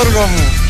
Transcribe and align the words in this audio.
Γιώργο 0.00 0.26
μου. 0.26 0.67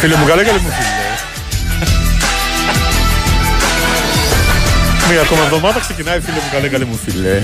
Φίλε 0.00 0.16
μου, 0.16 0.26
καλά, 0.26 0.44
καλή 0.44 0.58
μου 0.60 0.68
φίλε. 0.70 0.98
Μία 5.10 5.20
ακόμα 5.20 5.42
εβδομάδα 5.42 5.80
ξεκινάει, 5.80 6.20
φίλε 6.20 6.36
μου, 6.36 6.50
καλέ, 6.52 6.68
καλέ 6.68 6.84
μου 6.84 6.98
φίλε. 7.04 7.42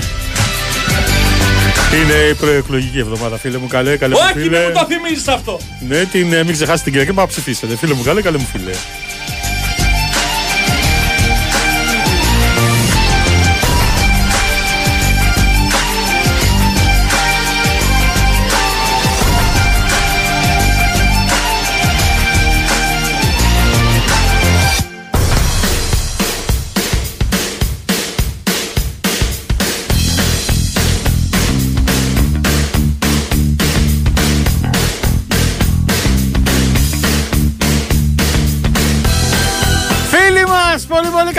Είναι 1.93 2.13
η 2.29 2.33
προεκλογική 2.33 2.99
εβδομάδα, 2.99 3.37
φίλε 3.37 3.57
μου, 3.57 3.67
καλέ, 3.67 3.97
καλέ 3.97 4.13
μου 4.13 4.21
Όχι, 4.23 4.33
φίλε. 4.33 4.59
μην 4.59 4.67
μου 4.67 4.79
το 4.79 4.85
θυμίζεις 4.85 5.27
αυτό. 5.27 5.59
Ναι, 5.87 6.03
την, 6.03 6.33
ε, 6.33 6.43
μην 6.43 6.53
ξεχάσετε 6.53 6.83
την 6.83 6.91
Κυριακή, 6.91 7.13
μα 7.13 7.27
ψηφίσετε. 7.27 7.75
Φίλε 7.75 7.93
μου, 7.93 8.03
καλέ, 8.03 8.21
καλέ 8.21 8.37
μου 8.37 8.47
φίλε. 8.51 8.71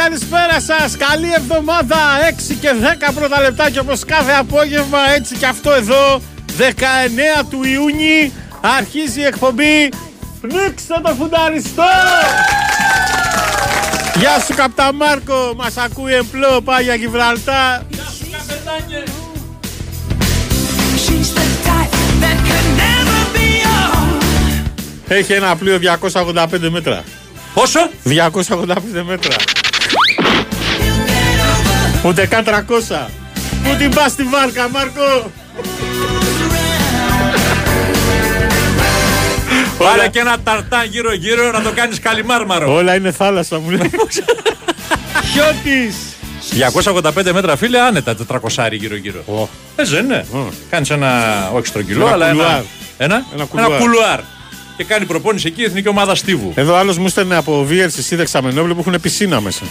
Καλησπέρα 0.09 0.61
σας 0.61 0.97
Καλή 0.97 1.33
εβδομάδα, 1.37 1.97
6 2.51 2.55
και 2.61 2.71
10 3.09 3.13
πρώτα 3.15 3.41
λεπτάκια 3.41 3.81
όπως 3.81 4.05
κάθε 4.05 4.33
απόγευμα 4.33 4.99
Έτσι 5.15 5.37
και 5.37 5.47
αυτό 5.47 5.73
εδώ, 5.73 6.21
19 6.59 7.45
του 7.51 7.65
Ιούνιου 7.65 8.33
Αρχίζει 8.61 9.21
η 9.21 9.25
εκπομπή. 9.25 9.89
Πνίξτε 10.41 11.01
το 11.03 11.15
φουνταριστό! 11.19 11.83
Γεια 14.15 14.41
σου 14.47 14.55
Καπταμάρκο, 14.55 15.55
μας 15.57 15.77
ακούει 15.77 16.15
εμπλό, 16.15 16.61
πάει 16.65 16.85
για 16.85 16.95
Γιβραλτά 16.95 17.87
She's 21.05 21.31
the 21.39 21.47
type 21.69 21.95
that 22.23 22.39
could 22.49 22.69
never 22.85 23.21
be 23.37 23.49
young. 23.65 24.67
Έχει 25.09 25.33
ένα 25.33 25.57
πλοίο 25.57 25.79
285 25.79 26.71
μέτρα. 26.71 27.05
Πόσο; 27.55 27.91
285 28.05 29.03
μέτρα 29.07 29.37
Ούτε 32.05 32.27
καν 32.27 32.45
300 32.47 33.07
Πού 33.65 33.75
την 33.79 33.91
πας 33.91 34.11
στη 34.13 34.23
βάρκα 34.23 34.69
Μάρκο 34.69 35.31
Πάρε 39.79 40.09
και 40.09 40.19
ένα 40.19 40.37
ταρτάν 40.45 40.85
γύρω-γύρω 40.91 41.51
να 41.51 41.63
το 41.63 41.71
κάνεις 41.75 42.01
καλυμάρμαρο. 42.01 42.75
Όλα 42.75 42.95
είναι 42.95 43.11
θάλασσα 43.13 43.59
μου 43.59 43.71
λέει 43.71 43.91
Χιώτης 45.33 45.97
285 47.23 47.33
μέτρα 47.33 47.57
φίλε, 47.57 47.81
άνετα 47.81 48.15
400 48.57 48.69
γύρω-γύρω. 48.73 49.23
Ω. 49.27 49.49
Ε, 49.77 49.85
δεν 49.85 50.05
είναι. 50.05 50.27
Ω. 50.35 50.39
Κάνεις 50.71 50.91
ένα, 50.91 51.11
όχι 51.55 51.67
στρογγυλό, 51.67 52.05
Ένα 52.07 52.13
αλλά 52.15 52.29
κουλουάρ. 52.31 52.49
ένα, 52.51 52.65
ένα, 52.99 53.25
Ένα 53.35 53.45
κουλουάρ. 53.45 53.81
κουλουάρ. 53.81 54.21
Και 54.77 54.85
κάνει 54.85 55.05
προπόνηση 55.05 55.47
εκεί 55.47 55.61
η 55.61 55.65
εθνική 55.65 55.89
ομάδα 55.89 56.15
Στίβου. 56.15 56.53
Εδώ 56.55 56.75
άλλος 56.77 56.99
μου 56.99 57.09
στέλνε 57.09 57.37
από 57.37 57.67
VLCC 57.71 58.17
δεξαμενόπλαιο 58.17 58.75
που 58.75 58.85
έχουν 58.87 59.01
πισίνα 59.01 59.41
μέσα 59.41 59.63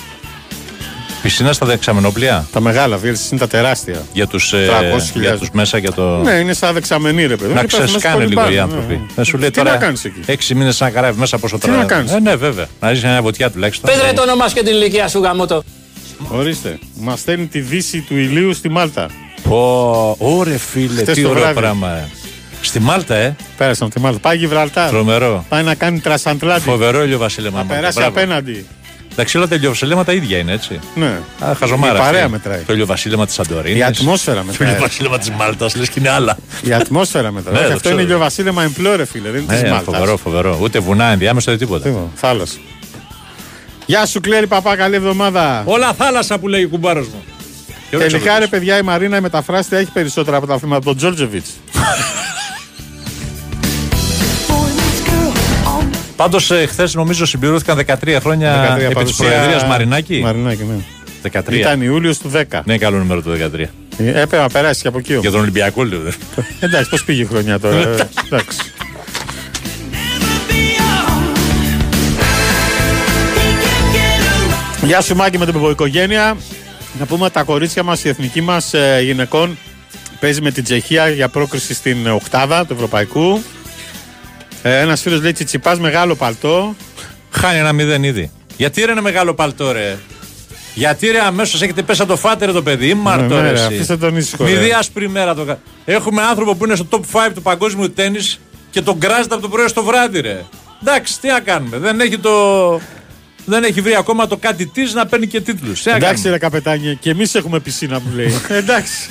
Πισίνα 1.28 1.54
στα 1.54 1.66
δεξαμενόπλια; 1.66 2.48
Τα 2.52 2.60
μεγάλα 2.60 2.98
VLCC 2.98 3.32
είναι 3.32 3.40
τα 3.40 3.48
τεράστια 3.48 4.02
για 4.14 4.28
τους, 4.28 4.54
ε, 4.54 4.68
300.000. 5.16 5.20
για 5.22 5.38
τους 5.38 5.50
μέσα 5.52 5.78
για 5.78 5.92
το. 5.92 6.18
Ναι 6.18 6.32
είναι 6.32 6.54
σαν 6.54 6.74
δεξαμενή 6.74 7.26
ρε 7.26 7.36
παιδί 7.36 7.54
Να 7.54 7.60
Και 7.62 7.66
πέφτουν 7.66 7.80
μέσα 7.82 7.92
ξεσκάνε 7.98 8.16
πολύ 8.16 8.28
λίγο 8.28 8.42
πάνω, 8.42 8.52
οι 8.52 8.56
ναι, 8.56 8.62
άνθρωποι. 8.62 8.94
ναι. 8.94 9.02
Δεν 9.16 9.26
σου 9.26 9.38
λέει 9.38 9.50
Τι 9.50 9.58
τώρα. 9.58 9.72
να 9.72 9.78
κάνεις 9.78 10.06
εκεί; 10.06 10.20
Έξι 10.26 10.56
μήνες 10.56 10.80
να 10.80 10.90
καράβει 10.90 11.20
μέσα 11.20 11.38
πόσο 11.38 11.58
Τι 11.58 11.66
τώρα. 11.68 11.78
να 11.78 11.86
κάνεις; 11.86 12.12
Ε, 12.12 12.20
ναι, 12.20 12.36
βέβαια. 12.36 12.66
Να 12.80 12.90
ρίξει 12.90 13.06
μια 13.06 13.22
βοτιά 13.22 13.52
τουλάχιστον. 13.52 13.90
Πες 13.90 14.02
ρε 14.06 14.14
το 14.14 14.22
όνομά 14.22 14.48
σου 14.48 14.56
και 14.56 14.64
την 14.64 14.74
ηλικία 14.74 15.08
σου 15.08 15.20
γαμώτο. 15.20 15.64
Ορίστε 16.28 16.80
Μας 17.00 17.20
στέλνει 17.20 17.46
τη 17.46 17.60
δύση 17.60 18.02
του 18.02 18.18
ηλίου 18.18 18.54
στη 18.54 18.70
Μάλτα 18.70 19.08
Πω, 19.44 20.16
ωρε 20.20 20.58
φίλε, 20.58 21.02
Χτες 21.02 21.16
τι 21.16 21.22
το 21.22 21.30
ωραίο 21.30 21.42
βράδυ. 21.42 21.60
πράγμα. 21.60 21.90
ε. 21.92 22.08
Στη 22.62 22.80
Μάλτα, 22.80 23.16
ε. 23.16 23.36
Πέρασαν 23.58 23.86
από 23.88 23.96
τη 23.96 24.02
Μάλτα 24.02 24.20
Πάει 24.20 24.38
Γιβραλτάρ 24.38 24.90
Τρομερό. 24.90 25.46
Πάει 25.50 25.64
να 25.64 25.76
κάνει 25.76 26.00
τρασαντλάτη 26.00 26.62
Φοβερό 26.62 27.04
ηλιοβασίλεμα. 27.04 27.58
Να 27.58 27.64
μόνο, 27.64 27.76
περάσει 27.76 27.98
μπράβο. 28.00 28.12
απέναντι 28.20 28.66
Εντάξει, 29.20 29.38
όλα 29.38 29.48
τα 29.48 29.56
ηλιοβασίλεματα 29.56 30.14
ίδια 30.14 30.38
είναι 30.38 30.52
έτσι. 30.52 30.80
Ναι 30.96 31.20
Α, 31.40 31.54
χαζομάρα. 31.60 31.94
Η 31.96 32.02
παρέα 32.02 32.20
αυτή. 32.20 32.32
μετράει. 32.32 32.60
Το 32.62 32.74
ηλιοβασίλεμα 32.74 33.26
της 33.26 33.34
Σαντορίνης. 33.36 33.78
Η 33.80 33.84
ατμόσφαιρα 33.84 34.40
Το 34.40 34.44
μετράει 34.46 34.70
ηλιοβασίλεμα 34.70 35.18
της 35.18 35.30
Μάλτας, 35.30 35.76
λες 35.76 35.90
και 35.90 36.00
είναι 36.00 36.10
άλλα. 36.10 36.38
Η 36.64 36.74
ατμόσφαιρα 36.74 37.32
μετά. 37.32 37.52
Ναι, 37.52 37.58
Όχι, 37.58 37.66
το 37.68 37.72
αυτό 37.74 37.80
ξέρω. 37.84 37.96
είναι 37.96 38.04
ηλιοβασίλεμα 38.04 38.64
εμπλόρε, 38.64 39.06
φίλε. 39.06 39.30
Δεν 39.30 39.42
είναι 39.42 39.54
της 39.54 39.62
Ναι, 39.62 39.70
Μάλτας. 39.70 39.96
φοβερό, 39.96 40.18
φοβερό. 40.18 40.58
Ούτε 40.62 40.80
βουνά 40.80 41.06
ενδιάμεσα 41.06 41.52
ούτε 41.52 41.66
τίποτα. 41.66 41.92
Θάλασσα. 42.16 42.58
Γεια 43.86 44.06
σου, 44.06 44.20
Κλέρι 44.22 44.48
Παπά, 44.48 44.76
καλή 44.76 44.96
εβδομάδα. 44.96 45.64
Όλα 45.66 45.94
θάλασσα 45.94 46.38
που 46.40 46.48
λέει 46.48 46.64
ο 46.64 46.68
κουμπάρος 46.70 47.08
μου. 47.08 47.24
Και 47.90 47.96
ωραίος 47.96 48.12
Τελικά, 48.12 48.32
αυτός. 48.34 48.50
ρε 48.50 48.58
παιδιά, 48.58 48.78
η 48.78 48.82
Μαρίνα 48.82 49.18
η 49.18 49.22
μεταφράστρια 49.22 49.80
έχει 49.80 49.92
περισσότερα 49.92 50.38
από 50.38 50.48
τα 50.48 50.58
θύματα 50.58 50.76
από 50.78 50.86
τον 50.86 50.98
Τζόρτζεβιτς. 50.98 51.50
Πάντως, 56.18 56.52
χθες 56.68 56.94
νομίζω 56.94 57.26
συμπληρώθηκαν 57.26 57.78
13 57.78 58.18
χρόνια 58.22 58.76
13 58.78 58.78
επί 58.78 58.86
της 58.86 58.94
παρουσία- 58.94 59.26
Προεδρίας 59.28 59.64
Μαρινάκη. 59.66 60.20
Μαρινάκη, 60.24 60.64
ναι. 60.64 60.76
13. 61.22 61.60
Ήταν 61.60 61.82
Ιούλιος 61.82 62.18
του 62.18 62.30
10. 62.30 62.62
Ναι, 62.66 62.74
είναι 62.74 62.78
καλό 62.78 62.98
νούμερο 62.98 63.22
το 63.22 63.30
13. 63.32 63.70
Ε, 63.98 64.08
Έπρεπε 64.10 64.38
να 64.38 64.50
περάσει 64.50 64.82
και 64.82 64.88
από 64.88 64.98
εκεί. 64.98 65.10
Για 65.10 65.20
όμως. 65.20 65.32
τον 65.32 65.42
Ολυμπιακό 65.42 65.84
λέω. 65.84 66.00
δε. 66.00 66.12
Εντάξει, 66.60 66.90
πώς 66.90 67.04
πήγε 67.04 67.22
η 67.22 67.26
χρονιά 67.26 67.60
τώρα. 67.60 67.76
ε, 67.78 68.08
Εντάξει. 68.26 68.58
Γεια 74.84 75.02
σου 75.02 75.16
Μάκη 75.16 75.38
με 75.38 75.46
την 75.46 75.70
οικογένεια. 75.70 76.38
Να 77.00 77.06
πούμε 77.06 77.24
ότι 77.24 77.34
τα 77.34 77.44
κορίτσια 77.44 77.84
μας, 77.84 78.04
η 78.04 78.10
εθνική 78.10 78.42
μας 78.42 78.74
ε, 78.74 79.00
γυναικών 79.04 79.58
παίζει 80.20 80.42
με 80.42 80.52
την 80.52 80.64
Τσεχία 80.64 81.10
για 81.10 81.28
πρόκριση 81.30 81.74
στην 81.74 82.08
οκτάδα 82.08 82.66
του 82.66 82.74
Ευρωπαϊκού. 82.74 83.42
Ε, 84.68 84.80
ένας 84.80 85.02
φίλος 85.02 85.22
λέει 85.22 85.32
Τσιτσιπάς 85.32 85.80
μεγάλο 85.80 86.16
παλτό. 86.16 86.76
Χάνει 87.32 87.60
ένα 87.60 87.74
μηδέν 87.74 88.04
ήδη. 88.04 88.32
Γιατί 88.58 88.86
ρε 88.86 88.92
είναι 88.92 89.02
μεγάλο 89.02 89.34
παλτό, 89.34 89.72
ρε; 89.72 89.98
Γιατί 90.74 91.08
ρε 91.08 91.20
αμέσως 91.20 91.62
έχετε 91.62 91.82
πέσει 91.82 92.02
από 92.02 92.12
το 92.12 92.18
φάτερ 92.18 92.52
το 92.52 92.62
παιδί; 92.64 92.94
Μάρτο, 92.94 93.36
Ναι, 93.36 93.42
ναι, 93.42 93.42
ρε. 93.42 93.48
ρε, 93.52 93.54
εσύ. 93.54 93.66
αφήστε 93.66 93.98
τον 93.98 94.16
ήσυχο, 94.18 94.44
ρε. 94.44 94.50
Μηδή 94.52 94.72
άσπρη 94.72 95.10
μέρα 95.10 95.36
το 95.36 95.44
κα- 95.46 95.60
Έχουμε 95.86 96.22
άνθρωπο 96.22 96.56
που 96.56 96.66
είναι 96.66 96.76
στο 96.76 96.88
top 96.90 97.00
5 97.12 97.32
του 97.34 97.42
παγκόσμιου 97.42 97.92
τέννη 97.94 98.20
και 98.70 98.82
τον 98.82 99.00
κράζεται 99.00 99.34
από 99.34 99.44
το 99.44 99.50
πρωί 99.50 99.68
στο 99.68 99.84
βράδυ, 99.84 100.20
ρε. 100.20 100.44
Εντάξει, 100.82 101.20
τι 101.20 101.28
να 101.28 101.40
κάνουμε; 101.40 101.78
Δεν 101.78 102.00
έχει 102.00 102.18
το. 102.18 102.32
Δεν 103.46 103.64
έχει 103.64 103.82
βρει 103.82 103.96
ακόμα 103.96 104.28
το 104.28 104.38
κάτι 104.38 104.66
της 104.66 104.94
να 104.94 105.06
παίρνει 105.06 105.28
και 105.28 105.42
τίτλους. 105.42 105.86
Εντάξει 105.86 106.30
ρε 106.30 106.38
καπετάνιε, 106.38 106.94
και 106.94 107.10
εμείς 107.10 107.36
έχουμε 107.36 107.60
πισίνα 107.60 108.00
που 108.00 108.08
λέει. 108.16 108.34
Εντάξει. 108.48 109.10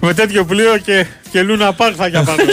με 0.00 0.14
τέτοιο 0.14 0.44
πλοίο 0.44 0.76
και, 0.78 1.06
και 1.30 1.42
λούνα 1.42 1.72
πάρκ 1.72 1.94
θα 1.96 2.06
για 2.06 2.22
πάνω. 2.22 2.42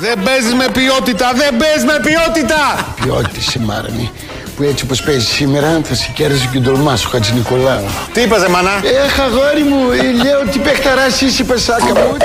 Δεν 0.00 0.22
παίζεις 0.24 0.54
με 0.54 0.66
ποιότητα, 0.72 1.32
δεν 1.34 1.56
παίζεις 1.56 1.84
με 1.84 2.00
ποιότητα! 2.02 2.94
Ποιότητα 3.02 3.38
είσαι 3.38 3.58
Μάρμη 3.58 4.10
που 4.56 4.62
έτσι 4.62 4.84
όπως 4.84 5.02
παίζεις 5.02 5.28
σήμερα 5.28 5.80
θα 5.84 5.94
σε 5.94 6.10
κέρδισε 6.14 6.48
και 6.52 6.58
τον 6.58 6.74
τολμάς 6.74 7.00
σου 7.00 7.08
Χατζη 7.08 7.32
Νικολάου. 7.32 7.84
Τι 8.12 8.20
είπες, 8.20 8.42
ρε 8.42 8.48
μάνα; 8.48 8.70
Έχ 9.04 9.20
αγόρι 9.20 9.62
μου, 9.62 9.90
ε, 9.90 10.22
λέω 10.22 10.40
ότι 10.48 10.58
παιχταράς 10.58 11.20
είσαι 11.20 11.44
πεσάκα 11.44 11.84
μου. 11.84 12.16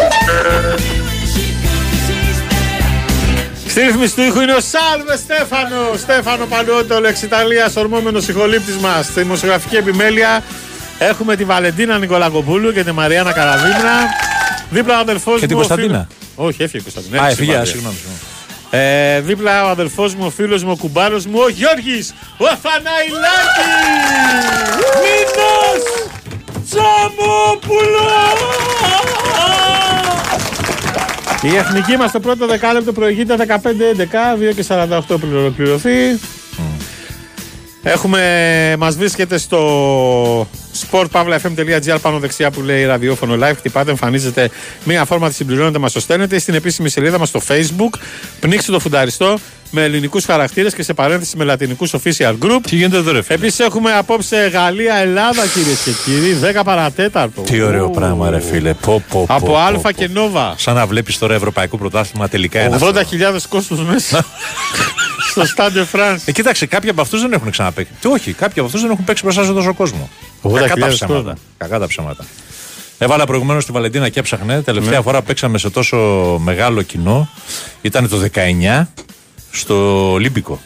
Στη 3.67 3.81
ρύθμιση 3.81 4.15
του 4.15 4.21
ήχου 4.21 4.41
είναι 4.41 4.53
ο 4.53 4.59
Σάλβε 4.59 5.17
Στέφανο. 5.17 5.97
Στέφανο 5.97 6.45
Παλαιότολο, 6.45 7.07
εξ 7.07 7.21
Ιταλίας, 7.21 7.75
ορμόμενος 7.75 8.27
ηχολήπτης 8.27 8.77
μας. 8.77 9.05
Στη 9.05 9.21
δημοσιογραφική 9.21 9.75
επιμέλεια 9.75 10.43
έχουμε 10.99 11.35
τη 11.35 11.43
Βαλεντίνα 11.43 11.97
Νικολακοπούλου 11.97 12.73
και 12.73 12.83
τη 12.83 12.91
Μαριάννα 12.91 13.31
Καραδίμνα. 13.31 13.95
Δίπλα 14.69 14.97
ο 14.97 14.99
αδελφός 14.99 15.33
μου. 15.33 15.39
Και 15.39 15.47
την 15.47 15.55
ο 15.55 15.59
Κωνσταντίνα. 15.59 16.07
Φίλος- 16.35 16.47
Όχι, 16.49 16.63
έφυγε 16.63 16.77
η 16.77 16.91
Κωνσταντίνα. 16.91 17.21
Α, 17.23 17.27
Έφυγε 17.29 17.51
έφυγε, 17.51 17.63
η 17.69 17.71
συγγνώμη. 17.71 17.95
συγγνώμη. 17.95 18.19
Ε, 18.69 19.19
δίπλα 19.19 19.65
ο 19.65 19.69
αδελφός 19.69 20.15
μου, 20.15 20.25
ο 20.25 20.29
φίλος 20.29 20.63
μου, 20.63 20.71
ο 20.71 20.75
κουμπάρος 20.75 21.25
μου, 21.25 21.39
ο 21.43 21.49
Γιώργης, 21.49 22.13
ο 22.37 22.45
Αθαναϊλάκης! 22.45 23.15
Μήνος! 25.01 25.83
Σαμόπουλο! 26.69 28.11
Η 31.41 31.55
εθνική 31.55 31.97
μας 31.97 32.11
το 32.11 32.19
πρώτο 32.19 32.47
δεκάλεπτο 32.47 32.91
προηγείται 32.93 33.35
15-11, 33.35 34.35
2 34.37 34.53
και 34.55 34.63
48 34.67 34.99
πριν 35.19 35.35
ολοκληρωθεί. 35.37 36.19
Έχουμε, 37.83 38.75
μας 38.79 38.95
βρίσκεται 38.97 39.37
στο 39.37 40.47
sportpavlafm.gr 40.81 41.97
πάνω 42.01 42.19
δεξιά 42.19 42.51
που 42.51 42.61
λέει 42.61 42.85
ραδιόφωνο 42.85 43.37
live. 43.41 43.53
Χτυπάτε, 43.57 43.89
εμφανίζεται 43.89 44.49
μία 44.83 45.05
φόρμα, 45.05 45.27
τη 45.29 45.33
συμπληρώνετε, 45.33 45.79
μας 45.79 45.91
το 45.91 45.99
στέλνετε 45.99 46.39
στην 46.39 46.53
επίσημη 46.53 46.89
σελίδα 46.89 47.19
μας 47.19 47.27
στο 47.29 47.41
facebook. 47.47 47.99
Πνίξτε 48.39 48.71
το 48.71 48.79
φουνταριστό 48.79 49.39
με 49.75 49.83
ελληνικούς 49.83 50.25
χαρακτήρες 50.25 50.73
και 50.73 50.83
σε 50.83 50.93
παρένθεση 50.93 51.37
με 51.37 51.43
λατινικούς 51.43 51.93
official 51.95 52.33
group. 52.41 52.59
Τι 52.67 52.75
γίνεται 52.75 52.97
εδώ, 52.97 53.11
ρε 53.11 53.21
φίλε; 53.21 53.37
Επίση 53.37 53.63
έχουμε 53.63 53.91
απόψε 53.97 54.49
Γαλλία-Ελλάδα 54.53 55.47
κυρίες 55.47 55.79
και 55.79 55.91
κύριοι, 56.05 56.37
10 56.59 56.61
παρατέταρτο. 56.65 57.41
Τι 57.41 57.61
ωραίο 57.61 57.89
πράγμα, 57.89 58.29
ρε 58.29 58.39
φίλε. 58.39 58.73
Πω, 58.73 59.03
πω, 59.09 59.25
πω, 59.27 59.33
Από 59.35 59.45
πω, 59.45 59.57
Α 59.57 59.71
πω. 59.71 59.91
και 59.91 60.07
Νόβα. 60.07 60.55
Σαν 60.57 60.75
να 60.75 60.85
βλέπεις 60.85 61.17
τώρα 61.17 61.33
Ευρωπαϊκό 61.33 61.77
Πρωτάθλημα 61.77 62.27
τελικά 62.27 62.61
είναι. 62.61 62.77
80.000 62.81 62.93
αυτό. 63.35 63.47
κόσμο 63.49 63.77
μέσα. 63.83 64.25
στο 65.29 65.41
Stade 65.55 65.71
de 65.71 65.99
France. 65.99 66.17
Ε, 66.25 66.31
κοίταξε, 66.31 66.65
κάποιοι 66.65 66.89
από 66.89 67.01
αυτούς 67.01 67.21
δεν 67.21 67.33
έχουν 67.33 67.51
ξαναπέξει. 67.51 67.93
Τι, 68.01 68.07
όχι, 68.07 68.33
κάποιοι 68.33 68.53
από 68.57 68.65
αυτούς 68.65 68.81
δεν 68.81 68.91
έχουν 68.91 69.03
παίξει 69.03 69.23
μπροστά 69.23 69.43
σε 69.43 69.51
τόσο 69.53 69.73
κόσμο. 69.73 70.09
80.000 70.43 70.53
Κακά 70.67 70.75
τα 70.75 70.87
ψέματα. 70.87 71.15
κόσμος. 71.15 71.37
Κακά 71.57 71.79
τα 71.79 71.87
ψέματα. 71.87 72.25
Έβαλα 72.97 73.25
προηγουμένως 73.25 73.65
τη 73.65 73.71
Βαλεντίνα 73.71 74.09
και 74.09 74.19
έψαχνε. 74.19 74.61
Τελευταία 74.61 74.97
Ναι. 74.97 75.03
φορά 75.03 75.19
που 75.19 75.25
παίξαμε 75.25 75.57
σε 75.57 75.69
τόσο 75.69 75.97
μεγάλο 76.43 76.81
κοινό 76.81 77.29
ήταν 77.81 78.09
το 78.09 78.17
19 78.17 78.87
στο 79.51 80.11
Ολύμπικο. 80.11 80.59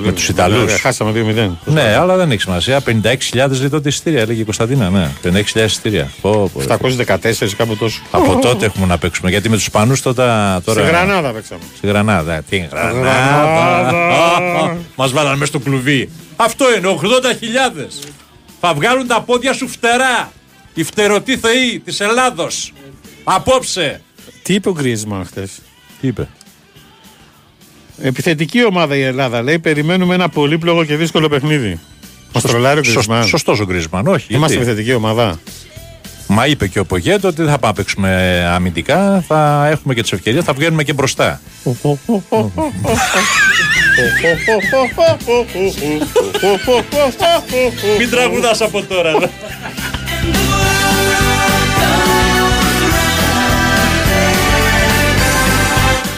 Με 0.00 0.12
τους 0.12 0.28
Ιταλούς. 0.28 0.62
Ωραία, 0.62 0.78
Χάσαμε 0.78 1.10
2-0. 1.12 1.50
Ναι, 1.64 1.96
αλλά 1.96 2.16
δεν 2.16 2.30
έχει 2.30 2.40
σημασία. 2.40 2.80
56.000 2.80 3.58
λέει 3.58 3.68
τότε 3.68 3.88
εισιτήρια, 3.88 4.20
έλεγε 4.20 4.40
η 4.40 4.44
Κωνσταντίνα. 4.44 4.90
Ναι, 4.90 5.10
56.000 5.22 5.64
εισιτήρια. 5.64 6.10
Πω, 6.20 6.50
πω, 6.52 6.60
ρε. 6.60 6.66
714 6.66 7.54
κάπου 7.56 7.76
τόσο. 7.76 8.00
Από 8.10 8.38
τότε 8.42 8.64
έχουμε 8.66 8.86
να 8.86 8.98
παίξουμε. 8.98 9.30
Γιατί 9.30 9.48
με 9.48 9.54
τους 9.54 9.64
Ισπανού 9.64 9.94
τότε. 10.02 10.22
Τώρα... 10.64 10.82
Σε 10.82 10.86
Γρανάδα 10.86 11.30
παίξαμε. 11.30 11.60
Στη 11.76 11.86
Γρανάδα. 11.86 12.42
Τι 12.48 12.56
Γρανάδα. 12.72 13.00
Γρανάδα. 13.00 14.76
Μας 14.96 15.12
βάλανε 15.12 15.36
μέσα 15.36 15.46
στο 15.46 15.58
κλουβί. 15.58 16.08
Αυτό 16.36 16.64
είναι, 16.76 16.88
80.000. 17.00 17.86
Θα 18.66 18.74
βγάλουν 18.74 19.06
τα 19.06 19.20
πόδια 19.22 19.52
σου 19.52 19.68
φτερά. 19.68 20.32
Οι 20.74 20.82
φτερωτοί 20.82 21.36
θεοί 21.36 21.80
της 21.84 22.00
Ελλάδος. 22.00 22.72
Απόψε. 23.24 24.00
Τι 24.42 24.54
είπε 24.54 24.68
ο 24.68 24.72
Γκρίσμαν 24.72 25.24
χθες; 25.24 25.50
Τι 26.00 26.06
είπε; 26.06 26.28
Επιθετική 28.00 28.64
ομάδα 28.64 28.96
η 28.96 29.02
Ελλάδα 29.02 29.42
λέει: 29.42 29.58
Περιμένουμε 29.58 30.14
ένα 30.14 30.28
πολύπλοκο 30.28 30.84
και 30.84 30.96
δύσκολο 30.96 31.28
παιχνίδι. 31.28 31.80
Μας 32.32 32.42
τρολάρει 32.42 32.78
ο 32.78 32.82
Γκρισμάν. 32.82 33.24
Σωστός 33.24 33.60
ο 33.60 33.64
Γκρισμάν, 33.64 34.06
όχι. 34.06 34.34
Είμαστε 34.34 34.56
γιατί. 34.56 34.70
επιθετική 34.70 34.94
ομάδα. 34.94 35.38
Μα 36.26 36.46
είπε 36.46 36.66
και 36.68 36.78
ο 36.78 36.84
Πογέτο 36.84 37.28
ότι 37.28 37.42
δεν 37.42 37.50
θα 37.50 37.58
πάμε 37.58 37.72
να 37.76 37.82
παίξουμε 37.82 38.42
αμυντικά, 38.48 39.24
θα 39.26 39.68
έχουμε 39.70 39.94
και 39.94 40.02
τις 40.02 40.12
ευκαιρίες, 40.12 40.44
θα 40.44 40.52
βγαίνουμε 40.52 40.82
και 40.82 40.92
μπροστά. 40.92 41.40
Μην 47.98 48.10
τραγουδάς 48.10 48.60
από 48.60 48.82
τώρα. 48.82 49.12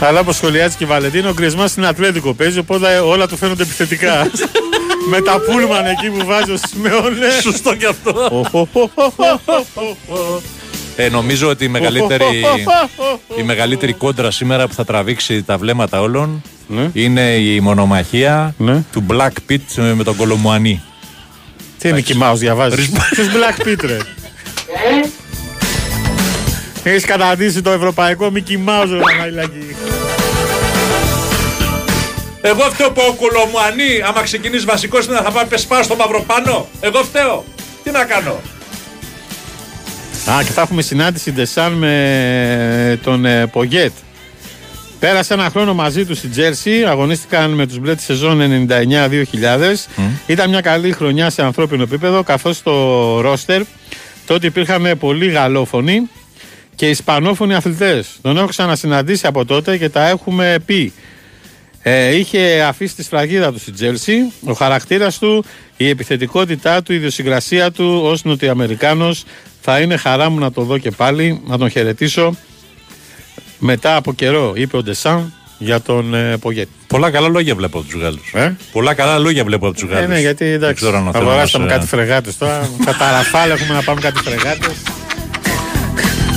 Αλλά 0.01 0.21
όπως 0.21 0.37
σχολιάζει 0.37 0.77
και 0.77 0.85
η 0.85 0.87
Βαλεντίνα, 0.87 1.29
ο 1.29 1.33
Γκρισμάν 1.33 1.69
στην 1.69 1.87
Ατλέτικο 1.87 2.35
παίζει, 2.35 2.59
οπότε 2.59 2.99
όλα 2.99 3.27
του 3.29 3.37
φαίνονται 3.37 3.63
επιθετικά. 3.63 4.31
Με 5.09 5.21
τα 5.21 5.41
πούλμαν 5.41 5.87
εκεί 5.87 6.11
που 6.11 6.27
βάζει 6.27 6.53
ο 6.53 6.57
Σιμεώνε. 6.69 7.31
Σωστό 7.43 7.75
και 7.75 7.87
αυτό. 7.87 8.31
Ε, 10.97 11.09
νομίζω 11.09 11.49
ότι 11.49 11.65
η 11.65 11.69
μεγαλύτερη, 11.69 12.25
η 13.39 13.43
μεγαλύτερη 13.43 13.93
κόντρα 13.93 14.31
σήμερα 14.31 14.67
που 14.67 14.75
θα 14.75 14.85
τραβήξει 14.85 15.43
τα 15.43 15.59
βλέμματα 15.59 16.01
όλων 16.01 16.43
Ναι. 16.69 16.91
είναι 16.93 17.21
η 17.35 17.61
μονομαχία 17.61 18.55
Ναι. 18.59 18.83
του 18.93 19.07
Black 19.11 19.31
Pit 19.51 19.93
με 19.95 20.03
τον 20.05 20.17
Κολομουανί. 20.17 20.83
Τι 21.79 21.89
είναι 21.89 22.03
Mickey 22.07 22.23
Mouse, 22.23 22.37
διαβάζεις; 22.37 22.79
Ρισμα- 22.79 23.09
Ποιος 23.11 23.27
Black 23.29 23.67
Pit, 23.67 23.81
ρε; 23.87 23.97
Έχεις 26.83 27.05
καταντήσει 27.05 27.63
το 27.63 27.71
ευρωπαϊκό 27.71 28.33
Mickey 28.35 28.69
Mouse, 28.69 28.89
ρε 28.91 28.99
Παναγιλάκη. 28.99 29.77
Εγώ 32.41 32.63
φταίω 32.63 32.91
που 32.91 33.03
ο 33.09 33.13
Κολομουανί, 33.13 34.03
άμα 34.09 34.23
ξεκινήσεις 34.23 34.65
βασικός 34.65 35.05
σήμερα, 35.05 35.23
θα 35.23 35.31
πάει 35.31 35.45
πεσπά 35.45 35.83
στο 35.83 35.97
μαυροπάνω. 35.97 36.69
Εγώ 36.81 37.03
φταίω. 37.03 37.45
Τι 37.83 37.91
να 37.91 38.05
κάνω; 38.05 38.41
Α, 40.31 40.43
και 40.45 40.51
θα 40.51 40.61
έχουμε 40.61 40.83
συνάντηση 40.83 41.33
Ντεσάν 41.33 41.73
με 41.73 42.99
τον 43.03 43.25
ε, 43.25 43.47
Πογέτ. 43.47 43.93
Πέρασε 44.99 45.35
ένα 45.35 45.51
χρόνο 45.51 45.75
μαζί 45.75 46.05
τους 46.05 46.19
στην 46.19 46.31
Τζέρσι, 46.31 46.85
αγωνίστηκαν 46.85 47.51
με 47.51 47.67
τους 47.67 47.79
μπλε 47.79 47.95
τη 47.95 48.03
σεζόν 48.03 48.67
99-2000. 48.69 48.73
Ήταν 50.27 50.51
μια 50.51 50.61
καλή 50.61 50.93
χρονιά 50.93 51.31
σε 51.31 51.43
ανθρώπινο 51.43 51.83
επίπεδο, 51.83 52.23
καθώς 52.23 52.63
το 52.63 53.21
ρόστερ 53.21 53.63
τότε 54.27 54.47
υπήρχαν 54.47 54.95
πολλοί 54.99 55.27
γαλλόφωνοι 55.27 56.11
και 56.75 56.89
ισπανόφωνοι 56.89 57.55
αθλητές. 57.55 58.09
Τον 58.23 58.37
έχω 58.37 58.47
ξανασυναντήσει 58.47 59.27
από 59.27 59.45
τότε 59.45 59.79
και 59.79 59.89
τα 59.89 60.09
έχουμε 60.09 60.57
πει. 60.67 60.93
Ε, 61.83 62.17
είχε 62.17 62.65
αφήσει 62.69 62.95
τη 62.95 63.03
σφραγίδα 63.03 63.53
του 63.53 63.59
στην 63.59 63.75
Τζέλσι. 63.75 64.33
Ο 64.45 64.53
χαρακτήρας 64.53 65.19
του, 65.19 65.45
η 65.77 65.89
επιθετικότητά 65.89 66.83
του, 66.83 66.93
η 66.93 66.95
ιδιοσυγκρασία 66.97 67.71
του 67.71 68.01
ως 68.03 68.25
Νοτιοαμερικάνος 68.25 69.25
θα 69.69 69.81
είναι 69.81 69.97
χαρά 69.97 70.31
μου 70.31 70.39
να 70.39 70.53
το 70.53 70.63
δω 70.63 70.79
και 70.79 70.91
πάλι, 70.91 71.41
να 71.47 71.59
τον 71.59 71.71
χαιρετήσω. 71.71 72.35
Μετά 73.59 73.97
από 73.97 74.13
καιρό, 74.13 74.53
είπε 74.57 74.77
ο 74.77 74.83
Ντεσάν 74.83 75.33
για 75.59 75.81
τον 75.81 76.15
ε, 76.15 76.37
Πογέτη. 76.37 76.71
Πολλά 76.87 77.11
καλά 77.11 77.29
λόγια 77.29 77.55
βλέπω 77.55 77.79
από 77.79 77.87
τους 77.89 78.01
Γάλλους. 78.01 78.33
Ε; 78.35 78.57
Πολλά 78.73 78.95
καλά 78.95 79.19
λόγια 79.19 79.45
βλέπω 79.45 79.67
από 79.69 79.75
τους 79.79 79.89
Γάλλους. 79.89 80.05
Ε, 80.05 80.07
ναι, 80.07 80.21
γιατί 80.21 80.45
εντάξει, 80.45 80.75
ξέρω 80.75 80.97
αν 80.97 81.05
θα 81.05 81.11
θέλω 81.13 81.25
να 81.25 81.31
αγοράσαμε 81.31 81.69
σε- 81.69 81.75
κάτι 81.75 81.87
φρεγάτες 81.87 82.37
τώρα. 82.39 82.69
Θα 82.85 82.95
τα 82.97 83.11
ραφάλ 83.11 83.51
έχουμε 83.51 83.75
να 83.75 83.83
πάμε 83.83 84.01
κάτι 84.01 84.21
φρεγάτες. 84.25 84.73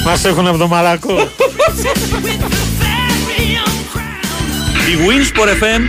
Μας 0.06 0.26
έχουν 0.26 0.48
εβδομαλακό. 0.48 1.16
Η 4.90 4.98
Winsport 5.08 5.64
FM 5.64 5.82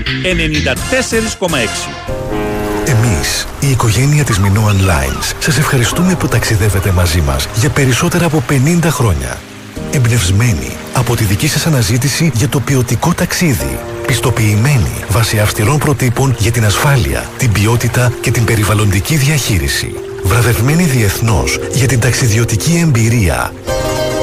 94,6. 1.40 1.99
Εμείς, 3.62 3.68
η 3.68 3.70
οικογένεια 3.70 4.24
της 4.24 4.40
Minoan 4.40 4.88
Lines, 4.88 5.34
σας 5.38 5.58
ευχαριστούμε 5.58 6.14
που 6.14 6.28
ταξιδεύετε 6.28 6.90
μαζί 6.90 7.20
μας 7.20 7.48
για 7.54 7.68
περισσότερα 7.68 8.26
από 8.26 8.42
50 8.48 8.90
χρόνια. 8.90 9.38
Εμπνευσμένοι 9.92 10.76
από 10.94 11.16
τη 11.16 11.24
δική 11.24 11.48
σας 11.48 11.66
αναζήτηση 11.66 12.30
για 12.34 12.48
το 12.48 12.60
ποιοτικό 12.60 13.12
ταξίδι. 13.14 13.78
Πιστοποιημένοι 14.06 15.04
βάσει 15.08 15.38
αυστηρών 15.38 15.78
προτύπων 15.78 16.34
για 16.38 16.50
την 16.50 16.64
ασφάλεια, 16.64 17.24
την 17.36 17.52
ποιότητα 17.52 18.12
και 18.20 18.30
την 18.30 18.44
περιβαλλοντική 18.44 19.16
διαχείριση. 19.16 19.94
Βραβευμένοι 20.24 20.84
διεθνώς 20.84 21.58
για 21.72 21.86
την 21.86 22.00
ταξιδιωτική 22.00 22.80
εμπειρία. 22.82 23.52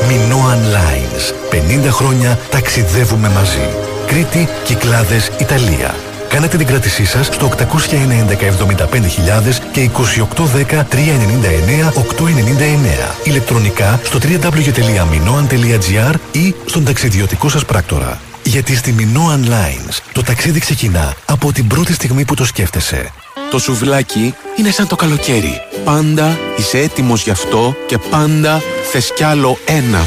Minoan 0.09 0.61
Lines. 0.75 1.33
50 1.51 1.89
χρόνια 1.89 2.39
ταξιδεύουμε 2.49 3.29
μαζί. 3.29 3.69
Κρήτη, 4.07 4.47
Κυκλάδες, 4.63 5.31
Ιταλία. 5.39 5.95
Κάνετε 6.29 6.57
την 6.57 6.67
κράτησή 6.67 7.05
σας 7.05 7.25
στο 7.25 7.49
811-75.000 7.57 7.57
και 9.71 9.89
2810-399-899. 9.93 9.93
Ηλεκτρονικά 13.23 13.99
στο 14.03 14.19
www.minoan.gr 14.21 16.15
ή 16.31 16.55
στον 16.65 16.85
ταξιδιωτικό 16.85 17.49
σας 17.49 17.65
πράκτορα. 17.65 18.19
Γιατί 18.43 18.75
στη 18.75 18.95
Minoan 18.97 19.45
Lines 19.47 19.99
το 20.11 20.23
ταξίδι 20.23 20.59
ξεκινά 20.59 21.13
από 21.25 21.51
την 21.51 21.67
πρώτη 21.67 21.93
στιγμή 21.93 22.25
που 22.25 22.35
το 22.35 22.45
σκέφτεσαι. 22.45 23.11
Το 23.51 23.59
σουβλάκι 23.59 24.35
είναι 24.57 24.71
σαν 24.71 24.87
το 24.87 24.95
καλοκαίρι. 24.95 25.61
Πάντα 25.87 26.39
είσαι 26.57 26.79
έτοιμος 26.79 27.23
γι' 27.23 27.29
αυτό 27.29 27.75
και 27.85 27.97
πάντα 28.09 28.61
θες 28.91 29.11
κι 29.15 29.23
άλλο 29.23 29.57
ένα. 29.65 29.99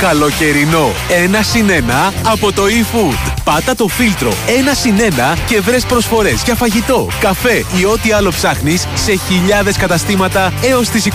Καλοκαιρινό 0.00 0.88
ένα 1.24 1.42
συν 1.42 1.70
ένα 1.70 2.12
από 2.24 2.52
το 2.52 2.62
eFood. 2.62 3.32
Πάτα 3.44 3.74
το 3.74 3.88
φίλτρο 3.88 4.32
ένα 4.58 4.74
συν 4.74 5.00
ένα 5.00 5.36
και 5.46 5.60
βρες 5.60 5.86
προσφορές 5.86 6.42
για 6.44 6.54
φαγητό, 6.54 7.08
καφέ 7.20 7.64
ή 7.80 7.84
ό,τι 7.84 8.12
άλλο 8.12 8.30
ψάχνεις 8.30 8.86
σε 8.94 9.14
χιλιάδες 9.14 9.76
καταστήματα 9.76 10.52
έως 10.64 10.88
τις 10.88 11.06
25 11.06 11.10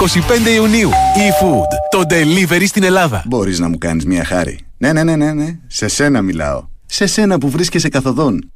Ιουνίου. 0.56 0.90
eFood. 1.16 2.00
Το 2.00 2.04
delivery 2.10 2.66
στην 2.68 2.84
Ελλάδα. 2.84 3.24
Μπορείς 3.28 3.60
να 3.60 3.70
μου 3.70 3.78
κάνεις 3.78 4.06
μια 4.06 4.26
χάρη. 4.26 4.60
Ναι, 4.78 4.94
ναι, 4.94 5.04
ναι, 5.04 5.16
ναι, 5.16 5.34
ναι. 5.34 5.58
Σε 5.68 5.88
σένα 5.88 6.22
μιλάω. 6.22 6.64
Σε 6.86 7.06
σένα 7.06 7.38
που 7.38 7.50
βρίσκεσαι 7.50 7.90
καθοδόν. 7.90 8.52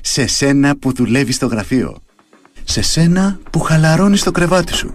Σε 0.00 0.26
σένα 0.26 0.76
που 0.78 0.92
δουλεύεις 0.92 1.34
στο 1.34 1.46
γραφείο. 1.46 1.96
Σε 2.64 2.82
σένα 2.82 3.38
που 3.50 3.60
χαλαρώνεις 3.60 4.22
το 4.22 4.30
κρεβάτι 4.30 4.74
σου. 4.74 4.94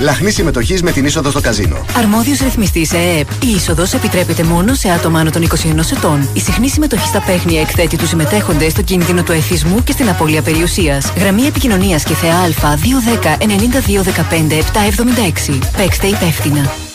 Λαχνή 0.00 0.30
συμμετοχής 0.30 0.82
με 0.82 0.90
την 0.90 1.04
είσοδο 1.04 1.30
στο 1.30 1.40
καζίνο. 1.40 1.84
Αρμόδιος 1.96 2.38
ρυθμιστής 2.38 2.92
ΕΕΠ. 2.92 3.30
Η 3.44 3.50
είσοδος 3.56 3.92
επιτρέπεται 3.92 4.42
μόνο 4.42 4.74
σε 4.74 4.88
άτομα 4.90 5.20
άνω 5.20 5.30
των 5.30 5.42
21 5.42 5.92
ετών. 5.96 6.28
Η 6.32 6.40
συχνή 6.40 6.68
συμμετοχή 6.68 7.06
στα 7.06 7.20
παίχνια 7.20 7.60
εκθέτει 7.60 7.96
τους 7.96 8.08
συμμετέχοντες 8.08 8.72
στο 8.72 8.82
κίνδυνο 8.82 9.22
του 9.22 9.32
εθισμού 9.32 9.84
και 9.84 9.92
στην 9.92 10.08
απώλεια 10.08 10.42
περιουσίας. 10.42 11.12
Γραμμή 11.16 11.42
επικοινωνίας 11.42 12.02
και 12.02 12.14
ΘΕΑ 12.14 12.48
210 12.48 13.36
92 13.38 14.02
15 14.02 14.58
776. 14.58 15.58
Παίξτε 15.76 16.06
υπεύθυνα. 16.06 16.85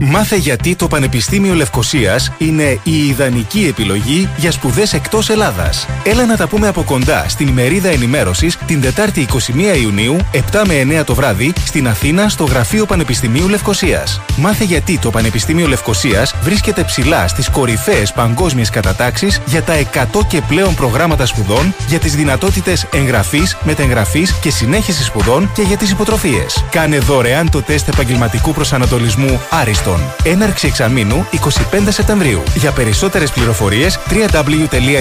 Μάθε 0.00 0.36
γιατί 0.36 0.76
το 0.76 0.88
Πανεπιστήμιο 0.88 1.54
Λευκοσίας 1.54 2.32
είναι 2.38 2.80
η 2.82 3.06
ιδανική 3.06 3.66
επιλογή 3.68 4.28
για 4.36 4.50
σπουδές 4.50 4.92
εκτός 4.92 5.30
Ελλάδας. 5.30 5.86
Έλα 6.04 6.26
να 6.26 6.36
τα 6.36 6.46
πούμε 6.46 6.68
από 6.68 6.82
κοντά 6.82 7.24
στην 7.28 7.48
ημερίδα 7.48 7.88
ενημέρωσης 7.88 8.58
την 8.66 8.80
Τετάρτη 8.80 9.20
21 9.20 9.76
Ιουνίου, 9.82 10.16
7 10.32 10.62
με 10.66 10.74
9 11.00 11.04
το 11.04 11.14
βράδυ, 11.14 11.52
στην 11.64 11.88
Αθήνα 11.88 12.28
στο 12.28 12.44
Γραφείο 12.44 12.86
Πανεπιστημίου 12.86 13.48
Λευκοσίας. 13.48 14.20
Μάθε 14.36 14.64
γιατί 14.64 14.98
το 14.98 15.10
Πανεπιστήμιο 15.10 15.66
Λευκοσίας 15.66 16.34
βρίσκεται 16.42 16.82
ψηλά 16.84 17.28
στις 17.28 17.48
κορυφαίες 17.48 18.12
παγκόσμιες 18.12 18.70
κατατάξεις 18.70 19.40
για 19.46 19.62
τα 19.62 19.74
100 19.74 20.24
και 20.28 20.40
πλέον 20.48 20.74
προγράμματα 20.74 21.26
σπουδών, 21.26 21.74
για 21.88 21.98
τις 21.98 22.14
δυνατότητες 22.14 22.86
εγγραφής, 22.92 23.56
μετεγγραφής 23.62 24.32
και 24.32 24.50
συνέχισης 24.50 25.06
σπουδών 25.06 25.50
και 25.54 25.62
για 25.62 25.76
τις 25.76 25.90
υποτροφίες. 25.90 26.64
Κάνε 26.70 26.98
δωρεάν 26.98 27.50
το 27.50 27.62
τεστ 27.62 27.88
επαγγελματικού 27.88 28.52
προσανατολισμού 28.52 29.40
Άριστον. 29.84 30.14
Έναρξη 30.32 30.66
εξαμήνου 30.66 31.26
25 31.74 31.78
Σεπτεμβρίου. 31.88 32.42
Για 32.54 32.72
περισσότερες 32.72 33.30
πληροφορίες 33.30 33.98
www.unic.ac.cy 34.10 35.00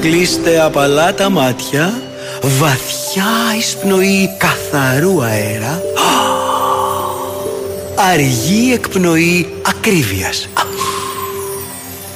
Κλείστε 0.00 0.60
απαλά 0.60 1.14
τα 1.14 1.30
μάτια, 1.30 2.02
βαθιά 2.42 3.24
εισπνοή 3.58 4.30
καθαρού 4.38 5.22
αέρα, 5.22 5.82
αργή 8.12 8.72
εκπνοή 8.72 9.54
ακρίβειας. 9.62 10.48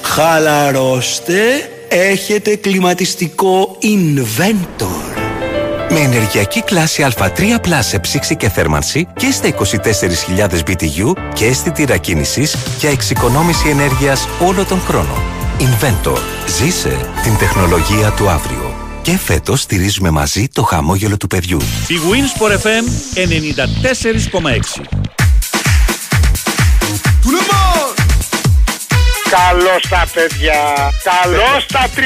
Χαλαρώστε, 0.02 1.70
έχετε 1.88 2.56
κλιματιστικό 2.56 3.78
Inventor. 3.82 5.17
Με 5.90 6.00
ενεργειακή 6.00 6.62
κλάση 6.62 7.06
Α3 7.16 7.40
Plus 7.40 7.80
σε 7.80 7.98
ψήξη 7.98 8.36
και 8.36 8.48
θέρμανση 8.48 9.08
και 9.16 9.30
στα 9.30 9.48
24.000 9.48 9.54
BTU 10.66 11.12
και 11.32 11.46
αισθητήρα 11.46 11.96
κίνησης 11.96 12.56
για 12.78 12.90
εξοικονόμηση 12.90 13.68
ενέργειας 13.68 14.28
όλο 14.46 14.64
τον 14.64 14.80
χρόνο. 14.80 15.22
Inventor. 15.58 16.18
Ζήσε 16.58 17.10
την 17.22 17.36
τεχνολογία 17.38 18.10
του 18.10 18.28
αύριο. 18.28 18.74
Και 19.02 19.18
φέτος 19.18 19.60
στηρίζουμε 19.60 20.10
μαζί 20.10 20.48
το 20.52 20.62
χαμόγελο 20.62 21.16
του 21.16 21.26
παιδιού. 21.26 21.58
Η 21.88 21.94
Winsport 22.10 22.52
FM 22.52 22.84
94,6 23.14 24.82
Καλώς 29.30 29.88
τα 29.88 30.06
παιδιά. 30.14 30.92
Καλώς 31.02 31.66
τα 31.66 31.88
3-0. 31.94 31.98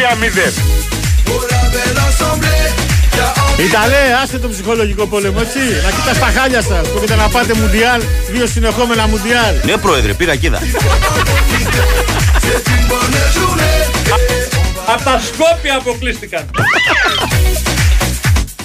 Ιταλέ, 3.59 3.97
άστε 4.23 4.39
το 4.39 4.49
ψυχολογικό 4.49 5.07
πόλεμο, 5.07 5.39
έτσι. 5.43 5.59
Να 5.59 5.91
κοιτάς 5.91 6.19
τα 6.19 6.41
χάλια 6.41 6.63
σας 6.63 6.89
που 6.89 6.97
έχετε 6.97 7.15
να 7.15 7.29
πάτε 7.29 7.55
μουντιάλ, 7.55 8.03
δύο 8.33 8.47
συνεχόμενα 8.47 9.07
μουντιάλ. 9.09 9.55
Ναι, 9.65 9.77
πρόεδρε, 9.77 10.13
πήρα 10.15 10.37
κίδα. 10.37 10.59
Από 14.87 15.03
τα 15.05 15.21
Σκόπια 15.27 15.77
αποκλείστηκαν. 15.77 16.51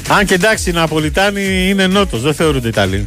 Αν 0.10 0.26
και 0.26 0.34
εντάξει, 0.34 0.70
οι 0.70 0.74
Ναπολιτάνοι 0.74 1.70
είναι 1.70 1.88
νότος, 1.88 2.22
δεν 2.22 2.34
θεωρούνται 2.34 2.68
Ιταλοί. 2.68 3.06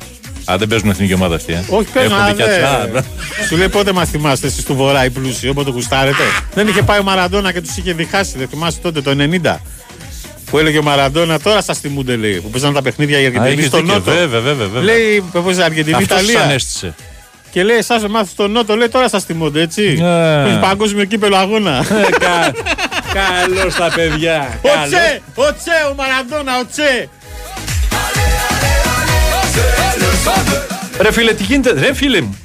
Α, 0.50 0.54
δεν 0.58 0.68
παίζουν 0.68 0.90
εθνική 0.90 1.14
ομάδα 1.14 1.34
αυτή. 1.34 1.52
Ε. 1.52 1.62
Όχι, 1.68 1.88
παίζουν, 1.92 2.12
Έχουν 2.12 2.25
αλλά 2.25 2.34
δικιά 2.34 2.46
τους. 2.46 2.64
Α, 2.64 2.78
δεν- 2.80 2.90
μπράβο. 2.90 3.06
Σου 3.49 3.56
λέει 3.56 3.68
πότε 3.68 3.92
μας 3.92 4.08
θυμάστε 4.08 4.46
εσείς 4.46 4.64
του 4.64 4.75
Βορρά 4.75 5.04
οι 5.04 5.10
πλούσιοι, 5.10 5.49
όποτε 5.49 5.70
γουστάρετε. 5.70 6.22
Δεν 6.54 6.68
είχε 6.68 6.82
πάει 6.82 6.99
ο 6.99 7.02
Μαραντόνα 7.02 7.52
και 7.52 7.60
τους 7.60 7.76
είχε 7.76 7.92
διχάσει, 7.92 8.32
δεν 8.38 8.49
θυμάστε 8.49 8.80
τότε 8.82 9.00
το 9.00 9.10
90. 9.10 9.60
Που 10.50 10.59
έλεγε 10.59 10.78
ο 10.78 10.83
Μαραντόνα, 10.83 11.40
τώρα 11.40 11.62
σας 11.62 11.78
θυμούνται 11.78 12.16
λέει. 12.16 12.40
Που 12.40 12.50
παίζαν 12.50 12.73
τα 12.75 12.83
παιχνίδια 12.83 13.21
οι 13.21 13.25
Αργεντινοί 13.25 13.50
έχεις 13.52 13.66
στον 13.66 13.80
δίκιο, 13.80 13.95
Νότο. 13.95 14.11
βέβαια, 14.11 14.40
βέβαια, 14.40 14.66
βέβαια. 14.66 14.83
Λέει, 14.83 15.25
που 15.33 15.42
παίζει 15.42 15.62
Αργεντινή 15.62 15.97
Αυτός 15.97 16.19
τους 16.19 16.28
Ιταλία. 16.28 16.45
ανέστησε. 16.49 16.95
Και 17.50 17.62
λέει, 17.62 17.76
εσάς 17.76 18.07
μάθεις 18.07 18.30
στον 18.30 18.50
Νότο, 18.50 18.76
λέει 18.76 18.88
τώρα 18.88 19.09
σας 19.09 19.25
θυμούνται, 19.25 19.61
έτσι. 19.61 19.83
Ναι. 19.83 20.42
Παίζει 20.45 20.59
παγκόσμιο 20.61 21.04
κύπελο 21.04 21.37
αγώνα. 21.37 21.85
Καλώς 23.12 23.75
τα 23.75 23.92
παιδιά. 23.95 24.59
Ο 24.62 24.69
Καλώς. 24.69 24.88
Τσε, 24.88 25.23
ο 25.35 25.42
Τσε, 25.42 25.71
ο 25.90 25.95
Μαραντόνα, 25.95 26.59
ο 26.61 26.64
Τσε. 26.66 27.09
Ρε 31.00 31.12
φίλε, 31.12 31.33
τι 31.33 31.42
γίνεται, 31.42 31.80
ρε 31.80 31.95
φίλε 31.95 32.21
μου. 32.21 32.38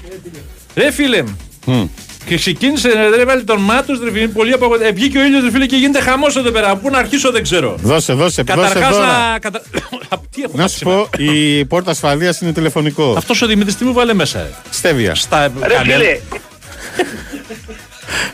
Ρε 0.75 0.91
φίλε 0.91 1.23
μου. 1.65 1.91
Και 2.25 2.35
ξεκίνησε, 2.35 2.89
ρε 3.15 3.25
βάλει 3.25 3.43
τον 3.43 3.61
μάτο, 3.61 3.93
ρε 4.03 4.11
φίλε, 4.11 4.19
είναι 4.23 4.31
πολύ 4.33 4.51
απογοητευτικό. 4.53 4.97
Ε, 4.97 4.99
βγήκε 5.01 5.17
ο 5.19 5.23
ήλιος, 5.25 5.43
ρε 5.43 5.51
φίλε, 5.51 5.65
και 5.65 5.75
γίνεται 5.75 6.01
χαμός 6.01 6.35
εδώ 6.35 6.51
πέρα. 6.51 6.69
Από 6.69 6.79
Πού 6.81 6.89
να 6.89 6.97
αρχίσω 6.97 7.31
δεν 7.31 7.43
ξέρω. 7.43 7.75
Δώσε, 7.81 8.13
δώσε, 8.13 8.13
δώσε 8.13 8.43
Καταρχάς 8.43 8.95
δώρα. 8.95 9.07
να. 9.31 9.39
Κατα... 9.39 9.61
Τι 10.35 10.41
έχω 10.43 10.51
Να 10.57 10.67
σου 10.67 10.79
πω, 10.79 11.09
η 11.17 11.65
πόρτα 11.65 11.91
ασφαλείας 11.91 12.41
είναι 12.41 12.51
τηλεφωνικό. 12.51 13.13
Αυτός 13.17 13.41
ο 13.41 13.45
Δημήτρης 13.47 13.75
τι 13.75 13.83
μου 13.83 13.93
βάλε 13.93 14.13
μέσα. 14.13 14.39
ε; 14.39 14.49
Στέβια. 14.69 15.15
Στα 15.15 15.51
Ρε 15.63 15.73
κανένα. 15.73 15.97
φίλε, 15.97 16.19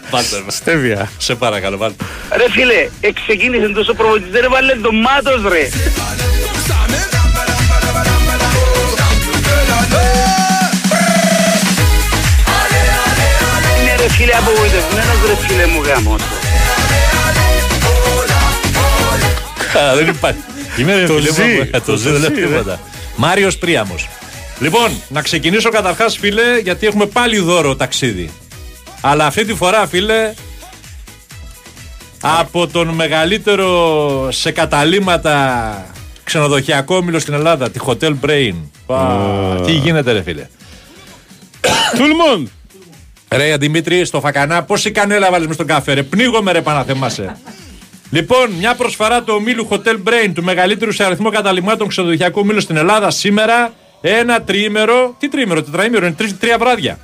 Βάλτε 0.10 0.42
με. 0.46 0.52
Στέβια. 0.52 1.12
Σε 1.18 1.36
παρακαλώ, 1.36 1.78
βάλτε. 1.78 2.04
ρε 2.38 2.50
φίλε, 2.52 2.90
εξεκίνησε 3.02 3.68
τόσο 3.70 3.94
προβολής, 3.94 4.26
δεν 4.32 4.44
έβαλε 4.44 4.76
το 4.76 4.92
μάτος 4.92 5.42
ρε. 5.52 5.70
Φίλε 14.18 14.34
απογοητευμένος 14.36 15.18
ρε 15.28 15.36
φίλε 15.36 15.66
μου 15.66 15.82
γάμο. 15.84 16.16
Α, 19.78 19.96
δεν 19.96 20.08
υπάρχει. 20.08 20.40
Είμαι 20.80 20.96
ρε 20.96 21.06
Το 21.06 21.14
φίλε 21.14 21.32
ζει. 21.32 21.42
μου. 21.42 21.62
ε, 21.72 21.80
Το 21.80 21.92
Το 21.92 21.96
ζει, 21.96 22.10
δεν 22.10 22.14
ζει, 22.14 22.20
λέω 22.20 22.30
ρε. 22.40 22.48
τίποτα. 22.48 22.80
Μάριος 23.16 23.58
Πρίαμος. 23.58 24.10
Λοιπόν, 24.60 24.90
να 25.10 25.22
ξεκινήσω 25.22 25.70
καταρχάς, 25.70 26.18
φίλε, 26.18 26.60
γιατί 26.64 26.88
έχουμε 26.88 27.06
πάλι 27.06 27.40
δώρο 27.40 27.76
ταξίδι. 27.76 28.30
Αλλά 29.02 29.26
αυτή 29.26 29.46
τη 29.46 29.54
φορά, 29.54 29.88
φίλε, 29.88 30.34
από 32.22 32.68
τον 32.68 32.88
μεγαλύτερο 32.88 34.28
σε 34.32 34.52
καταλήμματα 34.52 35.86
ξενοδοχειακό 36.24 36.96
όμιλο 36.96 37.20
στην 37.20 37.34
Ελλάδα, 37.34 37.70
τη 37.70 37.80
Hotel 37.86 38.14
Brain. 38.26 38.54
Πα, 38.86 39.62
Τι 39.66 39.72
γίνεται, 39.72 40.12
ρε 40.12 40.22
φίλε. 40.24 40.48
Τουλμόν. 41.98 42.52
Ρε 43.36 43.58
Δημήτρη, 43.58 44.06
στο 44.06 44.20
φακανά, 44.20 44.64
πόση 44.64 44.92
κανέλα 44.92 45.32
βάλεις 45.32 45.48
μες 45.48 45.56
στον 45.56 45.68
καφέ, 45.68 45.94
ρε; 45.94 46.04
Πνίγομαι, 46.04 46.52
ρε, 46.52 46.62
παναθεμάσαι. 46.62 47.36
λοιπόν, 48.10 48.52
μια 48.52 48.76
προσφορά 48.76 49.22
του 49.24 49.34
ομίλου 49.38 49.68
Hotel 49.72 49.96
Brain, 50.04 50.32
του 50.34 50.44
μεγαλύτερου 50.44 50.92
σε 50.92 51.04
αριθμό 51.04 51.30
καταλημάτων 51.30 51.88
ξενοδοχειακού 51.88 52.40
ομίλου 52.40 52.62
στην 52.62 52.78
Ελλάδα, 52.78 53.12
σήμερα 53.12 53.74
ένα 54.02 54.42
τριήμερο. 54.42 55.16
Τι 55.20 55.30
τριήμερο, 55.30 55.64
τετραήμερο, 55.64 56.06
είναι 56.06 56.16
τρεις, 56.16 56.38
τρία 56.38 56.58
βράδια. 56.58 56.98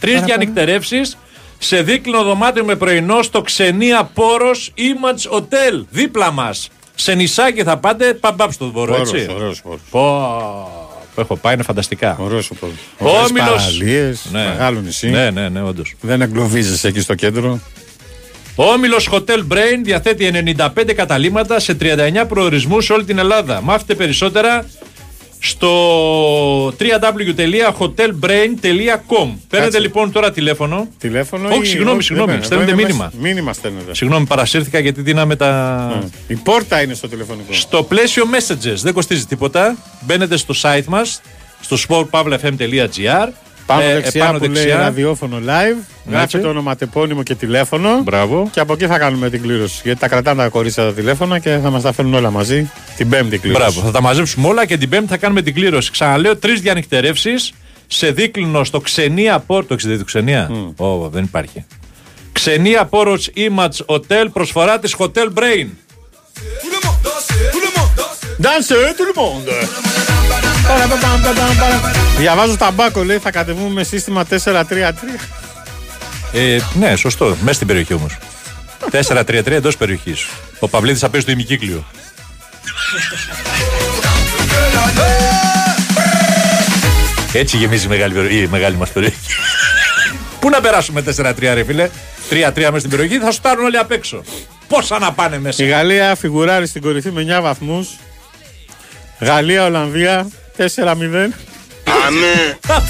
Τρεις 0.00 0.20
διανυκτερεύσεις 0.20 1.16
σε 1.58 1.82
δίκλινο 1.82 2.22
δωμάτιο 2.22 2.64
με 2.64 2.74
πρωινό 2.76 3.22
στο 3.22 3.40
Ξενία 3.40 4.10
Πόρο 4.14 4.50
Image 4.76 5.36
Hotel, 5.38 5.84
δίπλα 5.90 6.30
μας. 6.30 6.68
Σε 6.94 7.14
νησάκι 7.14 7.62
θα 7.62 7.76
πάτε, 7.76 8.14
παμπάπ 8.14 8.52
στο 8.52 8.66
δώρο, 8.66 8.92
Ωραίος, 8.92 9.12
έτσι. 9.12 9.32
ωραίος, 9.34 9.60
ωραίος. 9.64 9.80
Πω, 9.90 10.85
που 11.16 11.22
έχω 11.22 11.36
πάει, 11.36 11.54
είναι 11.54 11.62
φανταστικά. 11.62 12.16
Ωραίος 12.20 12.50
ο 12.50 12.54
πρώτος. 12.54 12.76
Ο 12.98 13.08
Ωραίες 13.08 13.28
Όμιλος. 13.30 13.48
παραλίες, 13.48 14.26
μεγάλο 14.32 14.80
νησί. 14.80 15.08
Ναι, 15.08 15.30
ναι, 15.30 15.48
ναι, 15.48 15.62
όντως. 15.62 15.94
Δεν 16.00 16.20
εγκλωβίζεσαι 16.20 16.88
εκεί 16.88 17.00
στο 17.00 17.14
κέντρο. 17.14 17.60
Ο 18.54 18.64
Όμιλος 18.64 19.08
Hotel 19.12 19.38
Brain 19.52 19.80
διαθέτει 19.82 20.30
95 20.56 20.94
καταλήμματα 20.94 21.60
σε 21.60 21.74
39 21.74 22.24
προορισμούς 22.28 22.84
σε 22.84 22.92
όλη 22.92 23.04
την 23.04 23.18
Ελλάδα. 23.18 23.60
Μάθετε 23.60 23.94
περισσότερα 23.94 24.66
στο 25.48 26.66
www.hotelbrain.com. 26.66 29.28
Παίρνετε 29.48 29.78
λοιπόν 29.78 30.12
τώρα 30.12 30.30
τηλέφωνο. 30.32 30.88
Τηλέφωνο 30.98 31.48
Όχι, 31.48 31.60
ή- 31.60 31.64
συγγνώμη, 31.64 31.96
όχι, 31.96 32.02
συγγνώμη. 32.06 32.30
δεν 32.30 32.36
είναι. 32.38 32.46
Στέλνετε 32.46 32.70
Εδώ 32.70 32.80
είναι 32.80 32.88
μήνυμα. 32.88 33.10
μέσα- 33.14 33.28
Μήνυμα 33.28 33.52
στέλνετε. 33.52 33.94
Συγγνώμη, 33.94 34.26
παρασύρθηκα 34.26 34.78
γιατί 34.78 35.00
δίναμε 35.02 35.36
τα. 35.36 36.02
Η 36.28 36.34
πόρτα 36.34 36.82
είναι 36.82 36.94
στο 36.94 37.08
τηλεφωνικό. 37.08 37.52
Στο 37.52 37.82
πλαίσιο 37.82 38.24
messages 38.32 38.74
δεν 38.74 38.92
κοστίζει 38.92 39.24
τίποτα. 39.26 39.76
Μπαίνετε 40.00 40.36
στο 40.36 40.54
site 40.62 40.84
μας, 40.86 41.20
στο 41.60 41.76
sportpavlefm.gr. 41.88 43.28
Πάνω 43.66 43.82
Ε, 43.82 43.94
δεξιά 43.94 44.24
επάνω 44.24 44.38
που 44.38 44.46
λέει 44.46 44.68
ραδιόφωνο 44.68 45.36
live. 45.36 45.76
Γράφετε 46.10 46.36
Έτσι. 46.36 46.48
ονοματεπώνυμο 46.48 47.22
και 47.22 47.34
τηλέφωνο. 47.34 48.00
Μπράβο. 48.02 48.48
Και 48.52 48.60
από 48.60 48.72
εκεί 48.72 48.86
θα 48.86 48.98
κάνουμε 48.98 49.30
την 49.30 49.42
κλήρωση. 49.42 49.80
Γιατί 49.84 50.00
τα 50.00 50.08
κρατάνε 50.08 50.42
τα 50.42 50.48
κορίτσια 50.48 50.84
τα 50.84 50.92
τηλέφωνα 50.92 51.38
και 51.38 51.58
θα 51.62 51.70
μας 51.70 51.82
τα 51.82 51.92
φέρνουν 51.92 52.14
όλα 52.14 52.30
μαζί 52.30 52.70
την 52.96 53.08
πέμπτη 53.08 53.38
κλήρωση. 53.38 53.62
Μπράβο, 53.62 53.80
θα 53.80 53.90
τα 53.90 54.00
μαζέψουμε 54.00 54.48
όλα 54.48 54.66
και 54.66 54.76
την 54.76 54.88
Πέμπτη 54.88 55.08
θα 55.08 55.16
κάνουμε 55.16 55.42
την 55.42 55.54
κλήρωση. 55.54 55.90
Ξαναλέω, 55.90 56.36
τρεις 56.36 56.60
διανυκτερεύσεις 56.60 57.52
σε 57.86 58.10
δίκλινο 58.10 58.64
στο 58.64 58.80
Ξενία 58.80 59.38
Πόρτο. 59.38 59.68
Το 59.68 59.74
ξέρετε 59.74 59.98
το 59.98 60.04
Ξενία; 60.04 60.50
Ω, 60.76 61.08
δεν 61.08 61.24
υπάρχει. 61.24 61.64
Ξενία 62.32 62.84
Πόρο 62.84 63.18
Image 63.36 63.94
Hotel 63.94 64.26
προσφορά 64.32 64.78
της 64.78 64.94
Hotel 64.98 65.28
Brain. 65.34 65.66
Danse 68.46 68.76
tout 68.98 69.06
le 69.10 69.14
monde. 69.20 69.48
Παρα, 72.16 72.34
πα, 72.34 72.42
πα, 72.42 72.52
πα, 72.52 72.56
πα, 72.56 72.56
παρα. 72.56 72.56
Διαβάζω 72.56 72.56
ταμπάκο, 72.56 73.04
λέει 73.04 73.18
θα 73.18 73.30
κατεβούμε 73.30 73.72
με 73.72 73.82
σύστημα 73.84 74.24
4-3-3. 74.30 74.94
Ε, 76.32 76.58
ναι, 76.74 76.96
σωστό. 76.96 77.36
Μέσα 77.40 77.52
στην 77.54 77.66
περιοχή 77.66 77.94
όμως. 77.94 78.18
4-3-3 78.90 79.56
εντός 79.56 79.76
περιοχής. 79.76 80.26
Ο 80.58 80.68
Παυλίδης 80.68 81.00
θα 81.00 81.08
παίζει 81.08 81.26
στο 81.26 81.32
ημικύκλιο. 81.34 81.84
Έτσι 87.32 87.56
γεμίζει 87.56 87.84
η 87.84 87.88
μεγάλη, 87.88 88.14
περι- 88.14 88.32
η 88.32 88.46
μεγάλη 88.50 88.76
μας 88.76 88.90
περιοχή. 88.90 89.16
Πού 90.40 90.50
να 90.50 90.60
περάσουμε 90.60 91.02
4-3, 91.02 91.54
ρε 91.54 91.64
φίλε; 91.64 91.88
3-3 92.30 92.54
μέσα 92.56 92.78
στην 92.78 92.90
περιοχή, 92.90 93.18
θα 93.18 93.30
σου 93.30 93.40
πάρουν 93.40 93.64
όλοι 93.64 93.76
απ' 93.78 93.90
έξω. 93.90 94.22
Πόσα 94.68 94.98
να 94.98 95.12
πάνε 95.12 95.38
μέσα. 95.38 95.64
Η 95.64 95.66
Γαλλία 95.68 96.14
φιγουράρει 96.14 96.66
στην 96.66 96.82
κορυφή 96.82 97.10
με 97.10 97.20
9 97.38 97.40
βαθμούς. 97.42 97.88
Γαλλία, 99.20 99.64
Ολλανδία 99.64 100.28
4-0. 100.56 101.32
Α. 102.66 102.82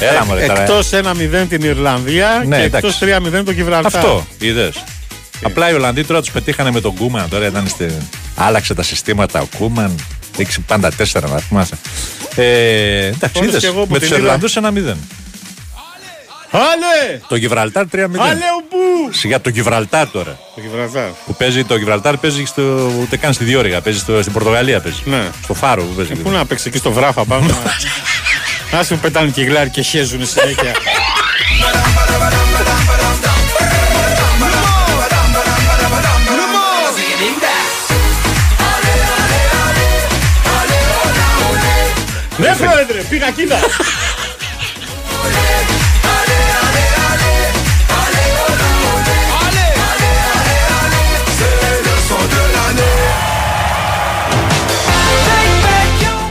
Έλα, 0.00 0.24
μωρέ, 0.24 0.44
Εκτός 0.44 0.90
1-0 0.92 1.46
την 1.48 1.62
Ιρλανδία 1.62 2.44
ναι, 2.46 2.56
και 2.56 2.76
εκτός 2.76 2.98
3-0 3.02 3.42
το 3.44 3.52
Κυβραλτάρ. 3.52 3.96
Αυτό 3.96 4.26
είδες. 4.38 4.84
Απλά 5.42 5.70
οι 5.70 5.74
Ολλανδοί 5.74 6.04
τώρα 6.04 6.20
τους 6.20 6.30
πετύχανε 6.30 6.70
με 6.70 6.80
τον 6.80 6.94
Κούμαν. 6.94 7.28
Τώρα 7.28 7.46
ήταν 7.46 7.68
στε... 7.68 7.92
άλλαξε 8.34 8.74
τα 8.74 8.82
συστήματα 8.82 9.40
ο 9.40 9.46
Κούμαν. 9.58 9.94
Δείξει 10.36 10.60
πάντα 10.60 10.90
τέσσερα 10.90 11.42
να. 11.50 11.66
Ε, 12.34 13.06
εντάξει, 13.06 13.44
είδες. 13.44 13.72
Με 13.88 13.98
τους 13.98 14.10
Ιρλανδούς 14.10 14.56
ένα-0. 14.56 14.94
Αλέ! 16.50 17.20
Το 17.28 17.36
Γιβραλτάρ 17.36 17.84
3-0. 17.84 17.98
Αλέ 17.98 18.44
ομπού! 18.56 19.12
Σιγά 19.12 19.40
το 19.40 19.48
Γιβραλτάρ 19.48 20.10
τώρα. 20.10 20.38
Το 20.54 20.60
Γιβραλτάρ. 20.60 21.08
Που 21.26 21.34
παίζει 21.34 21.64
το 21.64 21.76
Γιβραλτάρ, 21.76 22.16
παίζει 22.16 22.44
στο, 22.44 22.62
ούτε 23.00 23.16
καν 23.16 23.32
στη 23.32 23.44
Διόρυγα. 23.44 23.80
Παίζει 23.80 23.98
στο, 23.98 24.20
στην 24.20 24.32
Πορτογαλία. 24.32 24.80
Παίζει. 24.80 25.02
Ναι. 25.04 25.28
Στο 25.42 25.54
Φάρο 25.54 25.82
που 25.82 25.94
παίζει. 25.94 26.12
Ε, 26.12 26.14
πού 26.14 26.30
να 26.30 26.44
παίξει 26.44 26.68
εκεί 26.68 26.78
στο 26.78 26.92
Βράφα 26.92 27.24
πάνω. 27.24 27.46
Α 28.78 28.80
μου 28.90 28.98
πετάνε 28.98 29.30
και 29.30 29.42
γλάρι 29.42 29.70
και 29.70 29.82
χέζουν 29.82 30.26
συνέχεια. 30.26 30.72
Ναι, 42.36 42.54
πρόεδρε, 42.56 43.02
πήγα 43.08 43.30
κοίτα. 43.30 43.58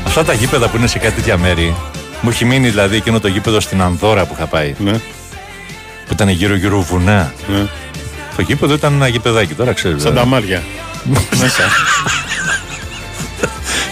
Αυτά 0.10 0.24
τα 0.24 0.34
γήπεδα 0.34 0.68
που 0.68 0.78
είναι 0.78 0.88
σε 0.88 1.00
κάτι 1.00 1.16
τέτοια 1.16 1.38
μέρη. 1.38 1.76
Μου 2.22 2.30
έχει 2.30 2.46
μείνει 2.46 2.70
δηλαδή 2.70 2.96
εκείνο 2.96 3.20
το 3.20 3.28
γήπεδο 3.28 3.60
στην 3.60 3.82
Ανδώρα 3.82 4.26
που 4.26 4.34
είχα 4.38 4.46
πάει. 4.46 4.76
Ναι. 4.80 4.92
Που 4.92 6.14
ήταν 6.14 6.30
γύρω-γύρω 6.30 6.82
βουνά. 6.82 7.34
Ναι. 7.48 7.66
Το 8.36 8.42
γήπεδο 8.42 8.74
ήταν 8.74 8.94
ένα 8.94 9.08
γήπεδάκι, 9.08 9.54
τώρα 9.54 9.74
ξέρεις. 9.74 10.02
Σαν 10.02 10.14
τα 10.14 10.26
μάρια. 10.26 10.64
Μέσα. 11.42 11.64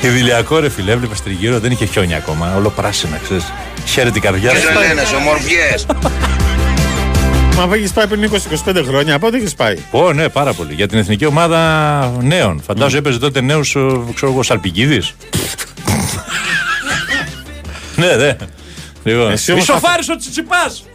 Ιδηλιακό 0.01 0.60
ρε 0.60 0.69
φίλε, 0.69 0.91
έβλεπες 0.91 1.21
τριγύρω, 1.21 1.60
δεν 1.60 1.71
είχε 1.71 1.86
χιόνια 1.86 2.17
ακόμα. 2.17 2.53
Όλο 2.58 2.69
πράσινα, 2.69 3.19
ξέρεις. 3.23 3.53
Χαίρεται 3.86 4.12
την 4.12 4.21
καρδιά 4.21 4.49
σου. 4.49 4.67
ομορφιές. 5.17 5.86
Μα 7.56 7.75
έχεις 7.75 7.91
πάει 7.91 8.08
πριν 8.08 8.32
20-25 8.65 8.84
χρόνια, 8.88 9.19
πότε 9.19 9.38
έχεις 9.38 9.53
πάει; 9.53 9.77
Ω, 9.91 10.13
ναι, 10.13 10.30
πάρα 10.30 10.53
πολύ. 10.53 10.73
Για 10.73 10.88
την 10.88 10.97
εθνική 10.97 11.25
ομάδα 11.25 12.12
νέων. 12.21 12.62
Φαντάζομαι 12.65 12.99
έπαιζε 12.99 13.19
τότε 13.19 13.41
νέου, 13.41 13.60
ξέρω 14.13 14.32
εγώ, 14.32 14.43
Σαλπικίδης. 14.43 15.15
ναι, 17.97 18.15
ναι. 18.15 18.36
Λοιπόν. 19.03 19.31
Εσύ 19.31 19.51
όμως 19.51 19.63
Ισοφάρισε 19.63 20.12
ο 20.12 20.15
Τσιτσιπάς! 20.15 20.86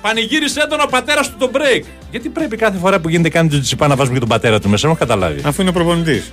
Πανηγύρισε 0.00 0.60
έντονα 0.60 0.82
ο 0.82 0.86
πατέρας 0.86 1.30
του 1.30 1.36
το 1.38 1.50
break. 1.54 1.82
Γιατί 2.10 2.28
πρέπει 2.28 2.56
κάθε 2.56 2.78
φορά 2.78 3.00
που 3.00 3.08
γίνεται 3.08 3.28
κάνει 3.28 3.48
τον 3.48 3.58
Τσιτσιπά 3.58 3.86
να 3.88 3.96
βάζουμε 3.96 4.14
και 4.14 4.20
τον 4.20 4.28
πατέρα 4.28 4.60
του 4.60 4.68
μέσα, 4.68 4.82
δεν 4.82 4.90
έχω 4.90 4.98
καταλάβει. 4.98 5.40
Αφού 5.44 5.62
είναι 5.62 5.72
προπονητής. 5.72 6.30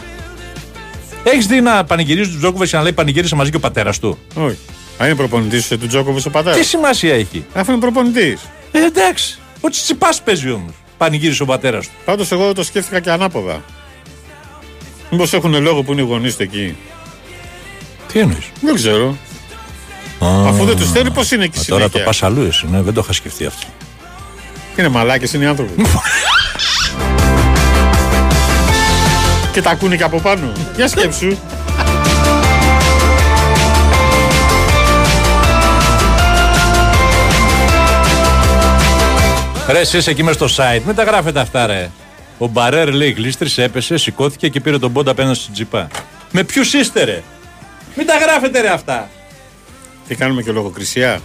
Έχεις 1.24 1.46
δει 1.48 1.62
να 1.62 1.84
πανηγυρίζεις 1.84 2.32
τον 2.32 2.40
Τζόκοβιτς 2.40 2.70
και 2.72 2.78
να 2.78 2.84
λέει 2.84 2.94
πανηγύρισε 2.94 3.36
μαζί 3.36 3.50
και 3.50 3.56
ο 3.58 3.60
πατέρας 3.60 4.00
του. 4.00 4.18
Όχι. 4.36 4.58
Αν 4.98 5.08
είναι 5.08 5.16
προπονητής 5.16 5.68
του 5.68 5.88
Τζόκοβιτς 5.88 6.26
ο 6.26 6.30
πατέρας. 6.30 6.58
Τι 6.58 6.66
σημασία 6.66 7.14
έχει; 7.14 7.46
Αφού 7.54 7.72
είναι 7.72 7.80
προπονητής. 7.80 8.42
Ε, 8.72 8.86
εντάξει. 8.86 9.40
Ο 9.62 9.70
Τσιτσιπάς 9.70 10.22
παίζει 10.22 10.52
όμως. 10.52 10.74
Πανηγύρισε 10.98 11.44
ο 11.44 11.46
πατέρας 11.46 11.86
του. 11.86 11.94
Πάντως 12.06 12.32
εγώ 12.32 12.54
το 12.54 12.64
σκέφτηκα 12.64 13.00
και 13.00 13.12
ανάποδα. 13.12 13.64
Μήπως 15.10 15.34
έχουν 15.34 15.62
λόγο 15.62 15.84
που 15.84 15.92
είναι 15.92 16.02
οι 16.02 16.06
γονείς 16.06 16.36
του 16.36 16.44
εκεί. 16.44 16.76
Τι 18.12 18.20
εννοείς; 18.20 18.46
Δεν 18.62 18.76
ξέρω. 18.76 19.18
Αφού 20.22 20.66
δεν 20.66 20.76
τους 20.76 20.92
θέλει, 20.92 21.12
πώς 21.12 21.32
είναι 21.32 21.44
εκεί 21.44 21.60
Α, 21.60 21.64
Τώρα 21.68 21.84
το 21.84 21.90
συνέχεια. 21.90 22.06
πας 22.06 22.24
αλλού 22.24 22.42
εσύ, 22.42 22.68
ναι, 22.72 22.82
δεν 22.82 22.94
το 22.94 23.02
είχα 23.04 23.14
σκεφτεί 23.14 23.46
αυτό. 23.46 23.68
Είναι 24.78 24.88
μαλάκες, 24.88 25.34
είναι 25.34 25.44
οι 25.44 25.48
άνθρωποι. 25.48 25.82
και 29.54 29.62
τα 29.62 29.70
ακούνε 29.70 29.96
και 29.96 30.04
από 30.04 30.20
πάνω. 30.20 30.52
Για 30.76 30.88
σκέψου. 30.88 31.38
Ρε, 39.70 39.80
εσύ 39.80 39.98
είσαι 39.98 40.12
εκεί 40.12 40.24
μες 40.24 40.36
στο 40.36 40.46
site, 40.46 40.82
μην 40.86 40.96
τα 40.96 41.04
γράφετε 41.04 41.40
αυτά, 41.40 41.66
ρε. 41.66 41.90
Ο 42.38 42.48
Μπαρέρ 42.48 42.94
λέει 42.94 43.12
γλίστρησε, 43.12 43.64
έπεσε, 43.64 43.98
σηκώθηκε 43.98 44.48
και 44.48 44.60
πήρε 44.60 44.80
τον 44.80 44.94
πόντα 44.94 45.12
απέναντι 45.12 45.38
στην 45.38 45.54
τζιπά. 45.54 45.88
Με 46.32 46.44
ποιους 46.44 46.74
είστε, 46.74 47.04
ρε; 47.04 47.24
Μην 47.96 48.08
τα 48.08 48.18
γράφετε, 48.18 48.62
ρε 48.62 48.70
αυτά. 48.70 49.10
Τι 50.12 50.18
κάνουμε 50.18 50.42
και 50.42 50.52
λογοκρισία. 50.52 51.22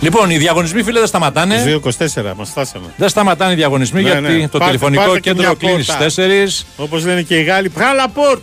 Λοιπόν, 0.00 0.30
οι 0.30 0.36
διαγωνισμοί, 0.38 0.82
φίλε, 0.82 0.98
δεν 0.98 1.08
σταματάνε. 1.08 1.80
2-24, 1.84 2.32
μας 2.36 2.48
φτάσαμε. 2.48 2.86
Δεν 2.96 3.08
σταματάνε 3.08 3.52
οι 3.52 3.54
διαγωνισμοί 3.54 4.02
Ναι, 4.02 4.08
γιατί 4.10 4.22
ναι. 4.32 4.48
το 4.48 4.58
Πάρτε- 4.58 4.66
τηλεφωνικό 4.66 5.02
πάρτε 5.02 5.20
και 5.20 5.30
κέντρο 5.30 5.42
μια 5.46 5.54
κλείνει 5.58 5.84
πόρτα. 5.84 6.08
στις 6.08 6.14
4. 6.14 6.66
Όπως 6.76 7.04
λένε 7.04 7.22
και 7.22 7.34
οι 7.38 7.42
Γάλλοι, 7.42 7.68
πράλα 7.68 8.08
πόρτ. 8.08 8.40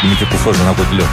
Είμαι 0.04 0.14
και 0.18 0.24
κουφός, 0.24 0.56
δεν 0.56 0.66
ακούω 0.66 0.84
τι 0.84 0.94
λέω. 0.94 1.08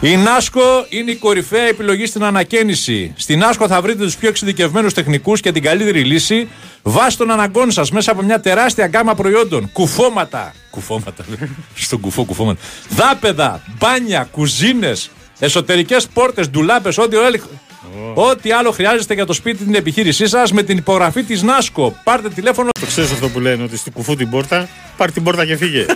Η 0.00 0.16
Νάσκο 0.16 0.60
είναι 0.88 1.10
η 1.10 1.14
κορυφαία 1.16 1.62
επιλογή 1.62 2.06
στην 2.06 2.24
ανακαίνιση. 2.24 3.12
Στην 3.16 3.38
Νάσκο 3.38 3.66
θα 3.68 3.80
βρείτε 3.80 4.02
τους 4.02 4.16
πιο 4.16 4.28
εξειδικευμένους 4.28 4.94
τεχνικούς 4.94 5.40
και 5.40 5.52
την 5.52 5.62
καλύτερη 5.62 6.04
λύση 6.04 6.48
βάσει 6.82 7.16
των 7.18 7.30
αναγκών 7.30 7.70
σας 7.70 7.90
μέσα 7.90 8.12
από 8.12 8.22
μια 8.22 8.40
τεράστια 8.40 8.86
γκάμα 8.86 9.14
προϊόντων. 9.14 9.72
Κουφώματα. 9.72 10.54
Κουφώματα. 10.78 11.24
Στον 11.74 12.00
κουφό 12.00 12.24
κουφώματα. 12.24 12.60
Δάπεδα, 12.88 13.62
μπάνια, 13.78 14.28
κουζίνες, 14.30 15.10
εσωτερικές 15.38 16.06
πόρτες, 16.12 16.50
ντουλάπες, 16.50 16.98
ό,τι, 16.98 17.16
άλλο- 17.16 17.40
ό,τι 18.14 18.52
άλλο 18.52 18.70
χρειάζεστε 18.70 19.14
για 19.14 19.26
το 19.26 19.32
σπίτι 19.32 19.64
την 19.64 19.74
επιχείρησή 19.74 20.26
σας 20.26 20.52
με 20.52 20.62
την 20.62 20.76
υπογραφή 20.76 21.22
της 21.22 21.42
Νάσκο. 21.42 21.96
Πάρτε 22.04 22.28
τηλέφωνο. 22.30 22.68
Το 22.80 22.86
ξέρεις 22.86 23.10
αυτό 23.12 23.28
που 23.28 23.40
λένε 23.40 23.62
ότι 23.62 23.76
στην 23.76 23.92
κουφού 23.92 24.14
την 24.16 24.30
πόρτα, 24.30 24.68
πάρει 24.96 25.12
την 25.12 25.22
πόρτα 25.22 25.46
και 25.46 25.56
φύγε. 25.56 25.86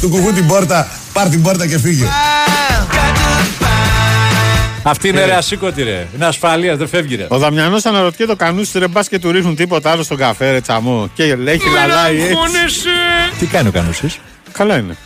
Του 0.00 0.08
κουκού 0.08 0.32
την 0.32 0.46
πόρτα, 0.46 0.88
πάρ 1.12 1.28
την 1.28 1.42
πόρτα 1.42 1.66
και 1.66 1.78
φύγε. 1.78 2.04
Αυτή 4.88 5.08
είναι 5.08 5.24
ρε 5.24 5.34
ασήκωτη 5.34 5.82
ρε. 5.82 6.06
Είναι 6.14 6.26
ασφαλείας, 6.26 6.76
δεν 6.78 6.88
φεύγει 6.88 7.16
ρε. 7.16 7.26
Ο 7.28 7.38
Δαμιανός 7.38 7.84
αναρωτιέται 7.86 8.32
το 8.32 8.36
κανούσι 8.38 8.78
ρε 8.78 8.88
μπα 8.88 9.02
και 9.02 9.18
του 9.18 9.30
ρίχνουν 9.30 9.54
τίποτα 9.56 9.90
άλλο 9.90 10.02
στον 10.02 10.16
καφέ, 10.16 10.50
ρε 10.50 10.60
τσαμό. 10.60 11.08
Και 11.14 11.36
λέει, 11.36 11.54
έχει 11.54 11.70
λαλάει 11.74 12.20
έτσι. 12.22 12.34
Τι 13.38 13.46
κάνει 13.46 13.68
ο 13.68 13.70
Κανούσης; 13.70 14.18
Καλά 14.52 14.76
είναι. 14.76 14.96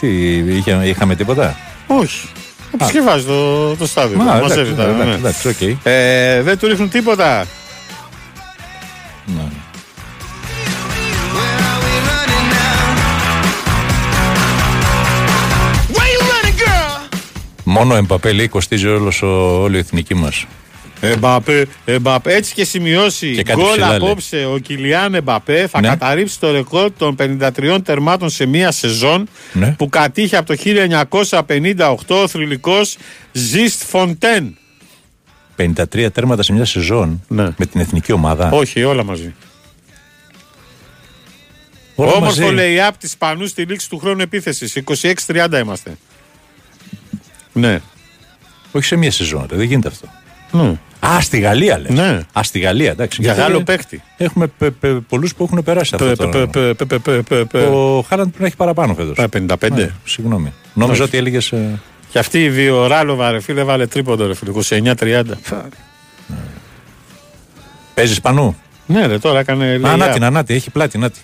Τι, 0.00 0.08
είχε, 0.36 0.80
είχαμε 0.84 1.14
τίποτα; 1.14 1.56
Όχι. 1.86 2.28
Επισκευάζει 2.74 3.24
το, 3.24 3.74
το 3.76 3.86
στάδιο. 3.86 4.16
Μα, 4.18 4.24
το 4.24 4.30
εντάξει, 4.30 4.48
μαζεύει 4.48 4.74
τα- 4.74 4.82
εντάξει, 4.82 5.06
ναι. 5.08 5.14
εντάξει, 5.14 5.48
οκ. 5.48 5.60
Ε, 5.82 6.42
δεν 6.42 6.58
του 6.58 6.66
ρίχνουν 6.66 6.88
τίποτα. 6.90 7.46
Ναι. 9.26 9.42
Μόνο 17.78 17.94
ο 17.94 17.96
Εμπαπέ 17.96 18.32
λέει 18.32 18.48
κοστίζει 18.48 18.86
όλος 18.86 19.22
ο, 19.22 19.26
όλη 19.62 19.76
η 19.76 19.78
εθνική 19.78 20.14
μας. 20.14 20.46
Εμπαπέ, 21.00 21.66
Εμπαπέ. 21.84 22.34
Έτσι 22.34 22.54
και 22.54 22.64
σημειώσει 22.64 23.34
Και 23.34 23.42
κάτι 23.42 23.60
γκολ 23.60 23.70
ψηλά, 23.70 23.88
λέει. 23.88 23.96
απόψε 23.96 24.46
ο 24.54 24.58
Κιλιάν 24.58 25.14
Εμπαπέ 25.14 25.66
θα 25.66 25.80
Ναι. 25.80 25.88
καταρρίψει 25.88 26.40
το 26.40 26.50
ρεκόρ 26.50 26.90
των 26.98 27.16
53 27.18 27.78
τερμάτων 27.84 28.30
σε 28.30 28.46
μία 28.46 28.70
σεζόν 28.72 29.28
Ναι. 29.52 29.72
που 29.78 29.88
κατήχε 29.88 30.36
από 30.36 30.46
το 30.46 30.54
1958 30.56 32.22
ο 32.22 32.28
θρυλικός 32.28 32.96
Ζιστ 33.32 33.82
Φοντέν. 33.84 34.56
53 35.56 36.08
τέρματα 36.12 36.42
σε 36.42 36.52
μια 36.52 36.64
σεζόν 36.64 37.22
Ναι. 37.28 37.48
με 37.56 37.66
την 37.66 37.80
εθνική 37.80 38.12
ομάδα. 38.12 38.50
Όχι, 38.50 38.84
όλα 38.84 39.04
μαζί. 39.04 39.34
Όλα 41.94 42.12
Όμορφο 42.12 42.40
μαζί. 42.42 42.54
λέει 42.54 42.80
απ' 42.80 42.96
της 42.96 43.10
Σπανού 43.10 43.46
στη 43.46 43.62
λήξη 43.62 43.88
του 43.88 43.98
χρόνου 43.98 44.20
επίθεσης. 44.22 44.76
26-30 44.76 45.58
είμαστε. 45.58 45.96
Ναι. 47.56 47.80
Όχι 48.72 48.84
σε 48.86 48.96
μια 48.96 49.10
σεζόν, 49.10 49.46
ρε, 49.50 49.56
δεν 49.56 49.66
γίνεται 49.66 49.88
αυτό. 49.88 50.06
ναι. 50.52 50.78
Α, 51.06 51.20
στη 51.20 51.38
Γαλλία 51.38 51.78
λες. 51.78 51.90
Ναι. 51.90 52.20
Α, 52.38 52.42
στη 52.42 52.58
Γαλλία, 52.58 52.90
εντάξει. 52.90 53.22
Για 53.22 53.32
Γιατί 53.32 53.44
Γάλλο 53.46 53.56
δεν- 53.64 53.76
παίχτη. 53.76 54.02
Έχουμε 54.16 54.46
πε, 54.46 54.70
πε, 54.70 54.88
πολλούς 54.94 55.34
που 55.34 55.44
έχουν 55.44 55.62
περάσει 55.62 55.94
αυτό. 55.94 56.06
Πε- 56.06 56.16
το- 56.16 56.28
πε- 56.28 56.50
πε- 56.50 56.74
πε- 56.74 56.98
πε- 56.98 56.98
πε- 57.00 57.22
πε- 57.22 57.44
πε- 57.44 57.70
Ο 57.72 58.04
Χάλαντ 58.08 58.26
πρέπει 58.26 58.40
να 58.40 58.46
έχει 58.46 58.56
παραπάνω 58.56 58.94
φέτος. 58.94 59.18
Α, 59.18 59.28
55. 59.28 59.70
Ναι, 59.70 59.90
συγγνώμη. 60.04 60.52
Νόμιζα 60.74 60.92
Όχι. 61.02 61.08
ότι 61.08 61.16
έλεγες... 61.16 61.52
ε, 61.52 61.80
Και 62.10 62.18
αυτή 62.18 62.42
η 62.44 62.48
δύο, 62.48 62.82
ο 62.82 62.86
Ράλοβα, 62.86 63.30
ρε 63.30 63.40
φίλε, 63.40 63.62
βάλε 63.62 63.86
τρίποντο, 63.86 64.26
ρε 64.26 64.34
φίλε, 64.34 64.50
29-30. 64.96 65.22
Παίζεις 67.94 68.20
πανού; 68.20 68.56
Ναι, 68.86 69.06
ρε, 69.06 69.18
τώρα 69.18 69.38
έκανε. 69.38 69.64
Α, 69.64 69.68
λέει, 69.68 69.96
να 69.96 70.04
α, 70.04 70.08
την, 70.08 70.24
ανάτη, 70.24 70.54
έχει 70.54 70.70
πλάτη, 70.70 70.98
να 70.98 71.10
τη. 71.10 71.18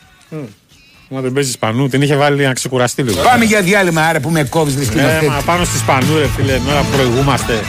Μα 1.14 1.20
δεν 1.20 1.32
παίζεις 1.32 1.52
Σπανού, 1.52 1.88
την 1.88 2.02
είχε 2.02 2.16
βάλει 2.16 2.46
να 2.46 2.52
ξεκουραστεί 2.52 3.02
λίγο. 3.02 3.22
Πάμε 3.22 3.44
για 3.44 3.62
διάλειμμα, 3.62 4.02
άρα 4.02 4.20
που 4.20 4.30
με 4.30 4.44
κόβεις 4.44 4.76
λες 4.76 4.88
και 4.88 4.98
Ε, 4.98 5.02
είμαστε. 5.02 5.26
μα 5.26 5.40
πάνω 5.44 5.64
στη 5.64 5.78
Σπανού, 5.78 6.18
ρε 6.18 6.26
φίλε, 6.36 6.52
την 6.52 6.70
ώρα 6.70 6.80
που 6.80 6.90
προηγούμαστε. 6.96 7.60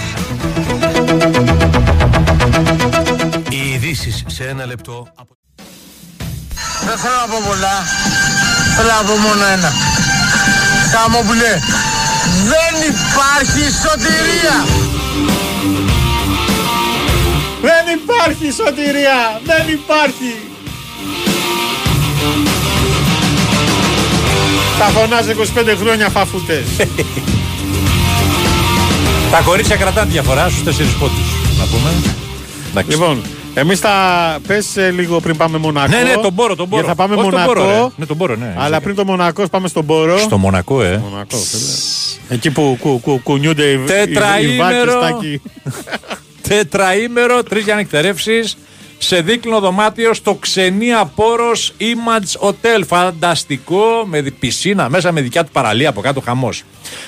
Οι 3.49 3.73
ειδήσεις 3.73 4.23
σε 4.27 4.43
ένα 4.43 4.65
λεπτό. 4.65 5.07
Δεν 6.85 6.97
θέλω 6.97 7.15
να 7.25 7.33
πω 7.33 7.39
πολλά. 7.47 7.75
Θέλω 8.75 8.87
να 9.01 9.07
πω 9.09 9.15
μόνο 9.27 9.45
ένα. 9.45 9.71
Καμόπουλε, 10.93 11.51
δεν 12.53 12.73
υπάρχει 12.89 13.63
σωτηρία. 13.83 14.55
Δεν 17.61 17.83
υπάρχει 17.99 18.51
σωτηρία! 18.51 19.19
Δεν 19.45 19.73
υπάρχει! 19.73 20.33
Θα 24.79 24.85
φωνάζω 24.85 25.31
25 25.31 25.75
χρόνια 25.79 26.09
φαφούτες. 26.09 26.63
Τα 29.31 29.41
κορίτσια 29.45 29.75
κρατάνε 29.75 30.11
διαφορά 30.11 30.49
στους 30.49 30.63
τέσσερις 30.63 30.91
πόντους. 30.91 31.27
Να 31.59 31.65
πούμε. 31.65 31.89
Εντάξει. 32.69 32.89
λοιπόν, 32.91 33.21
εμείς 33.53 33.79
θα 33.79 33.91
πες 34.47 34.77
ε, 34.77 34.91
λίγο 34.91 35.19
πριν 35.19 35.37
πάμε 35.37 35.57
Μονακό. 35.57 35.97
Ναι, 35.97 36.03
ναι, 36.03 36.13
τον 36.21 36.33
Μπόρο, 36.33 36.55
τον 36.55 36.67
Μπόρο. 36.67 36.81
Γιατί 36.83 36.97
θα 36.97 37.07
πάμε 37.07 37.15
Όχι, 37.15 37.29
τον 37.29 37.39
Μονακό. 37.39 37.53
Μπόρο, 37.53 37.69
ρε. 37.69 37.87
Ναι, 37.95 38.05
τον 38.05 38.15
Μπόρο, 38.15 38.35
ναι. 38.35 38.53
Αλλά 38.57 38.81
πριν 38.81 38.95
το 38.95 39.05
Μονακό 39.05 39.47
πάμε 39.47 39.67
στον 39.67 39.83
Μπόρο. 39.83 40.17
Στο 40.17 40.37
Μονακό, 40.37 40.83
ε. 40.83 41.01
Μονακό, 41.09 41.37
φίλε. 41.37 41.63
Εκεί 42.29 42.51
που 42.51 42.77
κου, 42.79 42.99
κου, 43.01 43.19
κουνιούνται 43.23 43.63
οι, 43.63 43.71
οι, 43.71 43.83
οι 43.83 43.85
Τετραήμερο. 43.85 44.91
βάρκες 44.91 44.93
τάκι. 44.93 45.41
Τετραήμερο, 46.47 47.43
τρεις 47.43 47.63
για 47.63 47.75
νυχτερεύσει. 47.75 48.39
Σε 49.05 49.21
δίκλινο 49.21 49.59
δωμάτιο 49.59 50.13
στο 50.13 50.35
Ξενία 50.35 51.05
Πόρο 51.15 51.51
Image 51.79 52.47
Hotel. 52.47 52.81
Φανταστικό, 52.87 54.03
με 54.05 54.21
δι- 54.21 54.31
πισίνα 54.33 54.89
μέσα 54.89 55.11
με 55.11 55.21
δικιά 55.21 55.43
του 55.43 55.51
παραλία 55.51 55.89
από 55.89 56.01
κάτω 56.01 56.21
χαμός. 56.21 56.63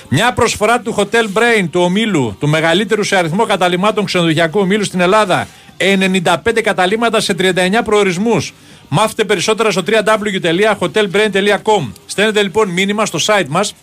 Μια 0.08 0.32
προσφορά 0.32 0.80
του 0.80 0.94
Hotel 0.98 1.24
Brain 1.38 1.66
του 1.70 1.80
ομίλου, 1.80 2.36
του 2.40 2.48
μεγαλύτερου 2.48 3.02
σε 3.02 3.16
αριθμό 3.16 3.44
καταλήμματων 3.44 4.04
ξενοδοχειακού 4.04 4.60
ομίλου 4.60 4.84
στην 4.84 5.00
Ελλάδα. 5.00 5.46
95 5.78 6.60
καταλήμματα 6.62 7.20
σε 7.20 7.34
39 7.38 7.82
προορισμούς. 7.84 8.52
Μάθετε 8.88 9.24
περισσότερα 9.24 9.70
στο 9.70 9.82
www.hotelbrain.com. 9.86 11.92
Στέλνετε 12.06 12.42
λοιπόν 12.42 12.68
μήνυμα 12.68 13.06
στο 13.06 13.18
site 13.26 13.46
μας 13.48 13.74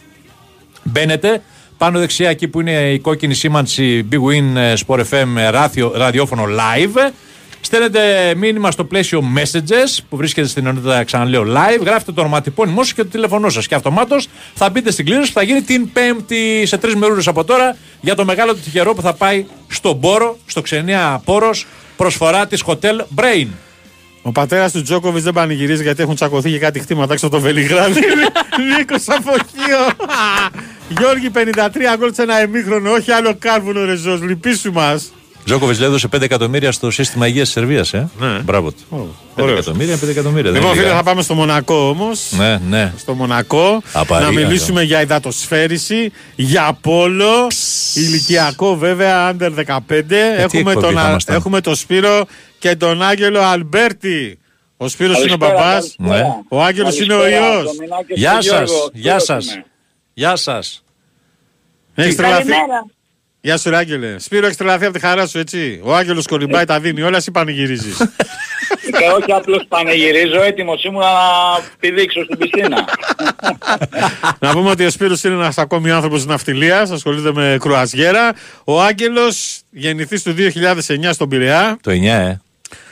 Μπαίνετε 0.83 1.41
πάνω 1.77 1.99
δεξιά 1.99 2.29
εκεί 2.29 2.47
που 2.47 2.61
είναι 2.61 2.91
η 2.91 2.99
κόκκινη 2.99 3.33
σήμανση 3.33 4.07
Big 4.11 4.15
Win 4.15 4.55
ε, 4.55 4.73
Sport 4.87 4.99
FM 4.99 5.27
ε, 5.37 5.49
ράδιο, 5.49 5.91
ραδιόφωνο 5.95 6.43
live. 6.45 7.11
Στέλνετε 7.65 8.33
μήνυμα 8.37 8.71
στο 8.71 8.85
πλαίσιο 8.85 9.23
messages 9.37 9.99
που 10.09 10.17
βρίσκεται 10.17 10.47
στην 10.47 10.65
ενότητα, 10.65 11.03
ξαναλέω 11.03 11.43
live. 11.43 11.85
Γράφετε 11.85 12.11
το 12.11 12.21
ονοματεπώνυμό 12.21 12.83
σα 12.83 12.93
και 12.93 13.03
το 13.03 13.09
τηλεφωνό 13.09 13.49
σας. 13.49 13.67
Και 13.67 13.75
αυτομάτως 13.75 14.27
θα 14.53 14.69
μπείτε 14.69 14.91
στην 14.91 15.05
κλήρωση 15.05 15.33
που 15.33 15.39
θα 15.39 15.45
γίνει 15.45 15.61
την 15.61 15.91
Πέμπτη 15.91 16.65
σε 16.65 16.77
τρεις 16.77 16.95
μερούλες 16.95 17.27
από 17.27 17.43
τώρα 17.43 17.77
για 18.01 18.15
το 18.15 18.25
μεγάλο 18.25 18.53
του 18.53 18.59
τυχερό 18.59 18.93
που 18.93 19.01
θα 19.01 19.13
πάει 19.13 19.45
στον 19.67 19.99
Πόρο, 19.99 20.37
στο 20.45 20.61
ξενία 20.61 21.21
Πόρος, 21.25 21.65
προσφορά 21.97 22.47
της 22.47 22.63
Hotel 22.65 22.99
Brain. 23.15 23.47
Ο 24.21 24.31
πατέρας 24.31 24.71
του 24.71 24.81
Τζόκοβιτς 24.81 25.23
δεν 25.23 25.33
πανηγυρίζει 25.33 25.83
γιατί 25.83 26.01
έχουν 26.01 26.15
τσακωθεί 26.15 26.49
και 26.49 26.59
κάτι 26.59 26.79
χτήματα 26.79 27.13
έξω 27.13 27.25
από 27.25 27.35
το 27.35 27.41
Βελιγράδι. 27.41 27.99
Νίκος 28.77 29.03
Αποχείο. 29.07 30.07
Γιώργη 30.89 31.31
53 31.33 31.37
γκολ 31.97 32.13
σε 32.13 32.21
ένα 32.21 32.39
εμίχρονο. 32.39 32.91
Όχι 32.91 33.11
άλλο 33.11 33.35
κάρβουνο 33.39 33.85
ρε 33.85 33.95
Ζως. 33.95 34.21
Λυπήσου 34.21 34.71
μας. 34.71 35.13
Τζόκοβιτς 35.45 35.79
λέει 35.79 35.87
έδωσε 35.87 36.07
5 36.15 36.21
εκατομμύρια 36.21 36.71
στο 36.71 36.91
σύστημα 36.91 37.27
υγείας 37.27 37.43
της 37.45 37.53
Σερβίας, 37.53 37.93
ε. 37.93 38.09
Ναι. 38.19 38.39
Μπράβο 38.39 38.71
του. 38.71 39.15
5 39.35 39.43
ωραίος. 39.43 39.57
εκατομμύρια, 39.59 39.97
5 39.97 40.07
εκατομμύρια. 40.09 40.51
δεν 40.51 40.53
Λοιπόν, 40.53 40.67
είναι 40.69 40.75
φίλε, 40.79 40.85
λίγα. 40.85 40.95
θα 40.97 41.03
πάμε 41.03 41.21
στο 41.21 41.33
Μονακό 41.33 41.89
όμως. 41.89 42.31
Ναι, 42.37 42.57
ναι. 42.69 42.93
Στο 42.97 43.13
Μονακό. 43.13 43.81
Απαρία, 43.93 44.25
να 44.27 44.31
μιλήσουμε 44.33 44.83
για 44.83 45.01
υδατοσφαίριση, 45.01 46.11
για 46.35 46.77
πόλο. 46.81 47.47
Ηλικιακό 47.93 48.75
βέβαια, 48.75 49.35
under 49.39 49.51
15. 49.51 50.37
έχουμε, 50.37 50.71
εκπομπή 50.71 50.73
τον, 50.85 50.93
θα 50.93 51.01
Α- 51.01 51.09
ήμασταν. 51.09 51.35
έχουμε 51.35 51.61
τον 51.61 51.75
Σπύρο 51.75 52.25
και 52.59 52.75
τον 52.75 53.01
Άγγελο 53.01 53.39
Αλμπέρτη. 53.41 54.37
Ο 54.77 54.87
Σπύρος 54.87 55.23
είναι 55.23 55.33
ο 55.33 55.37
Καλησπέρα, 55.37 55.53
μπαμπάς. 55.69 55.95
καλησπέρα. 55.97 56.43
Ο 56.49 56.63
Άγγελος 56.63 56.99
είναι 56.99 57.13
ο 57.13 57.17
Καλησπέρα, 57.19 57.53
ιός. 57.53 57.63
Δομινάκη 57.63 58.13
Γεια 58.13 58.37
και 58.39 58.47
σα, 58.47 58.55
Γιώργο. 58.63 58.89
γεια 58.93 59.19
Σπύρος 59.19 59.43
σα. 59.45 59.53
είμαι. 59.53 59.65
Γεια 60.13 60.35
σα. 60.35 60.57
Έχεις 62.01 62.15
τρελαθεί. 62.15 62.51
Καλημέρα. 63.43 63.57
Γεια 63.57 63.57
σου, 63.57 63.69
ρε 63.69 63.75
Άγγελε. 63.75 64.19
Σπύρο, 64.19 64.45
έχεις 64.45 64.57
τρελαθεί 64.57 64.85
από 64.85 64.93
τη 64.93 64.99
χαρά 64.99 65.27
σου, 65.27 65.39
έτσι; 65.39 65.79
Ο 65.83 65.95
Άγγελος 65.95 66.27
κολυμπάει, 66.27 66.65
τα 66.65 66.79
δίνει 66.79 67.01
όλα, 67.01 67.17
εσύ 67.17 67.31
πανηγυρίζεις. 67.31 67.97
Και 68.97 69.07
όχι 69.17 69.31
απλώς 69.31 69.65
πανηγυρίζω, 69.67 70.41
έτοιμος 70.41 70.83
ήμουν 70.83 71.01
να 71.01 71.07
πηδήξω 71.79 72.23
στην 72.23 72.37
πισίνα. 72.37 72.85
Να 74.39 74.51
πούμε 74.51 74.69
ότι 74.69 74.85
ο 74.85 74.89
Σπύρος 74.89 75.23
είναι 75.23 75.33
ένας 75.33 75.57
ακόμη 75.57 75.91
άνθρωπος 75.91 76.17
της 76.17 76.27
ναυτιλίας, 76.27 76.91
ασχολείται 76.91 77.33
με 77.33 77.57
κρουαζιέρα. 77.59 78.33
Ο 78.63 78.81
Άγγελος 78.81 79.61
γεννηθείς 79.69 80.23
του 80.23 80.33
2009 80.33 81.13
στον 81.13 81.29
Πειραιά. 81.29 81.77
Το 81.81 81.91
9, 81.91 82.03
ε. 82.03 82.41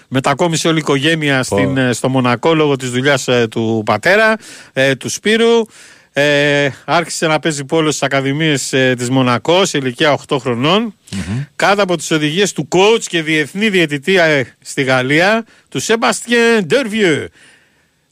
Μετακόμισε 0.07 0.67
όλη 0.67 0.77
η 0.77 0.79
οικογένεια 0.79 1.43
στην, 1.43 1.77
ε, 1.77 1.93
στο 1.93 2.09
Μονακό 2.09 2.53
λόγω 2.53 2.75
της 2.75 2.89
δουλειάς 2.89 3.27
ε, 3.27 3.47
του 3.47 3.83
πατέρα, 3.85 4.35
ε, 4.73 4.95
του 4.95 5.09
Σπύρου. 5.09 5.65
Ε, 6.13 6.69
άρχισε 6.85 7.27
να 7.27 7.39
παίζει 7.39 7.65
πόλο 7.65 7.89
στις 7.89 8.03
ακαδημίες 8.03 8.73
ε, 8.73 8.93
της 8.97 9.09
Μονακό 9.09 9.65
σε 9.65 9.77
ηλικία 9.77 10.19
8 10.27 10.37
χρονων 10.39 10.93
Κάτω 11.55 11.81
από 11.83 11.97
τις 11.97 12.11
οδηγίες 12.11 12.53
του 12.53 12.67
coach 12.71 13.01
και 13.07 13.21
διεθνή 13.21 13.69
διαιτητή 13.69 14.17
ε, 14.17 14.43
στη 14.61 14.83
Γαλλία, 14.83 15.45
του 15.69 15.79
Σέμπαστιεν 15.79 16.65
Ντέρβιε. 16.65 17.27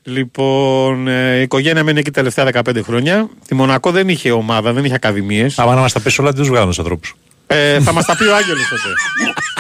Λοιπόν, 0.04 1.08
ε, 1.08 1.38
η 1.38 1.42
οικογένεια 1.42 1.84
μένει 1.84 2.00
εκεί 2.00 2.12
τα 2.12 2.22
τελευταία 2.24 2.64
15 2.76 2.84
χρόνια. 2.84 3.30
Τη 3.48 3.56
Μονακό 3.56 3.92
δεν 3.92 4.10
είχε 4.10 4.32
ομάδα, 4.32 4.74
δεν 4.74 4.84
είχε 4.86 4.94
ακαδημίες. 4.96 5.60
Άμα 5.60 5.76
να 5.76 5.82
μας 5.82 5.94
τα 5.94 6.00
πεις 6.00 6.20
όλα, 6.20 6.32
τι 6.32 6.38
τους 6.38 6.48
βγάλουν 6.48 6.68
τους 6.70 6.80
ανθρώπους. 6.80 7.16
Ε, 7.48 7.80
θα 7.80 7.94
μας 7.94 8.06
τα 8.06 8.18
πει 8.18 8.24
ο 8.24 8.36
Άγγελος 8.36 8.68
τότε. 8.70 8.94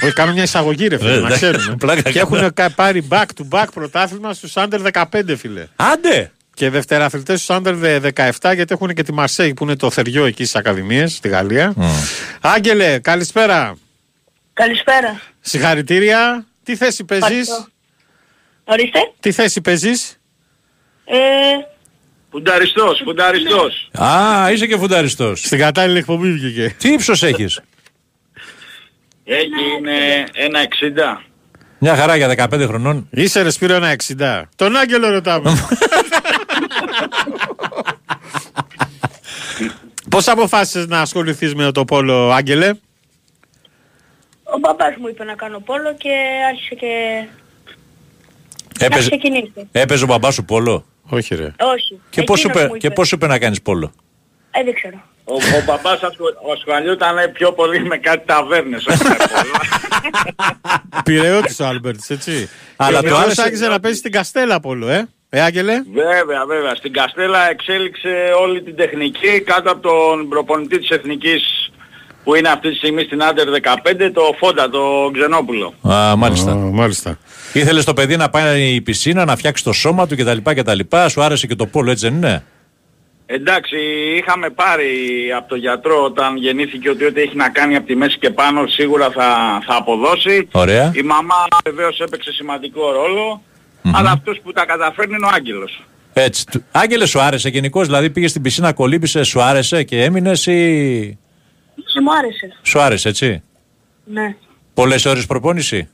Όχι, 0.04 0.14
κάνουν 0.20 0.34
μια 0.34 0.44
εισαγωγή, 0.44 0.88
ρε 0.88 0.98
φίλε, 0.98 1.14
Ε, 1.14 1.20
να 1.20 1.30
ναι. 1.30 1.36
ξέρουμε. 1.36 1.76
Πλάκα 1.80 2.12
και 2.12 2.20
έχουν 2.20 2.54
κα- 2.54 2.70
πάρει 2.70 3.08
back 3.10 3.26
to 3.26 3.44
back 3.60 3.66
πρωτάθλημα 3.74 4.34
στους 4.34 4.54
under 4.56 4.80
15, 4.94 5.04
φίλε. 5.38 5.68
Άντε! 5.76 6.32
Και 6.60 6.70
δευτεραθλητές 6.70 7.42
στου 7.42 7.62
under 7.64 8.00
17, 8.16 8.32
γιατί 8.54 8.66
έχουν 8.70 8.94
και 8.94 9.04
τη 9.04 9.14
Μαρσέη 9.14 9.54
που 9.54 9.64
είναι 9.64 9.76
το 9.76 9.90
θεριό 9.92 10.26
εκεί 10.26 10.44
στις 10.44 10.56
Ακαδημίες 10.56 11.14
στη 11.14 11.28
Γαλλία. 11.28 11.74
Άγγελε, 12.42 13.00
καλησπέρα. 13.00 13.76
Καλησπέρα. 14.54 15.22
Συγχαρητήρια. 15.40 16.46
Τι 16.64 16.76
θέση 16.76 17.04
παίζεις, 17.04 17.28
Ευχαριστώ. 17.30 17.68
Ορίστε. 18.64 19.00
Τι 19.20 19.32
θέση 19.32 19.62
παίζεις, 19.62 20.20
Ε, 21.06 21.18
Φουνταριστός, 22.32 23.02
φουνταριστός. 23.04 23.90
Α, 24.00 24.52
είσαι 24.52 24.68
και 24.68 24.78
φουνταριστός. 24.78 25.40
Στην 25.40 25.60
κατάλληλη 25.60 25.98
εκπομπή 25.98 26.32
βγήκε. 26.32 26.76
Τι 26.80 26.90
ύψος 26.94 27.24
έχεις; 27.24 27.60
Έχει 29.24 29.48
είναι 29.78 30.24
ένα 30.34 30.60
60. 30.62 31.24
Μια 31.82 31.96
χαρά 31.96 32.16
για 32.16 32.28
15 32.28 32.66
χρονών. 32.68 33.08
Είσαι 33.12 33.42
ρε 33.42 33.50
Σπύρο 33.50 33.74
ένα 33.74 33.96
60. 34.18 34.42
Τον 34.56 34.76
Άγγελο 34.76 35.10
ρωτάμε. 35.10 35.52
Πώς 40.10 40.28
αποφάσισες 40.28 40.88
να 40.88 41.02
ασχοληθείς 41.02 41.56
με 41.56 41.72
το 41.72 41.86
πόλο, 41.86 42.32
Άγγελε; 42.32 42.74
ο 44.44 44.60
παπάς 44.60 44.96
μου 45.00 45.08
είπε 45.08 45.24
να 45.24 45.34
κάνω 45.34 45.60
πόλο 45.60 45.96
και 45.98 46.10
άρχισε 46.50 46.76
και 46.76 46.88
να 48.80 48.86
Έπαιζε, 48.86 49.10
ξεκινήσει. 49.10 49.70
έπαιζε 49.72 50.04
ο 50.04 50.08
μπαμπάς 50.08 50.34
σου 50.34 50.46
πόλο; 50.46 50.86
Όχι, 51.10 51.36
ρε. 51.36 51.54
Όχι. 51.60 52.00
Και 52.10 52.24
πώς 52.24 52.40
σου, 52.40 52.48
Εκείνος 52.48 52.64
είπε- 52.66 52.74
μου 52.74 52.80
και 52.80 52.90
πώς 52.92 53.08
σου 53.08 53.16
είπε 53.16 53.28
να 53.28 53.40
κάνεις 53.40 53.62
πόλο; 53.62 53.92
Ε, 54.52 54.64
δεν 54.64 54.74
ξέρω. 54.74 55.02
Ο, 55.24 55.34
ο 55.34 55.64
μπαμπάς 55.66 56.02
ασχολ- 56.04 56.36
ασχολιόταν 56.54 57.32
πιο 57.34 57.52
πολύ 57.54 57.84
με 57.86 57.98
κάτι 57.98 58.26
ταβέρνες. 58.26 58.86
όχι 58.86 59.04
με 59.04 59.16
πόλο. 59.34 59.52
Πειραιώτης 61.04 61.60
ο 61.60 61.66
Άλμπερτς, 61.66 62.10
έτσι. 62.10 62.50
Αλλά 62.76 62.98
Αλλά 62.98 63.02
το 63.10 63.16
το 63.16 63.22
άρεσε- 63.22 63.40
άρχισε 63.46 63.68
να 63.68 63.80
παίζει 63.80 63.98
στην 63.98 64.12
Καστέλα 64.12 64.60
πόλο, 64.60 64.88
ε. 64.90 65.08
Ε, 65.30 65.42
Άγγελε. 65.42 65.74
Βέβαια, 65.94 66.46
βέβαια. 66.46 66.76
Στην 66.76 66.94
Καστέλα 66.94 67.50
εξέλιξε 67.50 68.34
όλη 68.42 68.62
την 68.62 68.76
τεχνική 68.76 69.42
κάτω 69.42 69.72
από 69.72 69.82
τον 69.82 70.30
προπονητή 70.30 70.80
της 70.80 70.90
Εθνικής 70.90 71.72
που 72.24 72.36
είναι 72.36 72.50
αυτή 72.50 72.70
τη 72.70 72.76
στιγμή 72.76 73.04
στην 73.04 73.24
Άντερ 73.24 73.48
15, 73.50 74.12
το 74.14 74.22
Φόντα, 74.38 74.70
το 74.70 75.12
Ξενόπουλο. 75.14 75.74
Α, 75.90 76.16
μάλιστα. 76.16 76.56
μάλιστα. 76.56 77.18
Ήθελες 77.54 77.86
το 77.86 77.94
παιδί 77.94 78.18
να 78.18 78.30
πάει 78.30 78.74
η 78.74 78.82
πισίνα, 78.82 79.26
να 79.26 79.36
φτιάξει 79.36 79.64
το 79.64 79.74
σώμα 79.74 80.08
του 80.08 80.16
κτλ. 80.16 80.38
κτλ. 80.44 80.80
Σου 81.10 81.22
άρεσε 81.22 81.48
και 81.48 81.56
το 81.56 81.66
πόλο, 81.66 81.92
έτσι 81.92 82.08
δεν 82.08 82.16
είναι; 82.16 82.44
Εντάξει, 83.26 83.76
είχαμε 84.18 84.50
πάρει 84.50 84.92
από 85.38 85.50
τον 85.50 85.58
γιατρό 85.58 86.04
όταν 86.04 86.38
γεννήθηκε 86.38 86.90
ότι 86.90 87.06
ό,τι 87.06 87.22
έχει 87.22 87.36
να 87.36 87.50
κάνει 87.50 87.76
από 87.76 87.88
τη 87.88 87.96
μέση 87.96 88.18
και 88.18 88.30
πάνω 88.30 88.68
σίγουρα 88.68 89.12
θα, 89.12 89.60
θα 89.68 89.76
αποδώσει. 89.76 90.48
Ωραία. 90.52 90.92
Η 90.96 91.02
μαμά 91.02 91.48
βεβαίως 91.66 92.00
έπαιξε 92.00 92.32
σημαντικό 92.32 92.92
ρόλο, 92.92 93.42
αλλά 93.94 94.12
αυτός 94.12 94.40
που 94.44 94.52
τα 94.52 94.66
καταφέρνει 94.66 95.14
είναι 95.16 95.26
ο 95.26 95.30
Άγγελος. 95.34 95.84
Έτσι. 96.14 96.46
Του- 96.46 96.64
Άγγελες, 96.72 97.10
σου 97.10 97.20
άρεσε 97.22 97.50
γενικώς, 97.50 97.86
δηλαδή 97.86 98.10
πήγες 98.10 98.30
στην 98.30 98.42
πισίνα, 98.42 98.74
κολύμπησες, 98.74 99.28
σου 99.28 99.42
άρεσε 99.42 99.84
και 99.84 100.04
έμεινες 100.04 100.46
ή. 100.46 101.18
Ε, 101.98 102.02
μου 102.02 102.14
άρεσε. 102.18 102.58
Σου 102.62 102.80
άρεσε, 102.82 103.10
έτσι; 103.10 103.44
Ναι. 104.06 104.36
Πολλές 104.74 105.06
ώρες 105.06 105.26
προπόνηση; 105.26 105.90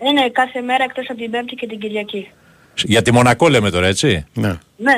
Είναι 0.00 0.30
κάθε 0.30 0.60
μέρα 0.60 0.84
εκτός 0.84 1.06
από 1.10 1.18
την 1.18 1.30
Πέμπτη 1.30 1.54
και 1.54 1.66
την 1.66 1.78
Κυριακή. 1.78 2.28
Για 2.74 3.02
τη 3.02 3.12
Μονακό 3.12 3.48
λέμε 3.48 3.70
τώρα, 3.70 3.86
έτσι; 3.86 4.26
Ναι. 4.34 4.58
Ναι. 4.76 4.94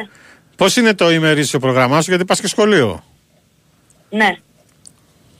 Πώς 0.56 0.76
είναι 0.76 0.94
το 0.94 1.10
ημερήσιο 1.10 1.58
πρόγραμμά 1.58 2.00
σου, 2.02 2.10
γιατί 2.10 2.24
πας 2.24 2.40
και 2.40 2.46
σχολείο; 2.46 3.04
Ναι. 4.10 4.36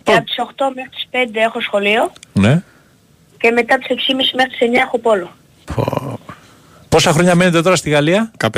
Και 0.03 0.13
από 0.13 0.25
τις 0.25 0.35
8 0.39 0.73
μέχρι 0.75 0.91
τις 0.91 1.07
5 1.11 1.41
έχω 1.41 1.61
σχολείο 1.61 2.13
Ναι. 2.33 2.63
και 3.39 3.51
μετά 3.51 3.79
τις 3.79 3.87
6.30 3.89 4.35
μέχρι 4.35 4.51
τις 4.51 4.61
9 4.61 4.81
έχω 4.81 4.99
πόλο. 4.99 5.31
Πόσα 6.91 7.13
χρόνια 7.13 7.35
μένετε 7.35 7.63
τώρα 7.63 7.77
στη 7.77 7.91
Γαλλία, 7.91 8.31
15. 8.45 8.49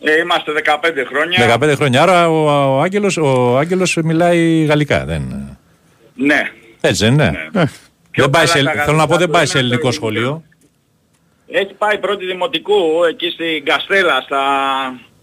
Ε, 0.00 0.20
είμαστε 0.20 0.52
15 0.64 1.06
χρόνια. 1.08 1.56
15 1.60 1.72
χρόνια. 1.76 2.02
Άρα 2.02 2.28
ο, 2.28 2.44
ο, 2.76 2.80
Άγγελος, 2.80 3.16
ο 3.16 3.58
Άγγελος 3.58 3.96
μιλάει 4.04 4.64
γαλλικά. 4.64 5.04
Δεν... 5.04 5.22
Ναι. 6.14 6.50
Έτσι 6.80 7.04
δεν 7.04 7.12
είναι. 7.12 7.50
Ε, 7.54 7.64
Δεν 8.16 8.30
πάει 8.30 8.46
σε, 8.46 8.58
καλά 8.58 8.72
τα 8.72 8.82
θέλω 8.84 8.96
να 8.96 9.06
πω 9.06 9.16
δεν 9.16 9.18
γαλλικά 9.18 9.32
πάει 9.32 9.44
του 9.44 9.50
σε 9.50 9.58
είναι 9.58 9.66
ελληνικό 9.66 9.86
το 9.86 9.92
σχολείο. 9.92 10.42
Έχει 11.46 11.74
πάει 11.74 11.98
πρώτη 11.98 12.26
δημοτικού 12.26 12.74
εκεί 13.08 13.30
στην 13.30 13.64
Καστέλα, 13.64 14.20
στα... 14.20 14.38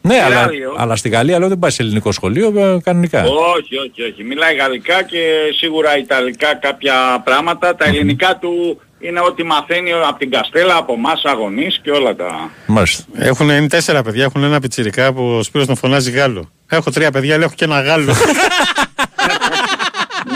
Ναι, 0.02 0.14
στη 0.14 0.24
αλλά, 0.24 0.46
Ράλιο. 0.46 0.76
αλλά 0.78 0.96
στη 0.96 1.10
Γαλλία 1.10 1.40
λέω 1.40 1.48
δεν 1.48 1.60
πάει 1.60 1.72
σε 1.72 1.82
ελληνικό 1.82 2.12
σχολείο 2.12 2.54
ε, 2.56 2.80
κανονικά. 2.84 3.24
Όχι, 3.24 3.78
όχι, 3.78 4.02
όχι. 4.12 4.24
Μιλάει 4.24 4.56
γαλλικά 4.56 5.04
και 5.04 5.52
σίγουρα 5.58 5.98
ιταλικά 5.98 6.56
κάποια 6.56 7.22
πράγματα. 7.24 7.76
Τα 7.76 7.86
ελληνικά 7.86 8.38
του 8.38 8.82
είναι 9.00 9.20
ό,τι 9.20 9.44
μαθαίνει 9.44 9.92
από 9.92 10.18
την 10.18 10.32
Καστέλα, 10.32 10.76
από 10.76 10.94
εμάς 10.94 11.22
αγωνείς 11.24 11.80
και 11.84 11.92
όλα 11.92 12.16
τα... 12.16 12.50
Μάλιστα. 12.66 13.04
Έχουν, 13.16 13.50
είναι 13.50 13.68
τέσσερα 13.68 14.04
παιδιά, 14.04 14.24
έχουν 14.24 14.44
ένα 14.44 14.60
πιτσιρικά 14.60 15.14
που 15.14 15.24
ο 15.24 15.44
Σπύρος 15.44 15.68
τον 15.68 15.76
φωνάζει 15.76 16.12
Γάλλο. 16.12 16.52
Έχω 16.70 16.92
τρία 16.92 17.12
παιδιά, 17.12 17.36
αλλά 17.36 17.44
έχω 17.44 17.54
και 17.56 17.66
ένα 17.66 17.82
Γάλλο. 17.82 18.14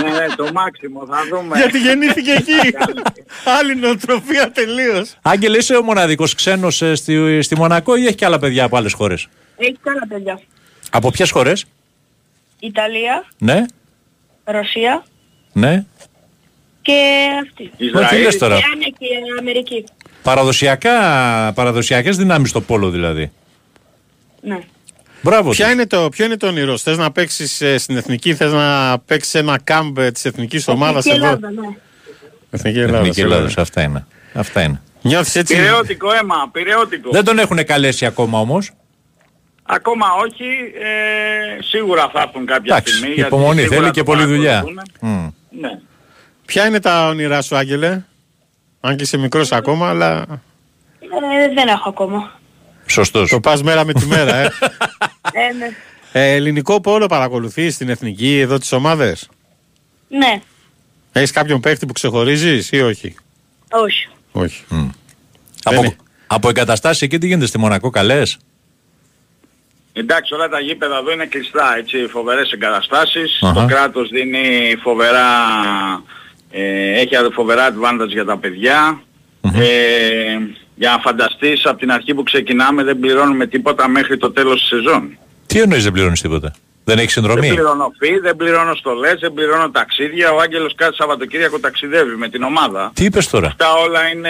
ναι, 0.01 0.09
ναι, 0.09 0.27
το 0.35 0.51
μάξιμο, 0.53 1.05
θα 1.05 1.17
δούμε. 1.31 1.57
γιατί 1.57 1.79
γεννήθηκε 1.79 2.31
εκεί. 2.31 2.75
Άλλη 3.59 3.75
νοοτροφία 3.75 4.51
τελείως. 4.51 5.15
Άγγελε, 5.21 5.57
είσαι 5.57 5.75
ο 5.75 5.83
μοναδικός 5.83 6.35
ξένος 6.35 6.81
ε, 6.81 6.95
στη, 6.95 7.41
στη 7.41 7.55
Μονακό 7.55 7.95
ή 7.95 8.05
έχει 8.05 8.15
και 8.15 8.25
άλλα 8.25 8.39
παιδιά 8.39 8.63
από 8.63 8.77
άλλες 8.77 8.93
χώρες; 8.93 9.27
Έχει 9.57 9.71
και 9.83 9.89
άλλα 9.89 10.07
παιδιά. 10.07 10.39
Από 10.91 11.11
ποιες 11.11 11.31
χώρες, 11.31 11.65
Ιταλία, 12.59 13.25
ναι, 13.37 13.65
Ρωσία 14.43 15.03
ναι. 15.53 15.85
Και 16.81 17.27
αυτή. 17.43 17.71
Μα 17.93 18.03
τι 18.05 18.21
λες 18.21 18.37
τώρα; 18.37 18.55
Και 18.57 18.63
Άννα 18.73 18.85
και 18.97 19.05
Αμερική. 19.39 19.83
Παραδοσιακά, 20.23 20.91
παραδοσιακές 21.55 22.17
δυνάμεις 22.17 22.49
στο 22.49 22.61
πόλο 22.61 22.89
δηλαδή. 22.89 23.31
Ναι. 24.41 24.59
Μπράβο. 25.21 25.49
Ποια 25.51 25.65
τους. 25.65 25.73
είναι 25.73 25.87
το, 25.87 26.09
ποιο 26.09 26.25
είναι 26.25 26.37
το 26.37 26.47
όνειρό 26.47 26.77
σου; 26.77 26.83
Θες 26.83 26.97
να 26.97 27.11
παίξεις 27.11 27.61
ε, 27.61 27.77
στην 27.77 27.97
Εθνική, 27.97 28.35
θες 28.35 28.51
να 28.51 28.99
παίξεις 28.99 29.33
ένα 29.33 29.59
κάμπ 29.63 29.97
ε, 29.97 30.11
της 30.11 30.25
Εθνικής 30.25 30.67
Ομάδας 30.67 31.05
Εθνική 31.05 31.25
εδώ; 31.25 31.35
Ελλάδα, 31.35 31.51
ναι. 31.51 31.75
Εθνική 32.51 32.79
Ελλάδα. 32.79 32.97
Εθνική 32.97 33.15
σε 33.15 33.21
Ελλάδα, 33.21 33.41
βέβαια. 33.41 33.63
αυτά 33.63 33.81
είναι. 33.81 34.05
Αυτά 34.33 34.61
είναι. 34.61 34.81
Νιώθεις 35.01 35.35
έτσι; 35.35 35.55
Πυραιώτικο 35.55 36.11
αίμα, 36.11 36.49
πυραιώτικο. 36.51 37.09
Δεν 37.11 37.23
τον 37.23 37.39
έχουν 37.39 37.65
καλέσει 37.65 38.05
ακόμα 38.05 38.39
όμως. 38.39 38.71
Ακόμα 39.63 40.05
όχι, 40.25 40.43
ε, 40.79 41.61
σίγουρα 41.63 42.09
θα 42.13 42.21
έρθουν 42.21 42.45
κάποια 42.45 42.75
Εντάξει, 42.75 42.93
στιγμή. 42.93 43.13
γιατί 43.13 43.27
υπομονή 43.35 43.59
σίγουρα 43.61 43.75
θέλει 43.77 43.87
το 43.87 43.93
και 43.93 44.03
πολλή 44.03 44.25
δουλειά. 44.25 44.51
παρακολουθούν. 44.51 44.83
Μμ. 45.01 45.27
Ναι. 45.59 45.79
Ποια 46.51 46.65
είναι 46.65 46.79
τα 46.79 47.07
όνειρά 47.07 47.41
σου, 47.41 47.55
Άγγελε; 47.55 48.01
Αν 48.79 48.95
και 48.95 49.03
είσαι 49.03 49.17
μικρός 49.17 49.51
ακόμα, 49.51 49.89
αλλά 49.89 50.25
Ε, 50.99 51.53
δεν 51.53 51.67
έχω 51.67 51.89
ακόμα. 51.89 52.39
Σωστός. 52.85 53.29
το 53.29 53.39
πας 53.39 53.63
μέρα 53.63 53.85
με 53.85 53.93
τη 53.93 54.05
μέρα, 54.05 54.35
ε. 54.35 54.43
Ε, 55.33 55.53
ναι. 55.53 55.69
ε 56.11 56.33
ελληνικό 56.33 56.81
πόλο 56.81 57.05
παρακολουθείς 57.05 57.73
στην 57.73 57.89
Εθνική, 57.89 58.39
εδώ 58.39 58.57
τις 58.57 58.71
ομάδες; 58.71 59.29
ναι. 60.07 60.41
Έχεις 61.11 61.31
κάποιον 61.31 61.59
παίχτη 61.59 61.85
που 61.85 61.93
ξεχωρίζεις 61.93 62.71
ή 62.71 62.81
όχι; 62.81 63.15
Όχι. 63.71 64.07
Όχι. 64.31 64.63
Από, 65.63 65.75
είναι. 65.75 65.95
από 66.27 66.49
εγκαταστάσεις 66.49 67.01
εκεί 67.01 67.17
τι 67.17 67.27
γίνεται 67.27 67.45
στη 67.45 67.57
Μονακό, 67.57 67.89
καλές; 67.89 68.37
Εντάξει, 69.93 70.33
όλα 70.33 70.49
τα 70.49 70.59
γήπεδα 70.59 70.97
εδώ 70.97 71.11
είναι 71.11 71.25
κλειστά, 71.25 71.75
έτσι, 71.77 72.07
φοβερές 72.11 72.51
εγκαταστάσεις. 72.51 73.39
Αχα. 73.41 73.53
Το 73.53 73.65
κράτος 73.65 74.09
δίνει 74.09 74.75
φοβερά, 74.81 75.27
ε, 76.51 76.99
έχει 76.99 77.15
φοβερά 77.33 77.69
advantage 77.69 78.07
για 78.07 78.25
τα 78.25 78.37
παιδιά. 78.37 79.01
Ε, 79.41 80.37
για 80.75 80.89
να 80.91 80.97
φανταστείς, 80.97 81.65
από 81.65 81.77
την 81.77 81.91
αρχή 81.91 82.13
που 82.13 82.23
ξεκινάμε 82.23 82.83
δεν 82.83 82.99
πληρώνουμε 82.99 83.47
τίποτα 83.47 83.87
μέχρι 83.87 84.17
το 84.17 84.31
τέλος 84.31 84.59
της 84.59 84.67
σεζόν. 84.67 85.17
Τι 85.47 85.61
εννοείς 85.61 85.83
δεν 85.83 85.91
πληρώνεις 85.91 86.21
τίποτα; 86.21 86.53
Δεν 86.83 86.97
έχεις 86.97 87.11
συνδρομή; 87.11 87.47
Δεν 87.47 87.55
πληρώνω 87.55 87.91
φύ, 87.99 88.19
δεν 88.19 88.35
πληρώνω 88.35 88.75
στολές, 88.75 89.19
δεν 89.19 89.33
πληρώνω 89.33 89.69
ταξίδια. 89.69 90.31
Ο 90.31 90.39
Άγγελος 90.39 90.75
κάθε 90.75 90.93
Σαββατοκύριακο 90.93 91.59
ταξιδεύει 91.59 92.15
με 92.15 92.29
την 92.29 92.43
ομάδα. 92.43 92.91
Τι 92.93 93.05
είπες 93.05 93.27
τώρα; 93.29 93.47
Αυτά 93.47 93.73
όλα 93.73 94.07
είναι 94.07 94.29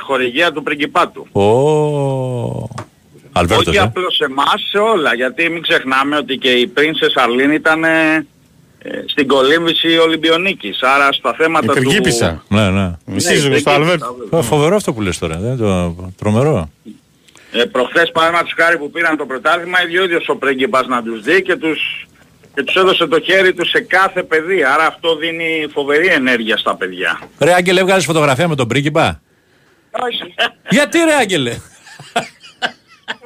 χορηγία 0.00 0.52
του 0.52 0.62
πριγκιπάτου. 0.62 1.26
Ω. 1.32 2.68
Αλβέρτος, 3.32 3.66
Όχι 3.66 3.76
ε. 3.76 3.80
απλώς 3.80 4.20
εμάς, 4.20 4.68
σε 4.70 4.78
όλα. 4.78 5.14
Γιατί 5.14 5.48
μην 5.50 5.62
ξεχνάμε 5.62 6.16
ότι 6.16 6.36
και 6.36 6.50
η 6.50 6.72
Princess 6.76 7.12
Αρλίν 7.14 7.50
ήταν 7.50 7.84
ε, 7.84 8.26
στην 9.06 9.26
κολύμβηση 9.26 9.98
Ολυμπιονίκης. 9.98 10.82
Άρα 10.82 11.12
στα 11.12 11.34
θέματα 11.34 11.66
του... 11.66 11.72
Υπεργίπησα. 11.72 12.44
Ναι, 12.48 12.70
ναι. 12.70 12.92
Η 13.14 13.20
σύζυγος 13.20 13.62
του 13.62 13.70
Αλβέρτου. 13.70 14.28
Ω, 14.30 14.42
Φοβερό 14.42 14.76
αυτό 14.76 14.92
που 14.92 15.00
λες 15.00 15.18
τώρα. 15.18 15.36
Δεν 15.36 15.56
το... 15.56 15.96
Τρομερό. 16.18 16.70
Ε, 17.52 17.64
προχθές 17.64 18.10
παραδείγματος 18.10 18.54
χάρη 18.56 18.78
που 18.78 18.90
πήραν 18.90 19.16
το 19.16 19.26
πρωτάθλημα, 19.26 19.82
ίδιο 19.82 20.00
ο 20.00 20.04
ίδιος 20.04 20.28
ο 20.28 20.36
πρίγκιπας 20.36 20.86
να 20.86 21.02
τους 21.02 21.22
δει 21.22 21.42
και 21.42 21.56
τους, 21.56 22.08
και 22.54 22.62
τους 22.62 22.74
έδωσε 22.74 23.06
το 23.06 23.20
χέρι 23.20 23.54
του 23.54 23.66
σε 23.66 23.80
κάθε 23.80 24.22
παιδί. 24.22 24.64
Άρα 24.64 24.86
αυτό 24.86 25.16
δίνει 25.16 25.66
φοβερή 25.72 26.06
ενέργεια 26.06 26.56
στα 26.56 26.76
παιδιά. 26.76 27.20
Ρε 27.38 27.54
Άγγελε, 27.54 27.80
έβγαλες 27.80 28.04
φωτογραφία 28.04 28.48
με 28.48 28.54
τον 28.54 28.68
πρίγκιπα; 28.68 29.20
Όχι. 29.90 30.34
Γιατί 30.70 30.98
ρε 30.98 31.14
Άγγελε; 31.14 31.56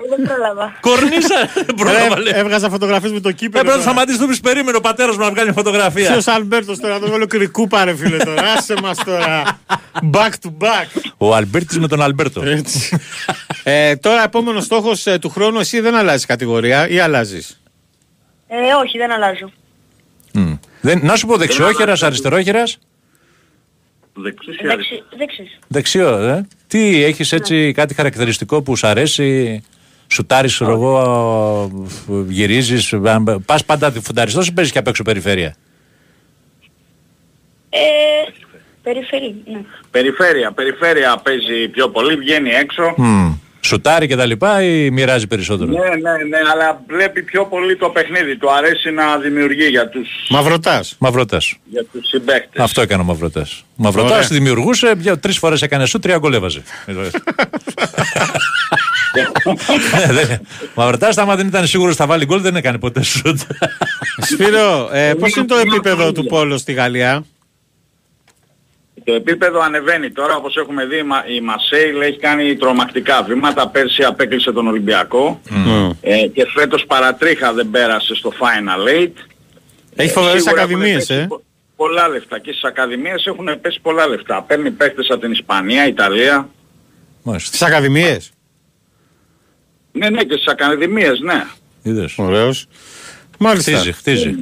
Δεν 0.09 0.27
πρόλαβα. 0.27 0.79
Κορνίσα. 0.81 1.51
Πρόλαβα, 1.81 2.21
λέει. 2.21 2.33
Έβγαζα 2.37 2.71
φωτογραφίες 2.71 3.13
με 3.13 3.21
το 3.21 3.33
κύπελλο. 3.33 3.61
Έπρεπε 3.61 3.77
να 3.77 3.83
σταματήσεις 3.83 4.21
το 4.21 4.27
πεις 4.27 4.41
περίμενε 4.41 4.77
ο 4.77 4.81
πατέρας 4.81 5.17
μου 5.17 5.25
να 5.25 5.31
βγάλει 5.31 5.53
φωτογραφία. 5.53 6.11
Ποιος 6.11 6.27
Αλμπέρτος 6.27 6.79
τώρα, 6.79 6.99
τον 6.99 7.11
βάλω 7.11 7.27
Κρικούπα 7.27 7.85
ρε 7.85 7.97
φίλε 7.97 8.17
τώρα. 8.17 8.43
Άσε 8.43 8.75
μας 8.83 8.99
τώρα. 9.05 9.61
Back 10.13 10.31
to 10.31 10.51
back. 10.59 11.11
Ο 11.17 11.35
Αλμπέρτης 11.35 11.79
με 11.79 11.89
τον 11.89 12.03
Αλμπέρτο. 12.03 12.43
Έτσι. 12.43 12.99
ε, 13.63 13.97
τώρα 13.97 14.23
επόμενος 14.23 14.65
στόχος 14.65 15.07
ε, 15.07 15.19
του 15.19 15.29
χρόνου 15.29 15.59
εσύ 15.59 15.81
δεν 15.81 15.95
αλλάζεις 15.95 16.27
κατηγορία 16.27 16.89
ή 16.89 16.99
αλλάζεις; 16.99 17.61
Ε, 18.49 18.57
όχι, 18.85 18.99
δεν 18.99 19.13
αλλάζω. 19.13 19.51
Μμ. 20.33 20.55
Δεν, 20.81 21.01
να 21.03 21.17
σου 21.17 21.27
πω 21.27 21.37
δεξιόχερας, 21.37 22.03
αριστερόχερας. 22.03 22.79
Δεξής 24.13 24.57
ή 24.57 24.67
Δεξι, 24.67 25.03
δεξής. 25.19 25.59
Δεξιός, 25.69 26.23
ε. 26.23 26.47
Τι, 26.67 27.05
έχεις 27.05 27.33
έτσι 27.33 27.73
κάτι 27.73 27.95
χαρακτηριστικό 27.95 28.63
που 28.63 28.77
σου 28.77 28.87
αρέσει, 28.87 29.63
σουτάρεις, 30.09 30.55
ξέρω 30.55 30.73
εγώ, 30.73 31.71
γυρίζεις, 32.29 32.93
αν- 32.93 33.43
πας 33.47 33.65
πάντα 33.65 33.93
φουνταριστός 34.03 34.47
ή 34.47 34.53
παίζεις 34.53 34.73
και 34.73 34.79
απ' 34.79 34.87
έξω 34.87 35.03
περιφέρεια; 35.03 35.55
Ε, 37.71 37.79
περιφερή, 38.83 39.35
ναι. 39.53 39.61
Περιφέρεια, 39.91 40.53
περιφέρεια 40.53 41.17
παίζει 41.23 41.69
πιο 41.69 41.89
πολύ, 41.89 42.17
βγαίνει 42.17 42.51
έξω. 42.51 42.95
Μμ. 42.97 43.33
Σουτάρει 43.61 44.07
και 44.07 44.17
τα 44.17 44.27
λοιπά 44.27 44.63
ή 44.63 44.91
μοιράζει 44.91 45.27
περισσότερο; 45.27 45.71
Ναι, 45.71 45.79
ναι, 45.79 45.89
ναι, 46.29 46.39
αλλά 46.53 46.83
βλέπει 46.89 47.23
πιο 47.23 47.45
πολύ 47.47 47.77
το 47.77 47.89
παιχνίδι. 47.89 48.37
Του 48.37 48.53
αρέσει 48.53 48.91
να 48.91 49.19
δημιουργεί 49.19 49.67
για 49.67 49.89
τους, 49.89 50.09
Μαυρωτάς. 50.31 50.97
Μαυρωτάς. 50.99 51.55
για 51.65 51.85
τους 51.93 52.09
συμπαίκτες. 52.09 52.63
Αυτό 52.63 52.81
έκανε 52.81 53.03
ο 53.03 53.05
Μαυρωτάς. 53.05 53.53
Ο 53.53 53.87
Ωραία. 53.87 54.03
Μαυρωτάς 54.03 54.29
δημιουργούσε, 54.29 54.93
δυο- 54.97 55.19
τρεις 55.19 55.39
φορές 55.39 55.63
έκανε 55.63 55.87
σου, 55.87 55.99
τρία 55.99 56.19
γκολ 56.19 56.33
έβαζε. 56.33 56.63
Ε, 59.15 60.13
δεν- 60.13 60.41
Ο 60.65 60.71
Μαυρωτάς 60.75 61.19
άμα 61.19 61.37
δεν 61.37 61.47
ήταν 61.47 61.67
σίγουρος 61.67 61.97
θα 61.97 62.07
βάλει 62.07 62.25
γκολ 62.25 62.41
δεν 62.41 62.57
έκανε 62.57 62.79
ποτέ 62.79 63.03
σουτ. 63.03 63.41
Σπύρο, 64.21 64.89
ε, 64.93 65.15
πώς 65.15 65.37
είναι 65.37 65.47
το 65.47 65.57
επίπεδο 65.57 66.13
του 66.13 66.25
πόλου 66.25 66.59
στη 66.59 66.73
Γαλλία; 66.73 67.25
Το 69.05 69.13
επίπεδο 69.15 69.61
ανεβαίνει 69.61 70.11
τώρα, 70.11 70.37
όπως 70.37 70.57
έχουμε 70.57 70.85
δει, 70.87 70.97
η 70.99 71.03
Μα- 71.03 71.25
η 71.37 71.41
Μασέιλ 71.41 72.01
έχει 72.01 72.19
κάνει 72.19 72.57
τρομακτικά 72.57 73.23
βήματα. 73.23 73.69
Πέρσι 73.69 74.03
απέκλεισε 74.05 74.53
τον 74.53 74.67
Ολυμπιακό 74.67 75.41
ε, 76.01 76.27
και 76.27 76.47
φέτος 76.55 76.85
παρατρίχα 76.87 77.53
δεν 77.53 77.71
πέρασε 77.71 78.15
στο 78.15 78.33
Final 78.41 78.89
Eight. 79.03 79.13
Έχει 79.97 80.13
φοβερές 80.13 80.43
σίγουρα 80.43 80.63
έχουν 80.63 80.75
ακαδημίες, 80.75 81.07
πέσει 81.07 81.21
ε. 81.21 81.25
πο- 81.27 81.43
Πολλά 81.77 82.09
λεφτά 82.09 82.39
και 82.39 82.51
στις 82.51 82.65
ακαδημίες 82.65 83.25
έχουν 83.27 83.49
πέσει 83.61 83.81
πολλά 83.83 84.07
λεφτά. 84.09 84.43
Παίρνει 84.43 84.71
παίχτες 84.71 85.09
από 85.11 85.21
την 85.21 85.33
Ισπανία, 85.33 85.87
Ιταλία. 85.87 86.49
Στις 87.37 87.63
ακαδημίες. 87.63 88.31
Ναι, 89.99 90.11
ναι, 90.11 90.23
και 90.23 90.35
στις 90.35 90.47
ακαδημίες, 90.47 91.21
ναι. 91.21 91.45
Είδες. 91.83 92.19
Ωραίος. 92.19 92.67
Μάλιστα. 93.39 93.71
Χτίζει, 93.73 93.93
χτίζει. 93.93 94.35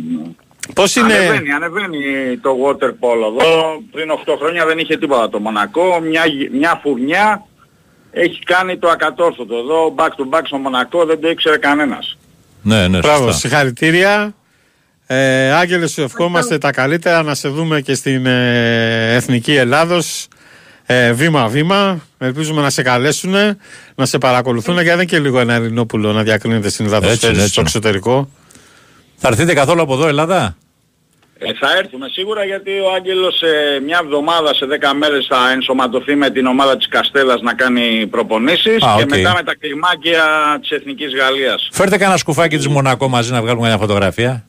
Πώς 0.75 0.97
είναι... 0.97 1.15
Ανεβαίνει, 1.15 1.53
ανεβαίνει 1.53 1.99
το 2.43 2.51
water 2.67 2.89
polo 2.89 3.41
εδώ. 3.41 3.83
Πριν 3.93 4.09
8 4.27 4.35
χρόνια 4.39 4.67
δεν 4.67 4.79
είχε 4.79 4.97
τίποτα 4.97 5.29
το 5.29 5.39
Μονακό. 5.41 6.01
Μια, 6.01 6.27
γυ- 6.27 6.51
μια 6.53 6.81
φουρνιά 6.83 7.47
έχει 8.11 8.39
κάνει 8.39 8.79
το 8.79 8.89
ακατόρθωτο. 8.89 9.57
Εδώ 9.57 9.95
back 9.99 10.09
to 10.09 10.37
back 10.39 10.43
στο 10.45 10.57
Μονακό 10.57 11.05
δεν 11.05 11.21
το 11.21 11.29
ήξερε 11.29 11.57
κανένας. 11.57 12.19
Ναι, 12.63 12.89
ναι, 12.89 12.99
Μπράβο, 12.99 13.25
σωστά. 13.25 13.39
συγχαρητήρια. 13.39 14.35
Ε, 15.07 15.51
Άγγελε, 15.53 15.87
σου 15.87 16.03
ευχόμαστε 16.03 16.59
τα 16.59 16.71
καλύτερα 16.73 17.23
να 17.23 17.35
σε 17.35 17.49
δούμε 17.49 17.81
και 17.81 17.95
στην 17.95 18.27
ε, 18.27 19.15
Εθνική 19.15 19.55
Ελλάδος 19.55 20.29
ε, 20.87 21.13
βήμα-βήμα. 21.13 22.01
Ελπίζουμε 22.19 22.63
να 22.63 22.71
σε 22.71 22.83
καλέσουν, 22.83 23.35
να 23.95 24.07
σε 24.07 24.19
παρακολουθούν 24.19 24.75
γιατί 24.75 24.89
δεν 24.89 24.95
είναι 24.97 25.05
και 25.05 25.19
λίγο 25.19 25.39
ένα 25.41 25.55
Ελληνόπουλο 25.55 26.13
να 26.13 26.23
διακρίνεται 26.23 26.69
στην 26.69 26.85
Έτσι, 26.85 26.97
υδατοσφαίριση 26.97 27.41
έτσι. 27.41 27.53
στο 27.53 27.61
εξωτερικό. 27.61 28.29
Θα 29.17 29.29
έρθετε 29.29 29.55
καθόλου 29.55 29.81
από 29.83 29.95
εδώ 29.95 30.07
Ελλάδα; 30.09 30.57
Ε, 31.39 31.53
θα 31.61 31.77
έρθουμε 31.79 32.09
σίγουρα 32.09 32.45
γιατί 32.45 32.71
ο 32.71 32.93
Άγγελος 32.97 33.35
σε 33.37 33.81
μια 33.85 34.01
εβδομάδα, 34.03 34.55
σε 34.55 34.67
10 34.67 34.93
μέρες 34.99 35.27
θα 35.29 35.51
ενσωματωθεί 35.53 36.15
με 36.15 36.31
την 36.31 36.47
ομάδα 36.47 36.77
της 36.77 36.89
Καστέλας 36.89 37.41
να 37.41 37.55
κάνει 37.55 38.07
προπονήσεις 38.11 38.83
Α, 38.83 38.95
και 38.97 39.03
οκ. 39.03 39.09
μετά 39.11 39.33
με 39.37 39.43
τα 39.43 39.55
κλιμάκια 39.57 40.23
της 40.61 40.71
Εθνικής 40.71 41.15
Γαλλίας. 41.15 41.69
Φέρτε 41.73 41.97
κανένα 41.97 42.19
σκουφάκι 42.19 42.57
της 42.57 42.69
Μονακό 42.69 43.09
μαζί 43.09 43.33
να 43.33 43.41
βγάλουμε 43.43 43.67
μια 43.69 43.79
φωτογραφία. 43.79 44.45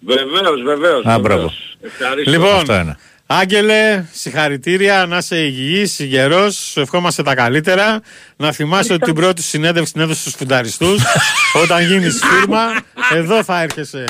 Βεβαίως, 0.00 0.62
βεβαίως. 0.64 1.04
Α, 1.04 1.18
βεβαίως. 1.18 1.20
μπράβο. 1.20 1.52
Ευχαριστώ. 1.82 2.30
Λοιπόν, 2.30 2.54
Αυτό 2.54 2.74
είναι. 2.74 2.96
Άγγελε, 3.26 4.04
συγχαρητήρια, 4.12 5.06
να 5.06 5.16
είσαι 5.16 5.36
υγιής, 5.36 5.98
γερός, 5.98 6.56
σου 6.56 6.80
ευχόμαστε 6.80 7.22
τα 7.22 7.34
καλύτερα. 7.34 8.00
Να 8.36 8.52
θυμάσαι 8.52 8.92
ότι 8.92 9.04
την 9.04 9.14
πρώτη 9.14 9.42
σου 9.42 9.48
συνέντευξη 9.48 9.92
την 9.92 10.02
έδωσε 10.02 10.20
στους 10.20 10.34
φουνταριστούς. 10.34 11.02
Όταν 11.62 11.86
γίνεις 11.86 12.20
φίρμα, 12.24 12.80
εδώ 13.12 13.44
θα 13.44 13.60
έρχεσαι. 13.60 14.04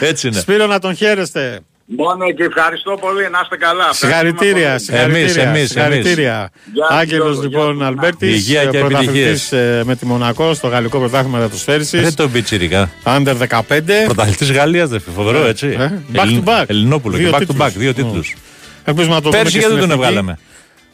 Έτσι 0.00 0.28
είναι. 0.28 0.38
Σπύρο 0.38 0.66
να 0.66 0.78
τον 0.78 0.94
χαίρεστε. 0.94 1.60
Μόνο 1.86 2.32
και 2.32 2.42
ευχαριστώ 2.44 2.98
πολύ. 3.00 3.22
Να 3.30 3.40
είστε 3.42 3.56
καλά. 3.56 3.92
Συγχαρητήρια, 3.92 4.78
συγχαρητήρια. 4.78 5.20
Εμείς, 5.22 5.36
εμείς, 5.36 5.68
συγχαρητήρια. 5.70 6.50
Γεια 6.72 6.86
σας, 6.88 6.98
Άγγελος 6.98 7.26
Γιώργο, 7.26 7.42
λοιπόν 7.42 7.74
γεια 7.76 7.78
σας. 7.78 7.86
Αλμπέρτης, 7.88 8.34
Υγεία 8.34 8.64
και 8.64 8.76
ε, 8.76 8.80
πρωταθλητής, 8.80 9.16
επιτυχίες. 9.20 9.52
ε, 9.52 9.82
με 9.84 9.96
τη 9.96 10.06
Μονακό 10.06 10.54
στο 10.54 10.68
γαλλικό 10.68 10.98
πρωτάθλημα 10.98 11.38
Δεν 11.38 11.46
δατοσφαίρισης. 11.46 12.14
τον 12.14 12.30
πιτσιρικά. 12.32 12.90
Under 13.04 13.34
15. 13.36 14.04
Πρωταθλητής 14.04 14.52
Γαλλίας 14.52 14.88
δεν 14.88 15.00
φοβερό 15.14 15.46
έτσι. 15.46 15.66
Ε, 15.78 15.92
back 16.14 16.16
to 16.18 16.22
Ελλην- 16.22 16.42
back. 16.46 16.64
Ελληνόπουλο 16.66 17.16
και 17.16 17.22
Δύο 17.22 17.30
back 17.32 17.36
to 17.36 17.38
τίτλους. 17.38 17.58
back, 17.66 17.72
δύο 17.76 17.94
τίτλους. 17.94 18.36
Ελπίζουμε 18.84 19.14
να 19.14 19.20
το 19.20 19.28
δούμε 19.30 19.42
Πέρσι 19.42 19.52
και 19.52 19.58
γιατί 19.58 19.74
στην 19.74 19.88
δεν 19.88 19.98
τον 19.98 20.06
εθνική. 20.06 20.18
έβγαλαμε; 20.18 20.38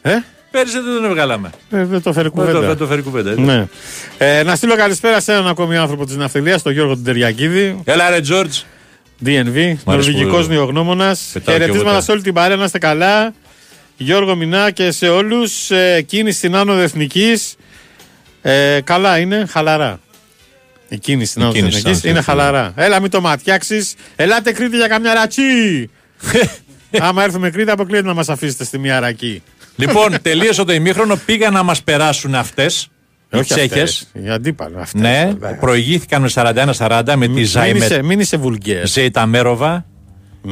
Ε; 0.01 0.23
Πέρσι 0.51 0.73
δεν 0.73 0.93
τον 0.95 1.05
έβγαλαμε. 1.05 1.49
Ε, 1.71 1.85
δεν 1.85 2.01
το 2.01 2.13
φέρει 2.13 2.29
Δεν 2.29 2.37
το- 2.45 2.51
κουβέντα. 2.51 2.67
δεν 2.67 2.77
το 2.77 2.85
φέρει 2.85 3.01
κουβέντα. 3.01 3.29
έτσι. 3.29 3.41
Ναι. 3.41 3.67
Ε, 4.17 4.43
να 4.43 4.55
στείλω 4.55 4.75
καλησπέρα 4.75 5.19
σε 5.19 5.31
έναν 5.31 5.47
ακόμη 5.47 5.77
άνθρωπο 5.77 6.05
της 6.05 6.15
ναυτιλίας, 6.15 6.61
τον 6.61 6.71
Γιώργο 6.73 6.97
Τεριακίδη. 6.97 7.81
Έλα 7.83 8.09
ρε 8.09 8.19
Τζόρτζ. 8.19 8.57
DNV, 9.25 9.73
νορβηγικός 9.85 10.45
που- 10.45 10.53
νεογνώμονας. 10.53 11.29
Πετάω 11.33 11.55
και 11.55 11.61
Χαιρετίσματα 11.61 11.91
εγώ 11.95 12.01
σε 12.01 12.11
όλη 12.11 12.21
την 12.21 12.33
παρέα, 12.33 12.55
να 12.55 12.63
είστε 12.63 12.77
καλά. 12.77 13.33
Γιώργο 13.97 14.35
Μινά 14.35 14.71
και 14.71 14.91
σε 14.91 15.09
όλους. 15.09 15.71
Ε, 15.71 16.01
κίνηση 16.01 16.37
στην 16.37 16.55
άνοδο 16.55 16.79
εθνικής. 16.81 17.55
Ε, 18.41 18.79
καλά 18.83 19.17
είναι, 19.19 19.45
χαλαρά. 19.49 19.99
Η 20.87 20.97
κίνηση 20.97 21.29
στην 21.29 21.41
Η 21.41 21.43
άνοδο 21.45 21.59
κίνηση 21.59 21.77
εθνικής 21.77 21.97
στην 21.99 22.09
είναι 22.09 22.23
άνοδο 22.27 22.41
χαλαρά. 22.43 22.73
Έλα 22.75 22.99
μην 22.99 23.09
το 23.11 23.21
ματιάξεις. 23.21 23.93
Ελάτε 24.15 24.51
Κρήτη 24.51 24.77
για 24.77 24.87
καμιά 24.87 25.13
ρατσί. 25.13 25.89
Άμα 26.99 27.23
έρθουμε 27.23 27.49
Κρήτη 27.49 27.71
αποκλείεται 27.71 28.07
να 28.07 28.13
μας 28.13 28.29
αφήσετε 28.29 28.63
στη 28.63 28.77
μία 28.77 28.99
ρακή. 28.99 29.43
Λοιπόν, 29.75 30.21
τελείωσε 30.21 30.63
το 30.63 30.73
ημίχρονο. 30.73 31.15
Πήγαν 31.25 31.53
να 31.53 31.63
μας 31.63 31.83
περάσουν 31.83 32.35
αυτές. 32.35 32.87
Οι 33.33 33.37
Όχι 33.37 33.53
Τσέχες. 33.53 33.81
αυτές, 33.81 34.07
οι 34.23 34.29
αντίπαλοι 34.29 34.75
αυτές. 34.79 35.01
Ναι, 35.01 35.31
προηγήθηκαν 35.59 36.21
με 36.21 36.29
41-40 36.33 37.01
με 37.15 37.25
τη 37.25 37.31
Μην 37.31 37.45
Ζάιμερ. 37.45 37.75
είσαι, 37.91 38.03
μην 38.03 38.19
είσαι 38.19 38.37
βουλγέρ. 38.37 38.87
Ζεϊταμέροβα. 38.87 39.85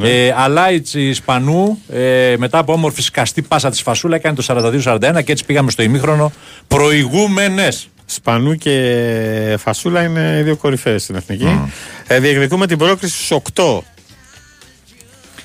Ε, 0.04 0.34
αλλά 0.38 0.72
η 0.72 0.82
Τσι- 0.82 0.96
Ισπανού 1.10 1.82
ε, 1.94 2.36
μετά 2.38 2.58
από 2.58 2.74
όμορφη 2.74 3.02
σκαστή 3.02 3.42
πάσα 3.42 3.70
της 3.70 3.82
Φασούλα 3.82 4.16
έκανε 4.16 4.36
το 4.36 4.44
42-41 4.48 5.24
και 5.24 5.32
έτσι 5.32 5.46
πήγαμε 5.46 5.72
στο 5.72 5.84
ημίχρονο 5.84 6.32
προηγούμενες. 6.68 7.88
Σπανού 8.06 8.56
και 8.56 9.56
Φασούλα 9.60 10.04
είναι 10.04 10.38
οι 10.40 10.44
δύο 10.44 10.56
κορυφαίες 10.56 11.04
στην 11.04 11.16
εθνική. 11.16 11.60
Ε, 12.08 12.20
διεκδικούμε 12.20 12.68
την 12.68 12.78
πρόκριση 12.78 13.14
στους 13.26 13.32
8. 13.54 13.80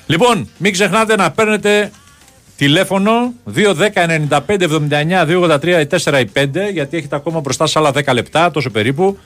Λοιπόν, 0.05 0.49
μην 0.57 0.71
ξεχνάτε 0.71 1.15
να 1.15 1.31
παίρνετε 1.31 1.91
τηλέφωνο 2.57 3.33
2-10-95-79-283-4 3.55 6.25
γιατί 6.73 6.97
έχετε 6.97 7.15
ακόμα 7.15 7.39
μπροστά 7.39 7.67
σε 7.67 7.79
άλλα 7.79 7.91
10 7.93 8.13
λεπτά, 8.13 8.51
τόσο 8.51 8.69
περίπου, 8.69 9.17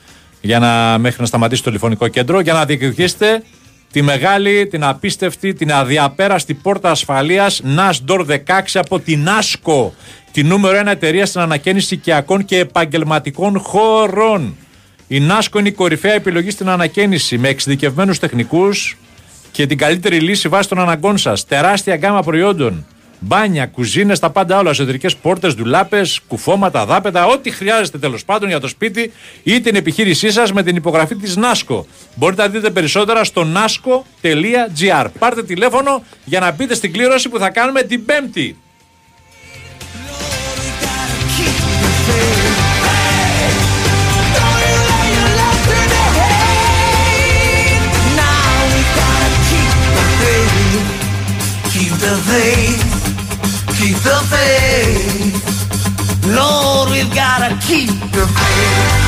για 0.42 0.60
να, 0.60 0.98
μέχρι 0.98 1.22
να 1.22 1.28
σταματήσει 1.28 1.64
το 1.64 1.68
τηλεφωνικό 1.68 2.08
κέντρο, 2.08 2.40
για 2.40 2.54
να 2.54 2.66
διεκδικήσετε 2.66 3.44
τη 3.92 4.02
μεγάλη, 4.02 4.68
την 4.68 4.84
απίστευτη, 4.84 5.54
την 5.54 5.74
αδιαπέραστη 5.74 6.54
πόρτα 6.54 6.92
ασφαλείας 6.92 7.62
NAS 7.78 7.94
Door 8.08 8.26
16 8.26 8.38
από 8.74 9.00
την 9.00 9.28
ASCO, 9.40 9.90
τη 10.32 10.44
νούμερο 10.44 10.80
1 10.80 10.88
εταιρεία 10.88 11.26
στην 11.26 11.42
ανακαίνιση 11.42 11.94
οικιακών 11.94 12.46
και 12.46 12.58
επαγγελματικών 12.58 13.60
χώρων. 13.60 14.56
Η 15.08 15.20
Νάσκο 15.20 15.60
είναι 15.60 15.68
η 15.68 15.72
κορυφαία 15.72 16.14
επιλογή 16.14 16.50
στην 16.50 16.70
ανακαίνιση 16.70 17.38
με 17.38 17.48
εξειδικευμένους 17.48 18.20
τεχνικούς 18.20 18.98
και 19.52 19.66
την 19.66 19.78
καλύτερη 19.78 20.20
λύση 20.20 20.48
βάσει 20.48 20.70
των 20.70 20.80
αναγκών 20.80 21.18
σας. 21.18 21.46
Τεράστια 21.46 21.96
γκάμα 21.96 22.22
προϊόντων. 22.22 22.86
Μπάνια, 23.20 23.66
κουζίνες, 23.66 24.20
τα 24.20 24.30
πάντα 24.30 24.58
όλα. 24.58 24.70
Εσωτερικές 24.70 25.16
πόρτες, 25.16 25.56
ντουλάπες, 25.56 26.20
κουφώματα, 26.28 26.86
δάπετα, 26.86 27.26
ό,τι 27.26 27.52
χρειάζεστε 27.52 27.98
τέλος 27.98 28.26
πάντων 28.26 28.50
για 28.50 28.60
το 28.60 28.68
σπίτι 28.68 29.12
ή 29.44 29.62
την 29.62 29.76
επιχείρησή 29.76 30.32
σας 30.32 30.54
με 30.54 30.64
την 30.64 30.76
υπογραφή 30.76 31.16
της 31.16 31.36
Νάσκο. 31.36 31.86
Μπορείτε 32.16 32.42
να 32.42 32.48
δείτε 32.48 32.70
περισσότερα 32.70 33.24
στο 33.24 33.48
nasco.gr. 33.54 35.06
Πάρτε 35.20 35.44
τηλέφωνο 35.44 36.04
για 36.26 36.40
να 36.40 36.52
μπείτε 36.52 36.74
στην 36.74 36.94
κλήρωση 36.94 37.30
που 37.30 37.40
θα 37.40 37.50
κάνουμε 37.50 37.82
την 37.82 38.06
Πέμπτη. 38.06 38.58
Keep 51.74 51.94
the 52.06 52.16
faith, 52.28 52.82
keep 52.82 52.89
the 54.04 54.18
faith. 54.32 55.36
Lord, 56.28 56.90
we've 56.92 57.14
gotta 57.14 57.56
keep 57.66 57.90
the 58.12 58.26
faith. 58.28 58.99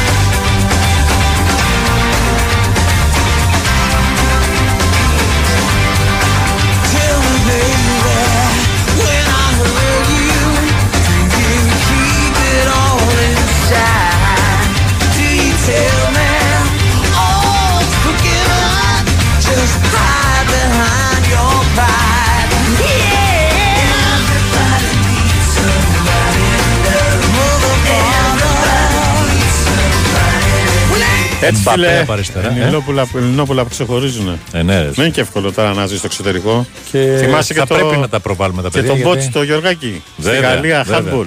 Έτσι 31.41 31.61
Μπαπέ 31.61 31.77
φίλε, 31.81 31.99
από 31.99 32.11
αριστερά, 32.13 32.55
ε. 32.57 32.61
Ελληνόπουλα, 32.61 33.07
Ελληνόπουλα 33.15 33.63
που 33.63 33.69
ξεχωρίζουν. 33.69 34.39
Ε, 34.51 34.61
ναι, 34.63 34.81
ρε. 34.81 34.89
Δεν 34.89 35.05
είναι 35.05 35.13
και 35.13 35.21
εύκολο 35.21 35.51
τώρα 35.51 35.73
να 35.73 35.85
ζεις 35.85 35.97
στο 35.97 36.07
εξωτερικό. 36.07 36.65
Και 36.91 37.15
Θυμάσαι 37.19 37.53
θα 37.53 37.61
και 37.61 37.67
το, 37.67 37.75
πρέπει 37.75 37.97
να 37.97 38.09
τα 38.09 38.19
προβάλλουμε 38.19 38.61
τα 38.61 38.67
και 38.69 38.73
παιδιά. 38.73 38.89
τον 38.89 38.97
γιατί- 38.99 39.13
Μπότση, 39.15 39.31
το 39.31 39.43
Γιωργάκη. 39.43 40.03
Βέβαια, 40.17 40.37
στη 40.39 40.47
Γαλλία, 40.55 40.83
βέβαια. 40.83 41.13
handball. 41.13 41.25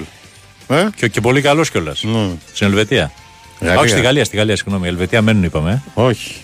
Ε; 0.67 0.83
Και, 0.95 1.07
και 1.07 1.21
πολύ 1.21 1.41
καλός 1.41 1.69
κιόλας. 1.69 1.97
Στην 2.53 2.67
Ελβετία. 2.67 3.11
Γαλλία. 3.59 3.79
Όχι 3.79 3.89
στη 3.89 4.01
Γαλλία, 4.01 4.25
στη 4.25 4.37
Γαλλία, 4.37 4.55
συγγνώμη. 4.55 4.87
Ελβετία 4.87 5.21
μένουν, 5.21 5.43
είπαμε. 5.43 5.71
ε. 5.71 6.01
Όχι. 6.01 6.35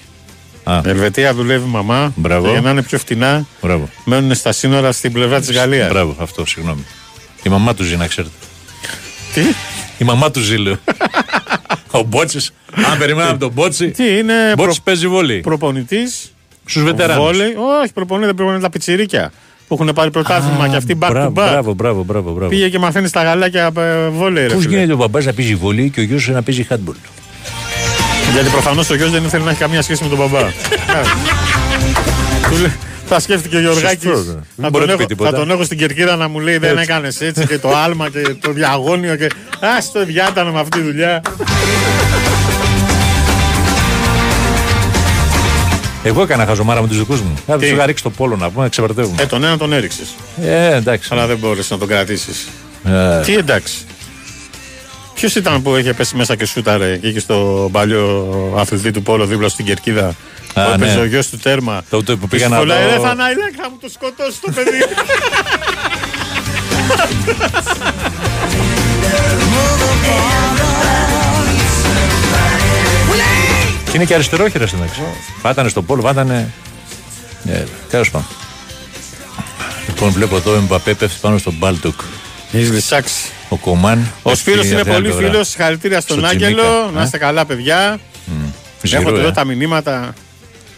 Α. 0.64 0.80
Ελβετία 0.86 1.34
δουλεύει 1.34 1.68
μαμά. 1.68 2.12
Μπράβο. 2.16 2.46
Και 2.46 2.52
για 2.52 2.62
να 2.62 2.70
είναι 2.70 2.82
πιο 2.84 2.98
φτηνά, 2.98 3.46
Μπράβο. 3.62 3.90
μένουν 4.06 4.36
στα 4.36 4.52
σύνορα 4.52 4.92
στην 4.92 5.12
πλευρά 5.12 5.40
της 5.40 5.52
Γαλλίας. 5.52 5.90
Μπράβο, 5.90 6.16
αυτό, 6.20 6.46
συγγνώμη. 6.46 6.86
Η 7.44 7.50
μαμά 7.50 7.74
του 7.74 7.84
ζει, 7.84 7.96
να 7.96 8.08
ξέρετε. 8.08 8.34
Τι; 9.34 9.42
Η 9.98 10.04
μαμά 10.04 10.32
του 10.32 10.40
ζει, 10.40 10.56
λέω. 10.58 10.76
Ο 11.92 12.02
Μπότσης. 12.04 12.54
Αν 12.92 12.98
περιμέναμε 12.98 13.38
τον 13.38 13.52
Μπότση. 13.52 13.92
Τι 13.92 14.18
είναι. 14.18 14.34
Μπότσης 14.58 14.82
παίζει 14.82 15.08
βόλεϊ. 15.08 15.40
Προπονητής. 15.40 16.34
Στους 16.66 16.84
βετεράνους. 16.84 17.26
Βόλεϊ. 17.26 17.54
Όχι, 17.84 17.94
προπονητή 17.94 18.26
δεν 18.26 18.36
προπονητή 18.36 18.64
τα 18.64 18.70
πιτσιρίκια. 18.70 19.32
Που 19.68 19.78
έχουν 19.82 19.94
πάρει 19.94 20.12
πρωτάθλημα 20.12 20.68
και 20.68 20.76
αυτοί 20.76 20.98
back 21.02 21.08
to 21.08 21.12
Μπράβο, 21.12 21.30
back. 21.30 21.34
μπράβο, 21.34 21.74
μπράβο, 21.74 22.04
μπράβο, 22.04 22.32
μπράβο. 22.32 22.50
Πήγε 22.50 22.70
και 22.70 22.80
μαθαίνει 22.80 23.08
στα 23.08 23.24
γαλάκια 23.24 23.72
ε, 23.78 24.08
βόλεϊ. 24.08 24.48
ρε 24.48 24.54
Πώς 24.54 24.64
φίλε. 24.64 24.76
γίνεται 24.76 24.94
ο 24.94 24.96
μπαμπάς 24.96 25.26
να 25.26 25.34
παίζει 25.34 25.56
βολή 25.56 25.90
και 25.90 26.00
ο 26.00 26.04
γιος 26.04 26.28
να 26.28 26.42
παίζει 26.44 26.68
handball; 26.70 26.96
Γιατί 28.34 28.50
προφανώς 28.50 28.90
ο 28.90 28.96
γιος 28.96 29.12
δεν 29.12 29.24
ήθελε 29.24 29.44
να 29.44 29.50
έχει 29.50 29.60
καμία 29.60 29.82
σχέση 29.82 30.04
με 30.04 30.10
τον 30.10 30.18
μπαμπά. 30.18 30.40
Του 33.12 33.18
λέει- 33.18 33.20
Θα 33.20 33.20
σκέφτηκε 33.20 33.56
ο 33.56 33.60
Γιωργάκη. 33.60 34.06
Σωστό, 34.08 34.18
ναι. 34.20 34.34
Δεν 34.34 34.44
Θα, 34.62 34.70
μπορεί 34.70 34.72
τον 34.72 34.80
να 34.82 34.86
πει 34.86 34.92
έχω- 34.94 35.06
τίποτα. 35.06 35.30
θα 35.30 35.36
τον 35.36 35.52
έχω 35.52 35.64
στην 35.64 35.78
κερκίδα 35.78 36.16
να 36.16 36.28
μου 36.28 36.40
λέει 36.40 36.58
δεν 36.58 36.70
Έτσι. 36.72 36.84
έκανες 36.84 37.22
έτσι 37.22 37.48
και 37.48 37.58
το 37.58 37.76
άλμα 37.76 38.10
και 38.10 38.22
το 38.42 38.52
διαγώνιο 38.52 39.16
και. 39.16 39.26
Α 39.26 39.70
το 39.94 40.06
διάτανο 40.06 40.52
με 40.52 40.60
αυτή 40.60 40.78
τη 40.80 40.86
δουλειά. 40.86 41.22
Εγώ 46.04 46.22
έκανα 46.22 46.46
χαζομάρα 46.46 46.82
με 46.82 46.88
τους 46.88 46.98
δικούς 46.98 47.22
μου. 47.22 47.34
Θα 47.48 47.54
τους 47.58 47.68
Τι; 47.68 47.74
είχα 47.74 47.86
ρίξει 47.86 48.04
το 48.04 48.10
πόλο 48.10 48.36
να 48.36 48.50
πούμε, 48.50 48.70
ξεπερδεύουμε. 48.70 49.22
Ε, 49.22 49.26
τον 49.26 49.44
ένα 49.44 49.58
τον 49.58 49.74
έριξες. 49.74 50.08
Ε, 50.42 50.76
εντάξει. 50.76 51.10
Αλλά 51.12 51.28
δεν 51.28 51.38
μπόρεσες 51.38 51.70
να 51.72 51.78
τον 51.78 51.88
κρατήσεις. 51.88 52.48
Ε, 52.86 53.22
Τι 53.26 53.34
εντάξει. 53.36 53.74
Ποιος 55.22 55.36
ήταν 55.36 55.62
που 55.62 55.76
είχε 55.76 55.94
πέσει 55.94 56.16
μέσα 56.16 56.36
και 56.36 56.46
σούταρε 56.46 56.98
και 56.98 57.08
είχε 57.08 57.20
στο 57.20 57.70
παλιό 57.72 58.28
αθλητή 58.58 58.92
του 58.92 59.04
Πόλο 59.04 59.26
δίπλα 59.26 59.50
στην 59.50 59.66
κερκίδα; 59.66 60.08
Α, 60.08 60.14
που 60.66 60.72
έπαιζε 60.74 60.96
ναι. 60.96 61.02
ο 61.02 61.06
γιος 61.06 61.30
του 61.30 61.38
τέρμα. 61.38 61.84
Το- 61.90 62.04
το 62.04 62.18
που 62.18 62.28
Και 62.28 62.36
πήγα 62.36 62.46
σου 62.46 62.52
να 62.52 62.58
φωνάει, 62.58 62.84
δω- 62.84 62.90
«Ρε 62.90 63.00
Θανάηλα, 63.00 63.44
θα 63.62 63.70
μου 63.70 63.78
το 63.82 63.90
σκοτώσει 63.90 64.42
το 64.42 64.52
παιδί. 64.52 64.78
Και 73.86 73.92
είναι 73.98 74.06
και 74.06 74.14
αριστερόχειρα 74.14 74.68
στην 74.68 74.80
εντάξει. 74.82 75.02
Βάτανε 75.42 75.70
στο 75.70 75.82
πόλο, 75.82 76.02
βάτανε. 76.02 76.52
Ε, 77.46 77.64
Τέλος 77.90 78.12
πάντων. 78.12 78.28
Λοιπόν, 79.88 80.12
βλέπω 80.12 80.36
εδώ 80.36 80.52
ο 80.52 80.56
Εμπαπέ 80.56 80.94
πέφτει 80.94 81.18
πάνω 81.22 81.38
στον 81.38 81.54
Μπάλτοκ. 81.58 82.00
Έχει 82.52 82.66
λυσάξει. 82.66 83.30
Ο 83.52 83.58
Κομάν. 83.58 84.12
Ο 84.24 84.36
Σπύρος 84.36 84.66
είναι 84.66 84.84
πολύ 84.84 85.12
φίλος. 85.12 85.48
Συγχαρητήρια 85.48 86.02
στον 86.02 86.18
Στο 86.18 86.28
Άγγελο. 86.28 86.62
Τσιμίκα, 86.62 86.90
Να 86.94 87.02
ε. 87.02 87.04
είστε 87.04 87.18
καλά, 87.18 87.46
παιδιά. 87.46 88.00
Ζηρό, 88.82 89.02
Έχω 89.02 89.16
ε. 89.16 89.20
εδώ 89.20 89.32
τα 89.32 89.46
μηνύματα. 89.46 90.14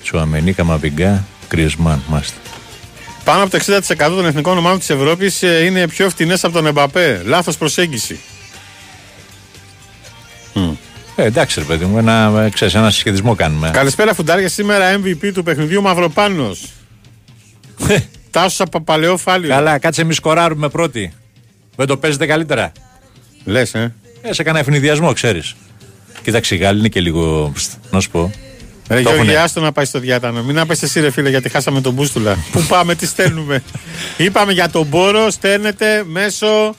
Σουαμενί, 0.04 0.54
Καμαμπιγκά, 0.54 1.24
Κρισμάν, 1.48 2.02
μάστε. 2.08 2.38
Πάνω 3.24 3.44
από 3.44 3.52
το 3.52 3.58
60% 3.58 3.96
των 3.98 4.26
εθνικών 4.26 4.58
ομάδων 4.58 4.80
της 4.80 4.90
Ευρώπης 4.90 5.42
είναι 5.42 5.88
πιο 5.88 6.10
φτηνές 6.10 6.44
από 6.44 6.54
τον 6.54 6.66
Εμπαπέ. 6.66 7.22
Λάθος 7.26 7.58
προσέγγιση. 7.58 8.20
Ε, 11.16 11.24
εντάξει, 11.24 11.60
ρε 11.60 11.66
παιδί 11.66 11.86
μου, 11.86 11.98
ένα, 11.98 12.44
ε, 12.46 12.50
ξέρεις, 12.50 12.74
ένα 12.74 12.90
συσχετισμό 12.90 13.36
κάνουμε. 13.36 13.70
Καλησπέρα, 13.74 14.14
φουντάρια. 14.14 14.50
Σήμερα 14.50 15.00
MVP 15.00 15.32
του 15.34 15.44
παιχνιδιού 15.44 15.82
Μαυροπάνος. 15.82 16.70
Τάσο 18.32 18.64
από 18.64 18.82
παλαιό 18.82 19.18
φάλιο. 19.18 19.50
Καλά, 19.50 19.78
κάτσε 19.78 20.02
εμείς 20.02 20.16
σκοράρουμε 20.16 20.70
πρώτοι. 20.70 21.14
Δεν 21.76 21.88
το 21.88 21.98
παίζετε 21.98 22.26
καλύτερα. 22.26 22.72
Λες, 23.46 23.74
ε. 23.74 23.94
Ε, 24.22 24.34
σε 24.34 24.44
κανένα 24.44 24.64
ευνηδιασμό, 24.68 25.14
ξέρεις. 25.14 25.56
Κοίταξε, 26.24 26.56
οι 26.56 26.58
Γάλλοι 26.58 26.80
είναι 26.80 26.88
και 26.88 27.00
λίγο. 27.02 27.52
ψτ, 27.54 27.72
Να 27.92 28.00
σου 28.00 28.10
πω. 28.10 28.32
Ρε 28.88 28.96
Το 28.96 29.02
Γιώργη, 29.02 29.20
έχουνε. 29.20 29.36
άστο 29.36 29.62
να 29.62 29.72
πάει 29.72 29.86
στο 29.86 30.00
διάτανο. 30.00 30.44
Μην 30.44 30.60
απέσαι 30.60 30.86
εσύ, 30.86 31.00
ρε 31.00 31.12
φίλε, 31.12 31.30
γιατί 31.30 31.50
χάσαμε 31.50 31.82
τον 31.82 31.94
μπούστουλα. 31.94 32.38
Πού 32.52 32.62
πάμε, 32.68 32.96
τι 32.96 33.06
στέλνουμε. 33.06 33.64
Είπαμε 34.18 34.52
για 34.52 34.70
τον 34.70 34.86
Μπόρο, 34.86 35.30
στέλνετε 35.30 36.04
μέσω. 36.08 36.76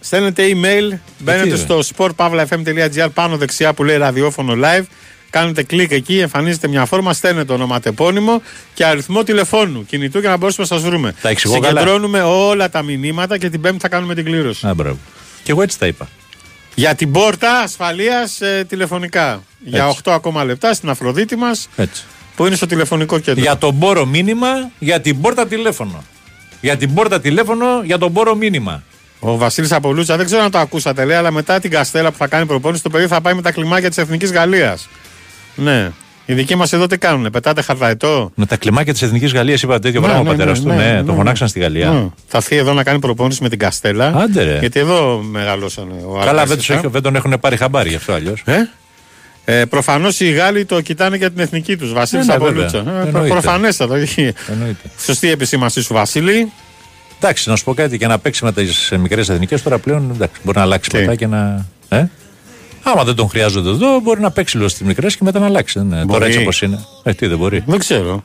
Στέλνετε 0.00 0.42
email, 0.46 0.98
μπαίνετε 1.18 1.48
ρε. 1.48 1.56
στο 1.56 1.80
sportpavlafm.gr 1.96 3.08
πάνω 3.14 3.36
δεξιά 3.36 3.72
που 3.72 3.84
λέει 3.84 3.96
ραδιόφωνο 3.96 4.54
live. 4.56 4.84
Κάνετε 5.30 5.62
κλικ 5.62 5.90
εκεί, 5.90 6.18
εμφανίζεται 6.18 6.68
μια 6.68 6.84
φόρμα, 6.84 7.12
στέλνετε 7.12 7.52
ονοματεπώνυμο 7.52 8.42
και 8.74 8.84
αριθμό 8.84 9.22
τηλεφώνου 9.22 9.86
κινητού 9.86 10.18
για 10.18 10.28
να 10.28 10.36
μπορέσουμε 10.36 10.66
να 10.70 10.76
σας 10.76 10.88
βρούμε. 10.88 11.14
Τα 11.22 11.28
εξηγώ 11.28 11.58
καλά; 11.58 11.80
Συγκεντρώνουμε 11.80 12.22
όλα 12.22 12.70
τα 12.70 12.82
μηνύματα 12.82 13.38
και 13.38 13.50
την 13.50 13.60
Πέμπτη 13.60 13.78
θα 13.80 13.88
κάνουμε 13.88 14.14
την 14.14 14.24
κλήρωση. 14.24 14.66
Α, 14.66 14.74
μπράβο. 14.74 14.98
Και 15.42 15.50
εγώ 15.50 15.62
έτσι 15.62 15.78
τα 15.78 15.86
είπα. 15.86 16.08
Για 16.74 16.94
την 16.94 17.10
πόρτα 17.12 17.58
ασφαλείας 17.58 18.40
τηλεφωνικά. 18.68 19.42
Για 19.64 19.84
Έτσι. 19.84 20.00
8 20.04 20.12
ακόμα 20.12 20.44
λεπτά 20.44 20.74
στην 20.74 20.88
Αφροδίτη 20.88 21.36
μας 21.36 21.68
Έτσι. 21.76 22.04
που 22.36 22.46
είναι 22.46 22.56
στο 22.56 22.66
τηλεφωνικό 22.66 23.18
κέντρο. 23.18 23.42
Για 23.42 23.56
τον 23.56 23.74
Μπόρο 23.74 24.06
μήνυμα, 24.06 24.48
για 24.78 25.00
την 25.00 25.20
πόρτα 25.20 25.46
τηλέφωνο. 25.46 26.04
Για 26.60 26.76
την 26.76 26.94
πόρτα 26.94 27.20
τηλέφωνο, 27.20 27.66
για 27.84 27.98
τον 27.98 28.10
Μπόρο 28.10 28.34
μήνυμα. 28.34 28.82
Ο 29.20 29.36
Βασίλης 29.36 29.72
Απολούτσα, 29.72 30.16
δεν 30.16 30.26
ξέρω 30.26 30.42
αν 30.42 30.50
το 30.50 30.58
ακούσατε, 30.58 31.04
λέει, 31.04 31.16
αλλά 31.16 31.30
μετά 31.30 31.60
την 31.60 31.70
Καστέλα 31.70 32.10
που 32.10 32.16
θα 32.16 32.26
κάνει 32.26 32.46
προπόνηση, 32.46 32.82
το 32.82 32.90
παιδί 32.90 33.06
θα 33.06 33.20
πάει 33.20 33.34
με 33.34 33.42
τα 33.42 33.52
κλιμάκια 33.52 33.88
της 33.88 33.98
Εθνικής 33.98 34.32
Γαλλίας. 34.32 34.88
Ναι. 35.56 35.90
Οι 36.28 36.34
δικοί 36.34 36.54
μας 36.56 36.72
εδώ 36.72 36.86
τι 36.86 36.98
κάνουν, 36.98 37.30
πετάτε 37.30 37.62
χαρταετό. 37.62 38.30
Με 38.34 38.46
τα 38.46 38.56
κλιμάκια 38.56 38.92
της 38.92 39.02
Εθνικής 39.02 39.32
Γαλλίας 39.32 39.62
είπα 39.62 39.78
τέτοιο 39.78 40.00
Ναι, 40.00 40.06
πράγμα 40.06 40.22
ναι, 40.22 40.28
ο 40.28 40.32
πατέρας 40.32 40.58
ναι, 40.62 40.70
του. 40.72 40.78
ναι, 40.78 40.84
Ναι, 40.84 40.90
ναι, 40.92 40.96
τον 40.96 41.06
ναι. 41.06 41.12
φωνάξαν 41.14 41.48
στη 41.48 41.60
Γαλλία. 41.60 41.90
Ναι. 41.90 42.06
Θα 42.26 42.36
έρθει 42.36 42.56
εδώ 42.56 42.72
να 42.72 42.82
κάνει 42.82 42.98
προπόνηση 42.98 43.42
με 43.42 43.48
την 43.48 43.58
Καστέλα. 43.58 44.12
Άντε 44.16 44.42
ρε. 44.42 44.58
Γιατί 44.58 44.80
εδώ 44.80 45.18
μεγαλώσανε. 45.30 45.92
Ο 46.06 46.12
Καλά, 46.12 46.24
δεν, 46.24 46.28
Αλκάσης, 46.38 46.56
τους 46.56 46.70
α. 46.70 46.74
έχει- 46.78 46.86
δεν 46.88 47.02
τον 47.02 47.16
έχουν 47.16 47.34
πάρει 47.40 47.56
χαμπάρι 47.56 47.88
γι' 47.88 47.94
αυτό 47.94 48.12
αλλιώς. 48.12 48.42
Ε; 48.44 48.68
Ε, 49.44 49.64
Προφανώς 49.64 50.20
οι 50.20 50.30
Γάλλοι 50.30 50.64
το 50.64 50.80
κοιτάνε 50.80 51.16
για 51.16 51.30
την 51.30 51.40
εθνική 51.40 51.76
τους. 51.76 51.92
Βασίλη 51.92 52.20
Ναι, 52.20 52.26
ναι, 52.26 52.34
Απολούτσα. 52.34 52.82
βέβαια. 52.82 53.00
Ε, 53.02 53.06
Εννοείται. 53.06 53.28
Προφανέστατο. 53.28 53.94
όχι. 53.94 54.32
Εννοείται. 54.50 54.88
Σωστή 54.98 55.30
επισήμανσή 55.30 55.82
σου, 55.82 55.94
Βασίλη. 55.94 56.52
Εντάξει, 57.20 57.48
να 57.48 57.56
σου 57.56 57.64
πω 57.64 57.74
κάτι 57.74 57.98
και 57.98 58.06
να 58.06 58.18
παίξει 58.18 58.44
με 58.44 58.52
τις 58.52 58.92
μικρές 59.00 59.28
εθνικές 59.28 59.62
τώρα 59.62 59.78
πλέον 59.78 60.10
εντάξει, 60.14 60.40
μπορεί 60.42 60.56
να 60.56 60.62
αλλάξει 60.62 60.90
Τι; 60.90 60.98
μετά 60.98 61.14
και 61.14 61.26
να. 61.26 61.66
Ε; 61.88 62.04
Άμα 62.88 63.04
δεν 63.04 63.14
τον 63.14 63.28
χρειάζονται 63.28 63.68
εδώ, 63.68 64.00
μπορεί 64.00 64.20
να 64.20 64.30
παίξει 64.30 64.56
λίγο 64.56 64.68
στις 64.68 64.86
μικρές 64.86 65.16
και 65.16 65.24
μετά 65.24 65.38
να 65.38 65.46
αλλάξει. 65.46 65.78
Ναι, 65.78 65.96
Μπορεί. 65.96 66.06
τώρα 66.06 66.26
έτσι 66.26 66.38
όπως 66.38 66.62
είναι. 66.62 66.84
Ε, 67.02 67.12
τι 67.12 67.26
δεν 67.26 67.38
μπορεί. 67.38 67.62
Δεν 67.66 67.78
ξέρω. 67.78 68.24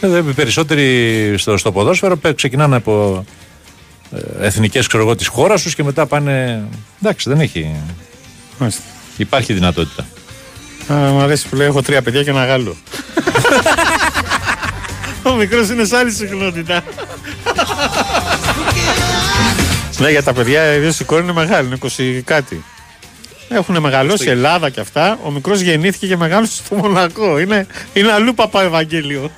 Ε, 0.00 0.08
δε, 0.08 0.18
οι 0.18 0.22
περισσότεροι 0.32 1.34
στο, 1.38 1.56
στο 1.56 1.72
ποδόσφαιρο 1.72 2.16
παι- 2.16 2.34
ξεκινάνε 2.36 2.76
από 2.76 3.24
ε, 4.40 4.46
εθνικές 4.46 4.86
της 5.16 5.26
χώρας 5.26 5.62
τους 5.62 5.74
και 5.74 5.84
μετά 5.84 6.06
πάνε. 6.06 6.62
Εντάξει, 7.02 7.28
δεν 7.28 7.40
έχει. 7.40 7.70
Μάλιστα. 8.58 8.82
Υπάρχει 9.16 9.52
δυνατότητα. 9.52 10.06
Α, 10.92 10.94
μ' 10.94 11.20
αρέσει 11.20 11.48
που 11.48 11.56
λέει 11.56 11.66
έχω 11.66 11.82
τρία 11.82 12.02
παιδιά 12.02 12.22
και 12.22 12.30
ένα 12.30 12.44
Γάλλο. 12.44 12.76
Ο 15.22 15.32
μικρός 15.34 15.68
είναι 15.68 15.84
σε 15.84 15.96
άλλη 15.96 16.10
συχνότητα. 16.10 16.82
ναι, 19.98 20.10
για 20.10 20.22
τα 20.22 20.32
παιδιά, 20.32 20.74
ιδίω 20.74 20.92
η 21.00 21.04
κόρη 21.04 21.22
είναι 21.22 21.32
μεγάλη, 21.32 21.66
είναι 21.66 21.78
20 22.18 22.20
κάτι. 22.24 22.64
Έχουν 23.54 23.78
μεγαλώσει 23.80 24.28
Ελλάδα 24.28 24.70
και 24.70 24.80
αυτά. 24.80 25.18
Ο 25.24 25.30
μικρός 25.30 25.60
γεννήθηκε 25.60 26.06
και 26.06 26.16
μεγάλωσε 26.16 26.52
στο 26.64 26.74
Μονακό. 26.76 27.38
Είναι, 27.38 27.66
είναι 27.92 28.12
αλλού 28.12 28.34
παπά 28.34 28.62
Ευαγγέλιο. 28.62 29.30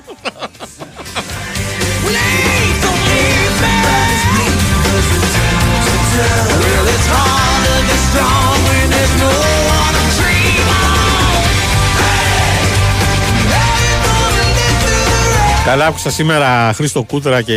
Καλά, 15.64 15.86
άκουσα 15.86 16.10
σήμερα 16.10 16.72
Χρήστο 16.74 17.02
Κούτρα 17.02 17.42
και 17.42 17.54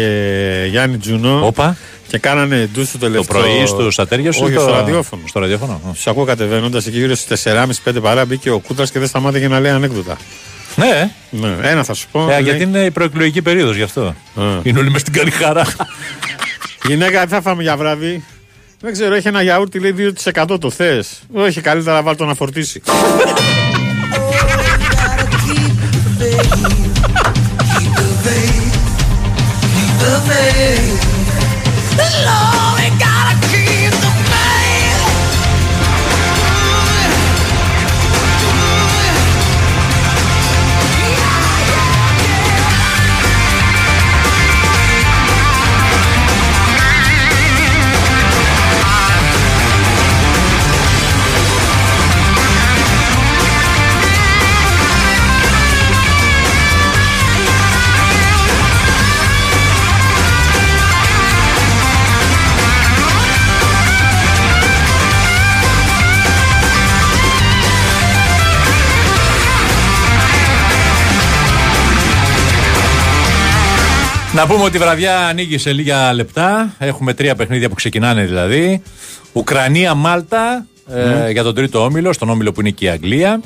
Γιάννη 0.70 0.98
Τζουνό. 0.98 1.46
Όπα. 1.46 1.78
Και 2.08 2.18
κάνανε 2.18 2.70
ντου 2.74 2.86
στο 2.86 2.98
Το 2.98 3.06
τελευταίο. 3.06 3.42
πρωί 3.42 3.66
στου 3.66 4.02
ατέρια 4.02 4.32
σου 4.32 4.40
Όχι, 4.44 4.52
ή 4.52 4.56
το... 4.56 4.62
στο 4.62 4.72
ραδιόφωνο. 4.72 5.22
Στο 5.28 5.40
ραδιόφωνο. 5.40 5.74
α. 5.74 5.92
Του 6.04 6.10
ακούω 6.10 6.24
κατεβαίνοντα 6.26 6.78
εκεί 6.78 6.90
γύρω 6.90 7.16
στι 7.16 7.36
4.30-5 7.86 8.02
παρά 8.02 8.26
μπήκε 8.26 8.50
ο 8.50 8.60
Κούτρα 8.60 8.86
και 8.86 9.00
δεν 9.00 9.08
σταμάτησε 9.08 9.48
να 9.48 9.60
λέει 9.60 9.72
ανέκδοτα. 9.72 10.18
Ναι, 10.76 11.12
Ναι, 11.30 11.56
ένα 11.70 11.84
θα 11.84 11.94
σου 11.94 12.08
πω. 12.12 12.22
ε, 12.22 12.26
λέει, 12.34 12.42
γιατί 12.42 12.64
είναι 12.64 12.80
η 12.80 12.92
προεκλογική 12.92 13.42
περίοδο 13.42 13.72
γι' 13.72 13.82
αυτό. 13.84 14.16
Είναι 14.64 14.80
όλοι 14.80 14.90
με 14.92 15.00
στην 15.00 15.14
καλή 15.14 15.32
χαρά. 15.32 15.66
Γυναίκα, 16.88 17.22
τι 17.24 17.28
θα 17.28 17.42
φάμε 17.42 17.62
για 17.62 17.78
βράδυ. 17.78 18.24
Δεν 18.82 18.92
ξέρω, 18.92 19.16
έχει 19.16 19.28
ένα 19.28 19.42
γιαούρτι 19.42 19.80
λέει 19.80 20.14
2% 20.34 20.46
το 20.60 20.70
θε. 20.72 21.04
Όχι, 21.34 21.62
καλύτερα 21.62 21.96
να 21.96 22.02
βάλει 22.04 22.18
το 22.18 22.26
να 22.26 22.34
φορτίσει. 22.34 22.82
Να 74.38 74.48
πούμε 74.48 74.64
ότι 74.64 74.76
η 74.76 74.80
βραδιά 74.80 75.28
ανοίγει 75.28 75.58
σε 75.58 75.74
λίγα 75.74 76.14
λεπτά. 76.14 76.76
Έχουμε 76.80 77.14
τρία 77.14 77.36
παιχνίδια 77.36 77.70
που 77.70 77.76
ξεκινάνε 77.76 78.26
δηλαδή. 78.26 78.82
Ουκρανία-Μάλτα 79.34 80.66
ε, 80.90 81.04
Ναι. 81.04 81.30
για 81.32 81.44
τον 81.44 81.56
τρίτο 81.56 81.84
όμιλο, 81.84 82.14
στον 82.14 82.30
όμιλο 82.30 82.52
που 82.52 82.60
είναι 82.60 82.70
και 82.70 82.86
η 82.86 82.90
Αγγλία. 82.90 83.42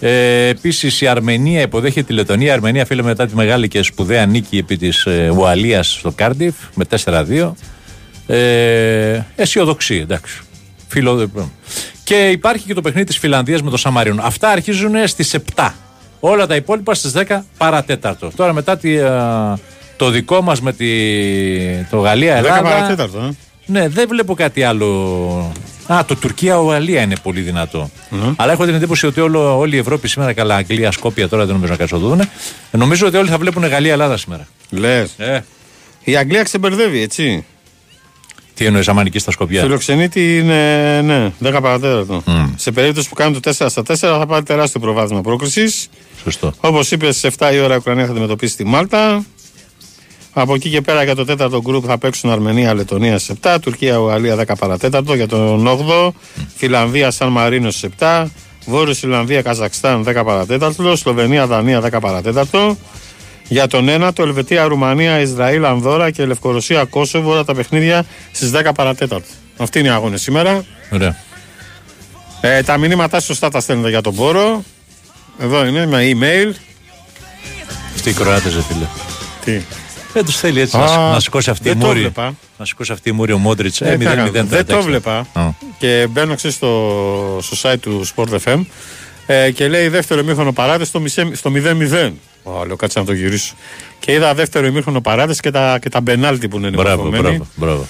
Ε, 0.00 0.46
Επίσης 0.46 1.00
η 1.00 1.06
Αρμενία 1.06 1.60
υποδέχεται 1.60 2.06
τη 2.06 2.12
Λετωνία. 2.12 2.46
Η 2.48 2.50
Αρμενία 2.50 2.84
φίλε 2.84 3.02
μετά 3.02 3.26
τη 3.26 3.34
μεγάλη 3.34 3.68
και 3.68 3.82
σπουδαία 3.82 4.26
νίκη 4.26 4.58
επί 4.58 4.76
της 4.76 5.06
ε, 5.06 5.32
Ουαλίας 5.36 5.92
στο 5.92 6.10
Κάρντιφ 6.14 6.54
με 6.74 6.84
4-2. 7.04 7.52
Ε, 8.26 9.20
αισιοδοξία, 9.36 10.00
εντάξει. 10.00 10.40
Φιλο... 10.88 11.30
Και 12.04 12.28
υπάρχει 12.28 12.66
και 12.66 12.74
το 12.74 12.80
παιχνίδι 12.80 13.06
της 13.06 13.18
Φιλανδίας 13.18 13.62
με 13.62 13.70
το 13.70 13.76
Σαν 13.76 13.89
Μαρίνο. 13.89 14.20
Αυτά 14.22 14.48
αρχίζουν 14.48 14.94
στις 15.04 15.36
7. 15.54 15.70
Όλα 16.20 16.46
τα 16.46 16.54
υπόλοιπα 16.54 16.94
στις 16.94 17.12
10 17.28 17.38
παρατέταρτο. 17.56 18.30
Τώρα 18.36 18.52
μετά 18.52 18.76
τη, 18.76 18.96
ε, 18.96 19.10
το 19.98 20.10
δικό 20.10 20.42
μας 20.42 20.60
με 20.60 20.72
τη, 20.72 20.86
το 21.90 21.98
Γαλλία-Ελλάδα. 21.98 22.60
10 22.60 22.62
παρατέταρτο, 22.62 23.18
ε. 23.18 23.30
Ναι, 23.66 23.88
δεν 23.88 24.08
βλέπω 24.08 24.34
κάτι 24.34 24.62
άλλο. 24.62 25.52
Α, 25.86 26.04
το 26.04 26.16
Τουρκία-Ουαλία 26.16 27.02
είναι 27.02 27.16
πολύ 27.22 27.40
δυνατό. 27.40 27.90
Ναι. 28.10 28.32
Αλλά 28.36 28.52
έχω 28.52 28.64
την 28.64 28.74
εντύπωση 28.74 29.06
ότι 29.06 29.20
όλο, 29.20 29.58
όλη 29.58 29.76
η 29.76 29.78
Ευρώπη 29.78 30.08
σήμερα, 30.08 30.32
καλά, 30.32 30.54
Αγγλία, 30.54 30.90
Σκόπια 30.90 31.28
τώρα 31.28 31.44
δεν 31.44 31.54
νομίζω 31.54 31.72
να 31.72 31.78
κάτσουν 31.78 31.98
να 31.98 32.04
το 32.04 32.10
δούνε. 32.10 32.28
Νομίζω 32.70 33.06
ότι 33.06 33.16
όλοι 33.16 33.28
θα 33.28 33.38
βλέπουν 33.38 33.66
Γαλλία-Ελλάδα 33.66 34.16
σήμερα. 34.16 34.46
Λες. 34.70 35.14
Ε. 35.16 35.44
Η 36.04 36.16
Αγγλία 36.16 36.42
ξεμπερδεύει, 36.42 37.00
έτσι. 37.00 37.44
Τι 38.54 38.64
εννοείς, 38.64 38.88
άμα 38.88 39.02
νικήσει 39.02 39.22
στα 39.22 39.30
Σκοπιά. 39.30 39.62
Φιλοξενήτη 39.62 40.38
είναι, 40.38 41.00
ναι, 41.02 41.32
10 41.42 41.58
παρατέταρτο. 41.62 42.22
Σε 42.56 42.70
περίπτωση 42.70 43.08
που 43.08 43.14
κάνει 43.14 43.40
το 43.40 43.52
4 43.58 43.66
στα 43.68 43.82
4 43.82 43.94
θα 43.94 44.26
πάρει 44.26 44.44
τεράστιο 44.44 44.80
προβάδισμα 44.80 45.20
πρόκρισης. 45.20 45.88
Σωστό. 46.22 46.52
Όπως 46.60 46.90
είπες, 46.90 47.16
στι 47.16 47.30
7 47.38 47.50
η 47.52 47.58
ώρα 47.60 47.74
η 47.74 47.76
Ουκρανία 47.76 48.04
θα 48.04 48.10
αντιμετωπίσει 48.10 48.56
τη 48.56 48.64
Μάλτα. 48.64 49.24
Από 50.40 50.54
εκεί 50.54 50.70
και 50.70 50.80
πέρα 50.80 51.02
για 51.02 51.14
το 51.14 51.24
τέταρτο 51.24 51.60
γκρουπ 51.62 51.84
θα 51.86 51.98
παίξουν 51.98 52.30
Αρμενία, 52.30 52.74
Λετωνία 52.74 53.18
στι 53.18 53.34
7, 53.42 53.56
Τουρκία, 53.60 53.96
Ουαλία 53.96 54.36
10 54.36 54.44
παρατέταρτο. 54.58 55.14
Για 55.14 55.26
τον 55.26 55.66
8ο, 55.66 56.10
Φιλανδία, 56.56 57.10
Σαν 57.10 57.28
Μαρίνο 57.28 57.70
στι 57.70 57.88
7, 57.98 58.26
Βόρειο 58.66 58.94
Ιρλανδία, 59.02 59.42
Καζακστάν 59.42 60.04
10 60.08 60.22
παρατέταρτο, 60.24 60.96
Σλοβενία, 60.96 61.46
Δανία 61.46 61.80
10 61.80 62.00
παρατέταρτο. 62.00 62.76
Για 63.48 63.66
τον 63.66 63.86
1ο, 63.88 64.18
Ελβετία, 64.18 64.64
Ρουμανία, 64.64 65.20
Ισραήλ, 65.20 65.64
Ανδόρα 65.64 66.10
και 66.10 66.26
Λευκορωσία, 66.26 66.84
Κόσοβο, 66.84 67.30
όλα 67.30 67.44
τα 67.44 67.54
παιχνίδια 67.54 68.04
στις 68.32 68.50
10 68.50 68.70
παρατέταρτο. 68.74 69.28
Αυτή 69.56 69.78
είναι 69.78 69.88
η 69.88 69.90
αγώνες 69.90 70.22
σήμερα. 70.22 70.64
Ωραία. 70.90 71.16
Ε, 72.40 72.62
τα 72.62 72.76
μηνύματά 72.76 73.20
σωστά 73.20 73.50
τα 73.50 73.60
στέλνετε 73.60 73.88
για 73.88 74.00
τον 74.00 74.14
πόρο. 74.14 74.64
Εδώ 75.38 75.66
είναι 75.66 75.86
με 75.86 76.10
email. 76.12 76.54
Αυτοί 77.94 78.10
οι 78.10 78.12
Κροάτες, 78.12 78.54
ρε 78.54 78.62
φίλε. 78.62 78.86
Τι; 79.44 79.64
Δεν 80.12 80.24
τους 80.24 80.36
θέλει 80.36 80.60
έτσι 80.60 80.76
Α, 80.76 80.80
να, 80.80 80.86
σ- 80.86 80.96
να 80.96 81.20
σηκώσει 81.20 81.50
αυτή 81.50 81.68
η 81.68 81.70
δεν 81.72 81.80
το 81.80 81.86
μούρη. 81.86 82.00
βλέπα. 82.00 82.34
Να 82.58 82.64
σηκώσει 82.64 82.92
αυτή 82.92 83.08
η 83.08 83.12
μούρη 83.12 83.32
ο 83.32 83.38
Μόντριτς. 83.38 83.80
Ε, 83.80 83.88
Ε, 83.92 83.96
τι 83.96 84.04
να 84.04 84.12
0-0 84.12 84.16
κάνω. 84.16 84.30
δεν 84.30 84.48
το 84.48 84.56
εντάξει. 84.56 84.86
βλέπα. 84.88 85.26
Α. 85.32 85.48
Και 85.78 86.06
μπαίνω 86.10 86.34
ξέρεις, 86.34 86.56
στο, 86.56 87.38
στο 87.42 87.70
site 87.70 87.78
του 87.80 88.06
Sport 88.16 88.28
FM 88.44 88.64
ε, 89.26 89.50
και 89.50 89.68
λέει 89.68 89.88
δεύτερο 89.88 90.20
ημίχρονο 90.20 90.52
παράτες 90.52 90.88
στο, 90.88 91.00
μισέ- 91.00 91.36
στο 91.36 91.50
0-0. 91.54 92.10
Ω, 92.42 92.64
λέω 92.66 92.76
κάτσε 92.76 92.98
να 92.98 93.04
το 93.04 93.12
γυρίσω. 93.12 93.54
Και 93.98 94.12
είδα 94.12 94.34
δεύτερο 94.34 94.66
ημίχρονο 94.66 95.00
παράτες 95.00 95.40
και 95.40 95.50
τα, 95.50 95.78
και 95.80 95.88
τα 95.88 96.00
μπενάλτι 96.00 96.48
που 96.48 96.56
είναι 96.56 96.70
Μπράβο, 96.70 97.02
ενημερωμένοι. 97.02 97.36
μπράβο, 97.36 97.50
μπράβο. 97.54 97.86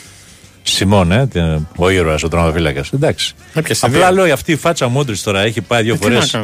Σιμών, 0.63 1.13
ε, 1.13 1.27
τι- 1.27 1.41
ο 1.77 1.89
ήρωας, 1.91 2.23
ο 2.23 2.29
τροματοφύλακα. 2.29 2.85
Εντάξει. 2.95 3.35
Έπιασε 3.55 3.87
Απλά 3.87 4.13
δύο. 4.13 4.25
λέω 4.25 4.35
αυτή 4.35 4.53
η 4.53 4.57
φάτσα 4.57 4.89
Μόντριτς 4.89 5.23
τώρα 5.23 5.41
έχει 5.41 5.61
πάει 5.61 5.83
δύο 5.83 5.95
Ε, 5.95 5.97
τι 5.97 6.03
φορές. 6.03 6.35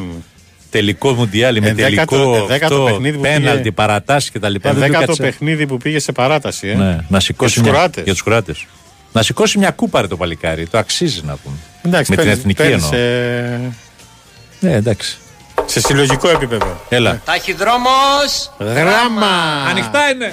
Να 0.79 0.83
κάνουμε. 0.83 0.97
Τελικό 0.97 1.13
μουντιάλι 1.13 1.61
με 1.61 1.69
Ε, 1.69 1.73
δέκατο- 1.75 2.17
τελικό 2.17 2.37
ε, 2.37 2.47
δέκατο 2.47 2.75
αυτό, 2.75 2.87
παιχνίδι 2.87 3.17
που 3.17 3.23
πέναλτι, 3.23 3.57
πήγε- 3.59 3.73
παρατάσει 3.73 4.31
κτλ. 4.31 4.55
Ε, 4.63 4.73
δέκατο 4.73 5.17
παιχνίδι 5.17 5.67
που 5.67 5.77
πήγε 5.77 5.99
σε 5.99 6.13
παράταση. 6.13 6.69
Ε. 6.69 6.75
Ναι, 6.75 6.99
να 7.09 7.21
σηκώσει 7.21 7.55
τους 7.55 7.63
μια, 7.63 7.73
Κροάτες. 7.73 8.03
για 8.05 8.13
τους 8.13 8.23
Κροάτες. 8.23 8.67
Να 9.13 9.23
σηκώσει 9.23 9.59
μια 9.59 9.71
κούπα 9.71 10.01
ρε 10.01 10.07
το 10.07 10.17
παλικάρι. 10.17 10.67
Το 10.67 10.79
αξίζει 10.79 11.21
να 11.25 11.37
πούμε. 11.37 11.57
Εντάξει, 11.83 12.11
με 12.11 12.17
την 12.17 12.25
παίρνει- 12.25 12.41
εθνική 12.41 12.63
παίρνεις 12.63 12.85
εννοώ. 12.93 13.01
Σε, 13.61 13.73
Ναι, 14.61 14.73
εντάξει. 14.73 15.19
σε 15.67 15.81
συλλογικό 15.81 16.29
επίπεδο. 16.29 16.81
Έλα. 16.89 17.21
Ταχυδρόμος. 17.25 18.53
Γράμμα! 18.59 19.27
Ανοιχτά 19.71 20.09
είναι. 20.15 20.33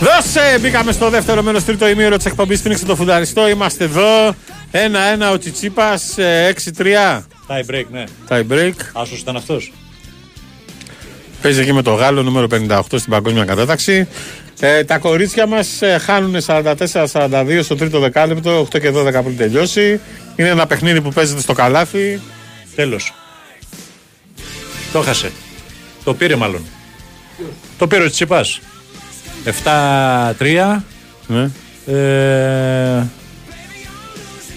Δώσε! 0.00 0.58
Μπήκαμε 0.60 0.92
στο 0.92 1.10
δεύτερο 1.10 1.42
μέρος 1.42 1.64
τρίτο 1.64 1.88
ημίωρο 1.88 2.16
της 2.16 2.26
εκπομπής. 2.26 2.60
Φίνιξε 2.60 2.84
το 2.84 2.96
φουνταριστό. 2.96 3.48
Είμαστε 3.48 3.84
εδώ. 3.84 4.34
1-1 4.72 5.32
ο 5.32 5.38
Τσιτσίπας. 5.38 6.14
6-3. 6.18 7.22
Tie 7.48 7.70
break, 7.70 7.84
ναι. 7.90 8.04
Tie 8.28 8.42
break. 8.50 8.72
Άσος 8.92 9.18
ήταν 9.18 9.36
αυτός. 9.36 9.72
Παίζει 11.42 11.60
εκεί 11.60 11.72
με 11.72 11.82
το 11.82 11.92
Γάλλο 11.92 12.22
νούμερο 12.22 12.46
58 12.50 12.80
στην 12.98 13.10
παγκόσμια 13.10 13.44
κατάταξη. 13.44 14.08
Ε, 14.60 14.84
τα 14.84 14.98
κορίτσια 14.98 15.46
μας 15.46 15.80
χάνουν 16.00 16.36
44-42 16.46 17.60
στο 17.62 17.76
τρίτο 17.76 17.98
δεκάλεπτο, 18.00 18.68
8 18.72 18.80
και 18.80 18.90
12 18.90 19.22
πριν 19.22 19.36
τελειώσει. 19.36 20.00
Είναι 20.36 20.48
ένα 20.48 20.66
παιχνίδι 20.66 21.00
που 21.00 21.12
παίζεται 21.12 21.40
στο 21.40 21.52
καλάθι. 21.52 22.20
Τέλος. 22.74 23.14
Το 24.92 25.00
χάσε. 25.00 25.32
Το 26.04 26.14
πήρε 26.14 26.36
μάλλον. 26.36 26.64
Το 27.78 27.86
πήρε 27.86 28.04
ο 28.04 28.10
Τσιπά. 28.10 28.44
7-3. 29.44 30.82
Ναι. 31.26 31.50
Ε, 31.86 33.06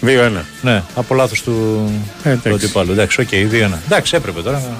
2-1. 0.02 0.46
Ναι, 0.62 0.84
από 0.96 1.16
λάθος 1.16 1.42
του, 1.44 1.84
Ε, 2.24 2.30
εντάξει. 2.30 2.50
του 2.50 2.56
αντιπάλου. 2.56 2.92
Εντάξει, 2.92 3.22
οκ, 3.22 3.28
2-1. 3.30 3.80
Εντάξει, 3.86 4.16
έπρεπε 4.16 4.42
τώρα. 4.42 4.60
να- 4.60 4.78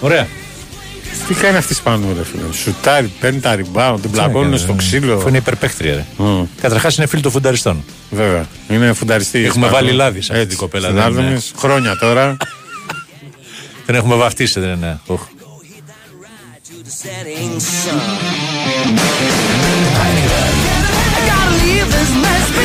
Ωραία. 0.00 0.26
Τι 1.28 1.34
κάνει 1.34 1.56
αυτή 1.56 1.72
η 1.72 1.76
Σπανού, 1.76 2.14
ρε 2.16 2.24
φίλε; 2.24 2.42
Σουτάρει, 2.52 3.12
παίρνει 3.20 3.40
τα 3.40 3.56
rebound, 3.56 3.96
την 4.00 4.10
πλακώνουν 4.10 4.58
στο 4.58 4.72
ξύλο. 4.72 5.14
Αφού 5.16 5.28
είναι 5.28 5.36
υπερπαίχτρια, 5.36 5.94
ρε. 5.94 6.04
Καταρχάς 6.60 6.96
είναι 6.96 7.06
φίλη 7.06 7.22
των 7.22 7.32
φουνταριστών. 7.32 7.84
Βέβαια. 8.10 8.46
Είναι 8.68 8.92
φουνταριστή. 8.92 9.38
η 9.38 9.44
Έχουμε 9.44 9.66
Σπανού. 9.66 9.84
βάλει 9.84 9.96
λάδι 9.96 10.20
σε 10.20 10.26
αυτή 10.32 10.34
Έτσι, 10.42 10.48
την 10.48 10.58
κοπέλα. 10.58 10.88
στην 10.88 10.98
δεν 11.00 11.10
είναι- 11.10 11.20
Άρτεμις, 11.20 11.52
χρόνια 11.58 11.96
τώρα. 11.98 12.36
Την 13.86 13.94
έχουμε 13.94 14.14
βαφτίσει, 14.14 14.60
δεν 14.60 14.68
είναι; 14.72 15.00
Γάλα, 21.26 21.56
λίβε, 21.64 22.02
μάσκα, 22.22 22.60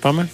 Πάμε. 0.00 0.28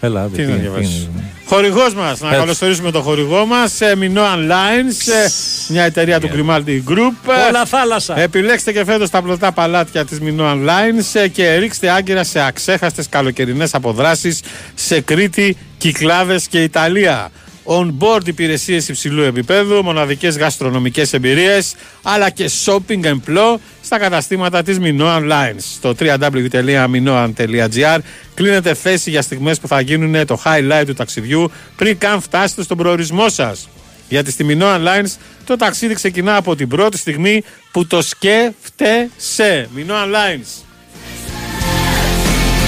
Έλα, 0.00 0.26
Τι 0.34 0.42
να 0.42 0.54
τι- 0.54 0.60
διαβάσεις. 0.60 0.88
τι- 0.88 1.08
Χορηγός 1.46 1.94
μας, 1.94 2.20
να 2.20 2.26
Έτσι. 2.28 2.38
καλωσορίσουμε 2.40 2.90
τον 2.90 3.02
χορηγό 3.02 3.46
μας, 3.46 3.78
Minoan 3.80 4.38
Lines, 4.50 5.12
ε, 5.24 5.28
μια 5.68 5.82
εταιρεία 5.84 6.20
του 6.20 6.28
Grimaldi 6.34 6.90
Group. 6.90 7.30
Ε, 7.30 7.48
Όλα 7.48 7.64
θάλασσα. 7.64 8.18
Επιλέξτε 8.20 8.72
και 8.72 8.84
φέτος 8.84 9.10
τα 9.10 9.22
πλωτά 9.22 9.52
παλάτια 9.52 10.04
της 10.04 10.18
Minoan 10.22 10.54
Lines 10.66 11.20
ε, 11.20 11.28
και 11.28 11.54
ρίξτε 11.56 11.90
άγκυρα 11.90 12.24
σε 12.24 12.40
αξέχαστες 12.40 13.08
καλοκαιρινές 13.08 13.74
αποδράσεις 13.74 14.40
σε 14.74 15.00
Κρήτη, 15.00 15.56
Κυκλάδες 15.78 16.46
και 16.46 16.62
Ιταλία. 16.62 17.30
On 17.64 17.92
board 17.98 18.26
υπηρεσίες 18.26 18.88
υψηλού 18.88 19.22
επίπεδου, 19.22 19.82
μοναδικές 19.82 20.36
γαστρονομικές 20.36 21.12
εμπειρίες, 21.12 21.74
αλλά 22.02 22.30
και 22.30 22.50
shopping 22.64 23.04
εμπλό 23.04 23.60
στα 23.82 23.98
καταστήματα 23.98 24.62
της 24.62 24.78
Minoan 24.80 25.30
Lines. 25.30 25.58
Στο 25.58 25.94
www.minoan.gr 25.98 27.98
κλείνετε 28.34 28.74
θέση 28.74 29.10
για 29.10 29.22
στιγμές 29.22 29.60
που 29.60 29.68
θα 29.68 29.80
γίνουν 29.80 30.26
το 30.26 30.42
highlight 30.44 30.82
του 30.86 30.94
ταξιδιού 30.94 31.50
πριν 31.76 31.98
καν 31.98 32.20
φτάσετε 32.20 32.62
στον 32.62 32.76
προορισμό 32.76 33.28
σας. 33.28 33.68
Γιατί 34.08 34.30
στη 34.30 34.46
Minoan 34.48 34.78
Lines 34.78 35.16
το 35.44 35.56
ταξίδι 35.56 35.94
ξεκινά 35.94 36.36
από 36.36 36.56
την 36.56 36.68
πρώτη 36.68 36.98
στιγμή 36.98 37.42
που 37.72 37.86
το 37.86 38.02
σκέφτεσαι. 38.02 39.68
Minoan 39.76 40.14
Lines. 40.14 40.64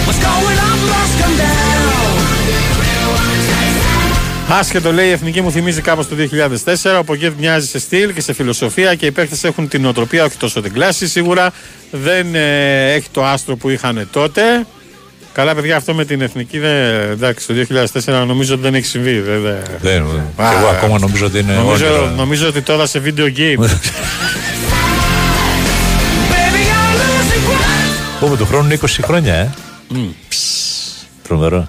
What's 0.06 0.18
going 0.18 0.58
on? 0.58 1.91
Must 4.48 4.50
come 4.50 4.54
down. 4.54 4.58
Άσχετο 4.58 4.92
λέει 4.92 5.06
η 5.08 5.10
εθνική 5.10 5.40
μου 5.40 5.50
θυμίζει 5.50 5.80
κάπως 5.80 6.08
το 6.08 6.14
2004. 6.94 6.98
Ο 7.00 7.04
Πογέτ 7.04 7.32
μοιάζει 7.38 7.66
σε 7.66 7.78
στυλ 7.78 8.12
και 8.12 8.20
σε 8.20 8.32
φιλοσοφία 8.32 8.94
και 8.94 9.06
οι 9.06 9.10
παίχτες 9.10 9.44
έχουν 9.44 9.68
την 9.68 9.86
οτροπία, 9.86 10.24
όχι 10.24 10.36
τόσο 10.36 10.60
την 10.60 10.72
κλάση. 10.72 11.08
Σίγουρα 11.08 11.52
δεν 11.90 12.34
ε, 12.34 12.92
έχει 12.92 13.08
το 13.12 13.24
άστρο 13.24 13.56
που 13.56 13.68
είχαν 13.70 14.08
τότε. 14.12 14.42
Καλά, 15.32 15.54
παιδιά, 15.54 15.76
αυτό 15.76 15.94
με 15.94 16.04
την 16.04 16.20
εθνική 16.20 16.58
δεν. 16.58 16.70
Εντάξει, 17.10 17.46
το 17.46 17.54
2004 18.04 18.24
νομίζω 18.26 18.52
ότι 18.54 18.62
δεν 18.62 18.74
έχει 18.74 18.86
συμβεί. 18.86 19.18
Δεν, 19.20 19.40
δεν- 19.42 19.56
Δεν, 19.80 20.02
Α, 20.46 20.50
και 20.50 20.56
εγώ 20.56 20.66
ακόμα 20.66 20.98
νομίζω 20.98 21.26
ότι 21.26 21.38
είναι 21.38 21.52
νομίζω, 21.52 21.86
όνειρο. 21.86 22.06
νομίζω 22.16 22.46
ότι 22.48 22.60
τώρα 22.60 22.86
σε 22.86 23.02
video 23.04 23.38
game. 23.38 23.68
Πούμε 28.20 28.36
του 28.36 28.46
χρόνου 28.46 28.64
είναι 28.64 28.78
20 28.82 28.86
χρόνια, 29.02 29.34
ε. 29.34 29.50
Ψ, 30.28 30.38
Τρομερό. 31.28 31.68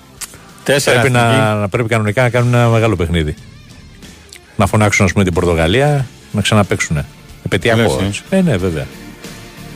Τέσσερα 0.63 0.99
Πρέπει 0.99 1.15
εθνική. 1.15 1.35
να, 1.37 1.55
να 1.55 1.67
πρέπει 1.67 1.89
κανονικά 1.89 2.21
να 2.21 2.29
κάνουν 2.29 2.53
ένα 2.53 2.67
μεγάλο 2.67 2.95
παιχνίδι. 2.95 3.35
Να 4.55 4.65
φωνάξουν, 4.65 5.05
ας 5.05 5.11
πούμε, 5.11 5.23
την 5.23 5.33
Πορτογαλία 5.33 6.05
να 6.31 6.41
ξαναπέξουν. 6.41 7.05
Επαιτειακό. 7.45 7.81
Λες, 7.81 7.91
ε. 8.01 8.05
έτσι. 8.05 8.21
Ε, 8.29 8.41
ναι, 8.41 8.57
βέβαια. 8.57 8.85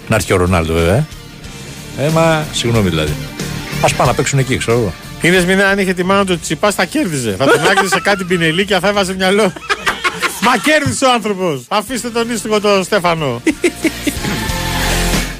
Να 0.07 0.15
έρθει 0.15 0.27
και 0.27 0.33
ο 0.33 0.37
Ρονάλντο, 0.37 0.73
βέβαια. 0.73 1.05
Ε, 1.99 2.09
μα 2.09 2.45
συγγνώμη 2.51 2.89
δηλαδή. 2.89 3.13
Α 3.81 3.93
πάνε 3.95 4.09
να 4.09 4.15
παίξουν 4.15 4.39
εκεί, 4.39 4.57
ξέρω 4.57 4.77
εγώ. 4.77 4.93
Είδες 5.21 5.45
μην 5.45 5.61
αν 5.61 5.79
είχε 5.79 5.93
τη 5.93 6.03
μάνα 6.03 6.25
του 6.25 6.39
Τσιπάς, 6.39 6.75
θα 6.75 6.85
κέρδιζε. 6.85 7.35
Θα 7.37 7.45
τον 7.45 7.59
άκρυζε 7.71 7.93
σε 7.93 7.99
κάτι 7.99 8.23
πινελίκια, 8.23 8.79
θα 8.79 8.87
έβαζε 8.87 9.13
μυαλό. 9.13 9.53
Μα 10.41 10.57
κέρδισε 10.63 11.05
ο 11.05 11.11
άνθρωπος. 11.11 11.63
Αφήστε 11.67 12.09
τον 12.09 12.31
ίστικο 12.31 12.59
τον 12.59 12.83
Στέφανο. 12.83 13.41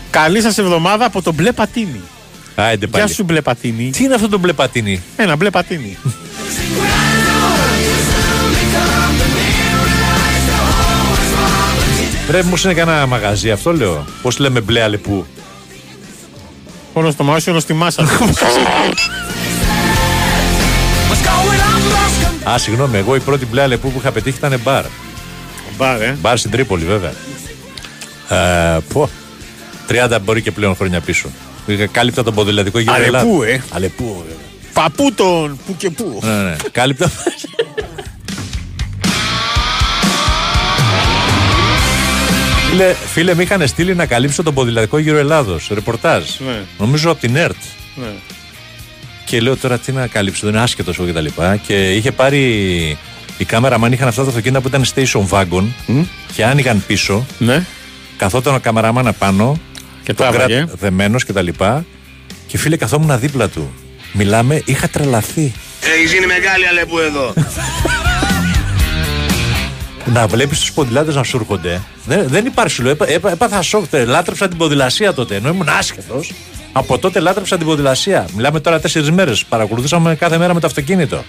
Καλή 0.09 0.41
σας 0.41 0.57
εβδομάδα 0.57 1.05
από 1.05 1.21
τον 1.21 1.33
μπλε 1.33 1.51
πατίνι. 1.51 2.01
Άιντε 2.59 2.87
πάλι. 2.87 3.03
Γεια 3.05 3.13
σου 3.13 3.23
μπλε 3.23 3.41
πατίνι. 3.41 3.89
Τι 3.89 4.03
είναι 4.03 4.13
αυτό 4.13 4.29
το 4.29 4.37
μπλε 4.37 4.53
πατίνι. 4.53 5.01
Ένα 5.15 5.35
μπλε 5.35 5.49
πατίνι. 5.49 5.97
Ρε, 12.29 12.43
μου 12.43 12.53
είναι 12.63 12.73
κανένα 12.73 13.05
μαγαζί 13.05 13.51
αυτό, 13.51 13.73
λέω. 13.73 14.05
Πώς 14.21 14.37
λέμε 14.37 14.61
μπλε 14.61 14.81
αλεπού; 14.81 15.25
Όλο 16.93 17.11
στο 17.11 17.23
μάτι, 17.23 17.49
όλο 17.49 17.59
στη 17.59 17.73
μάσα. 17.73 18.03
Α, 22.49 22.57
συγγνώμη, 22.57 22.97
εγώ 22.97 23.15
η 23.15 23.19
πρώτη 23.19 23.45
μπλε 23.45 23.61
αλεπού 23.61 23.91
που 23.91 23.99
είχα 23.99 24.11
πετύχει 24.11 24.37
ήταν 24.37 24.59
μπαρ. 24.63 24.85
Μπαρ, 25.77 26.01
ε. 26.01 26.17
Μπαρ 26.21 26.37
στην 26.37 26.51
Τρίπολη, 26.51 26.85
βέβαια. 26.85 27.11
Ε, 28.29 28.77
πω. 28.93 29.09
30 29.89 30.17
μπορεί 30.23 30.41
και 30.41 30.51
πλέον 30.51 30.75
χρόνια 30.75 31.01
πίσω. 31.01 31.29
Είχα 31.67 31.85
κάλυπτα 31.85 32.23
τον 32.23 32.33
ποδηλατικό 32.33 32.79
γύρο 32.79 32.93
Αλεπού, 32.93 33.09
Ελλάδα. 33.43 33.45
ε. 33.47 33.63
Αλεπού, 33.71 34.03
βέβαια. 34.03 34.35
Παππού 34.73 35.13
τον 35.13 35.59
που 35.65 35.75
και 35.77 35.89
που. 35.89 36.19
Ναι, 36.23 36.43
ναι. 36.43 36.55
Κάλυπτα. 36.71 37.11
Φίλε, 42.69 42.93
φίλε, 43.13 43.35
με 43.35 43.43
είχαν 43.43 43.67
στείλει 43.67 43.95
να 43.95 44.05
καλύψω 44.05 44.43
τον 44.43 44.53
ποδηλατικό 44.53 44.97
γύρο 44.97 45.17
Ελλάδος. 45.17 45.69
Ρεπορτάζ. 45.73 46.23
Ναι. 46.39 46.61
Νομίζω 46.77 47.11
από 47.11 47.19
την 47.19 47.35
ΕΡΤ. 47.35 47.55
Ναι. 47.95 48.07
Και 49.25 49.41
λέω 49.41 49.57
τώρα 49.57 49.77
τι 49.77 49.91
να 49.91 50.07
καλύψω, 50.07 50.39
δεν 50.45 50.53
είναι 50.53 50.63
άσχετος 50.63 50.97
εγώ 50.97 51.07
και 51.07 51.13
τα 51.13 51.21
λοιπά. 51.21 51.55
Και 51.55 51.91
είχε 51.93 52.11
πάρει 52.11 52.41
η 53.37 53.45
κάμερα, 53.45 53.75
αν 53.75 53.91
είχαν 53.91 54.07
αυτά 54.07 54.21
τα 54.23 54.27
αυτοκίνητα 54.29 54.61
που 54.61 54.67
ήταν 54.67 54.83
station 54.95 55.27
wagon 55.29 55.63
και 56.35 56.45
άνοιγαν 56.45 56.83
πίσω. 56.87 57.25
Ναι. 57.37 57.65
Καθόταν 58.17 58.55
ο 58.55 58.59
καμεραμάν 58.59 59.07
απάνω 59.07 59.59
Και 60.07 60.13
το 60.13 60.23
το 60.23 60.29
άβαγε. 60.29 60.55
κράτ 60.55 60.69
δεμένος 60.79 61.25
και 61.25 61.33
τα 61.33 61.41
λοιπά. 61.41 61.85
Και 62.47 62.57
φίλε, 62.57 62.77
καθόμουν 62.77 63.19
δίπλα 63.19 63.47
του. 63.47 63.73
Μιλάμε, 64.13 64.61
είχα 64.65 64.87
τρελαθεί. 64.87 65.53
Έχεις 65.97 66.13
γίνει 66.13 66.25
μεγάλη 66.25 66.67
αλεπού 66.67 66.97
εδώ. 66.97 67.33
Να 70.13 70.27
βλέπεις 70.27 70.59
τους 70.59 70.71
ποδηλάτε 70.71 71.13
να 71.13 71.23
σου 71.23 71.37
έρχονται. 71.37 71.81
Δεν, 72.05 72.27
δεν 72.27 72.45
υπάρχει 72.45 72.73
σου 72.73 72.83
λέω. 72.83 72.91
Έπα, 72.91 73.09
έπα- 73.09 73.31
έπαθα 73.31 73.61
σοκ. 73.61 73.87
τε, 73.87 74.05
Λάτρεψα 74.05 74.47
την 74.47 74.57
ποδηλασία 74.57 75.13
τότε. 75.13 75.35
Ενώ 75.35 75.49
ήμουν 75.49 75.69
άσχετο. 75.69 76.23
Από 76.71 76.97
τότε 76.97 77.19
λάτρεψα 77.19 77.57
την 77.57 77.65
ποδηλασία. 77.65 78.27
Μιλάμε 78.35 78.59
τώρα 78.59 78.79
τέσσερις 78.79 79.11
μέρες. 79.11 79.45
Παρακολουθούσαμε 79.45 80.15
κάθε 80.15 80.37
μέρα 80.37 80.53
με 80.53 80.59
το 80.59 80.67
αυτοκίνητο. 80.67 81.23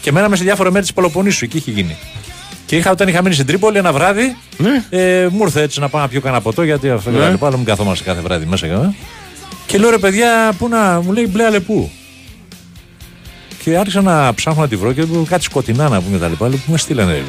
Και 0.00 0.12
μέναμε 0.12 0.36
σε 0.36 0.44
διάφορα 0.44 0.70
μέρη 0.70 0.84
της 0.84 0.94
Πελοποννήσου. 0.94 1.44
Εκεί 1.44 1.56
είχε 1.56 1.70
γίνει. 1.70 1.96
Και 2.70 2.76
είχα, 2.76 2.90
όταν 2.90 3.08
είχα 3.08 3.22
μείνει 3.22 3.34
στην 3.34 3.46
Τρίπολη 3.46 3.78
ένα 3.78 3.92
βράδυ, 3.92 4.36
ε, 4.90 5.26
μου 5.30 5.42
ήρθε 5.42 5.62
έτσι 5.62 5.80
να 5.80 5.88
πάω 5.88 6.00
να 6.02 6.08
πιω 6.08 6.20
κανένα 6.20 6.42
ποτό 6.42 6.62
γιατί 6.62 6.90
αυτό 6.90 7.10
και 7.10 7.16
Ναι. 7.16 7.22
τα 7.24 7.30
λοιπά. 7.30 7.46
Αλλά 7.46 7.56
μην 7.56 7.64
καθόμαστε 7.66 8.04
κάθε 8.04 8.20
βράδυ 8.20 8.44
μέσα. 8.46 8.66
ε. 8.66 8.94
Και 9.66 9.78
λέω 9.78 9.90
ρε 9.90 9.98
παιδιά, 9.98 10.52
πού 10.58 10.68
να, 10.68 11.00
μου 11.00 11.12
λέει 11.12 11.26
μπλε 11.30 11.44
αλεπού. 11.44 11.90
Και 13.64 13.76
άρχισα 13.76 14.00
να 14.00 14.34
ψάχνω 14.34 14.60
να 14.62 14.68
τη 14.68 14.76
βρω 14.76 14.92
και 14.92 15.04
κάτι 15.28 15.42
σκοτεινά 15.44 15.88
να 15.88 16.00
πούμε 16.00 16.18
τα 16.18 16.28
λοιπά. 16.28 16.48
Λέω, 16.48 16.58
Πού 16.66 16.72
με 16.72 16.78
στείλανε. 16.78 17.22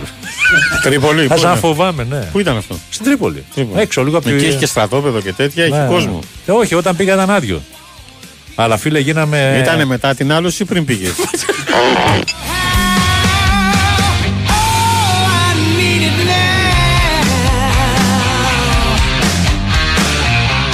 Τρίπολη. 0.84 1.22
πού 1.22 1.28
Άρχισα 1.32 1.46
να 1.48 1.52
είναι; 1.52 1.62
φοβάμαι, 1.62 2.04
ναι. 2.10 2.20
Πού 2.32 2.40
ήταν 2.40 2.58
αυτό; 2.58 2.76
Στην 2.90 3.06
Τρίπολη. 3.06 3.44
Τρίπολη. 3.56 3.82
Έξω, 3.82 4.04
λίγο 4.04 4.18
από 4.18 4.30
Εκεί 4.30 4.38
τη- 4.38 4.46
έχει 4.46 4.58
και 4.58 4.66
στρατόπεδο 4.66 5.22
και 5.22 5.34
τέτοια, 5.34 5.64
έχει 5.64 5.74
Ναι, 5.74 5.86
κόσμο. 5.90 6.20
ναι. 6.46 6.54
Ε, 6.54 6.58
όχι, 6.58 6.76
όταν 6.76 6.96
πήγα 6.96 7.14
ήταν 7.14 7.30
άδειο. 7.30 7.62
Αλλά 8.56 8.78
φίλε, 8.78 9.00
γίναμε. 9.00 9.58
Ήτανε 9.62 9.86
μετά 9.86 10.16
την 10.16 10.32
άλωση 10.32 10.64
ή 10.64 10.66
πριν 10.66 10.86
πήγες; 10.86 11.12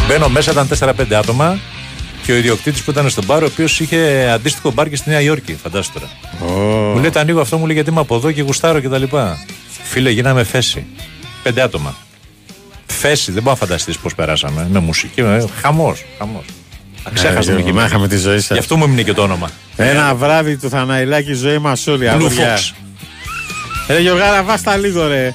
Μπαίνω 0.08 0.30
μέσα, 0.30 0.52
ήταν 0.52 0.68
4-5 0.80 1.14
άτομα 1.14 1.60
και 2.24 2.32
ο 2.32 2.36
ιδιοκτήτης 2.36 2.82
που 2.84 2.92
ήταν 2.92 3.10
στον 3.10 3.24
μπαρ, 3.26 3.44
ο 3.44 3.46
οποίος 3.46 3.80
είχε 3.80 4.30
αντίστοιχο 4.34 4.72
μπαρ 4.72 4.90
και 4.90 4.96
στη 4.96 5.10
Νέα 5.10 5.22
Υόρκη, 5.22 5.56
φαντάσου 5.64 5.92
τώρα. 5.94 6.10
Μου 6.94 7.00
λέει: 7.00 7.10
Τα 7.10 7.20
ανοίγω 7.20 7.42
αυτό, 7.42 7.58
μου 7.58 7.66
λέει 7.66 7.76
γιατί 7.76 7.90
είμαι 7.90 8.00
από 8.00 8.16
εδώ 8.16 8.32
και 8.32 8.42
γουστάρω 8.42 8.82
κτλ. 8.82 9.04
Φίλε, 9.84 10.10
γίναμε 10.10 10.44
φέση. 10.44 10.86
Πέντε 11.44 11.62
άτομα. 11.62 11.96
Φέση, 12.86 13.32
δεν 13.32 13.44
μπορεί 13.44 13.58
να 13.60 13.66
φανταστείς 13.68 13.98
πώς 13.98 14.16
περάσαμε. 14.16 14.68
Με 14.72 14.80
μουσική, 14.80 15.22
με... 15.22 15.46
χαμός. 15.62 16.06
Χαμός. 16.18 16.44
Αξέχαστο 17.04 17.52
Ε, 17.52 17.56
εκεί 17.56 17.68
να 17.68 17.74
μέσα. 17.74 17.88
είχαμε 17.88 18.08
τη 18.08 18.18
ζωή 18.18 18.40
σας. 18.40 18.50
Γι' 18.52 18.58
αυτό 18.60 18.78
μου 18.78 18.84
έμεινε 18.84 19.02
και 19.02 19.14
το 19.14 19.22
όνομα. 19.22 19.50
Ένα 19.76 20.16
βράδυ 20.16 20.58
του 20.58 20.70
Θαναϊλάκη 20.70 21.32
η 21.32 21.34
ζωή 21.34 21.58
μας 21.58 21.88
όλη. 21.88 22.06
Blue 22.06 22.10
αγόρια. 22.10 22.58
Fox. 22.58 22.74
Ρε 23.88 24.00
Γιωργάρα, 24.00 24.44
βάστα 24.44 24.78
λίγο 24.78 25.08
ρε. 25.08 25.34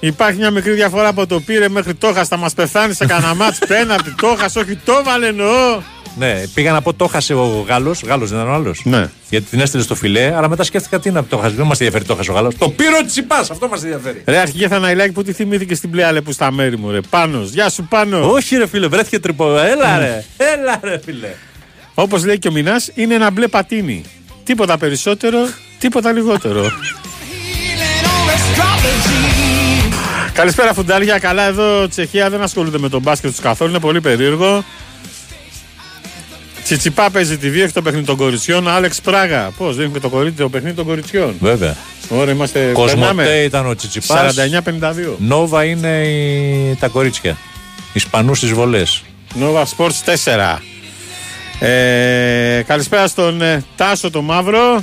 Υπάρχει 0.00 0.38
μια 0.38 0.50
μικρή 0.50 0.72
διαφορά 0.72 1.08
από 1.08 1.26
το 1.26 1.40
πήρε 1.40 1.68
μέχρι 1.68 1.94
το 1.94 2.12
θα 2.12 2.36
μας 2.36 2.54
πεθάνει 2.54 2.94
σε 2.94 3.06
κανένα 3.06 3.34
μάτς 3.40 3.58
πέναλτι. 3.68 4.14
Το 4.14 4.36
χασε, 4.38 4.58
όχι 4.58 4.76
το 4.76 5.02
βάλε 5.04 5.26
εννοώ. 5.26 5.80
Ναι, 6.18 6.42
πήγα 6.54 6.72
να 6.72 6.82
πω 6.82 6.94
το 6.94 7.06
χάσε 7.06 7.34
ο 7.34 7.64
Γάλλος. 7.68 8.02
Γάλλος 8.02 8.30
δεν 8.30 8.38
ήταν 8.38 8.50
ο 8.50 8.54
άλλος. 8.54 8.80
Ναι. 8.84 9.08
Γιατί 9.28 9.46
την 9.46 9.60
έστειλε 9.60 9.82
στο 9.82 9.94
φιλέ, 9.94 10.34
αλλά 10.36 10.48
μετά 10.48 10.64
σκέφτηκα 10.64 11.00
τι 11.00 11.08
είναι 11.08 11.22
το 11.22 11.36
χάσε. 11.36 11.54
Δεν 11.54 11.66
μας 11.66 11.80
ενδιαφέρει 11.80 12.04
το 12.04 12.14
χάσε 12.14 12.30
ο 12.30 12.34
Γάλλος. 12.34 12.54
Το 12.58 12.68
πήρε 12.68 12.96
ο 13.02 13.06
Τσιπά, 13.06 13.36
αυτό 13.36 13.68
μας 13.68 13.82
ενδιαφέρει. 13.82 14.22
Ρε 14.26 14.38
αρχηγέ 14.38 14.68
Θαναϊλάκη 14.68 15.12
που 15.12 15.22
τη 15.22 15.32
θυμήθηκε 15.32 15.74
στην 15.74 15.90
πλέαλε 15.90 16.20
που 16.20 16.32
στα 16.32 16.52
μέρη 16.52 16.78
μου 16.78 16.90
ρε. 16.90 17.00
Πάνω, 17.10 17.40
γεια 17.42 17.68
σου 17.68 17.86
πάνω. 17.90 18.30
Όχι 18.30 18.56
ρε 18.56 18.66
φίλε, 18.66 18.86
βρέθηκε 18.86 19.18
τρυπό. 19.18 19.58
Έλα 19.58 19.98
ρε, 19.98 20.24
έλα 20.36 20.80
ρε 20.82 21.00
φίλε. 21.04 21.34
Όπως 21.94 22.24
λέει 22.24 22.38
και 22.38 22.48
ο 22.48 22.52
Μινάς 22.52 22.90
είναι 22.94 23.14
ένα 23.14 23.30
μπλε 23.30 23.48
πατίνι. 23.48 24.04
Τίποτα 24.44 24.78
περισσότερο, 24.78 25.38
τίποτα 25.78 26.12
λιγότερο. 26.12 26.62
Καλησπέρα 30.36 30.74
φουντάρια, 30.74 31.18
καλά 31.18 31.42
εδώ 31.42 31.88
Τσεχία 31.88 32.30
δεν 32.30 32.42
ασχολούνται 32.42 32.78
με 32.78 32.88
τον 32.88 33.02
μπάσκετ 33.02 33.30
τους 33.30 33.40
καθόλου, 33.40 33.70
είναι 33.70 33.80
πολύ 33.80 34.00
περίεργο. 34.00 34.64
Τσιτσιπά 36.64 37.10
παίζει 37.10 37.38
τη 37.38 37.60
έχει 37.60 37.72
το 37.72 37.82
παιχνίδι 37.82 38.06
των 38.06 38.16
κοριτσιών. 38.16 38.68
Άλεξ 38.68 39.00
Πράγα. 39.00 39.50
Πώς 39.56 39.76
δεν 39.76 39.92
και 39.92 40.00
το, 40.00 40.08
κορίτσι, 40.08 40.42
το 40.42 40.48
παιχνίδι 40.48 40.74
των 40.74 40.84
κοριτσιών; 40.84 41.34
Βέβαια. 41.40 41.76
Ωραία, 42.08 42.34
είμαστε. 42.34 42.70
Κοσμοτέ 42.72 43.06
περνάμε. 43.06 43.42
ήταν 43.42 43.66
ο 43.66 43.74
Τσιτσιπάς. 43.74 44.34
49-52. 44.80 44.92
Νόβα 45.18 45.64
είναι 45.64 46.02
η... 46.06 46.76
τα 46.80 46.88
κορίτσια. 46.88 47.36
Ισπανούς 47.92 48.38
στι 48.38 48.46
βολές. 48.46 49.02
Nova 49.40 49.64
Sports 49.76 50.14
4. 50.24 51.66
Ε, 51.68 52.62
καλησπέρα 52.66 53.06
στον 53.06 53.42
ε, 53.42 53.64
Τάσο 53.76 54.10
το 54.10 54.22
Μαύρο. 54.22 54.82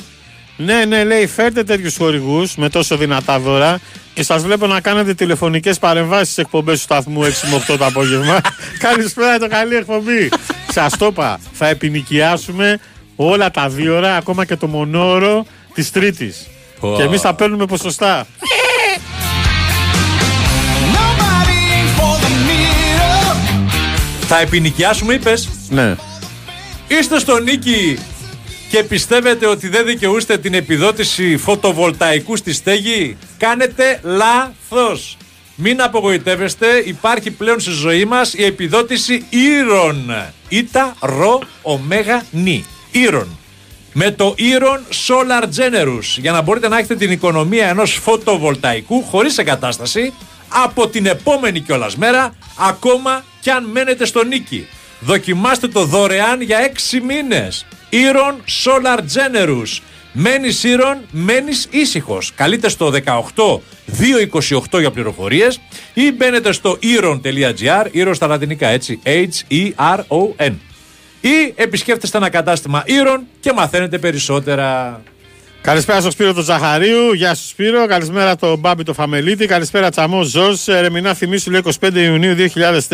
Ναι, 0.57 0.85
ναι, 0.85 1.03
λέει, 1.03 1.27
φέρτε 1.27 1.63
τέτοιους 1.63 1.97
χορηγούς 1.97 2.55
με 2.55 2.69
τόσο 2.69 2.97
δυνατά 2.97 3.39
δώρα 3.39 3.79
και 4.13 4.23
σας 4.23 4.43
βλέπω 4.43 4.67
να 4.67 4.81
κάνετε 4.81 5.13
τηλεφωνικές 5.13 5.79
παρεμβάσεις 5.79 6.31
στις 6.31 6.43
εκπομπές 6.43 6.77
του 6.77 6.83
σταθμού 6.83 7.23
6 7.23 7.27
με 7.51 7.63
8 7.67 7.77
το 7.77 7.85
απόγευμα. 7.85 8.41
Καλησπέρα, 8.87 9.37
το 9.37 9.47
καλή 9.47 9.75
εκπομπή. 9.75 10.29
Σας 10.71 10.97
το 10.97 11.05
είπα, 11.05 11.39
θα 11.51 11.67
επινοικιάσουμε 11.67 12.79
όλα 13.15 13.51
τα 13.51 13.69
δύο 13.69 13.95
ώρα, 13.95 14.15
ακόμα 14.15 14.45
και 14.45 14.55
το 14.55 14.67
μονόωρο 14.67 15.45
της 15.73 15.91
Τρίτης. 15.91 16.47
Πω. 16.79 16.93
Και 16.97 17.03
εμείς 17.03 17.21
θα 17.21 17.33
παίρνουμε 17.33 17.65
ποσοστά. 17.65 18.27
Θα 24.27 24.39
επινοικιάσουμε, 24.39 25.13
είπες. 25.13 25.49
Ναι. 25.69 25.95
Είστε 26.87 27.19
στο 27.19 27.39
νίκη 27.39 27.97
και 28.73 28.83
πιστεύετε 28.83 29.47
ότι 29.47 29.67
δεν 29.67 29.85
δικαιούστε 29.85 30.37
την 30.37 30.53
επιδότηση 30.53 31.37
φωτοβολταϊκού 31.37 32.35
στη 32.35 32.53
στέγη; 32.53 33.17
Κάνετε 33.37 33.99
λάθος. 34.03 35.17
Μην 35.55 35.81
απογοητεύεστε, 35.81 36.67
υπάρχει 36.85 37.31
πλέον 37.31 37.59
στη 37.59 37.71
ζωή 37.71 38.05
μας 38.05 38.33
η 38.33 38.43
επιδότηση 38.43 39.25
Ήρων. 39.29 40.13
Ήτα, 40.49 40.95
ρο, 41.01 41.41
ωμέγα, 41.61 42.25
νι. 42.31 42.65
Ήρων. 42.91 43.37
Με 43.93 44.11
το 44.11 44.33
Ήρων 44.37 44.85
Solar 45.07 45.43
Generous 45.43 46.17
για 46.17 46.31
να 46.31 46.41
μπορείτε 46.41 46.67
να 46.67 46.77
έχετε 46.77 46.95
την 46.95 47.11
οικονομία 47.11 47.67
ενός 47.67 47.93
φωτοβολταϊκού 47.93 49.03
χωρίς 49.03 49.37
εγκατάσταση 49.37 50.13
από 50.47 50.87
την 50.87 51.05
επόμενη 51.05 51.59
κιόλας 51.59 51.95
μέρα 51.95 52.35
ακόμα 52.59 53.23
κι 53.39 53.49
αν 53.49 53.65
μένετε 53.65 54.05
στο 54.05 54.23
νίκη. 54.23 54.67
Δοκιμάστε 54.99 55.67
το 55.67 55.83
δωρεάν 55.85 56.41
για 56.41 56.59
6 56.59 57.01
μήνες. 57.01 57.65
Ήρων 57.95 58.43
Solar 58.63 58.97
Generous. 58.97 59.81
Μένεις 60.11 60.63
ήρων, 60.63 60.97
μένεις 61.11 61.67
ήσυχος. 61.69 62.31
Καλείτε 62.35 62.69
στο 62.69 62.89
18 62.89 63.61
228 64.71 64.79
για 64.79 64.91
πληροφορίες 64.91 65.59
ή 65.93 66.11
μπαίνετε 66.11 66.51
στο 66.51 66.77
ήρων.gr, 66.79 67.87
ήρων 67.91 68.13
στα 68.13 68.27
λατινικά 68.27 68.67
έτσι, 68.67 68.99
H-E-R-O-N. 69.05 70.53
Ή 71.21 71.53
επισκέφτεστε 71.55 72.17
ένα 72.17 72.29
κατάστημα 72.29 72.83
ήρων 72.85 73.21
και 73.39 73.53
μαθαίνετε 73.53 73.97
περισσότερα. 73.97 75.01
Καλησπέρα 75.63 76.01
στο 76.01 76.11
Σπύρο 76.11 76.33
του 76.33 76.41
Ζαχαρίου. 76.41 77.13
Γεια 77.13 77.35
σου 77.35 77.47
Σπύρο. 77.47 77.85
Καλησπέρα 77.85 78.35
το 78.35 78.57
Μπάμπι 78.57 78.83
το 78.83 78.93
Φαμελίτη. 78.93 79.45
Καλησπέρα 79.45 79.89
Τσαμός 79.89 80.27
Ζως. 80.27 80.65
Ρεμινά 80.65 81.13
θυμίσου 81.13 81.51
λέει 81.51 81.61
25 81.79 81.95
Ιουνίου 81.95 82.35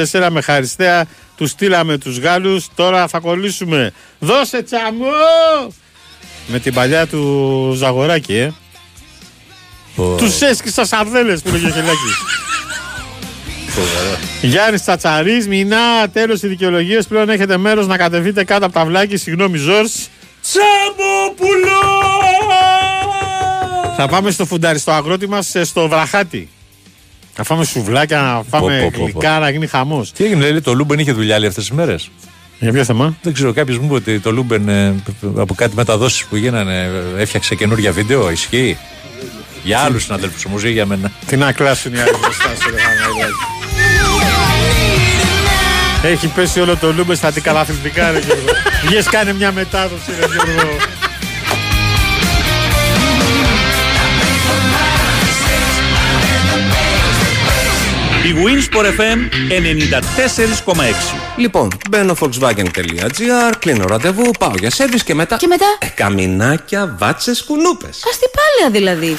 2004 0.01 0.27
με 0.31 0.41
χαριστέα 0.41 1.05
τους 1.37 1.49
στείλαμε 1.49 1.97
τους 1.97 2.19
Γάλλους. 2.19 2.67
Τώρα 2.75 3.07
θα 3.07 3.19
κολλήσουμε. 3.19 3.91
Δώσε 4.19 4.63
Τσαμός! 4.63 5.73
Με 6.47 6.59
την 6.59 6.73
παλιά 6.73 7.07
του 7.07 7.73
Ζαγοράκη, 7.77 8.35
ε. 8.35 8.51
Τους 10.17 10.41
έσκησα 10.41 10.85
σαρδέλε 10.85 11.37
που 11.37 11.49
λέγε 11.51 11.65
ο 11.65 11.69
Χελάκης. 11.69 12.17
Γιάννης 14.51 14.81
Τσατσαρής, 14.81 15.47
μηνά, 15.47 16.09
τέλος 16.13 16.41
οι 16.41 16.47
δικαιολογίες. 16.47 17.07
Πλέον 17.07 17.29
έχετε 17.29 17.57
μέρος 17.57 17.87
να 17.87 17.97
κατεβείτε 17.97 18.43
κάτω 18.43 18.65
από 18.65 18.73
τα 18.73 18.85
βλάκια. 18.85 19.17
Συγγνώμη, 19.17 19.57
Ζόρ. 19.57 19.85
Τσαμποπουλό! 20.51 21.79
Θα 23.97 24.07
πάμε 24.07 24.31
στο 24.31 24.45
φουνταριστό 24.45 24.91
αγρότη 24.91 25.27
μας 25.27 25.55
στο 25.63 25.87
βραχάτι. 25.87 26.49
Να 27.37 27.43
φάμε 27.43 27.65
σουβλάκια, 27.65 28.21
να 28.21 28.43
φάμε 28.49 28.79
Πω, 28.79 28.83
πω, 28.83 28.89
πω, 28.91 28.97
πω. 28.97 29.03
γλυκά, 29.03 29.39
να 29.39 29.49
γίνει 29.49 29.67
χαμός. 29.67 30.11
Τι 30.11 30.23
έγινε, 30.25 30.49
λέει, 30.49 30.61
το 30.61 30.73
Λούμπεν 30.73 30.99
είχε 30.99 31.11
δουλειά 31.11 31.35
αυτές 31.35 31.53
τις 31.53 31.71
μέρες; 31.71 32.09
Για 32.59 32.71
ποιο 32.71 32.83
θέμα; 32.83 33.15
Δεν 33.21 33.33
ξέρω, 33.33 33.53
κάποιος 33.53 33.77
μου 33.77 33.85
είπε 33.85 33.93
ότι 33.93 34.19
το 34.19 34.31
Λούμπεν 34.31 34.69
ε, 34.69 34.95
από 35.35 35.53
κάτι 35.53 35.75
μεταδόσεις 35.75 36.25
που 36.25 36.35
γίνανε 36.35 36.89
ε, 37.17 37.21
έφτιαξε 37.21 37.55
καινούργια 37.55 37.91
βίντεο. 37.91 38.31
Ισχύει; 38.31 38.77
Για 39.63 39.79
άλλους 39.79 40.03
συναδέλφους 40.03 40.45
όμως, 40.45 40.63
ή 40.63 40.71
για 40.71 40.85
μένα. 40.85 41.11
Τι 41.25 41.37
να 41.37 41.51
κλάσουν 41.51 41.93
οι 41.93 41.99
άλλοι 41.99 42.15
μπροστά 42.21 42.49
σου, 42.61 42.69
ρε 42.69 42.75
Παναγιώτη. 42.75 43.58
Έχει 46.03 46.27
πέσει 46.27 46.59
όλο 46.59 46.77
το 46.77 46.93
λούμπε 46.93 47.15
στα 47.15 47.27
αντικαλαθλητικά, 47.27 48.11
ρε 48.11 48.19
Γιώργο. 48.19 48.45
Βγες 48.85 49.09
κάνε 49.09 49.33
μια 49.33 49.51
μετάδοση, 49.51 50.11
ρε 50.19 50.25
Γιώργο. 50.25 50.75
Η 58.23 58.33
Winsport 58.45 58.85
FM 58.85 59.19
94,6. 60.65 60.81
Λοιπόν, 61.37 61.67
μπαίνω 61.89 62.15
volkswagen.gr, 62.19 63.53
κλείνω 63.59 63.85
ραντεβού, 63.87 64.31
πάω 64.39 64.51
για 64.59 64.69
σέρβις 64.71 65.03
και 65.03 65.15
μετά... 65.15 65.35
Και 65.35 65.47
μετά; 65.47 65.65
Ε, 65.79 65.85
καμινάκια, 65.87 66.95
βάτσες, 66.99 67.43
κουνούπες. 67.43 68.03
Αστυπάλαια 68.09 68.69
δηλαδή. 68.71 69.17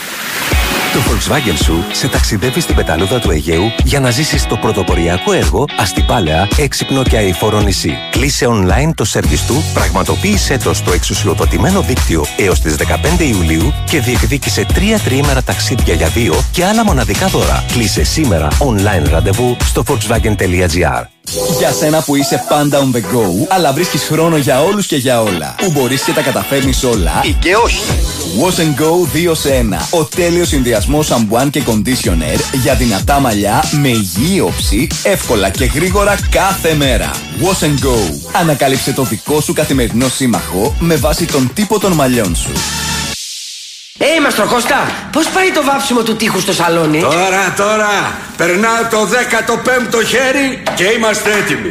Το 0.93 0.99
Volkswagen 0.99 1.63
σου 1.65 1.85
σε 1.93 2.09
ταξιδεύει 2.09 2.61
στην 2.61 2.75
πεταλούδα 2.75 3.19
του 3.19 3.31
Αιγαίου 3.31 3.73
για 3.85 4.01
να 4.01 4.11
ζήσεις 4.11 4.47
το 4.47 4.57
πρωτοποριακό 4.57 5.33
έργο 5.33 5.65
Αστυπάλαια, 5.79 6.49
έξυπνο 6.59 7.03
και 7.03 7.17
αηφόρο 7.17 7.61
νησί. 7.61 7.99
Κλείσε 8.11 8.47
online 8.49 8.91
το 8.95 9.05
σερβις 9.05 9.47
του, 9.47 9.55
πραγματοποίησέ 9.75 10.59
το 10.59 10.75
στο 10.75 10.93
εξουσιοδοτημένο 10.93 11.81
δίκτυο 11.81 12.25
έως 12.37 12.61
τις 12.61 12.77
15 13.19 13.21
Ιουλίου 13.21 13.73
και 13.85 14.01
διεκδίκησε 14.01 14.65
τρία 14.75 14.99
τριήμερα 14.99 15.43
ταξίδια 15.43 15.95
για 15.95 16.09
δύο 16.09 16.35
και 16.53 16.65
άλλα 16.65 16.85
μοναδικά 16.85 17.27
δώρα. 17.27 17.65
Κλείσε 17.73 18.05
σήμερα 18.05 18.49
online 18.49 19.11
ραντεβού 19.11 19.57
στο 19.65 19.83
volkswagen.gr. 19.87 21.20
Για 21.59 21.73
σένα 21.73 22.03
που 22.03 22.17
είσαι 22.17 22.45
πάντα 22.49 22.79
on 22.79 22.97
the 22.97 23.01
go, 23.01 23.47
αλλά 23.49 23.73
βρίσκεις 23.73 24.03
χρόνο 24.03 24.37
για 24.37 24.63
όλους 24.63 24.87
και 24.87 24.97
για 24.97 25.23
όλα. 25.23 25.55
Που 25.59 25.71
μπορείς 25.71 26.03
και 26.03 26.13
τα 26.13 26.21
καταφέρνεις 26.23 26.85
όλα. 26.85 27.23
Ή 27.25 27.37
και 27.41 27.55
όχι. 27.65 27.83
Wash 28.41 28.61
and 28.61 28.83
Go 28.83 29.31
2 29.31 29.35
σε 29.35 29.67
1. 29.71 29.89
Ο 29.91 30.05
τέλειος 30.05 30.49
συνδυασμός 30.49 31.07
σαμπουάν 31.07 31.51
και 31.51 31.63
conditioner 31.67 32.41
για 32.63 32.75
δυνατά 32.75 33.21
μαλλιά 33.21 33.65
με 33.81 33.89
υγιή 33.89 34.41
όψη, 34.45 34.87
εύκολα 35.03 35.51
και 35.51 35.65
γρήγορα 35.65 36.19
κάθε 36.31 36.75
μέρα. 36.75 37.11
Wash 37.41 37.65
and 37.65 37.87
Go. 37.87 38.15
Ανακάλυψε 38.33 38.93
το 38.93 39.03
δικό 39.03 39.41
σου 39.41 39.53
καθημερινό 39.53 40.09
σύμμαχο 40.09 40.75
με 40.79 40.97
βάση 40.97 41.25
τον 41.25 41.51
τύπο 41.55 41.79
των 41.79 41.93
μαλλιών 41.93 42.35
σου. 42.35 42.51
Ε, 44.03 44.21
Μαστροκώστα, 44.21 44.91
πώς 45.13 45.29
πάει 45.29 45.51
το 45.51 45.65
βάψιμο 45.65 46.03
του 46.03 46.17
τείχους 46.17 46.43
στο 46.43 46.53
σαλόνι; 46.53 47.01
Τώρα, 47.01 47.55
τώρα, 47.57 48.19
περνάω 48.37 48.85
το 48.91 49.09
15ο 49.09 50.05
χέρι 50.07 50.63
και 50.75 50.85
είμαστε 50.85 51.31
έτοιμοι. 51.33 51.71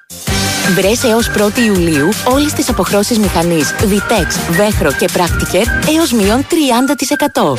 Βρες 0.69 1.03
έως 1.03 1.29
1η 1.37 1.57
Ιουλίου 1.65 2.09
όλες 2.23 2.53
τις 2.53 2.69
αποχρώσεις 2.69 3.19
μηχανής 3.19 3.73
Vitex, 3.81 4.57
Vechro 4.59 4.91
και 4.97 5.09
Practiker 5.13 5.65
έως 5.97 6.11
μείον 6.11 6.45
30%. 6.49 7.57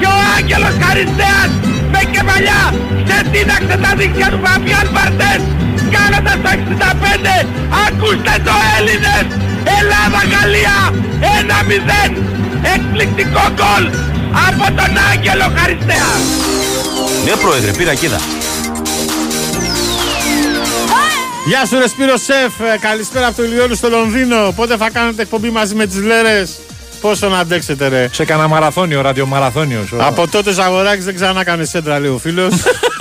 και 0.00 0.08
ο 0.14 0.18
Άγγελος 0.36 0.74
Χαριστέας 0.82 1.50
με 1.92 2.00
κεφαλιά 2.14 2.62
ξετίναξε 3.06 3.76
τα 3.84 3.90
δίχτυα 3.98 4.28
του 4.32 4.40
Φαβιάν 4.44 4.86
Βαρτές 4.96 5.40
κάνοντας 5.94 6.36
το 6.44 6.50
65. 6.50 7.46
Ακούστε 7.86 8.34
το 8.46 8.54
Έλληνες. 8.76 9.26
Ελλάδα-Γαλλία 9.78 10.76
1-0. 11.20 12.16
Εκπληκτικό 12.74 13.44
γκολ 13.56 13.84
από 14.48 14.64
τον 14.78 14.92
Άγγελο 15.12 15.46
Χαριστέα. 15.56 16.10
Ναι, 17.24 17.30
πρόεδρε, 17.30 17.70
πήρα 17.70 17.94
κοίτα. 17.94 18.20
Γεια 21.46 21.66
σου, 21.66 21.78
ρε 21.78 21.88
Σπύρο 21.88 22.16
Σεφ. 22.16 22.60
Ε, 22.74 22.78
Καλησπέρα 22.80 23.26
από 23.26 23.36
το 23.36 23.44
Ηλιόλου 23.44 23.76
στο 23.76 23.88
Λονδίνο. 23.88 24.52
Πότε 24.56 24.76
θα 24.76 24.90
κάνετε 24.90 25.22
εκπομπή 25.22 25.50
μαζί 25.50 25.74
με 25.74 25.86
τις 25.86 26.02
Λέρες; 26.02 26.50
Πόσο 27.00 27.28
να 27.28 27.38
αντέξετε, 27.38 27.88
ρε; 27.88 28.08
Σε 28.12 28.24
κανένα 28.24 28.48
μαραθώνιο, 28.48 29.00
ραδιομαραθώνιο. 29.00 29.88
Από 29.98 30.28
τότε 30.28 30.52
Ζαγοράκης 30.52 31.04
δεν 31.04 31.14
ξανά 31.14 31.40
έκανε 31.40 31.64
σέντρα, 31.64 31.98
λέει 31.98 32.10
ο 32.10 32.18
φίλος. 32.18 32.54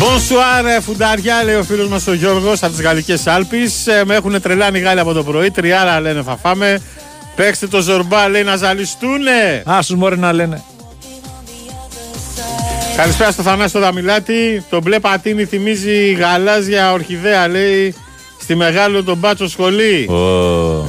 Bonsoir, 0.00 0.80
φουνταριά, 0.82 1.42
λέει 1.44 1.54
ο 1.54 1.62
φίλος 1.62 1.88
μας 1.88 2.06
ο 2.06 2.12
Γιώργος 2.14 2.62
από 2.62 2.72
τις 2.72 2.80
Γαλλικές 2.82 3.26
Άλπε. 3.26 3.56
Με 4.04 4.14
έχουν 4.14 4.40
τρελάνει 4.40 4.78
Γάλλοι 4.78 5.00
από 5.00 5.12
το 5.12 5.22
πρωί. 5.24 5.50
Τριάρα 5.50 6.00
λένε 6.00 6.22
θα 6.22 6.38
φάμε. 6.42 6.80
Παίξτε 7.36 7.66
το 7.66 7.80
ζορμπά, 7.80 8.28
λέει 8.28 8.42
να 8.42 8.56
ζαλιστούνε. 8.56 9.62
Άσου 9.64 9.96
μόρι 9.96 10.18
να 10.18 10.32
λένε. 10.32 10.62
Καλησπέρα 12.96 13.30
στο 13.30 13.42
Θανάσιο 13.42 13.80
Δαμιλάτη. 13.80 14.64
Το 14.70 14.80
μπλε 14.80 14.98
πατίνι 15.00 15.44
θυμίζει 15.44 16.12
γαλάζια 16.12 16.92
ορχιδέα, 16.92 17.48
λέει. 17.48 17.94
Στη 18.40 18.54
μεγάλο 18.54 19.04
τον 19.04 19.16
μπάτσο 19.16 19.48
σχολή. 19.48 20.08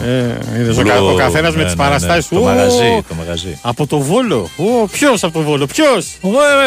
Ε, 0.06 0.60
είδες, 0.60 0.78
ο, 0.78 0.82
κα- 0.84 1.02
ο 1.02 1.14
καθένας 1.16 1.56
με 1.56 1.64
τις 1.64 1.76
παραστάσεις 1.76 2.28
του. 2.28 2.36
Το 2.36 2.42
Ω, 2.42 2.44
μαγαζί, 2.44 3.04
το 3.08 3.14
μαγαζί. 3.16 3.60
Από 3.62 3.88
το 3.88 4.00
βόλο. 4.00 4.50
Ποιος 4.92 5.24
από 5.24 5.34
το 5.34 5.42
βόλο, 5.46 5.66
ποιος; 5.66 6.18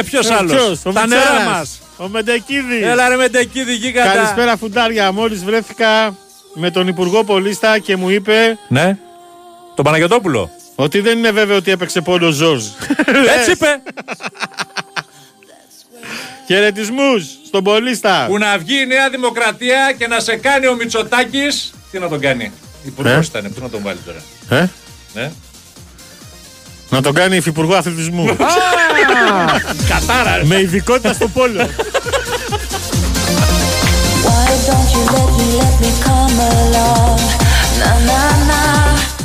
Ποιος 0.04 0.30
άλλος; 0.30 0.80
Τα 0.82 1.06
νερά 1.06 1.50
μας. 1.58 1.80
Ο 2.02 2.08
Μεντεκίδης. 2.08 2.82
Έλα 2.82 3.08
ρε 3.08 3.16
Μεντεκίδη, 3.16 3.74
γίγαντα. 3.74 4.12
Καλησπέρα 4.12 4.56
φουντάρια. 4.56 5.12
Μόλις 5.12 5.44
βρέθηκα 5.44 6.16
με 6.54 6.70
τον 6.70 6.88
Υπουργό 6.88 7.24
Πολίστα 7.24 7.78
και 7.78 7.96
μου 7.96 8.08
είπε 8.10 8.58
Ναι. 8.68 8.96
Τον 9.74 9.84
Παναγιωτόπουλο. 9.84 10.50
ότι 10.74 11.00
δεν 11.00 11.18
είναι 11.18 11.30
βέβαιο 11.30 11.56
ότι 11.56 11.70
έπαιξε 11.70 12.00
πόλο 12.00 12.30
Ζορζ. 12.30 12.64
Έτσι 13.38 13.50
είπε. 13.50 13.82
Χαιρετισμούς 16.46 17.24
στον 17.46 17.64
Πολίστα. 17.64 18.26
Που 18.28 18.38
να 18.38 18.58
βγει 18.58 18.80
η 18.80 18.86
Νέα 18.86 19.10
Δημοκρατία 19.10 19.94
και 19.98 20.06
να 20.06 20.20
σε 20.20 20.36
κάνει 20.36 20.66
ο 20.66 20.74
Μητσοτάκης. 20.74 21.72
Τι 21.90 21.98
να 21.98 22.08
τον 22.08 22.20
κάνει; 22.20 22.52
Υπουργός 22.84 23.26
Ε; 23.26 23.38
ήταν, 23.38 23.52
πού 23.54 23.60
να 23.60 23.68
τον 23.70 23.82
βάλει 23.82 23.98
τώρα; 24.06 24.22
Ε; 24.62 24.68
Ναι. 25.14 25.30
Να 26.92 27.02
τον 27.02 27.14
κάνει 27.14 27.36
υφυπουργό 27.36 27.74
αθλητισμού. 27.74 28.36
Κατάρα, 29.88 30.36
ρε. 30.36 30.44
με 30.44 30.60
ειδικότητα 30.60 31.12
στο 31.12 31.28
πόλο. 31.28 31.68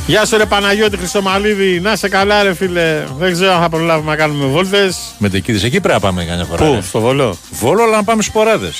Γεια 0.07 0.25
σου 0.25 0.37
ρε 0.37 0.45
Παναγιώτη 0.45 0.97
Χρυσομαλίδη, 0.97 1.79
να 1.79 1.95
σε 1.95 2.09
καλά 2.09 2.43
ρε 2.43 2.53
φίλε. 2.53 3.03
Δεν 3.17 3.33
ξέρω 3.33 3.53
αν 3.53 3.61
θα 3.61 3.69
προλάβουμε 3.69 4.11
να 4.11 4.17
κάνουμε 4.17 4.45
βόλτες. 4.45 4.97
Μεντεκίδη, 5.17 5.65
εκεί 5.65 5.79
πρέπει 5.79 5.93
να 5.93 5.99
πάμε 5.99 6.25
καμιά 6.25 6.45
φορά. 6.45 6.65
Πού, 6.65 6.73
ρε. 6.73 6.81
στο 6.81 6.99
Βολό. 6.99 7.37
Βόλο, 7.51 7.83
αλλά 7.83 7.95
να 7.95 8.03
πάμε 8.03 8.21
σποράδε. 8.21 8.71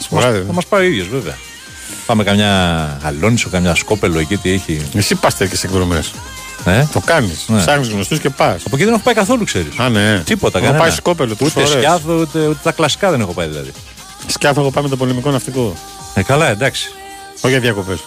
Σποράδες. 0.00 0.46
Θα 0.46 0.52
μας 0.52 0.66
πάει 0.66 0.86
ο 0.86 0.88
ίδιος 0.88 1.08
βέβαια. 1.08 1.36
Πάμε 2.06 2.24
καμιά 2.24 2.98
αλόνισο, 3.02 3.48
καμιά 3.48 3.74
σκόπελο 3.74 4.18
εκεί 4.18 4.36
τι 4.36 4.50
έχει. 4.50 4.82
Εσύ 4.94 5.14
πας 5.14 5.36
τέτοιες 5.36 5.64
εκδρομές. 5.64 6.12
Ε; 6.64 6.86
Το 6.92 7.00
κάνεις. 7.00 7.44
Ναι. 7.48 7.58
Ψάχνεις 7.58 7.88
γνωστούς 7.88 8.18
και 8.18 8.30
πας. 8.30 8.62
Από 8.66 8.76
εκεί 8.76 8.84
δεν 8.84 8.92
έχω 8.94 9.02
πάει 9.02 9.14
καθόλου, 9.14 9.44
ξέρεις. 9.44 9.78
Α, 9.78 9.88
ναι. 9.88 10.18
Τίποτα, 10.24 10.58
Έχω 10.58 10.66
κανένα. 10.66 10.84
πάει 10.84 10.94
σκόπελο 10.96 11.34
τρεις 11.34 11.50
Ούτε 11.50 11.60
φορές. 11.64 11.76
σκιάθο, 11.82 12.14
ούτε, 12.14 12.46
ούτε 12.46 12.58
τα 12.62 12.72
κλασικά 12.72 13.10
δεν 13.10 13.20
έχω 13.20 13.32
πάει 13.32 13.46
δηλαδή. 13.46 13.70
Σκιάθο 14.26 14.60
έχω 14.60 14.70
πάει 14.70 14.82
με 14.82 14.88
το 14.88 14.96
πολεμικό 14.96 15.30
ναυτικό. 15.30 15.74
Ε, 16.14 16.22
καλά, 16.22 16.48
εντάξει. 16.48 16.90
Όχι 17.36 17.48
για 17.52 17.60
διακοπές. 17.60 17.98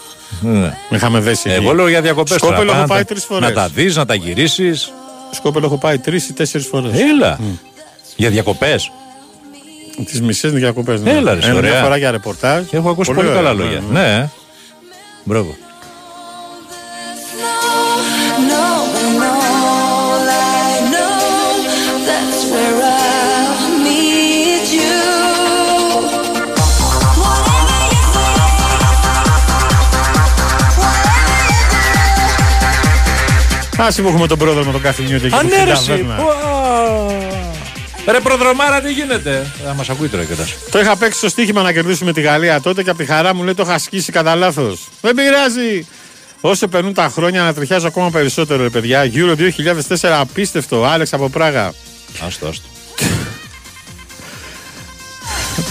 Ναι. 0.41 0.59
Με 0.59 0.97
είχαμε 0.97 1.19
δέσει. 1.19 1.49
εκεί. 1.49 1.63
Εγώ 1.63 1.73
λέω 1.73 1.87
για 1.87 2.01
διακοπές. 2.01 2.37
Σκόπελο 2.37 2.71
έχω 2.71 2.85
πάει 2.87 3.03
τρεις 3.05 3.23
φορές. 3.25 3.49
Να 3.49 3.53
τα 3.55 3.67
δεις, 3.67 3.95
να 3.95 4.05
τα 4.05 4.13
γυρίσεις. 4.15 4.91
Σκόπελο 5.31 5.65
έχω 5.65 5.77
πάει 5.77 5.97
τρεις 5.99 6.27
ή 6.29 6.33
τέσσερις 6.33 6.67
φορές. 6.67 6.91
Έλα. 6.99 7.39
Για 8.15 8.29
διακοπές. 8.29 8.91
Τις 10.05 10.21
μισές 10.21 10.51
διακοπές. 10.51 11.01
Ναι. 11.01 11.11
Έλα, 11.11 11.33
ρε, 11.33 11.39
Ένα 11.45 11.55
ωραία. 11.55 11.71
Μια 11.71 11.81
φορά 11.81 11.97
για 11.97 12.11
ρεπορτάζ. 12.11 12.63
Έχω 12.71 12.89
ακούσει 12.89 13.11
πολύ, 13.13 13.27
ωραία, 13.27 13.41
καλά 13.41 13.53
ναι, 13.53 13.63
λόγια. 13.63 13.81
ναι. 13.91 13.99
Ναι. 13.99 14.13
ε. 14.15 14.29
Μπράβο. 15.23 15.55
Άσε 33.77 34.01
που 34.01 34.07
έχουμε 34.07 34.27
τον 34.27 34.37
πρόεδρο 34.37 34.63
με 34.63 34.71
τον 34.71 34.81
καφενείο 34.81 35.15
εκεί. 35.15 35.35
Α, 35.35 35.37
που 35.37 35.47
ναι, 35.47 35.53
στην 35.53 35.65
ρε, 35.65 35.71
εσύ. 35.71 35.87
ταβέρνα. 35.87 36.17
Ρε 38.07 38.19
προδρομάρα 38.19 38.81
τι 38.81 38.91
γίνεται; 38.91 39.51
Θα 39.65 39.73
μας 39.73 39.89
ακούει 39.89 40.07
τώρα 40.07 40.23
κιόλα. 40.23 40.47
Το 40.71 40.79
είχα 40.79 40.95
παίξει 40.97 41.17
στο 41.17 41.29
στοίχημα 41.29 41.61
να 41.61 41.71
κερδίσουμε 41.71 42.13
τη 42.13 42.21
Γαλλία 42.21 42.61
τότε 42.61 42.83
και 42.83 42.89
από 42.89 42.99
τη 42.99 43.05
χαρά 43.05 43.35
μου 43.35 43.43
λέει 43.43 43.53
το 43.53 43.63
είχα 43.67 43.77
σκίσει 43.77 44.11
κατά 44.11 44.35
λάθος. 44.35 44.87
Δεν 45.01 45.15
πειράζει. 45.15 45.87
Όσο 46.45 46.67
περνούν 46.67 46.93
τα 46.93 47.09
χρόνια 47.09 47.43
να 47.43 47.53
τριχιάζω 47.53 47.87
ακόμα 47.87 48.09
περισσότερο, 48.09 48.63
ρε 48.63 48.69
παιδιά. 48.69 49.11
Euro 49.13 49.35
2004 49.35 49.95
απίστευτο. 50.01 50.83
Άλεξ 50.85 51.13
από 51.13 51.29
Πράγα. 51.29 51.73
Άστο, 52.27 52.47
άστο. 52.47 52.67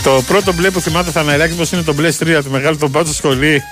Το 0.03 0.23
πρώτο 0.27 0.53
μπλε 0.53 0.71
που 0.71 0.81
θυμάται 0.81 1.11
θα 1.11 1.21
αναλέξει 1.21 1.57
πω 1.57 1.65
είναι 1.73 1.83
το 1.83 1.95
μπλε 1.95 2.11
στρία 2.11 2.43
του 2.43 2.51
μεγάλου 2.51 2.77
τον 2.77 2.91
πάτσο 2.91 3.15
σχολή. 3.15 3.63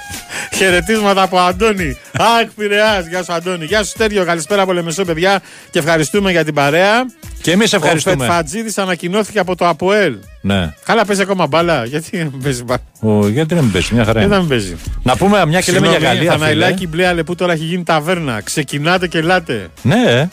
Χαιρετίσματα 0.56 1.22
από 1.22 1.38
Αντώνη. 1.38 1.98
Αχ, 2.12 2.48
Πειραιάς. 2.56 3.06
Γεια 3.06 3.22
σου, 3.22 3.32
Αντώνη. 3.32 3.64
Γεια 3.64 3.82
σου, 3.82 3.90
Στέριο. 3.90 4.24
Καλησπέρα 4.24 4.62
από 4.62 4.72
Λεμεσό, 4.72 5.04
παιδιά. 5.04 5.42
Και 5.70 5.78
ευχαριστούμε 5.78 6.30
για 6.30 6.44
την 6.44 6.54
παρέα. 6.54 7.04
Και 7.42 7.50
εμείς 7.50 7.72
Ο 7.72 7.76
ευχαριστούμε. 7.76 8.16
Φετφατζίδη 8.24 8.72
ανακοινώθηκε 8.76 9.38
από 9.38 9.56
το 9.56 9.68
ΑΠΟΕΛ. 9.68 10.14
Ναι. 10.40 10.74
Καλά, 10.84 11.04
παίζει 11.04 11.22
ακόμα 11.22 11.46
μπάλα. 11.46 11.84
Γιατί 11.84 12.16
δεν 12.16 12.32
παίζει 12.42 12.62
μπάλα; 12.64 12.80
Ο, 13.00 13.28
γιατί 13.28 13.54
να 13.54 13.62
μην 13.62 13.72
πέσει, 13.72 13.94
μια 13.94 14.04
χαρά. 14.04 14.18
Δεν 14.20 14.22
είναι. 14.28 14.34
θα 14.34 14.40
μην 14.40 14.48
παίζει; 14.48 14.76
Να 15.02 15.16
πούμε 15.16 15.46
μια 15.46 15.60
και 15.60 15.72
λέμε 15.72 15.86
για 15.86 15.94
Συγγνώμη, 15.96 16.16
Γαλλία. 16.16 16.32
φίλε. 16.32 16.44
Θαναϊλάκη 16.44 16.86
μπλε 16.86 17.06
αλεπού 17.06 17.34
τώρα 17.34 17.52
έχει 17.52 17.64
γίνει 17.64 17.82
ταβέρνα. 17.82 18.40
Ξεκινάτε 18.40 19.06
και 19.08 19.18
ελάτε. 19.18 19.68
Ναι, 19.82 20.02
ε. 20.10 20.28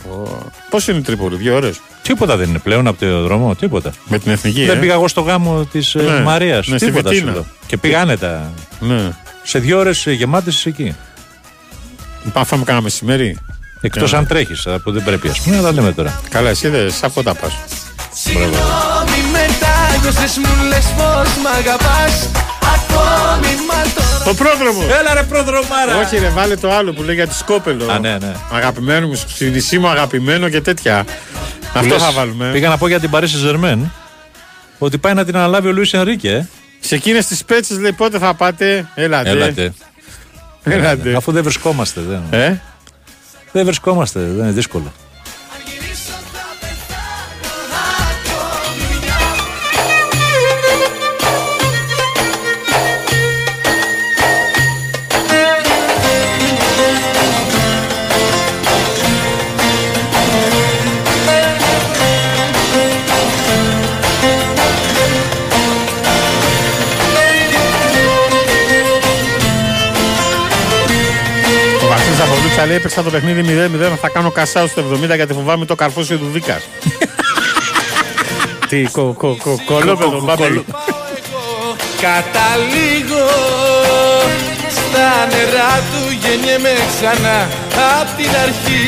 Πώς 0.70 0.88
είναι 0.88 0.98
η 0.98 1.02
Τρίπολη, 1.02 1.36
δύο 1.36 1.56
ώρες; 1.56 1.80
τίποτα 2.02 2.38
δεν 2.38 2.50
είναι 2.50 2.60
πλέον 2.60 2.88
από 2.88 3.00
το 3.06 3.22
δρόμο, 3.22 3.56
τίποτα. 3.56 3.94
Με 4.08 4.20
την 4.20 4.32
εθνική. 4.32 4.66
Δεν 4.66 4.78
ε; 4.78 4.80
πήγα 4.80 4.94
εγώ 4.94 5.08
στο 5.08 5.22
γάμο 5.22 5.66
της 5.72 5.96
Ναι. 5.96 6.20
Μαρίας. 6.22 6.68
Ναι, 6.68 6.78
στη 6.78 6.86
τίποτα 6.86 7.10
σου 7.10 7.14
Βιτίνα. 7.16 7.32
λέω. 7.34 7.46
Και 7.68 7.78
πήγανε 7.78 8.18
τα. 8.18 8.52
Ναι. 8.80 9.10
Σε 9.44 9.60
δύο 9.60 9.78
ώρες 9.80 10.06
γεμάτες 10.10 10.66
εκεί. 10.66 10.96
Πάμε 12.24 12.32
να 12.34 12.44
φάμε 12.44 12.64
κάνα 12.64 12.82
μεσημέρι; 12.82 13.38
Εκτός 13.88 14.12
Ναι. 14.12 14.18
αν 14.18 14.28
τρέχεις, 14.28 14.68
που 14.84 14.92
δεν 14.92 15.04
πρέπει, 15.04 15.28
ας 15.30 15.40
πούμε, 15.42 15.56
να 15.56 15.62
τα 15.62 15.72
λέμε 15.72 15.92
τώρα. 15.92 16.22
Καλά, 16.30 16.50
εσύ 16.50 16.68
δεν 16.68 16.92
σαν 16.92 17.14
κοντά 17.14 17.34
πας. 17.34 17.54
Ακόμη 18.30 19.22
μετά 19.32 20.00
νιώσες 20.02 20.38
μου 20.38 20.68
λες 20.70 20.86
πως 20.98 21.30
μ' 21.44 21.48
αγαπάς 21.58 22.30
Ακόμη 22.76 23.54
μα 23.68 23.82
τώρα 23.96 24.32
Ο 24.32 24.34
πρόδρομο. 24.34 24.82
Έλα 25.00 25.14
ρε 25.14 25.24
πρόδρομάρα. 25.24 25.98
Όχι, 26.06 26.18
ρε, 26.18 26.30
βάλε 26.30 26.56
το 26.56 26.72
άλλο 26.72 26.94
που 26.94 27.04
λέει 27.04 27.16
για 27.16 27.28
τη 27.28 27.36
Σκόπελο. 27.36 27.92
Α, 27.92 28.00
ναι, 28.00 28.18
ναι. 28.18 28.32
Αγαπημένο 28.52 29.08
μου, 29.08 29.22
συνεισί 29.34 29.80
μου 29.80 29.88
αγαπημένο 29.88 30.50
και 30.50 30.62
τέτοια. 30.62 31.06
Αυτό 31.74 31.94
Λες, 31.94 32.04
θα 32.04 32.12
βάλουμε. 32.12 32.50
Πήγα 32.52 32.70
να 32.70 32.78
πω 32.78 32.88
για 32.88 33.00
την 33.00 33.10
Παρίσι 33.10 33.38
Ζερμέν 33.38 33.92
ότι 34.78 34.98
πάει 34.98 35.14
να 35.14 35.26
την 35.26 35.36
αναλάβει 35.38 35.68
ο 35.68 35.72
Λουίς 35.72 35.94
Ενρίκε. 35.94 36.32
ε. 36.32 36.46
Σε 36.80 36.96
εκείνες 36.96 37.26
τις 37.26 37.44
πέτσες 37.46 37.78
λέει 37.80 37.92
πότε 37.92 38.18
θα 38.18 38.34
πάτε; 38.34 38.88
Έλατε. 38.96 39.30
Έλατε. 39.30 39.74
Έλατε. 40.64 41.16
Αφού 41.16 41.32
δεν 41.32 41.44
βρισκόμαστε. 41.44 42.02
Δεν, 42.08 42.40
Ε; 42.40 42.62
Δεν 43.52 43.66
βρισκόμαστε. 43.66 44.20
Δεν 44.20 44.36
είναι 44.36 44.52
δύσκολο. 44.52 44.92
Λέει 72.68 72.76
έπαιξα 72.76 73.04
το 73.04 73.10
παιχνίδι 73.10 73.70
0-0. 73.94 73.98
Θα 74.02 74.10
κάνω 74.10 74.32
κασάου 74.32 74.68
στο 74.68 74.84
70 75.12 75.16
γιατί 75.16 75.34
φοβάμαι 75.34 75.66
το 75.66 75.76
καρφώσιο 75.76 76.18
του 76.18 76.30
Βίκας. 76.32 76.68
Τι 78.70 78.84
κο, 78.84 79.14
κο, 79.18 79.38
κο, 79.44 79.60
κολόπεδο, 79.66 80.22
μπάμπη. 80.22 80.66
Καταλήγω 82.02 83.28
στα 84.78 85.28
νερά 85.32 85.74
του 85.92 86.02
γεννιέμαι 86.22 86.74
ξανά 86.90 87.48
απ' 88.00 88.18
την 88.18 88.30
αρχή 88.46 88.88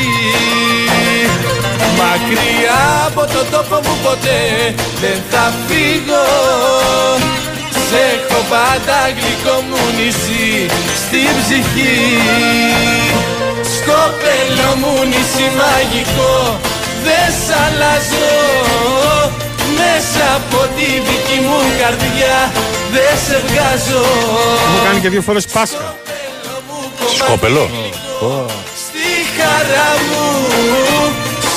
Μακριά 1.98 2.82
από 3.06 3.20
τον 3.32 3.46
τόπο 3.50 3.74
μου 3.84 3.96
ποτέ 4.02 4.40
δεν 5.00 5.18
θα 5.30 5.52
φύγω 5.66 6.26
Σε 7.88 8.00
έχω 8.14 8.40
πάντα 8.50 8.98
γλυκό 9.16 9.56
μου 9.68 9.82
νησί 9.96 10.66
στην 11.02 11.30
ψυχή 11.40 11.98
Σκοπέλο 14.00 14.70
μου 14.80 15.04
νησί 15.04 15.46
μαγικό 15.60 16.60
δεν 17.04 17.26
σ' 17.42 17.52
αλλάζω 17.64 18.32
μέσα 19.78 20.24
από 20.38 20.60
τη 20.76 20.84
δική 20.84 21.38
μου 21.46 21.58
καρδιά 21.80 22.36
δεν 22.92 23.12
σε 23.26 23.36
βγάζω 23.46 24.04
Μου 24.72 24.80
κάνει 24.84 25.00
και 25.00 25.08
δύο 25.08 25.22
φορές 25.22 25.46
Πάσχα. 25.46 25.94
Σκόπελο. 27.18 27.70
Στη 28.84 29.10
χαρά 29.36 29.90
μου 30.08 30.28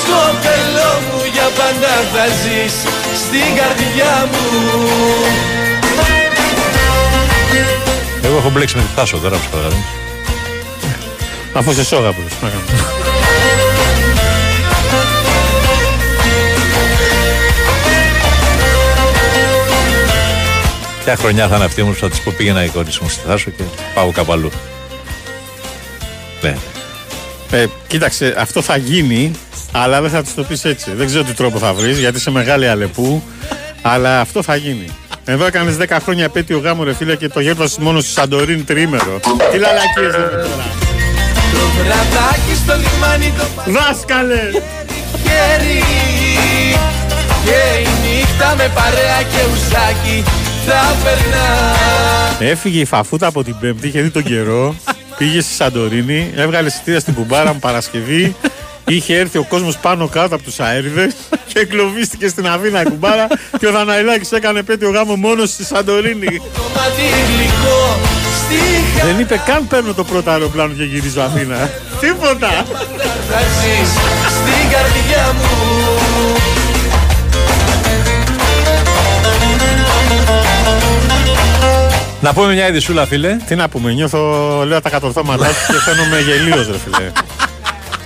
Στο 0.00 0.20
πελό 0.42 0.92
μου 1.06 1.20
για 1.32 1.48
πάντα 1.58 1.92
θα 2.12 2.26
ζεις 2.40 2.74
Στην 3.24 3.48
καρδιά 3.58 4.28
μου 4.30 4.44
Εγώ 8.22 8.36
έχω 8.36 8.50
μπλέξει 8.50 8.76
με 8.76 8.82
τη 8.82 8.88
Θάσο 8.96 9.18
τώρα 9.18 9.36
που 9.36 9.48
καταλαβαίνεις. 9.50 10.03
Αφού 11.54 11.72
σε 11.72 11.84
σόγαπλο. 11.84 12.24
Ποια 21.04 21.16
χρονιά 21.16 21.48
θα 21.48 21.56
είναι 21.56 21.64
αυτή 21.64 21.80
όμως 21.80 21.94
που 21.94 22.00
θα 22.00 22.10
της 22.10 22.20
πω 22.20 22.32
πήγαινα 22.36 22.64
η 22.64 22.68
κόρη 22.68 22.90
μου 23.02 23.08
στη 23.08 23.20
Θάσο 23.26 23.50
και 23.50 23.62
πάω 23.94 24.10
κάπου 24.10 24.32
αλλού. 24.32 24.50
Ναι. 26.40 26.56
Ε, 27.50 27.66
κοίταξε, 27.86 28.34
αυτό 28.38 28.62
θα 28.62 28.76
γίνει, 28.76 29.30
αλλά 29.72 30.00
δεν 30.00 30.10
θα 30.10 30.22
τους 30.22 30.34
το 30.34 30.42
πεις 30.42 30.64
έτσι. 30.64 30.90
Δεν 30.94 31.06
ξέρω 31.06 31.24
τι 31.24 31.32
τρόπο 31.32 31.58
θα 31.58 31.72
βρεις, 31.72 31.98
γιατί 31.98 32.16
είσαι 32.16 32.30
μεγάλη 32.30 32.68
αλεπού, 32.68 33.22
αλλά 33.82 34.20
αυτό 34.20 34.42
θα 34.42 34.56
γίνει. 34.56 34.86
Εδώ 35.24 35.46
έκανες 35.46 35.76
10 35.76 35.96
χρόνια 36.02 36.24
επέτειο 36.24 36.58
γάμου, 36.58 36.84
ρε 36.84 36.94
φίλε, 36.94 37.16
και 37.16 37.28
το 37.28 37.40
γέρδωσε 37.40 37.80
μόνο 37.80 38.00
στη 38.00 38.10
Σαντορίνη 38.10 38.62
τρίμερο. 38.62 39.20
Τι 39.52 39.58
λαλακίες 39.58 40.12
λέμε 40.12 40.30
τώρα. 40.30 40.93
Το 41.54 41.66
βραδάκι 41.76 42.54
στο 42.64 42.74
λιμάνι 42.74 43.32
το 43.38 43.72
Δάσκαλε! 43.72 44.42
χέρι 45.24 45.82
Και 47.44 47.80
η 47.80 47.88
νύχτα 48.02 48.54
με 48.56 48.70
παρέα 48.74 49.22
και 49.22 49.40
ουζάκι 49.52 50.24
θα 50.66 50.96
περνά 51.02 52.52
Έφυγε 52.52 52.80
η 52.80 52.84
φαφούτα 52.84 53.26
από 53.26 53.44
την 53.44 53.56
Πέμπτη, 53.60 53.88
είχε 53.88 54.00
δει 54.00 54.10
τον 54.10 54.22
καιρό. 54.22 54.74
Πήγε 55.18 55.40
στη 55.40 55.52
Σαντορίνη, 55.54 56.32
έβγαλε 56.36 56.68
εισιτήρια 56.68 57.00
στην 57.00 57.14
Κουμπάρα 57.14 57.52
μου 57.52 57.58
Παρασκευή. 57.58 58.36
Είχε 58.86 59.18
έρθει 59.18 59.38
ο 59.38 59.44
κόσμος 59.44 59.76
πάνω 59.78 60.08
κάτω 60.08 60.34
από 60.34 60.44
τους 60.44 60.60
αέριδες 60.60 61.14
και 61.52 61.58
εγκλωβίστηκε 61.58 62.28
στην 62.28 62.46
Αθήνα 62.46 62.80
η 62.80 62.84
Κουμπάρα. 62.84 63.26
Και 63.58 63.66
ο 63.66 63.70
Δαναϊλάκη 63.70 64.34
έκανε 64.34 64.58
επέτειο 64.58 64.90
γάμο 64.90 65.16
μόνος 65.16 65.50
στη 65.50 65.64
Σαντορίνη. 65.64 66.26
Κομμάτι 66.36 67.02
γλυκό 67.28 67.98
στη 68.20 68.23
Δεν 69.04 69.18
είπε 69.18 69.40
καν 69.46 69.66
παίρνω 69.66 69.92
το 69.94 70.04
πρώτο 70.04 70.30
αεροπλάνο 70.30 70.72
και 70.74 70.84
γυρίζω 70.84 71.20
Αθήνα. 71.22 71.70
Τίποτα. 72.00 72.46
χαρά 72.46 72.64
θα 73.30 73.40
ζεις 73.60 73.90
Στην 74.36 74.70
καρδιά 74.70 75.32
μου 75.38 75.74
Να 82.20 82.32
πούμε 82.32 82.52
μια 82.52 82.68
ειδισούλα, 82.68 83.06
φίλε. 83.06 83.36
Τι 83.46 83.54
να 83.54 83.68
πούμε, 83.68 83.92
νιώθω, 83.92 84.18
λέω 84.66 84.80
τα 84.80 84.90
κατορθώματά 84.90 85.44
σου 85.46 85.72
και 85.72 85.78
φαίνομαι 85.78 86.20
γελίος, 86.20 86.66
ρε 86.66 86.78
φίλε. 86.78 87.10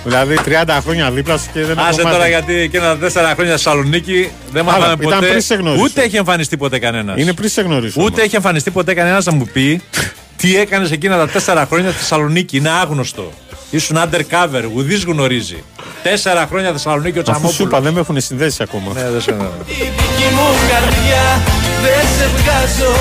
Δηλαδή 0.03 0.39
30 0.45 0.77
χρόνια 0.83 1.11
δίπλα 1.11 1.37
σου 1.37 1.45
και 1.53 1.65
δεν 1.65 1.77
έχω 1.77 1.87
Άσε 1.87 2.01
μάθει. 2.01 2.15
τώρα 2.15 2.27
γιατί 2.27 2.69
και 2.71 2.77
ένα 2.77 2.97
τέσσερα 2.97 3.33
χρόνια 3.35 3.57
στη 3.57 3.63
Θεσσαλονίκη 3.63 4.29
δεν 4.51 4.69
Άρα, 4.69 4.77
μάθαμε 4.79 4.93
ήταν 5.03 5.13
ποτέ. 5.19 5.27
πριν 5.27 5.41
σε 5.41 5.55
γνωρίσω. 5.55 5.83
Ούτε 5.83 6.01
έχει 6.01 6.15
εμφανιστεί 6.15 6.57
ποτέ 6.57 6.79
κανένας. 6.79 7.19
Είναι 7.21 7.33
πριν 7.33 7.49
σε 7.49 7.61
γνωρίσω. 7.61 8.01
Ούτε 8.03 8.21
έχει 8.21 8.35
εμφανιστεί 8.35 8.71
ποτέ 8.71 8.93
κανένας 8.93 9.25
να 9.25 9.33
μου 9.33 9.45
πει 9.53 9.81
τι 10.39 10.57
έκανες 10.57 10.91
εκείνα 10.91 11.17
τα 11.17 11.27
τέσσερα 11.27 11.65
χρόνια 11.65 11.89
στη 11.89 11.99
Θεσσαλονίκη. 11.99 12.57
Είναι 12.57 12.69
άγνωστο. 12.69 13.31
Ήσουν 13.69 13.97
undercover, 13.97 14.63
ουδή 14.75 14.95
γνωρίζει. 14.99 15.63
Τέσσερα 16.03 16.47
χρόνια 16.49 16.71
Θεσσαλονίκη 16.71 17.17
ο 17.17 17.21
Αφού 17.21 17.31
σου 17.31 17.39
Τσαμόπουλος. 17.39 17.59
είπα, 17.67 17.81
δεν 17.81 17.93
με 17.93 17.99
έχουν 17.99 18.21
συνδέσει 18.21 18.63
ακόμα. 18.63 18.93
Ναι, 18.93 19.09
δεν 19.09 19.21
σε 19.21 19.31
Η 19.31 19.73
δική 19.73 20.27
μου 20.35 20.47
καρδιά 20.69 21.41
δεν 21.83 22.05
σε 22.17 22.27
βγάζω 22.27 22.93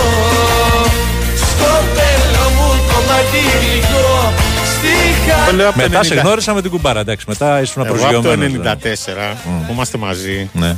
Στο 1.36 1.70
πέλο 1.94 2.44
μου 2.56 2.68
κομμάτι 2.92 3.38
γλυκό 3.60 4.32
Στη 4.76 5.30
χαρά 5.30 5.44
Το 5.46 5.56
λέω 5.56 5.68
από 5.68 5.78
το 5.78 5.84
Μετά 5.88 6.00
90. 6.00 6.04
σε 6.06 6.14
γνώρισα 6.14 6.54
με 6.54 6.62
την 6.62 6.70
κουμπάρα, 6.70 7.00
εντάξει. 7.00 7.24
Μετά 7.28 7.60
ήσουν 7.60 7.82
Εγώ 7.84 7.94
από 7.94 8.02
το 8.02 8.20
προσγειωμένο. 8.20 8.62
94 8.62 9.36
που 9.66 9.72
είμαστε 9.72 9.98
μαζί. 9.98 10.50
Ναι. 10.52 10.76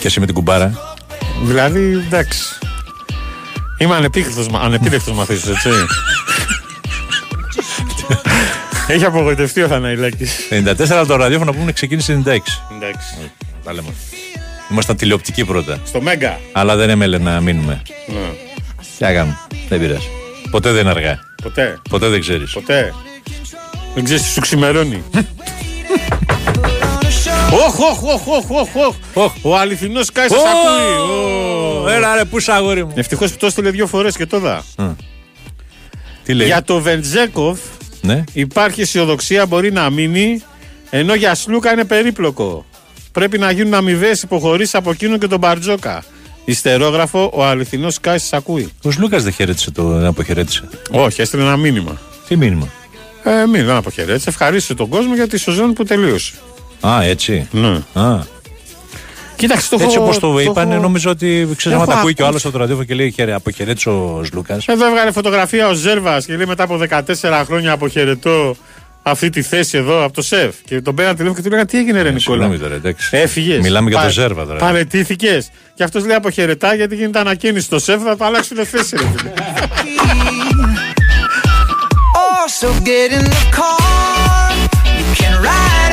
Και 0.00 0.06
εσύ 0.06 0.20
με 0.20 0.26
την 0.26 0.34
κουμπάρα; 0.34 0.96
Δηλαδή, 1.42 2.02
εντάξει. 2.06 2.58
Είμαι 3.84 3.94
ανεπίθετος, 3.94 4.48
μα- 4.48 4.58
ανεπίδεκτος 4.60 5.14
μαθήσεις, 5.14 5.48
έτσι. 5.48 5.68
Έχει 8.86 9.04
απογοητευτεί 9.04 9.62
ο 9.62 9.68
Θαναϊλάκης. 9.68 10.32
94 10.50 10.98
από 10.98 11.06
το 11.06 11.16
ραδιόφωνο 11.16 11.52
που 11.52 11.58
ήμουν 11.60 11.72
ξεκίνησε 11.72 12.12
96. 12.12 12.62
Εντάξει. 12.76 13.14
Τα 13.64 13.72
λέμε. 13.72 13.88
Ήμασταν 14.70 14.96
τηλεοπτικοί 14.96 15.44
πρώτα. 15.44 15.78
Στο 15.86 16.00
Μέγκα. 16.00 16.40
Αλλά 16.52 16.76
δεν 16.76 16.90
έμελε 16.90 17.18
να 17.18 17.40
μείνουμε. 17.40 17.82
Ναι. 18.06 18.14
Τι 18.98 19.04
να 19.04 19.12
κάνουμε. 19.12 19.38
Δεν 19.68 19.80
πειράζει. 19.80 20.08
Ποτέ 20.50 20.70
δεν 20.72 20.80
είναι 20.80 20.90
αργά. 20.90 21.18
Ποτέ. 21.42 21.78
Ποτέ 21.90 22.08
δεν 22.08 22.20
ξέρεις. 22.20 22.52
Ποτέ. 22.52 22.94
Δεν 23.94 24.04
ξέρεις 24.04 24.22
τι 24.22 24.28
σου 24.28 24.40
ξημερώνει. 24.40 25.02
Όχ, 27.52 27.78
όχ, 27.80 28.02
όχ, 28.02 28.26
όχ, 28.28 28.50
όχ, 28.50 28.94
όχ. 29.14 29.32
Ο 29.42 29.56
αληθινός 29.56 30.12
Κάι 30.12 30.28
σας 30.28 30.38
ακούει. 30.38 31.10
Ω. 31.84 31.88
Έλα 31.88 32.14
ρε, 32.14 32.24
πού 32.24 32.40
σ' 32.40 32.48
αγόρι 32.48 32.84
μου. 32.84 32.92
Ευτυχώς 32.94 33.30
που 33.30 33.36
το 33.36 33.46
έστειλε 33.46 33.70
δύο 33.70 33.86
φορές 33.86 34.16
και 34.16 34.26
το 34.26 34.38
δα. 34.38 34.64
Τι 36.24 36.34
λέει; 36.34 36.46
Για 36.46 36.62
το 36.62 36.80
Βεντζέκοφ 36.80 37.58
Ναι. 38.00 38.24
υπάρχει 38.32 38.80
αισιοδοξία, 38.80 39.46
μπορεί 39.46 39.72
να 39.72 39.90
μείνει, 39.90 40.42
ενώ 40.90 41.14
για 41.14 41.34
Σλούκα 41.34 41.72
είναι 41.72 41.84
περίπλοκο. 41.84 42.64
Πρέπει 43.12 43.38
να 43.38 43.50
γίνουν 43.50 43.74
αμοιβές 43.74 44.22
υποχωρήσεις 44.22 44.74
από 44.74 44.90
εκείνον 44.90 45.18
και 45.18 45.26
τον 45.26 45.38
Μπαρτζόκα. 45.38 46.04
Ιστερόγραφο, 46.44 47.30
ο 47.34 47.44
αληθινός 47.44 48.00
Κάι 48.00 48.18
σας 48.18 48.32
ακούει. 48.32 48.72
Ο 48.84 48.88
Λούκα 48.98 49.18
δεν 49.18 49.32
χαιρέτησε 49.32 49.70
το, 49.70 49.82
δεν 49.88 50.04
αποχαιρέτησε. 50.06 50.68
Όχι, 50.90 51.20
έστειλε 51.20 51.42
ένα 51.42 51.56
μήνυμα. 51.56 52.00
Τι 52.28 52.36
μήνυμα; 52.36 52.68
Ε, 53.22 53.46
μην 53.46 53.64
δεν 53.66 53.76
αποχαιρέτησε. 53.76 54.28
Ευχαρίστησε 54.28 54.74
τον 54.74 54.88
κόσμο 54.88 55.14
για 55.14 55.28
τη 55.28 55.38
σεζόν 55.38 55.72
που 55.72 55.84
τελείωσε. 55.84 56.32
Α, 56.86 57.02
έτσι. 57.02 57.48
Ναι. 57.50 57.80
Α. 58.02 58.18
Κοίταξε 59.36 59.68
το 59.70 59.76
Έτσι 59.80 59.94
έχω- 59.94 60.04
όπως 60.04 60.18
το 60.18 60.38
είπαν, 60.40 60.70
έχω- 60.70 60.80
νομίζω 60.80 61.10
ότι 61.10 61.48
ξέρεις, 61.56 61.76
άμα 61.78 61.82
έχω 61.84 61.92
τα 61.92 61.98
ακούει 61.98 62.14
και 62.14 62.22
ο 62.22 62.26
άλλος 62.26 62.44
ακούσει. 62.44 62.46
από 62.46 62.56
το 62.56 62.60
ραδιόφωνο 62.60 62.86
και 62.86 62.94
λέει 62.94 63.10
«Χαιρε- 63.10 63.34
αποχαιρέτησε 63.34 63.88
ο 63.88 64.22
Λούκα. 64.32 64.58
Εδώ 64.66 64.86
έβγαλε 64.86 65.12
φωτογραφία 65.12 65.68
ο 65.68 65.72
Ζέρβας 65.72 66.24
και 66.26 66.36
λέει 66.36 66.46
μετά 66.46 66.62
από 66.62 66.76
14 66.76 67.44
χρόνια 67.44 67.72
αποχαιρετώ 67.72 68.56
αυτή 69.02 69.30
τη 69.30 69.42
θέση 69.42 69.78
εδώ 69.78 70.04
από 70.04 70.12
το 70.12 70.22
σεφ. 70.22 70.54
Και 70.64 70.80
τον 70.80 70.94
πέραν 70.94 71.12
τηλέφωνο 71.16 71.36
και 71.36 71.42
του 71.42 71.48
λέγανε 71.50 71.66
τι 71.68 71.78
έγινε, 71.78 72.02
Ρε 72.02 72.10
Νικόλα; 72.10 72.20
Συγγνώμη 72.42 72.58
τώρα, 72.58 72.74
εντάξει. 72.74 73.08
Έφυγες; 73.16 73.60
Μιλάμε 73.60 73.90
για 73.90 74.02
το 74.02 74.08
Ζέρβα 74.08 74.46
τώρα. 74.46 74.58
Παρετήθηκες; 74.58 75.50
Και 75.74 75.82
αυτός 75.84 76.04
λέει 76.06 76.16
αποχαιρετά 76.16 76.74
γιατί 76.74 76.94
γίνεται 76.96 77.18
ανακαίνιση 77.18 77.64
στο 77.64 77.78
σεφ, 77.78 78.02
θα 78.02 78.16
το 78.16 78.24
αλλάξουν 78.24 78.56
θέση. 78.66 78.96
Ρε. 78.96 79.02
φίλε. 79.14 79.32
Also 82.44 82.68
get 82.88 83.10
in 83.18 83.24
the 83.34 83.44
car. 83.58 84.50
You 84.98 85.06
can 85.20 85.34
ride 85.42 85.78
it. 85.78 85.83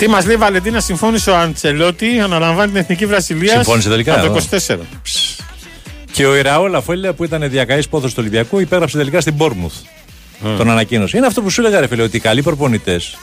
Τι 0.00 0.08
μας 0.08 0.24
λέει 0.26 0.34
η 0.34 0.38
Βαλεντίνα, 0.38 0.80
συμφώνησε 0.80 1.30
ο 1.30 1.36
Αντσελότη, 1.36 2.20
αναλαμβάνει 2.20 2.70
την 2.72 2.80
εθνική 2.80 3.06
Βραζιλίας. 3.06 3.52
Συμφώνησε 3.54 3.88
τελικά, 3.88 4.20
Από 4.20 4.32
το 4.32 4.46
ε. 4.52 4.60
24. 4.66 4.76
Και 6.12 6.26
ο 6.26 6.36
Ιραόλ 6.36 6.74
Αφέλια 6.74 7.12
που 7.12 7.24
ήταν 7.24 7.50
διακαής 7.50 7.88
πόθο 7.88 8.06
του 8.06 8.14
Ολυμπιακού 8.18 8.58
υπέγραψε 8.58 8.96
τελικά 8.96 9.20
στην 9.20 9.34
Μπόρμουθ. 9.34 9.74
Τον 10.56 10.70
ανακοίνωσε. 10.70 11.16
Είναι 11.16 11.26
αυτό 11.26 11.42
που 11.42 11.50
σου 11.50 11.60
έλεγα, 11.60 11.80
ρε 11.80 11.86
φίλε, 11.86 12.02
ότι 12.02 12.16
οι 12.16 12.20
καλοί 12.20 12.42
προπονητές, 12.42 13.16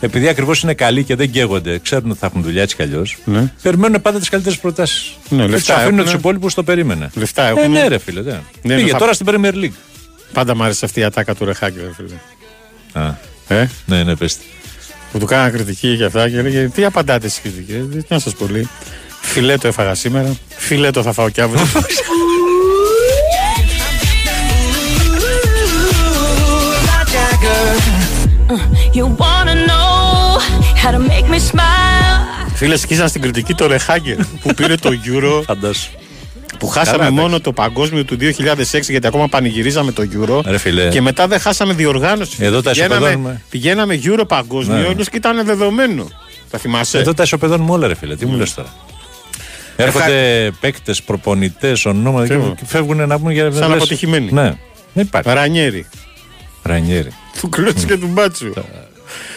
επειδή 0.00 0.28
ακριβώς 0.28 0.62
είναι 0.62 0.74
καλοί 0.74 1.04
και 1.04 1.14
δεν 1.16 1.30
καίγονται, 1.30 1.78
ξέρουν 1.78 2.10
ότι 2.10 2.18
θα 2.18 2.26
έχουν 2.26 2.42
δουλειά 2.42 2.62
έτσι 2.62 2.76
κι 2.76 2.82
αλλιώς, 2.82 3.16
Ναι. 3.24 3.52
περιμένουν 3.62 4.02
πάντα 4.02 4.18
τις 4.18 4.28
καλύτερες 4.28 4.58
προτάσεις. 4.58 5.12
Ναι, 5.28 5.42
και 5.44 5.48
λεφτά 5.48 5.58
τους 5.58 5.68
αφήνουν 5.68 5.86
έχουνε. 5.88 6.02
τους 6.02 6.12
υπόλοιπους 6.12 6.54
το 6.54 6.62
περίμενε. 6.62 7.10
Λεφτά 7.14 7.46
Ε, 7.46 7.48
έχουν. 7.50 7.70
ναι, 7.70 7.88
ρε 7.88 7.98
φίλε. 7.98 8.20
Ναι. 8.22 8.40
Ναι, 8.62 8.74
Πήγε 8.76 8.90
θα- 8.90 8.98
τώρα 8.98 9.12
στην 9.12 9.26
Premier 9.30 9.52
League. 9.54 9.72
Πάντα 10.32 10.56
μου 10.56 10.62
άρεσε 10.64 10.84
αυτή 10.84 11.00
η 11.00 11.04
ατάκα 11.04 11.34
του 11.34 11.44
Ρεχάκη, 11.44 11.78
ρε 11.78 11.90
φίλε. 11.96 12.14
Α, 13.06 13.14
Ε, 13.48 13.70
ναι, 13.86 14.02
ναι, 14.02 14.16
πες 14.16 14.36
τη. 14.36 14.44
Που 15.16 15.22
του 15.22 15.28
κάνανε 15.28 15.50
κριτική 15.50 15.96
και 15.96 16.04
αυτά 16.04 16.28
και 16.28 16.38
έλεγε 16.38 16.68
Τι 16.68 16.84
απαντάτε 16.84 17.28
στι 17.28 17.40
κριτικέ, 17.40 17.84
τι 17.98 18.06
να 18.08 18.18
σας 18.18 18.34
πολύ. 18.34 18.68
Φιλέτο 19.20 19.68
έφαγα 19.68 19.94
σήμερα. 19.94 20.36
Φιλέτο 20.48 21.02
θα 21.02 21.12
φάω 21.12 21.30
κι 21.30 21.40
αύριο. 21.40 21.66
You 28.98 29.06
wanna 29.22 29.56
know 29.68 30.38
how 30.82 30.90
to 30.90 30.98
make 30.98 31.26
me 31.34 31.38
smile. 31.50 32.52
Φίλε, 32.54 32.76
σκίσαν 32.76 33.08
στην 33.08 33.20
κριτική 33.20 33.54
το 33.54 33.66
Ρεχάγκερ 33.66 34.16
που 34.16 34.54
πήρε 34.54 34.74
το 34.74 34.90
Euro. 35.04 35.42
Φαντάσου. 35.44 35.90
Που 36.58 36.66
χάσαμε 36.68 36.96
Καλά, 36.98 37.10
μόνο 37.10 37.40
το 37.40 37.52
παγκόσμιο 37.52 38.04
του 38.04 38.16
2006 38.20 38.24
γιατί 38.88 39.06
ακόμα 39.06 39.28
πανηγυρίζαμε 39.28 39.92
το 39.92 40.02
Euro. 40.12 40.40
Ρε 40.44 40.58
φίλε. 40.58 40.88
Και 40.88 41.00
μετά 41.00 41.26
δεν 41.26 41.40
χάσαμε 41.40 41.72
διοργάνωση. 41.72 42.36
Εδώ 42.38 42.62
τα 42.62 42.70
πηγαίναμε, 42.70 42.94
ισοπεδώνουμε. 42.96 43.42
πηγαίναμε 43.50 44.00
Euro 44.04 44.22
παγκόσμιο, 44.28 44.76
Ναι. 44.76 44.88
ναι. 44.88 44.94
και 44.94 45.16
ήταν 45.16 45.44
δεδομένο. 45.44 46.08
Θα 46.50 46.58
θυμάσαι; 46.58 46.98
Εδώ 46.98 47.14
τα 47.14 47.22
ισοπεδώνουμε 47.22 47.70
όλα, 47.72 47.86
ρε 47.86 47.94
φίλε. 47.94 48.16
Τι 48.16 48.26
μου 48.26 48.36
λες 48.36 48.54
τώρα; 48.54 48.68
Έρχονται 49.76 50.50
παίκτες, 50.60 51.02
προπονητές, 51.02 51.84
ονόματα 51.84 52.26
και, 52.26 52.34
Τι 52.34 52.40
και 52.56 52.64
φεύγουν 52.66 53.08
να 53.08 53.18
πούμε 53.18 53.32
για 53.32 53.42
Σαν 53.50 53.60
λες- 53.68 53.76
αποτυχημένοι. 53.76 54.32
Ναι, 54.32 54.54
δεν 54.92 55.04
υπάρχει. 55.04 55.30
Ρανιέρι. 55.32 55.86
Ρανιέρι. 56.62 57.10
Του 57.40 57.48
κλώτσου 57.48 57.86
και 57.86 57.96
του 57.96 58.06
μπάτσου. 58.06 58.52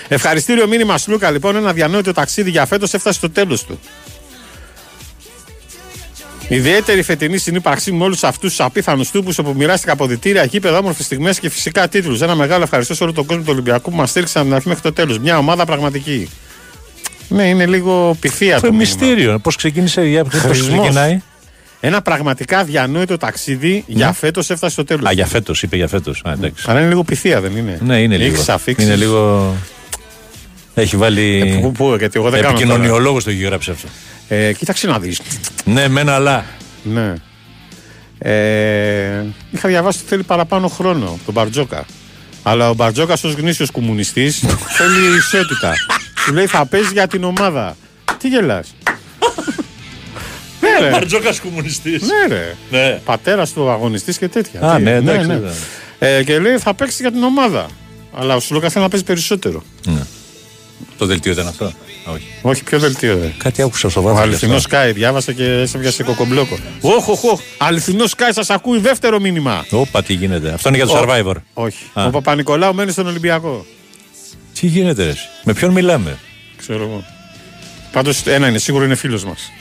Ευχαριστήριο 0.07 0.67
μήνυμα 0.67 0.97
Σλούκα 0.97 1.32
λοιπόν. 1.32 1.55
Ένα 1.55 1.74
διανόητο 1.74 2.13
ταξίδι 2.13 2.49
για 2.49 2.65
φέτος 2.65 2.93
έφτασε 2.93 3.17
στο 3.17 3.30
τέλος 3.30 3.63
του. 3.63 3.80
Ιδιαίτερη 6.52 7.02
φετινή 7.02 7.38
συνύπαρξή 7.38 7.91
με 7.91 8.04
όλους 8.04 8.24
αυτούς 8.24 8.50
τους 8.50 8.60
απίθανους 8.60 9.12
τύπους 9.12 9.38
όπου 9.38 9.54
μοιράστηκα 9.58 9.91
αποδητήρια, 9.91 10.43
γήπεδα, 10.43 10.78
όμορφες 10.78 11.06
στιγμές 11.06 11.39
και 11.39 11.50
φυσικά 11.50 11.88
τίτλους. 11.88 12.22
Ένα 12.22 12.36
μεγάλο 12.36 12.64
ευχαριστώ 12.64 12.93
σε 12.95 13.04
όλο 13.04 13.14
τον 13.14 13.26
κόσμο 13.26 13.43
του 13.43 13.50
Ολυμπιακού 13.52 13.89
που 13.91 13.95
μας 13.95 14.10
στήριξαν 14.10 14.38
από 14.41 14.47
την 14.50 14.56
αρχή 14.58 14.68
μέχρι 14.68 14.84
το 14.84 14.93
τέλος. 14.93 15.20
Μια 15.20 15.38
ομάδα 15.38 15.66
πραγματική. 15.66 16.30
Ναι, 17.28 17.43
είναι 17.47 17.66
λίγο 17.66 18.18
πυθία 18.20 18.56
Αυτό 18.56 18.68
το 18.68 18.74
είναι 18.74 18.84
μήνυμα. 18.84 19.06
μυστήριο. 19.06 19.39
Πώς 19.39 19.56
ξεκίνησε, 19.56 20.02
για 20.06 20.24
πώς 20.24 20.39
Χρησμός. 20.39 20.80
ξεκινάει; 20.80 21.22
Ένα 21.80 22.02
πραγματικά 22.02 22.64
διανόητο 22.64 23.18
ταξίδι 23.18 23.84
για 23.88 24.12
φέτος 24.12 24.50
έφτασε 24.50 24.74
στο 24.74 24.84
τέλος. 24.84 25.10
Α, 25.10 25.12
για 25.12 25.26
φέτος, 25.26 25.64
είπε 25.64 25.76
για 25.76 25.88
φέτος. 25.88 26.22
Αλλά 26.66 26.80
είναι 26.80 26.88
λίγο 26.89 27.04
πυθία, 27.04 27.41
δεν 27.41 27.56
είναι; 27.58 27.80
Ναι, 27.86 28.02
είναι 28.02 28.18
λίγο. 28.18 28.34
Έχεις 28.34 28.50
αφήξεις. 28.50 28.88
Είναι 28.88 28.95
λίγο. 28.95 29.54
Έχει 30.76 30.97
βάλει. 30.97 31.56
Ε, 31.58 31.60
πού- 31.62 31.72
πού, 31.72 31.95
γιατί 31.97 32.20
εγώ 32.20 32.30
δεν 32.30 32.41
κάνω 32.41 32.54
Επικοινωνιολόγος 32.58 33.24
το 33.24 33.30
έχει 33.30 33.43
γράψει 33.43 33.72
αυτό. 33.72 33.88
Ε, 34.30 34.53
κοίταξε 34.53 34.88
να 34.88 34.99
δεις. 34.99 35.21
Ναι, 35.65 35.88
μένα 35.88 36.15
αλλά. 36.15 36.45
Ναι. 36.84 37.13
Ε, 38.17 39.25
είχα 39.51 39.67
διαβάσει 39.67 39.99
ότι 39.99 40.07
θέλει 40.07 40.23
παραπάνω 40.23 40.67
χρόνο 40.67 41.05
από 41.05 41.19
τον 41.25 41.34
Μπαρτζόκα. 41.34 41.86
Αλλά 42.43 42.69
ο 42.69 42.73
Μπαρτζόκας 42.73 43.23
ως 43.23 43.34
γνήσιος 43.34 43.71
κομμουνιστής 43.71 44.39
θέλει 44.67 45.17
ισότητα. 45.17 45.73
Του 46.25 46.34
λέει 46.34 46.45
θα 46.45 46.65
παίζει 46.65 46.89
για 46.91 47.07
την 47.07 47.23
ομάδα. 47.23 47.77
Τι 48.17 48.27
γελάς. 48.27 48.73
ναι, 50.61 50.86
ρε. 50.86 50.89
Μπαρτζόκας 50.89 51.39
κομμουνιστής. 51.39 52.01
Ναι, 52.01 52.36
ρε. 52.36 52.55
Ναι. 52.69 52.99
Πατέρας 53.05 53.53
του 53.53 53.69
αγωνιστής 53.69 54.17
και 54.17 54.27
τέτοια. 54.27 54.61
Α, 54.61 54.75
Τι, 54.75 54.82
ναι, 54.82 54.91
εντάξει, 54.91 55.27
ναι. 55.27 55.39
Ε, 55.99 56.23
και 56.23 56.39
λέει 56.39 56.57
θα 56.57 56.73
παίξεις 56.73 56.99
για 56.99 57.11
την 57.11 57.23
ομάδα. 57.23 57.65
Αλλά 58.15 58.36
ο 58.36 58.39
Σλούκα 58.39 58.69
θέλει 58.69 58.84
να 58.84 58.89
παίζει 58.89 59.05
περισσότερο. 59.05 59.63
Το 60.97 61.05
δελτίο 61.05 61.32
ήταν 61.32 61.47
αυτό. 61.47 61.73
Όχι. 62.14 62.26
Όχι, 62.41 62.64
πιο 62.64 62.80
δελτίο. 62.80 63.20
Ρε. 63.22 63.34
Κάτι 63.38 63.62
άκουσα 63.62 63.89
στο 63.89 63.99
Ο 63.99 64.03
βάθο. 64.03 64.20
αληθινό 64.22 64.60
Σκάι, 64.60 64.91
διάβασα 64.91 65.32
και 65.34 65.66
σε 65.66 65.78
πιάσε 65.78 66.03
κοκομπλόκο. 66.03 66.57
Όχ, 66.82 67.07
όχ, 67.07 67.24
όχ. 67.24 67.39
Αληθινό 67.57 68.07
Σκάι, 68.07 68.32
σας 68.34 68.49
ακούει 68.49 68.80
δεύτερο 68.80 69.20
μήνυμα. 69.20 69.66
Όπα, 69.72 70.03
τι 70.03 70.14
γίνεται. 70.14 70.51
Αυτό 70.53 70.70
είναι 70.70 70.78
για 70.78 70.86
το 70.88 70.93
Ο- 70.93 71.01
survivor. 71.03 71.36
Όχι. 71.53 71.78
Α. 71.93 72.05
Ο 72.05 72.10
Παπα-Νικολάου 72.10 72.74
μένει 72.74 72.91
στον 72.91 73.07
Ολυμπιακό. 73.07 73.66
Τι 74.60 74.68
γίνεται, 74.68 75.03
ρε. 75.03 75.10
εσύ; 75.10 75.28
Με 75.43 75.53
ποιον 75.53 75.72
μιλάμε; 75.72 76.18
Ξέρω 76.57 76.84
εγώ. 76.84 77.03
Πάντως 77.91 78.22
ένα 78.26 78.47
είναι 78.47 78.57
σίγουρο 78.57 78.84
είναι 78.86 78.95
φίλος 78.95 79.24
μας. 79.24 79.51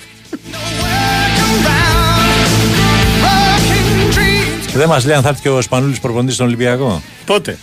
Δεν 4.74 4.88
μας 4.88 5.04
λέει 5.04 5.16
αν 5.16 5.22
θα 5.22 5.28
έρθει 5.28 5.40
και 5.42 5.48
ο 5.48 5.60
Σπανούλης 5.60 6.00
προπονητής 6.00 6.34
στον 6.34 6.46
Ολυμπιακό. 6.46 7.02
Πότε; 7.26 7.58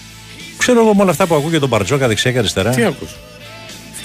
Ξέρω 0.57 0.79
εγώ 0.81 0.95
με 0.95 1.01
όλα 1.01 1.11
αυτά 1.11 1.25
που 1.25 1.35
ακούω 1.35 1.49
για 1.49 1.59
τον 1.59 1.69
Μπαρτζόκα 1.69 2.07
δεξιά 2.07 2.31
και 2.31 2.37
αριστερά. 2.37 2.69
Τι 2.69 2.83
ακούς; 2.83 3.09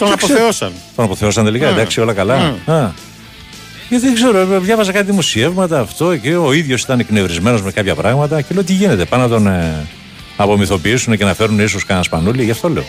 Τον 0.01 0.09
Δεν 0.09 0.17
ξέρω. 0.17 0.33
αποθεώσαν. 0.33 0.73
Τον 0.97 1.05
αποθεώσαν 1.05 1.45
τελικά, 1.45 1.65
Ναι. 1.67 1.71
εντάξει, 1.73 2.01
όλα 2.01 2.13
καλά. 2.13 2.55
Ναι. 2.67 2.73
Α. 2.75 2.93
Γιατί 3.89 4.05
δεν 4.05 4.15
ξέρω, 4.15 4.39
ε, 4.39 4.59
διάβαζα 4.59 4.93
κάτι 4.93 5.05
δημοσιεύματα 5.07 5.81
αυτό 5.81 6.17
και 6.17 6.37
ο 6.37 6.53
ίδιος 6.53 6.83
ήταν 6.83 6.99
εκνευρισμένος 7.01 7.63
με 7.63 7.71
κάποια 7.73 7.95
πράγματα 7.95 8.41
και 8.41 8.55
λέω 8.55 8.65
τι 8.65 8.73
γίνεται. 8.73 9.05
Πάνε 9.05 9.23
να 9.23 9.29
τον 9.29 9.47
ε, 9.47 9.87
απομυθοποιήσουν 10.37 11.17
και 11.17 11.25
να 11.25 11.35
φέρουν 11.35 11.59
ίσως 11.61 11.85
κανένας 11.85 12.07
σπανούλι, 12.07 12.45
γι' 12.45 12.51
αυτό 12.51 12.69
λέω. 12.69 12.85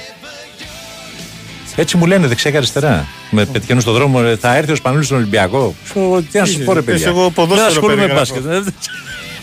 Έτσι 1.76 1.97
μου 1.97 2.05
λένε 2.05 2.28
δεξιά 2.28 2.51
και 2.51 2.57
αριστερά. 2.57 3.07
Με 3.30 3.45
πετυχαίνουν 3.45 3.82
στον 3.82 3.93
δρόμο, 3.93 4.22
ε, 4.26 4.36
θα 4.36 4.55
έρθει 4.55 4.72
ο 4.72 4.76
Σπανούλης 4.76 5.05
στον 5.05 5.18
Ολυμπιακό. 5.18 5.76
Σου, 5.91 6.28
Τι 6.32 6.39
να 6.39 6.45
σου 6.45 6.57
Τι, 6.57 6.64
πω, 6.64 6.74
ρε 6.74 6.82
πες 6.82 6.93
παιδιά. 6.93 7.07
εγώ 7.09 7.30
ποδόσφαιρο 7.30 7.68
Δεν 7.68 7.76
ασχολούμαι 7.78 8.01
με 8.01 8.07
περιγράφω. 8.07 8.34
μπάσκετ. 8.41 8.74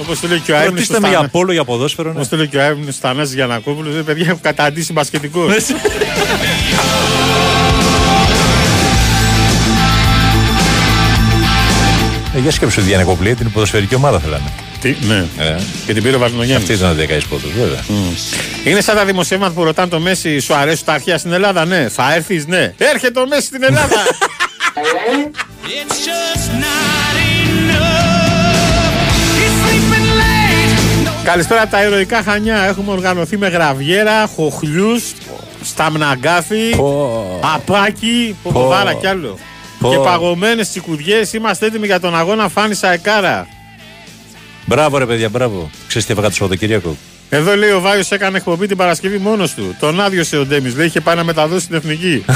Όπως 0.00 0.20
το 0.20 0.28
λέει 0.28 0.38
και 0.38 0.52
ο 0.52 0.56
Άιμνης. 0.56 0.70
Ρωτήστε 0.88 1.00
με 1.00 1.08
για 1.08 1.28
πόλο, 1.28 1.52
για 1.52 1.64
ποδόσφαιρο. 1.64 2.08
ναι. 2.08 2.14
Όπως 2.14 2.28
το 2.28 2.36
λέει 2.36 2.46
και 2.46 2.56
ο 2.56 2.62
Άιμνης 2.64 2.94
Στανάζη 2.94 3.34
Γιανακόπουλος. 3.34 3.94
«Ε, 3.96 4.02
Παιδιά 4.02 4.26
έχω 4.28 4.38
καταντήσει 4.42 4.92
μπασκετικό. 4.92 5.40
Ε, 12.38 12.40
για 12.40 12.50
σκέψου, 12.50 12.80
η 12.80 12.82
Διανεκοπλή 12.82 13.34
την 13.34 13.52
ποδοσφαιρική 13.52 13.94
ομάδα 13.94 14.18
θέλανε. 14.18 14.52
Τι, 14.80 14.96
ναι. 15.00 15.26
Ε, 15.38 15.56
Και 15.86 15.94
την 15.94 16.02
πήρε 16.02 16.16
ο 16.16 16.18
Βαρδινογέννη. 16.18 16.56
αυτή 16.56 16.72
ήταν 16.72 16.94
δεκαετή 16.96 17.26
πόδο, 17.28 17.48
βέβαια. 17.58 17.84
Είναι 18.64 18.80
σαν 18.80 18.96
τα 18.96 19.04
δημοσιεύματα 19.04 19.52
που 19.52 19.64
ρωτάνε 19.64 19.88
το 19.88 20.00
Μέση, 20.00 20.38
σου 20.38 20.54
αρέσουν 20.54 20.84
τα 20.84 20.92
αρχαία 20.92 21.18
στην 21.18 21.32
Ελλάδα, 21.32 21.64
ναι. 21.64 21.88
Θα 21.88 22.14
έρθεις, 22.14 22.46
ναι. 22.46 22.74
Έρχεται 22.78 23.20
ο 23.20 23.26
Μέση 23.26 23.46
στην 23.46 23.62
Ελλάδα. 23.62 24.02
Καλησπέρα 31.24 31.62
από 31.62 31.70
τα 31.70 31.82
ηρωικά 31.82 32.22
Χανιά. 32.22 32.56
Έχουμε 32.56 32.92
οργανωθεί 32.92 33.36
με 33.38 33.48
γραβιέρα, 33.48 34.26
χοχλιούς, 34.26 35.12
σταμναγκάθι, 35.62 36.74
απάκι, 37.54 38.36
ποποδάρα 38.42 38.94
κι 38.94 39.06
άλλο. 39.06 39.38
Πω. 39.78 39.90
Και 39.90 39.96
παγωμένες 39.96 40.68
τσικουδιές. 40.68 41.32
Είμαστε 41.32 41.66
έτοιμοι 41.66 41.86
για 41.86 42.00
τον 42.00 42.16
αγώνα 42.16 42.48
Φάνη 42.48 42.74
Σαεκάρα. 42.74 43.46
Μπράβο, 44.64 44.98
ρε 44.98 45.06
παιδιά, 45.06 45.28
μπράβο. 45.28 45.70
Ξέρεις 45.86 46.06
τι 46.06 46.12
έφαγα 46.12 46.28
το 46.28 46.34
Σαββατοκύριακο; 46.34 46.96
Εδώ 47.28 47.56
λέει 47.56 47.70
ο 47.70 47.80
Βάιος 47.80 48.10
έκανε 48.10 48.36
εκπομπή 48.36 48.66
την 48.66 48.76
Παρασκευή 48.76 49.18
μόνος 49.18 49.54
του. 49.54 49.76
Τον 49.80 50.00
άδειωσε 50.00 50.36
ο 50.36 50.46
Ντέμις. 50.46 50.76
Λέει 50.76 50.86
είχε 50.86 51.00
πάει 51.00 51.16
να 51.16 51.24
μεταδώσει 51.24 51.66
την 51.66 51.76
εθνική. 51.76 52.24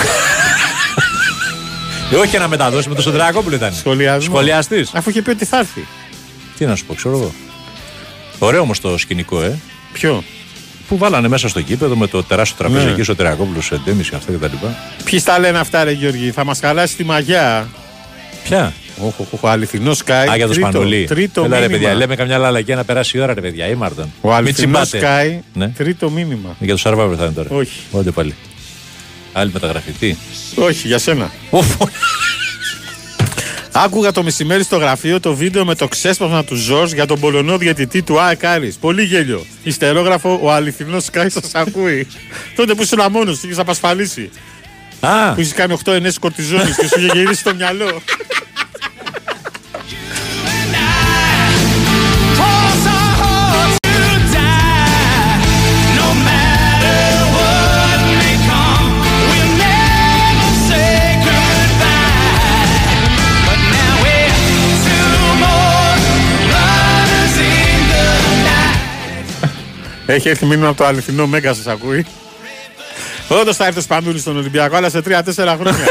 Ε, 2.13 2.17
όχι 2.17 2.39
να 2.39 2.49
μεταδώσει 2.49 2.89
με 2.89 2.95
το 2.95 3.03
Σωτριακόπουλο 3.03 3.55
ήταν. 3.55 3.75
Σχολιασμό. 3.75 4.35
Σχολιαστής. 4.35 4.91
Αφού 4.95 5.11
είχε 5.11 5.23
πει 5.23 5.31
ότι 5.31 5.45
θα 5.45 5.59
έρθει. 5.59 5.87
Τι 6.59 6.67
να 6.67 6.77
σου 6.77 6.85
πω, 6.85 6.95
ξέρω 6.95 7.17
εγώ. 7.17 7.33
Ωραίο 8.39 8.61
όμως 8.61 8.81
το 8.81 8.99
σκηνικό, 8.99 9.43
ε. 9.43 9.59
Ποιο; 9.93 10.25
Που 10.93 10.99
βάλανε 10.99 11.29
μέσα 11.29 11.49
στο 11.49 11.61
κήπεδο 11.61 11.97
με 11.97 12.07
το 12.07 12.23
τεράστιο 12.23 12.57
τραπέζι 12.59 12.85
Ναι. 12.85 12.91
εκεί, 12.91 13.03
Σωτριακόπουλο, 13.03 13.61
Εντέμι 13.71 14.03
και 14.03 14.15
αυτά 14.15 14.33
κτλ. 14.33 14.57
Ποιοι 15.05 15.23
τα 15.23 15.39
λένε 15.39 15.59
αυτά, 15.59 15.85
ρε 15.85 15.91
Γιώργη. 15.93 16.31
Θα 16.31 16.45
μας 16.45 16.59
χαλάσει 16.61 16.97
τη 16.97 17.05
μαγιά. 17.05 17.69
Ποια; 18.45 18.73
Όχι, 18.99 19.15
όχι, 19.31 19.47
αληθινός 19.47 19.97
Σκάι. 19.97 20.29
Α, 20.29 20.37
για 20.37 20.47
το 20.47 20.53
τρίτο, 20.53 20.69
Σπανούλι. 20.69 21.05
Τρίτο 21.05 21.45
Έλα, 21.45 21.59
ρε 21.59 21.61
μήνυμα. 21.69 21.79
παιδιά, 21.79 21.95
λέμε 21.95 22.15
καμιά 22.17 22.39
λαλακιά 22.39 22.77
να 22.77 22.85
περάσει 22.85 23.17
η 23.17 23.21
ώρα, 23.21 23.35
ρε 23.35 23.41
παιδιά. 23.41 23.67
Ήμαρτον. 23.69 24.05
Ο 24.21 24.29
Μην 24.29 24.37
αληθινός 24.37 24.89
τσιμπάτε. 24.89 24.99
Σκάι. 24.99 25.41
Ναι. 25.55 25.69
Τρίτο 25.69 26.11
μήνυμα. 26.11 26.57
Για 26.59 26.77
το 26.77 26.83
Survivor 26.85 27.15
θα 27.19 27.25
είναι 27.25 27.33
τώρα. 27.35 27.49
Όχι. 27.53 27.81
Άντε 27.99 28.11
πάλι. 28.11 28.35
Άλλη 29.33 29.51
μεταγραφή. 29.53 29.91
Τι; 29.91 30.17
Όχι, 30.55 30.87
για 30.87 30.99
σένα. 30.99 31.31
Άκουγα 33.73 34.13
το 34.13 34.23
μεσημέρι 34.23 34.63
στο 34.63 34.77
γραφείο 34.77 35.21
το 35.21 35.35
βίντεο 35.35 35.65
με 35.65 35.75
το 35.75 35.89
ξέσπασμα 35.89 36.45
του 36.45 36.55
Ζορς 36.55 36.93
για 36.93 37.07
τον 37.07 37.21
Πολωνό 37.21 37.59
διαιτητή 37.59 38.03
του 38.03 38.21
ΑΕΚ 38.21 38.45
Άρης. 38.45 38.77
Πολύ 38.77 39.03
γέλιο. 39.03 39.47
Ιστερόγραφο, 39.63 40.39
ο 40.43 40.53
αληθινός 40.53 41.05
Σκάι 41.05 41.29
σας 41.29 41.55
ακούει. 41.55 42.07
Τότε 42.57 42.75
που 42.75 42.83
ήσουν 42.83 42.99
μόνος, 43.11 43.43
είχες 43.43 43.59
απασφαλίσει. 43.59 44.31
Α. 45.01 45.35
Που 45.35 45.41
είχες 45.41 45.53
κάνει 45.53 45.77
8 45.85 45.93
ενές 45.93 46.19
κορτιζόνης 46.19 46.77
και 46.77 46.87
σου 46.87 46.99
είχε 46.99 47.19
γυρίσει 47.19 47.45
το 47.45 47.55
μυαλό. 47.55 47.87
Έχει 70.13 70.29
έρθει 70.29 70.47
μήνυμα 70.47 70.69
από 70.69 70.77
το 70.77 70.85
αληθινό 70.85 71.27
Μέγκα 71.27 71.55
σας 71.55 71.67
ακούει. 71.67 72.07
Όντως 73.29 73.57
θα 73.57 73.67
έρθει 73.67 73.79
ο 73.79 73.83
Σπανούλης 73.83 74.21
στον 74.21 74.37
Ολυμπιακό, 74.37 74.77
αλλά 74.77 74.91
σε 74.91 74.99
3-4 74.99 75.23
χρόνια. 75.35 75.87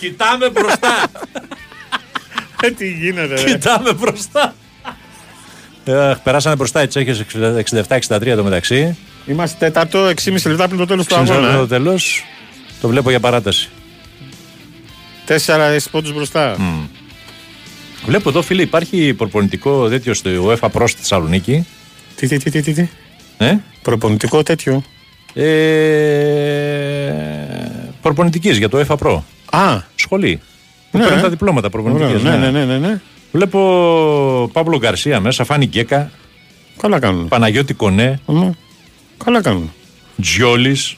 Κοιτάμε 0.00 0.50
μπροστά. 0.50 1.06
Ε, 2.62 2.70
τι 2.70 2.92
γίνεται, 2.92 3.42
ρε. 3.42 3.50
Κοιτάμε 3.50 3.92
μπροστά. 3.92 4.54
Ε, 5.84 6.14
περάσανε 6.22 6.56
μπροστά 6.56 6.82
οι 6.82 6.86
Τσέχες 6.86 7.24
67-63 8.08 8.34
το 8.36 8.44
μεταξύ. 8.44 8.96
Είμαστε 9.26 9.56
τέταρτο, 9.58 10.06
6,5 10.08 10.32
λεπτά 10.44 10.66
πριν 10.66 10.78
το 10.78 10.86
τέλος 10.86 11.06
του 11.06 11.14
Ξένο 11.14 11.38
αγώνα. 11.38 11.56
το 11.56 11.62
ε. 11.62 11.66
τέλος. 11.66 12.24
Το 12.80 12.88
βλέπω 12.88 13.10
για 13.10 13.20
παράταση. 13.20 13.68
Τέσσερα 15.24 15.76
πόντους 15.90 16.12
μπροστά. 16.12 16.56
Βλέπω 18.06 18.28
εδώ, 18.28 18.42
φίλε, 18.42 18.62
υπάρχει 18.62 19.14
προπονητικό 19.14 19.88
τέτοιο 19.88 20.14
στο 20.14 20.30
UEFA 20.46 20.68
Pro 20.70 20.84
στη 20.86 21.00
Θεσσαλονίκη. 21.00 21.66
Τι, 22.18 22.26
τι, 22.26 22.36
τι, 22.38 22.50
τι, 22.50 22.60
τι, 22.62 22.72
τι. 22.72 22.88
Ε; 23.38 23.56
Προπονητικό 23.82 24.42
τέτοιο. 24.42 24.82
Ε, 25.34 27.12
προπονητικής 28.02 28.58
για 28.58 28.68
το 28.68 28.78
UEFA 28.88 28.96
Pro. 28.96 29.20
Α. 29.50 29.80
Σχολή. 29.94 30.40
Που 30.90 30.98
Ναι. 30.98 31.04
παίρνουν 31.04 31.22
τα 31.22 31.28
διπλώματα 31.28 31.70
προπονητικές. 31.70 32.20
Ωραίο, 32.20 32.22
ναι, 32.38 32.50
ναι, 32.50 32.50
ναι, 32.50 32.64
ναι, 32.64 32.78
ναι. 32.88 33.00
Βλέπω 33.32 34.50
Παύλο 34.52 34.78
Γκαρσία 34.78 35.20
μέσα, 35.20 35.44
Φάνη 35.44 35.64
Γκέκα, 35.64 36.10
Καλά 36.80 36.98
κάνουν. 36.98 37.28
Παναγιώτη 37.28 37.74
Κονέ, 37.74 38.20
Μμ. 38.26 38.50
Καλά 39.24 39.40
κάνουν. 39.42 39.72
Τζιόλης, 40.20 40.96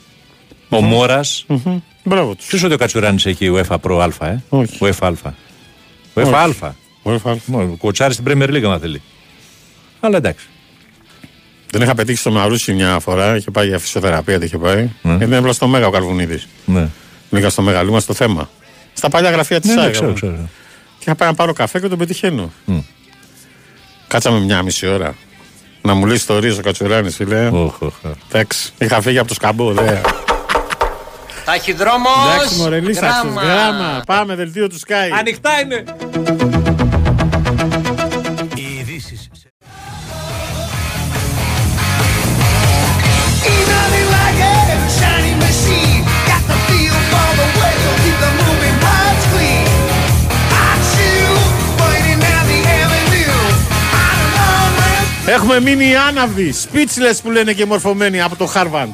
ο 0.69 0.81
Μόρας. 0.81 1.45
Μμμ. 1.49 1.79
Μπράβο 2.05 2.35
τους. 2.35 2.47
Ξέρεις 2.47 2.65
ότι 2.65 2.75
ο 2.75 2.77
Κατσουράνης 2.77 3.27
έχει 3.27 3.51
UEFA 3.55 3.77
Pro 3.81 4.11
Α, 4.19 4.27
ε; 4.27 4.43
Όχι. 4.49 4.79
UEFA 4.81 5.13
Α. 5.23 5.31
UEFA 6.15 6.53
Α. 6.61 6.71
UEFA. 7.05 7.35
Μόνο, 7.47 7.77
Κοτσάρει 7.79 8.13
στην 8.13 8.25
Premier 8.29 8.49
League, 8.51 8.63
αν 8.63 8.81
θέλει. 8.81 9.03
Αλλά 10.01 10.17
εντάξει. 10.17 10.47
Δεν 11.73 11.83
είχα 11.83 11.95
πετύχει 11.95 12.19
στο 12.19 12.31
Μαρούσι 12.31 12.73
μια 12.73 12.99
φορά, 13.01 13.37
είχε 13.37 13.51
πάει 13.51 13.67
για 13.69 13.79
φυσιοθεραπεία, 13.79 14.39
δεν 14.39 14.47
είχε 14.47 14.59
πάει. 14.59 14.89
Γιατί 15.03 15.25
είναι 15.25 15.37
απλά 15.37 15.53
στο 15.53 15.67
Μέγα 15.67 15.87
ο 15.87 15.91
Καρβουνίδης. 15.91 16.49
Ναι. 16.65 16.89
Λίγα 17.31 17.51
στο 17.51 17.63
Μεγαλούμα 17.63 18.01
στο 18.01 18.15
θέμα. 18.15 18.51
Στα 18.93 19.09
παλιά 19.09 19.31
γραφεία 19.31 19.61
της 19.61 19.69
Ναι, 19.71 19.75
ναι, 19.77 19.81
ΑΕΚ. 19.83 19.91
ξέρω, 19.93 20.07
εγώ. 20.07 20.15
ξέρω. 20.15 20.33
Και 20.99 21.05
είχα 21.07 21.15
πάει 21.15 21.29
να 21.29 21.35
πάρω 21.35 21.53
καφέ 21.53 21.81
και 21.81 21.89
τον 21.89 21.99
πετυχαίνω. 21.99 22.53
Μμ. 22.65 22.79
Κάτσαμε 24.09 24.39
μια 24.41 24.63
μισή 24.63 24.87
ώρα. 24.87 25.15
Να 25.83 25.95
μου 25.95 26.07
λέει 26.07 26.15
ιστορίες 26.15 26.59
ο 26.59 26.63
Κατσουράνης, 26.63 27.15
φίλε. 27.17 27.49
Οχ, 27.53 27.81
οχ, 27.83 27.93
οχ. 28.03 28.13
Εντάξει, 28.29 28.73
είχα 28.79 29.01
φύγει 29.01 29.19
από 29.19 29.29
το 29.29 29.35
σκαμπό, 29.35 29.73
δε. 29.73 29.97
Ταχυδρόμος, 31.45 32.11
Εντάξει, 32.35 32.59
μωρέ, 32.59 32.81
λύσαξες. 32.81 33.11
γράμμα. 33.23 33.43
Γράμμα. 33.43 34.03
Πάμε, 34.07 34.35
δελτίο 34.35 34.69
του 34.69 34.79
Sky. 34.81 35.19
Ανοιχτά 35.19 35.51
είναι. 35.65 35.85
Έχουμε 55.35 55.61
μείνει 55.61 55.95
άναυδοι, 55.97 56.55
speechless 56.65 57.19
που 57.23 57.31
λένε 57.31 57.53
και 57.53 57.67
μορφωμένοι 57.67 58.21
από 58.21 58.37
το 58.37 58.53
Harvard. 58.55 58.89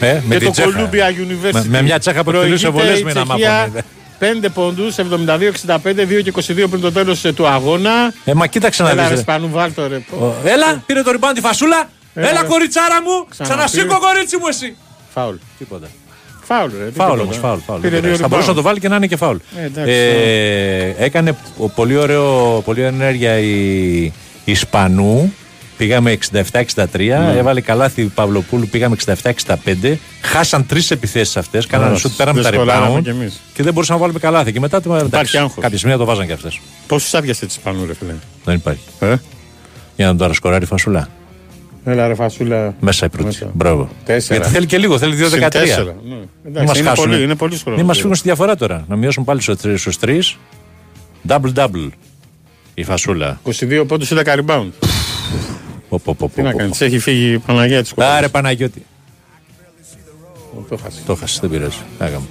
Ε, 0.00 0.12
με 0.12 0.20
και 0.34 0.36
την 0.38 0.46
το 0.46 0.50
Τσέχα. 0.52 0.70
Columbia 0.90 0.94
University. 0.96 1.52
Με, 1.52 1.64
με 1.68 1.82
μια 1.82 1.98
τσέχα 1.98 2.24
που 2.24 2.30
εκτελούσε 2.30 2.70
Προηγείται 2.70 2.86
βολές 2.86 3.00
η 3.00 3.04
με 3.04 3.10
ένα 3.10 3.24
Τσεχία 3.24 3.70
μάπο. 3.74 4.46
5 4.46 4.48
πόντους, 4.54 4.94
72-65, 4.98 5.02
2 6.18 6.22
και 6.22 6.32
22 6.36 6.66
πριν 6.70 6.80
το 6.80 6.92
τέλος 6.92 7.20
του 7.20 7.46
αγώνα. 7.46 8.12
Ε, 8.24 8.34
μα 8.34 8.46
κοίταξε 8.46 8.82
να 8.82 8.90
Έλα, 8.90 9.00
δεις, 9.02 9.08
ρε 9.10 9.14
ρε. 9.14 9.20
Σπανού, 9.20 9.48
βάλ 9.50 9.74
το 9.74 9.86
ρε. 9.86 9.96
Ο- 9.96 10.34
Έλα, 10.44 10.82
πήρε 10.86 11.02
το 11.02 11.10
ριμπάν 11.10 11.34
τη 11.34 11.40
φασούλα. 11.40 11.88
Έλα, 12.14 12.28
Έλα, 12.28 12.40
ρε. 12.40 12.46
κοριτσάρα 12.46 13.02
μου. 13.02 13.26
Ξαναπήρε. 13.30 13.64
Ξανασήκω, 13.66 13.98
κορίτσι 14.06 14.36
μου, 14.36 14.46
εσύ. 14.48 14.76
Φάουλ. 15.14 15.34
Τίποτα. 15.58 15.86
Φάουλ, 16.42 16.70
ρε. 16.78 16.84
τι 16.84 16.92
Φάουλ 16.96 17.10
τίποτα. 17.10 17.22
όμως, 17.22 17.36
φάουλ. 17.36 17.58
φάουλ. 17.66 17.80
Πήρε 17.80 17.90
δεν 17.90 18.00
δύο 18.00 18.10
πειράζει. 18.10 18.22
Θα 18.22 18.28
μπορούσε 18.28 18.46
να 18.48 18.52
rebound. 18.52 18.56
το 18.56 18.62
βάλει 18.62 18.80
και 18.80 18.88
να 18.88 18.96
είναι 18.96 19.06
και 19.06 19.16
φάουλ. 19.16 19.36
Ε, 19.60 19.64
εντάξει, 19.64 19.92
Ε, 19.92 21.04
έκανε 21.04 21.36
ο- 21.58 21.68
πολύ 21.68 21.96
ωραίο, 21.96 22.60
πολύ 22.64 22.78
ωραία 22.80 22.92
ενέργεια 22.92 23.38
η 23.38 24.12
Ισπανού. 24.44 25.34
Πήγαμε 25.76 26.18
67-63. 26.32 26.86
Ναι. 26.96 27.34
Έβαλε 27.36 27.60
καλάθι 27.60 28.02
Παυλοπούλου. 28.04 28.68
Πήγαμε 28.68 28.96
67-65. 29.06 29.96
Χάσαν 30.22 30.66
τρεις 30.66 30.90
επιθέσεις 30.90 31.36
αυτές. 31.36 31.66
Κάνανε 31.66 31.90
Ναι, 31.90 31.98
σουτ, 31.98 32.12
πέραμε 32.16 32.42
τα 32.42 32.50
δυσκολάραμε 32.50 32.98
rebound. 32.98 33.02
κι 33.02 33.08
εμείς. 33.08 33.40
Και 33.54 33.62
δεν 33.62 33.72
μπορούσαμε 33.72 33.98
να 33.98 34.04
βάλουμε 34.04 34.20
καλάθι. 34.24 34.52
Και 34.52 34.60
μετά 34.60 34.80
το 34.80 34.94
εντάξει, 34.94 35.36
άγχος. 35.36 35.62
κάποια 35.62 35.76
στιγμή 35.78 35.94
θα 35.96 36.00
το 36.00 36.06
βάζαν 36.06 36.26
και 36.26 36.32
αυτές. 36.32 36.60
Πόσους 36.86 37.14
άδειασε 37.14 37.46
τη 37.46 37.52
Σπανού, 37.52 37.86
ρε 37.86 37.94
φίλε; 37.94 38.14
Δεν 38.44 38.54
υπάρχει. 38.54 38.82
Ε; 39.00 39.14
Για 39.96 40.06
να 40.06 40.16
το 40.16 40.24
αρασκοράρει 40.24 40.64
η 40.64 40.66
φασούλα. 40.66 41.08
Έλα, 41.84 42.06
ρε 42.06 42.14
Φασούλα. 42.14 42.74
Μέσα 42.80 43.06
η 43.06 43.08
πρώτη. 43.08 43.24
Μέσα. 43.24 43.50
Μπράβο. 43.54 43.88
Τέσσερα. 44.04 44.38
Γιατί 44.38 44.54
θέλει 44.54 44.66
και 44.66 44.78
λίγο, 44.78 44.98
θέλει 44.98 45.14
2-13. 45.16 45.28
Συν 45.28 45.48
τέσσερα, 45.50 45.82
ναι. 45.84 46.14
Μην 46.14 46.26
Εντάξει, 46.46 46.66
μας 46.68 46.78
είναι 46.78 46.88
χάσουνε. 46.88 47.08
πολύ- 47.12 47.22
είναι 47.24 47.34
πολύ 47.34 47.56
χρόνο. 47.56 47.76
Μην 47.76 47.86
μας 47.86 47.98
φύγουν 47.98 48.14
στη 48.14 48.26
διαφορά 48.28 48.56
τώρα. 48.56 48.84
Να 48.88 48.96
μειώσουν 48.96 49.24
πάλι 49.24 49.40
στους 49.76 49.98
τρει. 49.98 50.22
Double-double. 51.28 51.88
Η 52.74 52.84
φασούλα. 52.84 53.40
22 53.42 53.84
πόντους, 53.86 54.08
10 54.12 54.34
rebound. 54.34 54.68
Πω, 55.88 56.00
πω, 56.04 56.14
πω, 56.14 56.30
Τι 56.34 56.42
να 56.42 56.50
πω, 56.50 56.56
κάνεις, 56.58 56.72
πω. 56.72 56.78
τη 56.78 56.84
έχει 56.84 56.98
φύγει 56.98 57.32
η 57.32 57.38
Παναγία 57.38 57.82
της 57.82 57.92
Άρε 57.96 58.28
Παναγιώτη. 58.28 58.86
Το 60.68 60.76
χάσει. 60.76 60.98
Το 61.06 61.14
χάσει, 61.14 61.38
δεν 61.40 61.50
πειράζει. 61.50 61.76
Άγαμε. 61.98 62.26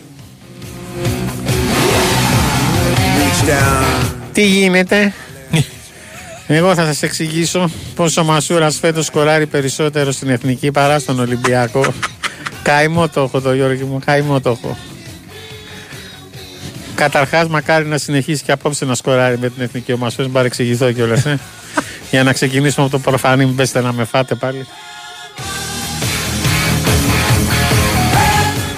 Τι 4.32 4.46
γίνεται; 4.46 5.14
Εγώ 6.48 6.74
θα 6.76 6.86
σας 6.86 7.04
εξηγήσω 7.04 7.70
πως 7.96 8.18
ο 8.18 8.24
Μασούρας 8.24 8.78
φέτος 8.80 9.06
σκοράρει 9.06 9.46
περισσότερο 9.46 10.12
στην 10.12 10.30
Εθνική 10.30 10.72
παρά 10.72 11.00
στον 11.00 11.20
Ολυμπιακό. 11.20 11.94
Καημό 12.62 13.10
το 13.10 13.22
έχω 13.22 13.42
το 13.42 13.54
Γιώργη 13.54 13.84
μου, 13.84 14.00
καημό 14.06 14.42
το 14.42 14.50
έχω. 14.50 14.78
Καταρχάς 16.96 17.48
μακάρι 17.48 17.86
να 17.86 17.98
συνεχίσει 17.98 18.44
και 18.44 18.52
απόψε 18.52 18.86
να 18.86 18.96
σκοράρει 18.96 19.38
με 19.38 19.50
την 19.50 19.64
Εθνική 19.64 19.92
ο 19.92 19.98
Μασούρας, 19.98 20.26
μην 20.26 20.36
παρεξηγηθώ 20.36 20.92
κιόλας, 20.92 21.26
ε. 21.26 21.40
Για 22.12 22.24
να 22.24 22.34
ξεκινήσουμε 22.34 22.86
από 22.86 22.96
το 22.96 23.10
προφανή, 23.10 23.46
μην 23.46 23.56
πέσετε 23.56 23.82
να 23.82 23.94
με 23.94 24.04
φάτε 24.04 24.36
πάλι. 24.36 24.68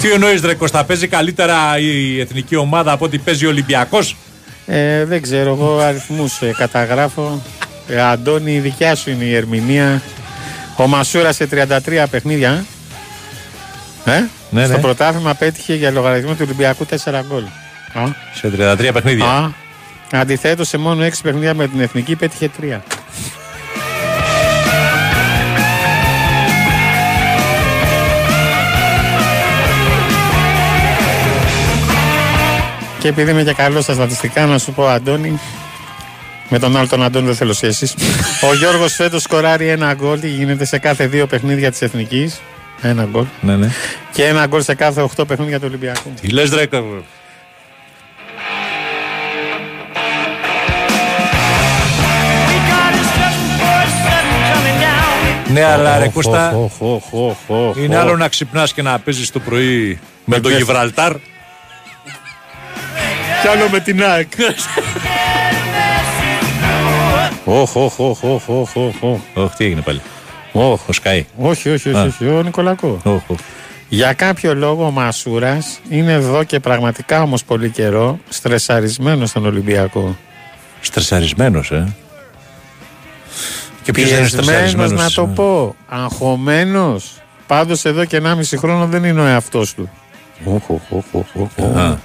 Τι 0.01 0.11
εννοείς, 0.11 0.41
Ρε 0.41 0.53
Κώστα, 0.53 0.83
παίζει 0.83 1.07
καλύτερα 1.07 1.77
η 1.79 2.19
εθνική 2.19 2.55
ομάδα 2.55 2.91
από 2.91 3.05
ότι 3.05 3.17
παίζει 3.17 3.45
ο 3.45 3.49
Ολυμπιακός; 3.49 4.15
Ε, 4.65 5.05
δεν 5.05 5.21
ξέρω, 5.21 5.49
εγώ 5.49 5.77
αριθμούς 5.79 6.41
ε, 6.41 6.51
καταγράφω. 6.57 7.41
Ε, 7.87 8.01
Αντώνη, 8.01 8.53
η 8.53 8.59
δικιά 8.59 8.95
σου 8.95 9.09
είναι 9.09 9.23
η 9.23 9.35
ερμηνεία. 9.35 10.01
Ο 10.75 10.87
Μασούρα 10.87 11.31
σε 11.31 11.47
33 11.51 12.05
παιχνίδια. 12.09 12.65
Ε, 14.05 14.15
ε; 14.15 14.29
Ναι, 14.49 14.65
Στο 14.65 14.75
ναι. 14.75 14.81
πρωτάθλημα 14.81 15.33
πέτυχε 15.33 15.73
για 15.73 15.91
λογαριασμό 15.91 16.31
του 16.31 16.41
Ολυμπιακού 16.41 16.85
4 17.03 17.21
γκολ. 17.27 17.43
Α. 17.97 18.03
Σε 18.33 18.47
33 18.47 18.89
παιχνίδια. 18.93 19.25
Α. 19.25 19.49
Αντιθέτως, 20.11 20.67
σε 20.67 20.77
μόνο 20.77 21.03
6 21.03 21.21
παιχνίδια 21.23 21.53
με 21.53 21.67
την 21.67 21.79
εθνική 21.79 22.15
πέτυχε 22.15 22.49
3. 22.61 22.81
Και 32.99 33.07
επειδή 33.07 33.31
είμαι 33.31 33.43
και 33.43 33.53
καλός 33.53 33.83
στα 33.83 33.93
στατιστικά, 33.93 34.45
να 34.45 34.57
σου 34.57 34.73
πω, 34.73 34.87
Αντώνη, 34.87 35.39
με 36.49 36.59
τον 36.59 36.77
άλλο 36.77 36.87
τον 36.87 37.03
Αντώνη 37.03 37.25
δεν 37.25 37.35
θέλω 37.35 37.53
σχέσεις. 37.53 37.95
Ο 38.49 38.53
Γιώργος 38.53 38.93
φέτος 38.93 39.21
σκοράρει 39.21 39.67
ένα 39.67 39.93
γκολ, 39.93 40.19
τι 40.19 40.27
γίνεται 40.29 40.65
σε 40.65 40.77
κάθε 40.77 41.07
δύο 41.07 41.27
παιχνίδια 41.27 41.71
της 41.71 41.81
Εθνικής. 41.81 42.41
Ένα 42.81 43.07
γκολ. 43.11 43.25
Ναι, 43.41 43.55
ναι. 43.55 43.71
Και 44.11 44.23
ένα 44.25 44.45
γκολ 44.45 44.61
σε 44.61 44.75
κάθε 44.75 45.01
8 45.17 45.27
παιχνίδια 45.27 45.59
του 45.59 45.65
Ολυμπιακού. 45.67 46.13
Τι 46.21 46.27
λες, 46.27 46.49
Ρε 46.49 46.67
Ναι, 55.51 55.63
αλλά 55.63 55.97
ρε 55.97 56.07
Κώστα, 56.07 56.69
είναι 57.83 57.97
άλλο 57.97 58.17
να 58.17 58.27
ξυπνάς 58.27 58.73
και 58.73 58.81
να 58.81 58.99
παίζεις 58.99 59.31
το 59.31 59.39
πρωί 59.39 59.99
με 60.25 60.39
το 60.39 60.49
Ναι. 60.49 60.55
Γιβραλτάρ. 60.55 61.13
Κι 63.41 63.47
άλλο 63.47 63.69
με 63.71 63.79
την 63.79 64.03
ΑΕΚ. 64.03 64.31
Όχ, 67.45 67.75
όχ, 67.75 67.99
όχ, 67.99 68.23
όχ, 68.23 68.49
όχ, 68.49 68.75
όχ, 68.75 68.93
όχ. 69.01 69.19
Όχι, 69.33 69.55
τι 69.57 69.65
έγινε 69.65 69.81
πάλι. 69.81 70.01
Όχ. 70.51 70.87
Ο 70.87 70.93
Σκάι. 70.93 71.25
Όχι, 71.37 71.69
όχι, 71.69 71.89
όχι, 71.89 71.97
Α. 71.97 72.03
όχι, 72.03 72.27
ο 72.27 72.41
Νικολακό. 72.43 72.99
Όχ, 73.03 73.21
όχ. 73.29 73.37
Για 73.89 74.13
κάποιο 74.13 74.53
λόγο 74.55 74.85
ο 74.85 74.91
Μασούρας 74.91 75.79
είναι 75.89 76.11
εδώ 76.13 76.43
και 76.43 76.59
πραγματικά 76.59 77.21
όμως 77.21 77.43
πολύ 77.43 77.69
καιρό 77.69 78.19
στρεσαρισμένος 78.29 79.29
στον 79.29 79.45
Ολυμπιακό. 79.45 80.17
Στρεσαρισμένος, 80.81 81.71
ε. 81.71 81.95
Και 83.87 83.93
ποιος 83.93 84.09
δεν 84.09 84.17
είναι 84.19 84.27
Πιεσμένος 84.29 84.45
στρεσαρισμένο. 84.45 85.01
να 85.01 85.09
το 85.11 85.25
πω. 85.27 85.75
Αγχωμένος. 85.89 87.13
Πάντως 87.47 87.85
εδώ 87.85 88.05
και 88.05 88.17
1,5 88.17 88.57
χρόνο 88.57 88.85
δεν 88.85 89.03
είναι 89.03 89.21
ο 89.21 89.25
εαυτός 89.25 89.73
του. 89.73 89.89
Όχ, 90.45 90.69
όχ, 90.69 90.81
όχ, 90.89 91.03
όχ, 91.11 91.25
όχ. 91.57 91.77
Α. 91.77 91.97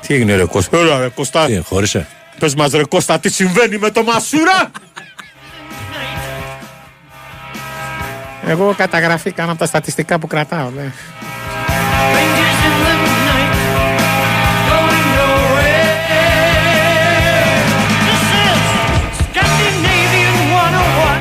Τι 0.00 0.14
έγινε 0.14 0.36
ρε 0.36 0.44
Κώστα; 0.44 0.78
Έλα 0.78 0.98
ρε 1.00 1.08
Κώστα. 1.08 1.46
Τι, 1.46 1.62
χώρισε; 1.64 2.06
Πες 2.38 2.54
μας 2.54 2.70
ρε 2.72 2.84
Κώστα 2.84 3.18
τι 3.18 3.28
συμβαίνει 3.30 3.78
με 3.78 3.90
το 3.90 4.02
Μασούρα; 4.02 4.70
Εγώ 8.46 8.74
καταγραφή 8.76 9.30
κάνω 9.30 9.50
από 9.50 9.58
τα 9.58 9.66
στατιστικά 9.66 10.18
που 10.18 10.26
κρατάω. 10.26 10.70
ναι. 10.70 10.92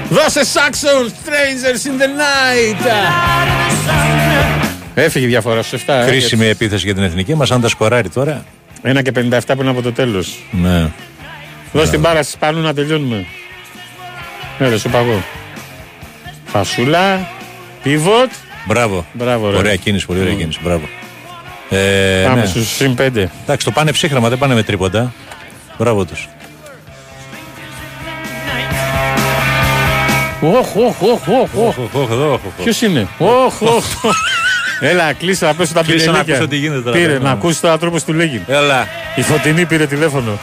Δώσε 0.10 0.40
Saxon 0.54 1.06
Strangers 1.06 1.86
in 1.88 2.02
the 2.02 2.06
Night. 2.06 2.86
Έφυγε 4.94 5.26
η 5.26 5.28
διαφορά 5.28 5.62
στους 5.64 5.82
7. 5.82 5.94
ε, 5.94 6.06
Κρίσιμη 6.06 6.46
επίθεση 6.46 6.86
για 6.86 6.94
την 6.94 7.04
εθνική 7.04 7.36
μας. 7.36 7.52
Αν 7.52 7.62
τα 7.62 7.68
σκοράρει 7.68 8.10
τώρα. 8.10 8.44
Ένα 8.82 9.02
και 9.02 9.12
57 9.16 9.40
πριν 9.46 9.68
από 9.68 9.82
το 9.82 9.92
τέλος. 9.92 10.40
Ναι. 10.52 10.90
Δώσε 11.72 11.92
την 11.92 12.00
μπάρα 12.00 12.24
στις 12.24 12.36
πάνω 12.38 12.60
να 12.60 12.74
τελειώνουμε. 12.74 13.26
Ναι, 14.60 14.70
ρε, 14.70 14.78
σου 14.78 14.88
είπα 14.88 14.98
εγώ. 14.98 15.24
Φασούλα, 16.46 17.28
πίβοτ. 17.84 18.32
Μπράβο. 18.68 19.06
Μπράβο, 19.14 19.50
ρε. 19.50 19.58
Ωραία 19.58 19.76
κίνηση, 19.76 20.06
πολύ 20.06 20.20
ωραία 20.20 20.34
Mm. 20.34 20.38
κίνηση. 20.38 20.60
Μπράβο. 20.64 20.90
Ε, 21.70 22.24
Πάμε 22.28 22.42
ναι. 22.42 22.46
στους 22.48 22.68
συν 22.76 22.96
5. 22.96 23.32
Εντάξει, 23.44 23.66
το 23.66 23.72
πάνε 23.72 23.92
ψύχραμα, 23.92 24.30
δεν 24.30 24.38
πάνε 24.38 24.54
με 24.54 24.64
τρίποντα. 24.64 25.14
Μπράβο 25.78 26.06
τους. 26.06 26.28
Οχ, 30.54 30.76
οχ, 30.76 31.02
οχ, 31.02 31.28
οχ, 31.28 31.78
οχ. 31.78 32.40
Ποιος 32.64 32.82
είναι; 32.82 33.08
Οχ, 33.18 33.62
οχ. 33.62 33.86
Έλα, 34.80 35.14
κλείσε 35.14 35.46
να 35.46 35.54
πέσω 35.54 35.74
τα 35.74 35.82
Κλείσε 35.82 36.06
να 36.06 36.12
πινελίκια. 36.12 36.34
ακούσω 36.36 36.48
τι 36.50 36.56
γίνεται 36.58 36.82
τώρα. 36.82 36.98
Πήρε, 36.98 37.12
Ναι. 37.14 37.18
να 37.20 37.32
ακούσεις 37.32 37.60
τώρα 37.60 37.78
τρόπο 37.78 38.02
του 38.02 38.14
λέγει. 38.14 38.42
Έλα. 38.48 38.88
Η 39.16 39.22
φωτεινή 39.22 39.66
πήρε 39.66 39.86
τηλέφωνο. 39.86 40.40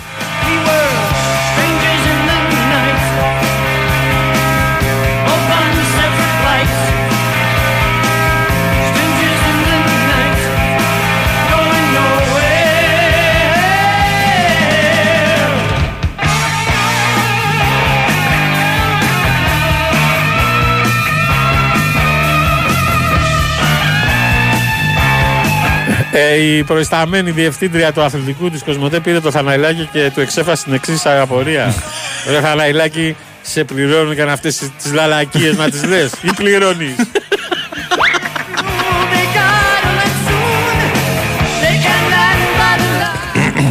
Ε, 26.14 26.34
η 26.34 26.64
προϊσταμένη 26.64 27.30
διευθύντρια 27.30 27.92
του 27.92 28.02
αθλητικού 28.02 28.50
της 28.50 28.62
Κοσμοτέ 28.62 29.00
πήρε 29.00 29.20
το 29.20 29.30
Θαναϊλάκι 29.30 29.88
και 29.92 30.10
του 30.14 30.20
εξέφασε 30.20 30.64
την 30.64 30.72
εξής 30.72 31.06
απορία. 31.06 31.74
Ρε 32.30 32.40
Θαναϊλάκι, 32.40 33.16
σε 33.42 33.64
πληρώνουν 33.64 34.12
για 34.12 34.24
να 34.24 34.32
αυτές 34.32 34.56
τις 34.82 34.92
λαλακίες 34.92 35.56
να 35.56 35.70
τις 35.70 35.84
λες. 35.84 36.12
Ή 36.22 36.30
πληρώνεις. 36.36 36.94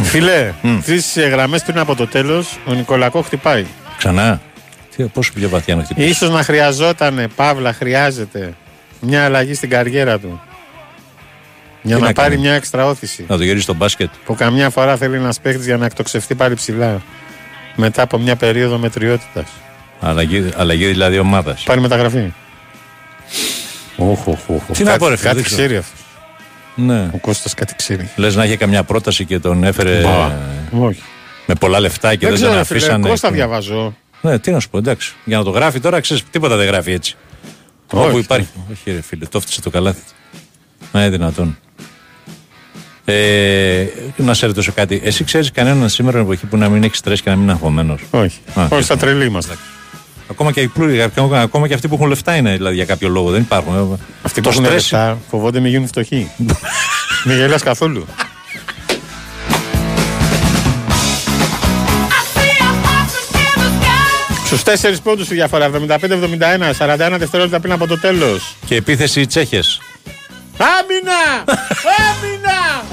Φιλέ, 0.02 0.52
τρεις 0.84 1.18
γραμμές 1.30 1.62
πριν 1.62 1.78
από 1.78 1.94
το 1.94 2.06
τέλος, 2.06 2.58
ο 2.66 2.72
Νικολακό 2.72 3.22
χτυπάει. 3.22 3.66
Ξανά. 3.98 4.40
Τι, 4.96 5.04
πόσο 5.04 5.32
πιο 5.34 5.48
βαθιά 5.48 5.76
να 5.76 5.84
χτυπήσεις; 5.84 6.10
Ίσως 6.10 6.30
να 6.30 6.42
χρειαζόταν, 6.42 7.30
Παύλα, 7.36 7.72
χρειάζεται 7.72 8.52
μια 9.00 9.24
αλλαγή 9.24 9.54
στην 9.54 9.70
καριέρα 9.70 10.18
του. 10.18 10.40
Για 11.82 11.96
Τι 11.96 12.00
να, 12.02 12.06
να 12.08 12.12
πάρει 12.12 12.28
κάνει; 12.30 12.40
μια 12.42 12.52
έξτρα 12.52 12.86
όθηση. 12.86 13.24
Να 13.28 13.36
το 13.36 13.42
γυρίσει 13.44 13.62
στο 13.62 13.74
μπάσκετ. 13.74 14.10
Που 14.24 14.34
καμιά 14.34 14.70
φορά 14.70 14.96
θέλει 14.96 15.16
ένα 15.16 15.34
παίχτη 15.42 15.62
για 15.64 15.76
να 15.76 15.84
εκτοξευτεί 15.84 16.34
πάλι 16.34 16.54
ψηλά. 16.54 17.02
Μετά 17.76 18.02
από 18.02 18.18
μια 18.18 18.36
περίοδο 18.36 18.78
μετριότητας. 18.78 19.46
Αλλαγή, 20.00 20.48
αλλαγή 20.56 20.86
δηλαδή 20.86 21.18
ομάδας. 21.18 21.62
Πάρει 21.62 21.80
μεταγραφή. 21.80 22.32
Όχ, 23.96 24.26
όχ, 24.26 24.38
όχ. 24.48 24.62
Τι 24.72 24.82
να 24.84 24.96
πω, 24.96 25.08
ρε 25.08 25.16
φίλε, 25.16 25.28
Κάτι 25.28 25.34
δεν 25.40 25.44
ξέρω. 25.44 25.62
ξέρει 25.62 25.76
αυτός. 25.76 26.00
Ναι. 26.74 27.10
Ο 27.14 27.18
Κώστας 27.18 27.54
κάτι 27.54 27.74
ξέρει. 27.76 28.10
Λες 28.16 28.34
να 28.36 28.44
είχε 28.44 28.56
καμιά 28.56 28.82
πρόταση 28.82 29.24
και 29.24 29.38
τον 29.38 29.64
έφερε 29.64 30.00
Μπα. 30.02 30.30
Όχι. 30.86 31.02
με 31.46 31.54
πολλά 31.54 31.80
λεφτά 31.80 32.10
και 32.10 32.26
Δεν 32.26 32.28
δεν, 32.28 32.34
ξέρω, 32.38 32.54
τον 32.54 32.64
φίλε, 32.64 32.78
αφήσανε. 32.78 33.08
Κώστα 33.08 33.28
και- 33.28 33.34
διαβάζω. 33.34 33.96
Ναι, 34.20 34.38
τι 34.38 34.50
να 34.50 34.60
σου 34.60 34.70
πω, 34.70 34.78
εντάξει. 34.78 35.14
Για 35.24 35.36
να 35.38 35.44
το 35.44 35.50
γράφει 35.50 35.80
τώρα, 35.80 36.00
ξέρεις, 36.00 36.22
τίποτα 36.30 36.56
δεν 36.56 36.66
γράφει 36.66 36.92
έτσι. 36.92 37.16
Όχι, 37.92 38.08
Όπου 38.08 38.18
υπάρχει. 38.18 38.48
Όχι, 38.72 38.90
ρε 38.92 39.00
φίλε, 39.02 39.24
το 39.24 39.38
έφτιαξε 39.38 39.60
το 39.60 39.70
καλάθι. 39.70 40.00
του. 40.00 40.38
Να 40.92 41.00
είναι 41.00 41.10
δυνατόν. 41.10 41.58
Ε, 43.04 43.84
να 44.16 44.34
σε 44.34 44.46
ρωτήσω 44.46 44.72
κάτι. 44.72 45.00
Εσύ 45.04 45.24
ξέρεις 45.24 45.50
κανέναν 45.50 45.88
σήμερα 45.88 46.16
την 46.18 46.26
εποχή 46.26 46.46
που 46.46 46.56
να 46.56 46.68
μην 46.68 46.82
έχει 46.82 46.96
στρες 46.96 47.22
και 47.22 47.28
να 47.30 47.34
μην 47.34 47.44
είναι 47.44 47.52
αγχωμένος; 47.52 48.00
Όχι. 48.10 48.38
Όχι, 48.68 48.82
στα 48.82 48.96
τρελή 48.96 49.24
είμαστε. 49.24 49.54
Ακόμα 50.30 50.52
και, 50.52 50.60
οι 50.60 50.66
πλούσιοι, 50.68 51.02
ακόμα, 51.02 51.40
ακόμα 51.40 51.68
και 51.68 51.74
αυτοί 51.74 51.88
που 51.88 51.94
έχουν 51.94 52.06
λεφτά 52.08 52.36
είναι 52.36 52.56
δηλαδή, 52.56 52.74
για 52.74 52.84
κάποιο 52.84 53.08
λόγο. 53.08 53.30
Δεν 53.30 53.40
υπάρχουν. 53.40 53.98
Αυτοί 54.22 54.40
που 54.40 54.48
το 54.48 54.52
έχουν 54.52 54.64
στρες- 54.64 54.92
λεφτά 54.92 55.18
φοβόνται 55.30 55.60
μην 55.60 55.70
γίνουν 55.70 55.86
φτωχοί. 55.86 56.30
Μην 57.24 57.36
γελάς 57.36 57.62
καθόλου. 57.62 58.06
Στους 64.46 64.62
4 64.62 64.96
πόντους 65.02 65.30
η 65.30 65.34
διαφορά. 65.34 65.70
75-71. 65.70 65.88
41 66.78 67.16
δευτερόλεπτα 67.18 67.60
πριν 67.60 67.72
από 67.72 67.86
το 67.86 67.98
τέλος. 67.98 68.56
Και 68.66 68.74
επίθεση 68.74 69.26
Τσέχες. 69.26 69.80
Άμυνα! 70.56 71.20
Άμυνα! 72.06 72.84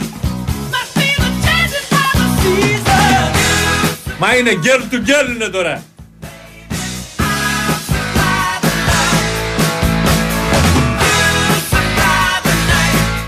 Μα 4.17 4.35
είναι 4.35 4.51
girl 4.63 4.93
to 4.93 4.95
girl 4.97 5.35
είναι 5.35 5.47
τώρα. 5.47 5.83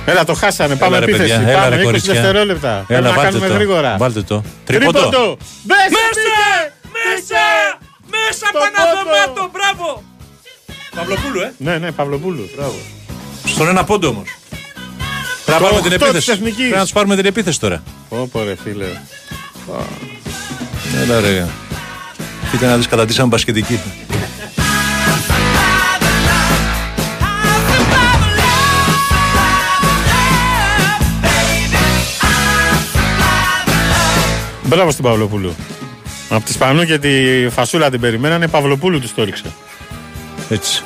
Έλα, 0.06 0.24
το 0.24 0.34
χάσανε. 0.34 0.76
Πάμε 0.76 0.98
Έλα, 0.98 1.06
ρε, 1.06 1.12
επίθεση. 1.12 1.34
παιδιά. 1.38 1.50
Έλα, 1.50 1.62
Πάμε 1.62 1.76
ρε, 1.76 1.82
20 1.82 1.86
κορίτσια. 1.86 2.14
δευτερόλεπτα. 2.14 2.84
Πρέπει 2.88 3.04
να 3.04 3.10
βάλτε 3.12 3.24
κάνουμε 3.24 3.48
το. 3.48 3.54
γρήγορα. 3.54 3.96
Βάλτε 3.98 4.22
το. 4.22 4.44
Τρίποντο. 4.66 5.00
Τρίποντο! 5.00 5.38
Μέσα! 5.64 5.88
μπήκε! 5.90 6.74
Μέσα! 6.94 7.44
Μέσα 8.12 8.46
Στο 8.48 8.60
πόδο. 9.36 9.50
μπράβο! 9.54 10.04
Παυλοπούλου, 10.96 11.42
ε. 11.42 11.54
Ναι, 11.58 11.78
ναι, 11.78 11.92
Παυλοπούλου. 11.92 12.50
Μπράβο. 12.56 12.76
Στον 13.46 13.68
ένα 13.68 13.84
πόντο 13.84 14.08
όμως. 14.08 14.36
Πρέπει 15.46 15.62
να 15.62 15.68
Το 15.68 15.74
πάρουμε 15.74 15.82
την 15.82 15.94
οκτώ 16.02 16.06
της 16.06 16.28
επίθεση. 16.28 16.32
εθνικής. 16.32 16.56
Πρέπει 16.58 16.76
να 16.76 16.82
τους 16.82 16.92
πάρουμε 16.92 17.16
την 17.16 17.26
επίθεση 17.26 17.60
τώρα. 17.60 17.84
Όπο 18.10 18.44
ρε 18.44 18.56
φίλε. 18.64 18.86
Έλα 21.04 21.20
ρε. 21.20 21.48
Κοίτα 22.52 22.68
να 22.68 22.78
δεις 22.78 22.88
καταντήσαμε 22.88 23.28
μπασκετική. 23.28 23.80
Μπράβο 34.64 34.92
στην 34.92 35.04
Παυλοπούλου. 35.04 35.56
Από 36.30 36.46
τη 36.46 36.52
Σπανού 36.52 36.84
και 36.84 36.98
τη 36.98 37.10
φασούλα 37.50 37.90
την 37.90 38.00
περιμένανε, 38.00 38.48
Παυλοπούλου 38.48 39.00
του 39.00 39.10
το 39.16 39.22
έριξε. 39.22 39.44
Έτσι. 40.50 40.84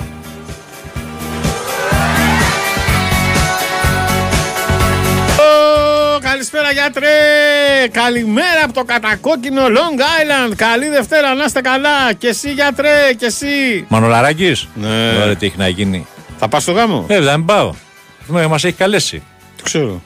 Ω, 6.66 6.68
Καλησπέρα 6.68 6.72
γιατρέ! 6.72 7.88
Καλημέρα 8.04 8.62
από 8.64 8.74
το 8.74 8.84
κατακόκκινο 8.84 9.62
Long 9.66 10.00
Island. 10.00 10.54
Καλή 10.56 10.90
Δευτέρα, 10.90 11.34
να 11.34 11.44
είστε 11.44 11.62
καλά. 11.62 12.14
Και 12.18 12.28
εσύ 12.28 12.52
γιατρέ, 12.52 13.14
και 13.18 13.26
εσύ. 13.26 13.86
Μανολαράκης. 13.88 14.68
Ναι. 14.74 14.88
Ωραία, 15.22 15.36
τι 15.36 15.46
έχει 15.46 15.58
να 15.58 15.68
γίνει. 15.68 16.08
Θα 16.40 16.48
πας 16.48 16.62
στο 16.62 16.72
γάμο; 16.72 17.06
Ε, 17.08 17.20
δεν 17.20 17.46
πάω. 17.46 17.74
Μα 18.28 18.48
μας 18.48 18.64
έχει 18.64 18.76
καλέσει. 18.76 19.24
Το 19.58 19.64
ξέρω. 19.64 20.02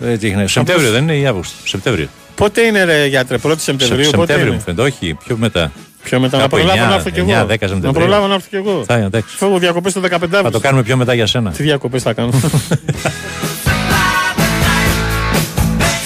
Ε, 0.00 0.16
τι 0.16 0.26
έχει 0.26 0.36
να... 0.36 0.46
Σεπτέμβριο 0.46 0.90
δεν 0.90 1.02
είναι 1.02 1.16
ή 1.16 1.26
Αύγουστο; 1.26 1.56
Σεπτέμβριο. 1.68 2.08
Πότε 2.34 2.60
είναι 2.60 2.84
ρε 2.84 3.06
γιατρέ, 3.06 3.36
1η 3.42 3.54
Σεπτεμβρίου, 3.58 4.04
Σε- 4.04 4.10
πότε 4.10 4.32
Σεπτέμβριο 4.32 4.46
μου 4.46 4.52
είναι. 4.52 4.62
φαίνεται. 4.62 4.82
Όχι, 4.82 5.16
πιο 5.24 5.36
μετά. 5.36 5.72
Πιο 6.02 6.20
μετά, 6.20 6.36
να 6.36 6.42
Κάπου 6.42 6.56
προλάβω 6.56 6.84
9, 6.84 6.88
να 6.88 6.94
έρθω 6.94 7.10
κι 7.10 7.20
9, 7.20 7.28
εγώ. 7.28 7.46
10 7.46 7.48
Σεπτεμβρίου. 7.50 7.80
Να 7.86 7.92
προλάβω 7.92 8.26
να 8.26 8.34
έρθω 8.34 8.46
κι 8.50 8.56
εγώ. 8.56 8.84
Θα, 8.86 8.94
εντάξει. 8.94 9.36
Φεύγω 9.36 9.58
διακοπές 9.58 9.92
το 9.92 10.00
15 10.00 10.08
Θα 10.10 10.28
το 10.28 10.36
Αύγουστο. 10.36 10.60
κάνουμε 10.60 10.82
πιο 10.82 10.96
μετά 10.96 11.14
για 11.14 11.26
σένα. 11.26 11.50
Τι 11.50 11.62
διακοπές 11.62 12.02
θα 12.02 12.12
κάνω; 12.12 12.30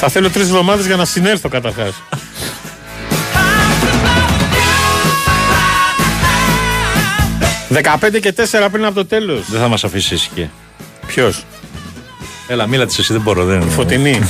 Θα 0.02 0.09
θέλω 0.09 0.31
τρεις 0.31 0.47
εβδομάδες 0.47 0.86
για 0.86 0.97
να 0.97 1.05
συνέλθω 1.05 1.48
καταρχάς. 1.48 2.02
Δεκαπέντε 7.68 8.20
και 8.20 8.35
4 8.36 8.68
πριν 8.72 8.85
από 8.85 8.94
το 8.94 9.06
τέλος. 9.06 9.51
Δεν 9.51 9.60
θα 9.60 9.68
μας 9.68 9.85
αφήσει 9.85 10.14
ησυχία. 10.14 10.51
Ποιος; 11.06 11.44
Έλα, 12.48 12.66
μίλα 12.66 12.86
της 12.86 12.98
εσύ, 12.98 13.12
δεν 13.12 13.22
μπορώ. 13.22 13.44
Δεν... 13.44 13.70
Φωτεινή. 13.70 14.20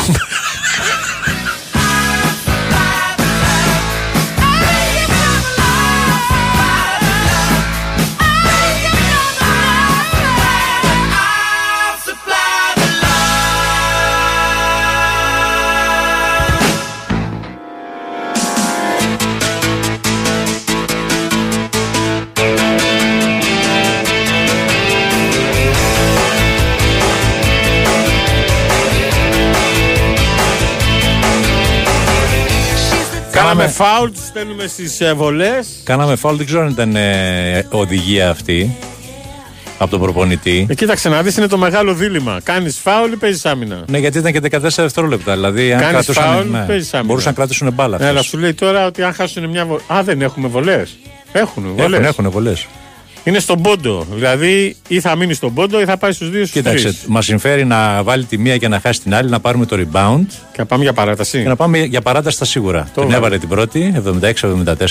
Κάναμε 33.50 33.68
φάουλ, 33.68 34.10
τους 34.10 34.26
στέλνουμε 34.26 34.66
στις 34.66 35.00
ε, 35.00 35.12
βολές. 35.12 35.66
Κάναμε 35.84 36.16
φάουλ, 36.16 36.36
δεν 36.36 36.46
ξέρω 36.46 36.62
αν 36.62 36.68
ήταν 36.68 36.96
ε, 36.96 37.66
οδηγία 37.70 38.30
αυτή 38.30 38.76
από 39.78 39.90
τον 39.90 40.00
προπονητή. 40.00 40.66
Ε, 40.68 40.74
κοίταξε 40.74 41.08
να 41.08 41.22
δεις, 41.22 41.36
είναι 41.36 41.46
το 41.46 41.58
μεγάλο 41.58 41.94
δίλημα. 41.94 42.40
Κάνεις 42.42 42.78
φάουλ 42.78 43.12
ή 43.12 43.16
παίζεις 43.16 43.46
άμυνα; 43.46 43.84
Ναι, 43.88 43.98
γιατί 43.98 44.18
ήταν 44.18 44.32
και 44.32 44.40
14 44.50 44.58
δευτερόλεπτα. 44.76 45.32
Δηλαδή, 45.34 45.72
αν 45.72 45.80
Κάνεις 45.80 45.92
κρατούσαν, 45.94 46.24
φάουλ, 46.24 46.48
ναι, 46.48 46.64
παίζεις 46.66 46.94
άμυνα. 46.94 47.08
μπορούσαν 47.08 47.30
να 47.30 47.36
κρατήσουν 47.36 47.72
μπάλα. 47.72 47.98
Ναι, 47.98 48.04
αλλά 48.04 48.12
αυτές. 48.18 48.30
σου 48.30 48.38
λέει 48.38 48.54
τώρα 48.54 48.86
ότι 48.86 49.02
αν 49.02 49.12
χάσουν 49.14 49.48
μια 49.48 49.64
βολή. 49.66 49.80
Α, 49.92 50.02
δεν 50.02 50.22
έχουμε 50.22 50.48
βολές. 50.48 50.96
Έχουν 51.32 51.64
βολές. 51.76 52.00
Έχουν, 52.00 52.04
έχουν 52.04 52.30
πολλέ. 52.30 52.52
Είναι 53.24 53.38
στον 53.38 53.62
πόντο. 53.62 54.06
Δηλαδή, 54.14 54.76
ή 54.88 55.00
θα 55.00 55.16
μείνει 55.16 55.34
στον 55.34 55.54
πόντο 55.54 55.80
ή 55.80 55.84
θα 55.84 55.96
πάει 55.96 56.12
στους 56.12 56.30
δύο 56.30 56.46
στους 56.46 56.62
Κοίταξε, 56.62 56.94
μας 57.06 57.24
συμφέρει 57.24 57.64
να 57.64 58.02
βάλει 58.02 58.24
τη 58.24 58.38
μία 58.38 58.56
και 58.56 58.68
να 58.68 58.80
χάσει 58.80 59.00
την 59.00 59.14
άλλη, 59.14 59.30
να 59.30 59.40
πάρουμε 59.40 59.66
το 59.66 59.76
rebound. 59.76 60.24
Και 60.28 60.58
να 60.58 60.66
πάμε 60.66 60.82
για 60.82 60.92
παράταση. 60.92 61.42
Και 61.42 61.48
να 61.48 61.56
πάμε 61.56 61.78
για 61.78 62.00
παράταση 62.00 62.36
στα 62.36 62.44
σίγουρα. 62.44 62.82
Το 62.82 63.00
την 63.00 63.02
βάλε. 63.02 63.16
έβαλε 63.16 63.38
την 63.38 63.48
πρώτη, 63.48 64.02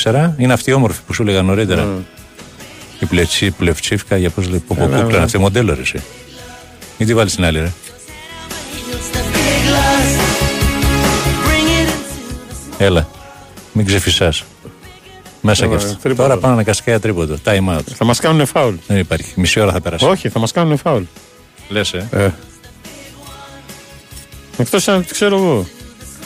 76-74. 0.03 0.33
Είναι 0.37 0.53
αυτή 0.53 0.69
η 0.69 0.73
όμορφη 0.73 0.99
που 1.07 1.13
σου 1.13 1.21
έλεγα 1.21 1.41
νωρίτερα. 1.41 1.87
Η 2.99 3.05
πλευτσί, 3.05 3.51
πλευτσίφκα, 3.51 4.17
για 4.17 4.29
πώς 4.29 4.49
λέει. 4.49 4.63
Πω, 4.67 4.75
πω, 4.77 4.83
Έλα, 4.83 4.95
πω, 4.95 5.01
ναι. 5.01 5.07
πλέον 5.07 5.23
αυτή 5.23 5.37
μοντέλο 5.37 5.73
ρε, 5.73 5.81
εσύ. 5.81 6.01
Ή 6.97 7.05
τι 7.05 7.13
βάλεις 7.13 7.35
την 7.35 7.45
άλλη, 7.45 7.59
ρε. 7.59 7.71
Έλα, 12.77 13.07
μην 13.71 13.85
ξεφυσάς. 13.85 14.43
Μέσα 15.49 15.65
Έλα, 15.65 15.75
κι 15.75 15.83
αυτός. 15.83 15.97
τρίποντος. 16.01 16.25
Τώρα 16.27 16.39
πάνε 16.39 16.53
αναγκαστικά 16.53 16.91
για 16.91 16.99
τρίποντο. 16.99 17.37
Time 17.45 17.75
out. 17.77 17.81
Θα 17.95 18.05
μας 18.05 18.19
κάνουν 18.19 18.45
φάουλ. 18.45 18.73
Δεν 18.87 18.97
υπάρχει. 18.97 19.31
Μισή 19.35 19.59
ώρα 19.59 19.71
θα 19.71 19.81
περάσει. 19.81 20.05
Όχι, 20.05 20.29
θα 20.29 20.39
μας 20.39 20.51
κάνουν 20.51 20.77
φάουλ. 20.77 21.03
Λες, 21.69 21.93
ε. 21.93 22.07
Ε. 22.11 22.29
Εκτός 24.57 24.87
αν 24.87 25.05
ξέρω 25.11 25.35
εγώ. 25.37 25.67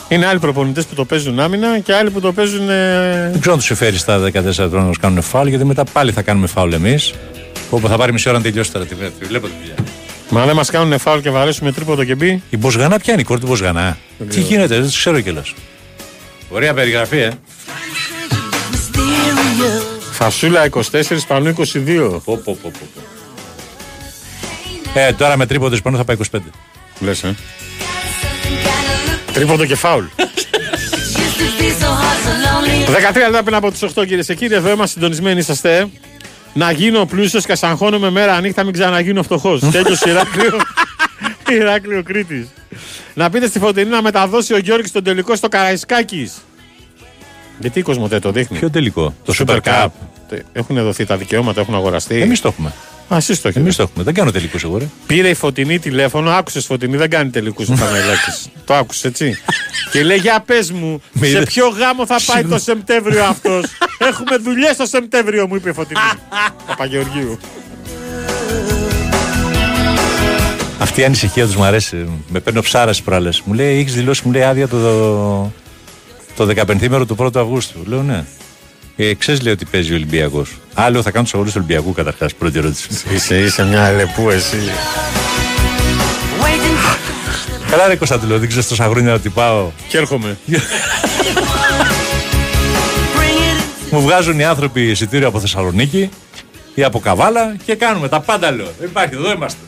Είναι 0.10 0.26
άλλοι 0.26 0.40
προπονητές 0.40 0.86
που 0.86 0.96
το 0.96 1.06
παίζουν 1.06 1.40
άμυνα 1.40 1.80
και 1.80 1.94
άλλοι 1.94 2.10
που 2.10 2.20
το 2.20 2.34
παίζουν. 2.34 2.70
ε, 2.70 3.30
Δεν 3.32 3.40
ξέρω 3.40 3.52
αν 3.52 3.58
τους 3.58 3.66
συμφέρει 3.68 3.98
στα 3.98 4.18
14 4.20 4.30
χρόνια 4.54 4.70
να 4.80 4.84
μα 4.84 4.92
κάνουν 5.00 5.22
φάουλ, 5.22 5.48
γιατί 5.48 5.66
μετά 5.66 5.84
πάλι 5.84 6.12
θα 6.12 6.22
κάνουμε 6.22 6.48
φάουλ 6.48 6.74
εμείς. 6.74 7.14
Όπου 7.70 7.88
θα 7.88 7.96
πάρει 7.98 8.12
μισή 8.12 8.30
ώρα 8.30 8.38
να 8.38 8.44
τελειώσει 8.44 8.72
τώρα 8.72 8.86
τη 8.86 8.96
τη 8.96 9.26
βλέπω 9.26 9.48
τη 9.48 9.54
δουλειά. 9.60 9.76
Μα 10.30 10.46
δεν 10.46 10.56
μας 10.56 10.70
κάνουν 10.70 11.00
φάουλ 11.00 11.20
και 11.20 11.30
βαρέσουμε 11.30 11.72
τρίποδο 11.72 12.04
και 12.04 12.16
μπει. 12.16 12.42
Η 12.50 12.58
Μποσγανά 12.58 12.98
ποια 13.00 13.14
είναι 13.14 13.22
η 13.22 13.26
κόρη 13.26 13.40
του 13.40 13.48
Μποσγανά. 13.48 13.98
Τι 14.18 14.28
ξέρω. 14.28 14.46
γίνεται, 14.46 14.76
δεν 14.76 14.84
τους 14.84 14.98
ξέρω 14.98 15.22
κιόλας. 15.22 15.54
Ωραία 16.50 16.74
περιγραφή, 16.74 17.18
ε. 17.18 17.30
Φασούλα 20.12 20.70
24, 20.70 20.82
Πανού 21.28 21.54
22. 21.58 21.64
Πω, 22.24 22.38
πω, 22.38 22.42
πω, 22.44 22.58
πω. 22.62 23.02
Ε, 24.94 25.14
τώρα 25.14 25.38
με 25.38 25.46
τρίποδε 25.46 25.78
πάνω 25.78 25.98
θα 25.98 26.04
πάει 26.04 26.18
25. 26.32 26.38
Λες, 27.00 27.24
ε. 27.24 27.36
Τρίποδο 29.34 29.66
και 29.66 29.76
φάουλ. 29.76 30.06
13 32.88 33.16
λεπτά 33.16 33.44
πριν 33.44 33.56
από 33.56 33.72
τις 33.72 33.84
8, 33.84 34.06
κυρίες 34.06 34.26
και 34.26 34.36
κύριοι, 34.36 34.54
εδώ 34.54 34.70
είμαστε 34.70 34.94
συντονισμένοι. 34.94 35.40
Είσαστε. 35.40 35.90
Να 36.54 36.72
γίνω 36.72 37.06
πλούσιος 37.06 37.46
και 37.46 37.56
σαγχώνομαι 37.56 38.10
μέρα 38.10 38.42
νύχτα, 38.42 38.64
μην 38.64 38.74
ξαναγίνω 38.74 39.24
φτωχός. 39.24 39.60
Τέλειο 39.60 39.96
Ηράκλειο. 40.06 40.60
Ηράκλειο 41.50 42.04
Κρήτης. 42.04 42.48
Να 43.14 43.30
πείτε 43.30 43.48
στη 43.48 43.60
φωτεινή 43.60 43.90
να 43.90 44.02
μεταδώσει 44.02 44.54
ο 44.54 44.58
Γιώργης 44.58 44.92
τον 44.92 45.04
τελικό 45.04 45.36
στο 45.36 45.48
Καραϊσκάκης. 45.48 46.34
Γιατί 47.60 47.80
η 47.80 47.82
Κοσμοτέ 47.82 48.20
το 48.20 48.32
δείχνει; 48.32 48.58
Ποιο 48.58 48.70
τελικό, 48.70 49.14
το 49.26 49.34
Super 49.38 49.58
Cup. 49.64 49.88
Έχουν 50.54 50.76
δοθεί 50.84 51.06
τα 51.06 51.18
δικαιώματα, 51.18 51.62
έχουν 51.62 51.76
αγοραστεί. 51.76 52.22
Εμείς 52.22 52.42
το 52.42 52.48
έχουμε. 52.48 52.74
Α, 53.14 53.18
εσείς 53.18 53.42
το 53.42 53.48
έχετε. 53.48 53.64
Εμείς 53.64 53.76
το 53.76 53.82
έχουμε. 53.84 54.04
Δεν 54.04 54.14
κάνω 54.14 54.32
τελικούς 54.32 54.64
εγώ, 54.64 54.78
ρε. 54.78 54.86
Πήρε 55.08 55.30
η 55.30 55.34
φωτεινή 55.34 55.80
τηλέφωνο, 55.80 56.30
άκουσες 56.32 56.66
φωτεινή, 56.66 56.98
δεν 56.98 57.10
κάνει 57.10 57.30
τελικούς 57.30 57.70
ο 57.70 57.74
Παναγιώτης. 57.74 58.48
το 58.66 58.74
άκουσες 58.74 59.04
έτσι. 59.04 59.38
και 59.92 60.04
λέει: 60.04 60.18
Για 60.18 60.44
πες 60.46 60.72
μου, 60.72 61.02
Με 61.12 61.26
σε 61.28 61.32
είδε- 61.32 61.46
ποιο 61.46 61.68
γάμο 61.68 62.06
θα 62.06 62.20
πάει 62.26 62.44
το 62.44 62.58
Σεπτέμβριο 62.60 63.24
αυτός; 63.24 63.64
Έχουμε 64.10 64.38
δουλειές 64.38 64.76
το 64.76 64.86
Σεπτέμβριο, 64.86 65.48
μου 65.48 65.56
είπε 65.56 65.70
η 65.70 65.74
φωτεινή. 65.74 66.00
Παπαγεωργίου. 66.68 67.38
Αυτή 70.80 71.02
η 71.02 71.06
ανησυχία 71.06 71.46
τους 71.46 71.56
μου 71.56 71.64
αρέσει. 71.64 72.10
Με 72.30 72.40
παίρνει 72.40 72.60
ο 72.60 72.62
ψάρα 72.62 72.92
τι 72.92 73.02
προάλλε. 73.06 73.30
Μου 73.44 73.54
λέει: 73.54 73.80
Έχεις 73.80 73.94
δηλώσει, 73.94 74.22
μου 74.26 74.32
λέει 74.32 74.44
άδεια 74.44 74.68
το, 74.68 75.52
το 76.36 76.48
15 76.56 76.88
μέρο 76.88 77.06
του 77.06 77.16
1ου 77.20 77.36
Αυγούστου. 77.36 77.80
Λέω 77.86 78.04
ναι. 78.04 78.26
Ε, 78.96 79.14
ξέρεις, 79.14 79.42
λέει 79.42 79.54
ότι 79.54 79.66
παίζει 79.66 79.92
ο 79.92 79.96
Ολυμπιακός. 79.96 80.52
Άλλο 80.74 81.02
θα 81.02 81.12
κάνω 81.12 81.24
τους 81.24 81.34
αγώνε 81.34 81.50
του 81.50 81.56
Ολυμπιακού 81.58 81.94
καταρχάς. 81.94 82.34
Πρώτη 82.34 82.58
ερώτηση. 82.58 82.88
είσαι, 83.14 83.40
είσαι 83.40 83.66
μια 83.66 83.86
αλεπού, 83.86 84.30
εσύ. 84.30 84.58
Καλά, 87.70 87.88
ρε 87.88 87.96
Κωνσταντινό, 87.96 88.38
δεν 88.38 88.48
ξέρεις 88.48 88.68
τόσα 88.68 88.86
χρόνια 88.86 89.14
ότι 89.14 89.30
πάω. 89.30 89.72
Και 89.88 89.98
έρχομαι. 89.98 90.38
Μου 93.92 94.02
βγάζουν 94.02 94.40
οι 94.40 94.44
άνθρωποι 94.44 94.90
εισιτήριο 94.90 95.28
από 95.28 95.40
Θεσσαλονίκη 95.40 96.10
ή 96.76 96.84
από 96.84 97.00
Καβάλα 97.00 97.56
και 97.66 97.76
κάνουμε 97.76 98.08
τα 98.08 98.20
πάντα, 98.20 98.52
λέω. 98.52 98.72
Δεν 98.80 98.90
υπάρχει, 98.90 99.16
εδώ 99.16 99.32
είμαστε. 99.32 99.60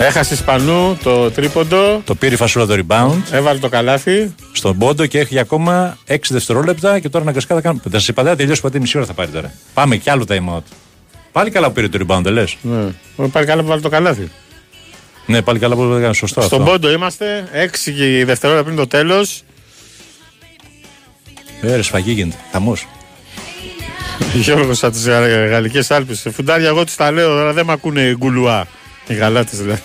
Έχασες 0.00 0.38
Ισπανού 0.38 0.98
το 1.02 1.30
τρίποντο. 1.30 2.02
Το 2.04 2.14
πήρε 2.14 2.34
η 2.34 2.36
φασούλα 2.36 2.66
το 2.66 2.74
rebound 2.86 3.18
Έβαλε 3.30 3.58
το 3.58 3.68
καλάθι. 3.68 4.34
στον 4.52 4.78
πόντο 4.78 5.06
και 5.06 5.18
έχει 5.18 5.38
ακόμα 5.38 5.98
6 6.08 6.16
δευτερόλεπτα 6.28 6.98
και 6.98 7.08
τώρα 7.08 7.24
αναγκαστικά 7.24 7.54
θα 7.54 7.60
κάνουμε. 7.60 7.82
Θα 7.90 7.98
σα 7.98 8.12
είπα, 8.12 8.22
δεν 8.22 8.32
θα 8.32 8.38
τελειώσει 8.38 8.60
ποτέ 8.60 8.78
μισή 8.78 8.96
ώρα 8.96 9.06
θα 9.06 9.12
πάρει 9.12 9.30
τώρα. 9.30 9.52
Πάμε 9.74 9.96
κι 9.96 10.10
άλλο 10.10 10.24
time 10.28 10.54
out. 10.56 10.62
Πάλι 11.32 11.50
καλά 11.50 11.66
που 11.66 11.72
πήρε 11.72 11.88
το 11.88 11.98
rebound, 12.06 12.20
δεν 12.22 12.32
λες; 12.32 12.56
Ναι. 12.62 13.28
Πάλι 13.28 13.46
καλά 13.46 13.62
που 13.62 13.68
βάλε 13.68 13.80
το 13.80 13.88
καλάθι. 13.88 14.30
Ναι, 15.26 15.42
πάλι 15.42 15.58
καλά 15.58 15.74
που 15.74 15.88
το 15.88 15.94
έκανε 15.94 16.14
σωστό. 16.14 16.40
Στον 16.40 16.60
αυτό. 16.60 16.72
πόντο 16.72 16.90
είμαστε. 16.90 17.48
6 17.86 17.92
και 17.96 18.24
δευτερόλεπτα 18.24 18.64
πριν 18.64 18.76
το 18.76 18.86
τέλος. 18.86 19.42
Ε, 21.60 21.76
ρε, 21.76 21.82
σφαγή 21.82 22.12
γίνεται. 22.12 22.36
Χαμός. 22.52 22.86
Γιώργος 24.42 24.84
από 24.84 24.92
τις 24.92 25.06
Γαλλικές 25.48 25.90
Άλπε. 25.90 26.14
Φουντάρια, 26.14 26.68
εγώ 26.68 26.84
του 26.84 26.92
τα 26.96 27.10
λέω, 27.10 27.28
τώρα 27.28 27.52
δεν 27.52 27.66
με 27.66 27.72
ακούνε 27.72 28.14
γκουλουά. 28.18 28.66
Οι 29.06 29.14
γαλάτες 29.14 29.58
δηλαδή. 29.58 29.82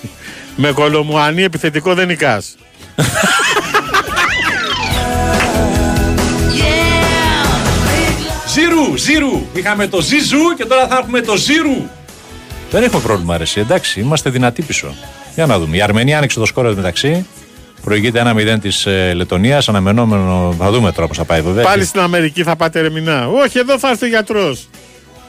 Με 0.56 0.72
κολομουανί 0.72 1.44
επιθετικό 1.44 1.94
δεν 1.94 2.08
νικάς. 2.08 2.56
Ζήρου, 8.48 8.98
ζήρου. 8.98 9.46
Είχαμε 9.54 9.88
το 9.88 10.02
ζίζου 10.02 10.54
και 10.58 10.66
τώρα 10.66 10.88
θα 10.88 10.98
έχουμε 10.98 11.22
το 11.22 11.36
ζήρου. 11.36 11.90
Δεν 12.72 12.84
έχω 12.84 13.00
πρόβλημα, 13.00 13.34
αρέσει. 13.34 13.60
Εντάξει, 13.60 14.00
είμαστε 14.00 14.30
δυνατοί 14.30 14.62
πίσω. 14.62 14.96
Για 15.36 15.46
να 15.46 15.60
δούμε. 15.60 15.78
Η 15.78 15.82
Αρμενία 15.82 16.18
άνοιξε 16.18 16.40
το 16.40 16.46
σκόρ 16.46 16.76
μεταξύ. 16.76 17.26
Προηγείται 17.82 18.34
1-0 18.56 18.58
της 18.62 18.86
ε, 18.86 19.14
Λετωνίας. 19.14 19.70
Αναμενόμενο. 19.70 20.56
Θα 20.60 20.72
δούμε 20.72 20.92
τώρα 20.92 21.08
πώς 21.08 21.18
θα 21.18 21.24
πάει 21.24 21.42
βέβαια. 21.42 21.64
Πάλι 21.64 21.86
στην 21.86 22.00
Αμερική 22.00 22.44
θα 22.44 22.56
πάτε, 22.56 22.82
ρε 22.82 22.95
Μηνά. 22.95 23.28
Όχι, 23.28 23.58
εδώ 23.58 23.80
θα 23.80 23.90
έρθει 23.90 24.06
ο 24.06 24.08
γιατρός. 24.08 24.68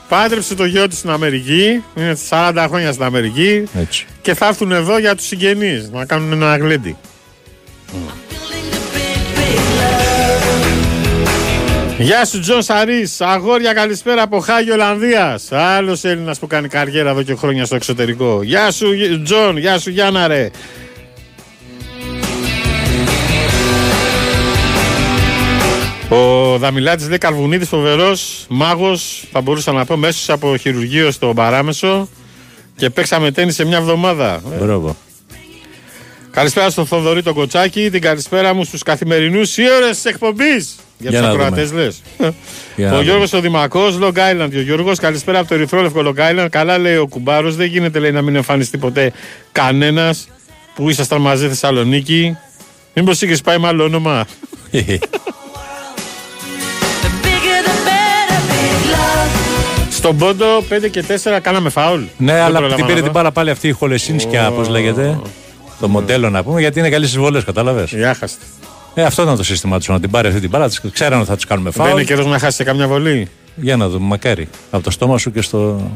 Πάντρεψε 0.08 0.54
το 0.54 0.64
γιο 0.64 0.88
του 0.88 0.96
στην 0.96 1.10
Αμερική. 1.10 1.82
Είναι 1.94 2.16
40 2.28 2.66
χρόνια 2.68 2.92
στην 2.92 3.04
Αμερική. 3.04 3.64
Έτσι. 3.80 4.06
Και 4.22 4.34
θα 4.34 4.46
έρθουν 4.46 4.72
εδώ 4.72 4.98
για 4.98 5.14
τους 5.14 5.26
συγγενείς 5.26 5.90
να 5.90 6.04
κάνουν 6.04 6.32
ένα 6.32 6.56
γλέντι. 6.56 6.96
Γεια 11.98 12.24
σου, 12.24 12.40
Τζον 12.40 12.62
Σαρρή. 12.62 13.08
Αγόρια, 13.18 13.72
καλησπέρα 13.72 14.22
από 14.22 14.40
Χάγη 14.40 14.74
Ολλανδίας. 14.74 15.52
Άλλος 15.52 16.04
Έλληνας 16.04 16.38
που 16.38 16.46
κάνει 16.46 16.68
καριέρα 16.68 17.10
εδώ 17.10 17.22
και 17.22 17.34
χρόνια 17.34 17.64
στο 17.64 17.74
εξωτερικό. 17.74 18.42
Γεια 18.42 18.70
σου, 18.70 18.86
Τζον. 19.22 19.56
Γεια 19.56 19.78
σου, 19.78 19.90
Γιάννα, 19.90 20.26
ρε. 20.26 20.50
Ο 26.08 26.56
Δαμιλάτης 26.58 27.08
λέει 27.08 27.18
Καρβουνίδης, 27.18 27.68
φοβερός 27.68 28.44
μάγος, 28.48 29.24
θα 29.32 29.40
μπορούσα 29.40 29.72
να 29.72 29.84
πω, 29.84 29.96
μέσω 29.96 30.32
από 30.34 30.56
χειρουργείο 30.56 31.10
στο 31.10 31.32
Παράμεσο 31.34 32.08
και 32.76 32.90
παίξαμε 32.90 33.30
τέννη 33.30 33.52
σε 33.52 33.64
μια 33.64 33.76
εβδομάδα. 33.76 34.42
Ε, 34.60 34.64
Μπράβο. 34.64 34.96
Καλησπέρα 36.30 36.70
στον 36.70 36.86
Θοδωρή 36.86 37.22
τον 37.22 37.34
Κοτσάκη, 37.34 37.90
την 37.90 38.00
καλησπέρα 38.00 38.54
μου 38.54 38.64
στους 38.64 38.82
καθημερινούς 38.82 39.56
ήρωε 39.56 39.90
της 39.90 40.04
εκπομπής. 40.04 40.76
Για 40.98 41.10
Για 41.10 41.18
τους 41.18 41.28
να 41.28 41.34
ακροατές 41.34 41.68
δούμε. 41.70 41.82
λες. 41.84 42.02
Για 42.76 42.86
να 42.86 42.90
Ο 42.90 42.90
δούμε. 42.90 43.02
Γιώργος 43.02 43.32
ο 43.32 43.40
Δημακός, 43.40 43.98
Long 44.02 44.12
Island. 44.12 44.48
Ο 44.54 44.60
Γιώργος, 44.60 44.98
καλησπέρα 44.98 45.38
από 45.38 45.48
το 45.48 45.54
Ερυθρόλευκο 45.54 46.02
Long 46.04 46.18
Island. 46.30 46.46
Καλά 46.50 46.78
λέει 46.78 46.96
ο 46.96 47.06
Κουμπάρος, 47.06 47.56
δεν 47.56 47.66
γίνεται 47.66 47.98
λέει 47.98 48.12
να 48.12 48.22
μην 48.22 48.36
εμφανιστεί 48.36 48.78
ποτέ 48.78 49.12
κανένας 49.52 50.28
που 50.74 50.90
ήσασταν 50.90 51.20
μαζί 51.20 51.48
Θεσσαλονίκη. 51.48 52.36
Μήπως 52.94 53.20
είχες 53.22 53.40
πάει 53.40 53.58
με 53.58 53.66
άλλο 53.68 53.84
όνομα; 53.84 54.26
Στον 60.06 60.18
πόντο 60.18 60.46
5 60.84 60.88
και 60.90 61.04
4 61.34 61.38
κάναμε 61.42 61.68
φάουλ. 61.70 62.00
Ναι, 62.16 62.32
Δεν 62.32 62.42
αλλά 62.42 62.58
πρόλαβα 62.58 62.74
την 62.74 62.80
να 62.84 62.86
πήρε 62.86 62.98
δω. 62.98 63.04
την 63.04 63.12
μπάλα 63.12 63.32
πάλι 63.32 63.50
αυτή 63.50 63.68
η 63.68 63.72
Χολεσίνσκια, 63.72 64.50
πώς 64.50 64.68
λέγεται. 64.68 65.18
Το 65.80 65.88
μοντέλο 65.88 66.30
να 66.30 66.42
πούμε, 66.42 66.60
γιατί 66.60 66.78
είναι 66.78 66.88
καλή 66.90 67.04
στις 67.06 67.18
βολέ, 67.18 67.42
κατάλαβες. 67.42 67.92
Ιάχαστη. 67.92 68.44
Ε, 68.94 69.02
αυτό 69.02 69.22
ήταν 69.22 69.36
το 69.36 69.42
σύστημα 69.44 69.78
τους, 69.78 69.88
να 69.88 70.00
την 70.00 70.10
πάρει 70.10 70.28
αυτή 70.28 70.40
την 70.40 70.50
μπάλα. 70.50 70.68
τις- 70.68 70.80
Ξέρανε 70.92 71.16
ότι 71.20 71.28
θα 71.30 71.34
τους 71.34 71.44
κάνουμε 71.46 71.70
Δεν 71.70 71.82
φάουλ. 71.84 71.92
είναι 71.98 72.06
καιρός 72.06 72.26
να 72.26 72.38
χάσει 72.38 72.64
καμιά 72.64 72.86
βολή. 72.88 73.28
Για 73.56 73.76
να 73.76 73.88
δούμε, 73.88 74.06
μακάρι. 74.06 74.48
Από 74.70 74.84
το 74.84 74.90
στόμα 74.90 75.18
σου 75.18 75.32
και 75.32 75.40
στο. 75.40 75.90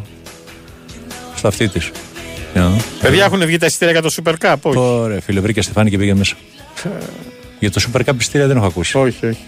στο 1.36 1.48
αυτή 1.48 1.68
της. 1.68 1.90
Παιδιά 3.00 3.24
έχουν 3.24 3.44
βγει 3.46 3.56
τα 3.56 3.66
εισιτήρια 3.66 3.92
για 4.00 4.02
το 4.02 4.14
Super 4.24 4.34
Cup. 4.46 4.54
Όχι; 4.62 4.78
Ωραία, 4.78 5.20
φίλε, 5.20 5.40
βρήκε 5.40 5.62
Στεφάνη 5.62 5.90
και 5.90 5.98
πήγε 5.98 6.14
μέσα. 6.14 6.34
Για 7.58 7.70
το 7.70 7.80
Super 7.92 8.00
Cup 8.00 8.14
εισιτήρια 8.18 8.46
δεν 8.46 8.56
έχω 8.56 8.66
ακούσει. 8.66 8.98
Όχι, 8.98 9.26
όχι. 9.26 9.38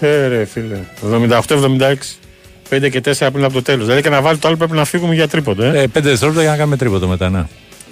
Ε, 0.00 0.26
ρε 0.26 0.44
φίλε. 0.44 0.76
78-76. 1.00 2.18
5 2.76 2.90
και 2.90 3.00
4 3.04 3.28
πριν 3.32 3.44
από 3.44 3.52
το 3.52 3.62
τέλος. 3.62 3.84
Δηλαδή 3.84 4.02
και 4.02 4.08
να 4.08 4.20
βάλει 4.20 4.38
το 4.38 4.48
άλλο 4.48 4.56
πρέπει 4.56 4.72
να 4.72 4.84
φύγουμε 4.84 5.14
για 5.14 5.28
τρίποντο. 5.28 5.64
Ε. 5.64 5.82
Ε, 5.82 5.86
πέντε 5.86 6.08
δευτερόλεπτα 6.08 6.42
για 6.42 6.50
να 6.50 6.56
κάνουμε 6.56 6.76
τρίποντο 6.76 7.08
μετά, 7.08 7.30
ναι. 7.30 7.44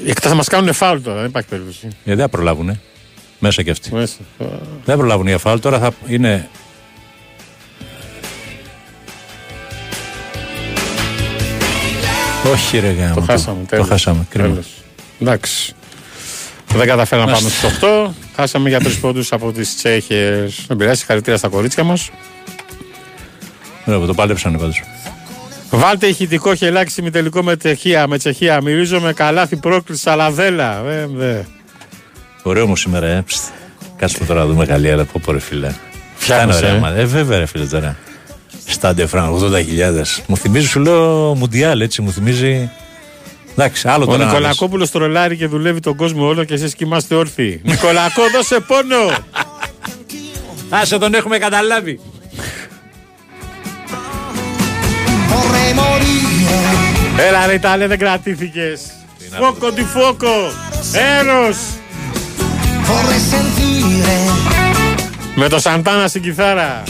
Εκτός 0.06 0.30
θα 0.30 0.36
μας 0.36 0.48
κάνουν 0.48 0.72
φάουλ 0.72 1.00
τώρα, 1.00 1.16
δεν 1.16 1.26
υπάρχει 1.26 1.48
περίπτωση. 1.48 1.80
Γιατί 1.80 1.98
δεν 2.04 2.18
θα 2.18 2.28
προλάβουνε. 2.28 2.80
Μέσα 3.38 3.62
κι 3.62 3.70
αυτοί. 3.70 3.94
Μέσα. 3.94 4.16
Δεν 4.84 4.96
προλάβουν 4.96 5.26
για 5.26 5.38
φάουλ. 5.38 5.58
Τώρα 5.58 5.78
θα 5.78 5.92
είναι. 6.06 6.48
Όχι, 12.52 12.78
ρε 12.78 12.90
γάμο. 12.90 13.14
Το 13.14 13.20
χάσαμε. 13.20 13.60
Το 13.60 13.66
τέλος. 13.66 13.88
χάσαμε. 13.88 14.26
Κρίμα. 14.30 14.48
Τέλος. 14.48 14.66
Εντάξει. 15.20 15.74
Δεν 16.74 16.86
καταφέραμε 16.86 17.30
να 17.30 17.36
πάμε 17.36 17.50
στου 17.50 17.66
8. 17.66 18.10
Χάσαμε 18.36 18.68
για 18.68 18.80
τρεις 18.80 18.98
πόντους 18.98 19.32
από 19.32 19.52
τις 19.52 19.76
Τσέχες. 19.76 20.64
Δεν 20.68 20.76
πειράζει, 20.76 20.98
συγχαρητήρια 20.98 21.38
στα 21.38 21.48
κορίτσια 21.48 21.84
μας. 21.84 22.10
Μπράβο, 23.84 24.06
το 24.06 24.14
πάλεψανε 24.14 24.58
πάντως. 24.58 24.82
Βάλτε 25.70 26.06
ηχητικό 26.06 26.54
χελάκι 26.54 27.00
ημιτελικό 27.00 27.42
με 27.42 27.56
Τσεχία. 27.56 28.06
Με 28.06 28.18
Τσεχία. 28.18 28.60
Μυρίζομαι 28.62 29.12
καλάθι 29.12 29.56
πρόκληση 29.56 30.00
Σαλαδέλα. 30.00 30.84
Ε, 30.88 31.06
δε. 31.14 31.40
Ωραίο 32.42 32.66
μου 32.66 32.76
σήμερα, 32.76 33.06
ε. 33.06 33.22
Ψτ. 33.26 33.40
Κάτσε 33.96 34.18
που 34.18 34.24
τώρα 34.24 34.40
να 34.40 34.46
δούμε 34.46 34.66
καλή, 34.66 34.90
αλλά 34.90 35.04
πω 35.04 35.20
πω 35.24 35.32
ρε 35.32 35.38
φίλε. 35.38 35.72
Φτιάχνεις, 36.14 36.56
Φτάνει 36.56 36.72
ωραία, 36.72 36.88
ε. 36.88 36.92
μα. 36.92 37.00
Ε, 37.00 37.04
βέβαια 37.04 37.38
ρε 37.38 37.46
φίλε 37.46 37.64
τώρα. 37.64 37.96
Στάντε 38.66 39.06
φραν, 39.06 39.38
80.000. 39.40 40.22
Μου 40.26 40.36
θυμίζει, 40.36 40.66
σου 40.66 40.80
λέω, 40.80 41.34
Μουντιάλ, 41.34 41.80
έτσι, 41.80 42.02
μου 42.02 42.12
θυμίζει. 42.12 42.70
Εντάξει, 43.52 43.88
άλλο 43.88 44.02
Ο 44.04 44.06
τώρα. 44.06 44.18
να 44.18 44.24
λες. 44.24 44.32
Νικολακόπουλο 44.32 44.88
τρολάρει 44.88 45.36
και 45.36 45.46
δουλεύει 45.46 45.80
τον 45.80 45.96
κόσμο 45.96 46.26
όλο 46.26 46.44
και 46.44 46.54
εσείς 46.54 46.74
κοιμάστε 46.74 47.14
όρθιοι. 47.14 47.60
Νικολακό, 47.64 48.22
δώσε 48.34 48.60
πόνο! 48.66 49.10
Άσε 50.80 50.98
τον 50.98 51.14
έχουμε 51.14 51.38
καταλάβει. 51.38 52.00
Έλα 57.28 57.46
ρε 57.46 57.54
Ιταλέ 57.54 57.86
δεν 57.86 57.98
κρατήθηκες. 57.98 58.80
Φόκο 59.38 59.70
τη 59.72 59.82
φόκο. 59.84 60.52
Έρος. 61.18 61.56
Με 65.34 65.48
το 65.48 65.58
Σαντάνα 65.58 66.08
στην 66.08 66.22
κιθάρα. 66.22 66.82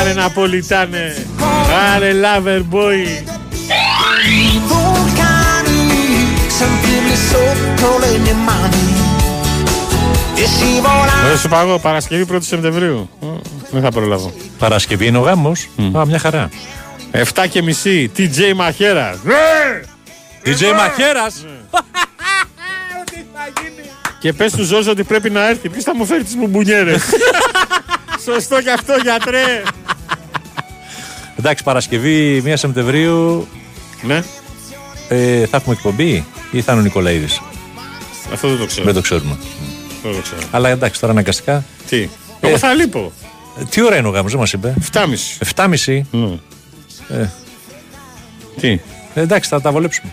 Άρε 0.00 0.12
Ναπολιτάνε 0.12 1.26
Άρε 1.94 2.12
Lover 2.12 2.58
Boy. 2.58 3.22
Δεν 11.28 11.38
σου 11.38 11.48
παγώ 11.48 11.78
Παρασκευή 11.78 12.26
1η 12.32 12.38
Σεπτεμβρίου. 12.40 13.08
Ω, 13.20 13.26
Δεν 13.70 13.82
θα 13.82 13.90
προλάβω. 13.90 14.32
Παρασκευή 14.58 15.06
είναι 15.06 15.18
ο 15.18 15.20
γάμος. 15.20 15.68
Α, 15.98 16.06
μια 16.06 16.18
χαρά. 16.18 16.48
7 17.12 17.46
και 17.50 17.62
μισή 17.62 18.10
TJ 18.16 18.52
Μαχέρας 18.54 19.16
DJ 20.44 20.74
Μαχέρας; 20.76 21.44
Και 24.20 24.32
πες 24.32 24.52
του 24.52 24.64
Ζώζο 24.64 24.90
ότι 24.90 25.04
πρέπει 25.04 25.30
να 25.30 25.48
έρθει 25.48 25.68
Ποιος 25.68 25.84
θα 25.84 25.94
μου 25.96 26.06
φέρει 26.06 26.24
τις 26.24 26.36
μπουμπουνιέρες 26.36 27.02
Σωστό 28.24 28.62
και 28.62 28.70
αυτό 28.70 28.94
γιατρέ 29.02 29.62
Εντάξει, 31.38 31.64
Παρασκευή 31.64 32.42
1 32.46 32.52
Σεπτεμβρίου. 32.54 33.48
Ναι. 34.02 34.22
Ε, 35.08 35.46
θα 35.46 35.56
έχουμε 35.56 35.74
εκπομπή 35.74 36.26
ή 36.50 36.60
θα 36.60 36.72
είναι 36.72 36.80
ο 36.80 36.84
Νικολαίδης; 36.84 37.40
Αυτό 38.32 38.48
δεν 38.48 38.58
το 38.58 38.66
ξέρω 38.66 38.84
Δεν 38.84 38.94
το 38.94 39.00
ξέρουμε. 39.00 39.36
Δεν 40.02 40.14
το 40.14 40.20
ξέρω 40.20 40.40
Αλλά 40.50 40.68
εντάξει, 40.68 41.00
τώρα 41.00 41.12
αναγκαστικά. 41.12 41.64
Τι; 41.88 42.08
Εγώ 42.40 42.58
θα 42.58 42.74
λείπω 42.74 43.12
Ε, 43.60 43.64
Τι 43.64 43.82
ώρα 43.82 43.96
είναι 43.96 44.08
ο 44.08 44.10
γάμος, 44.10 44.30
δεν 44.30 44.40
μας 44.40 44.52
είπε; 44.52 44.74
7.30 44.92 45.02
7.30. 45.54 46.02
Ε, 47.12 47.30
Τι; 48.60 48.78
Ε, 49.14 49.20
εντάξει, 49.20 49.48
θα 49.48 49.60
τα 49.60 49.72
βολέψουμε. 49.72 50.12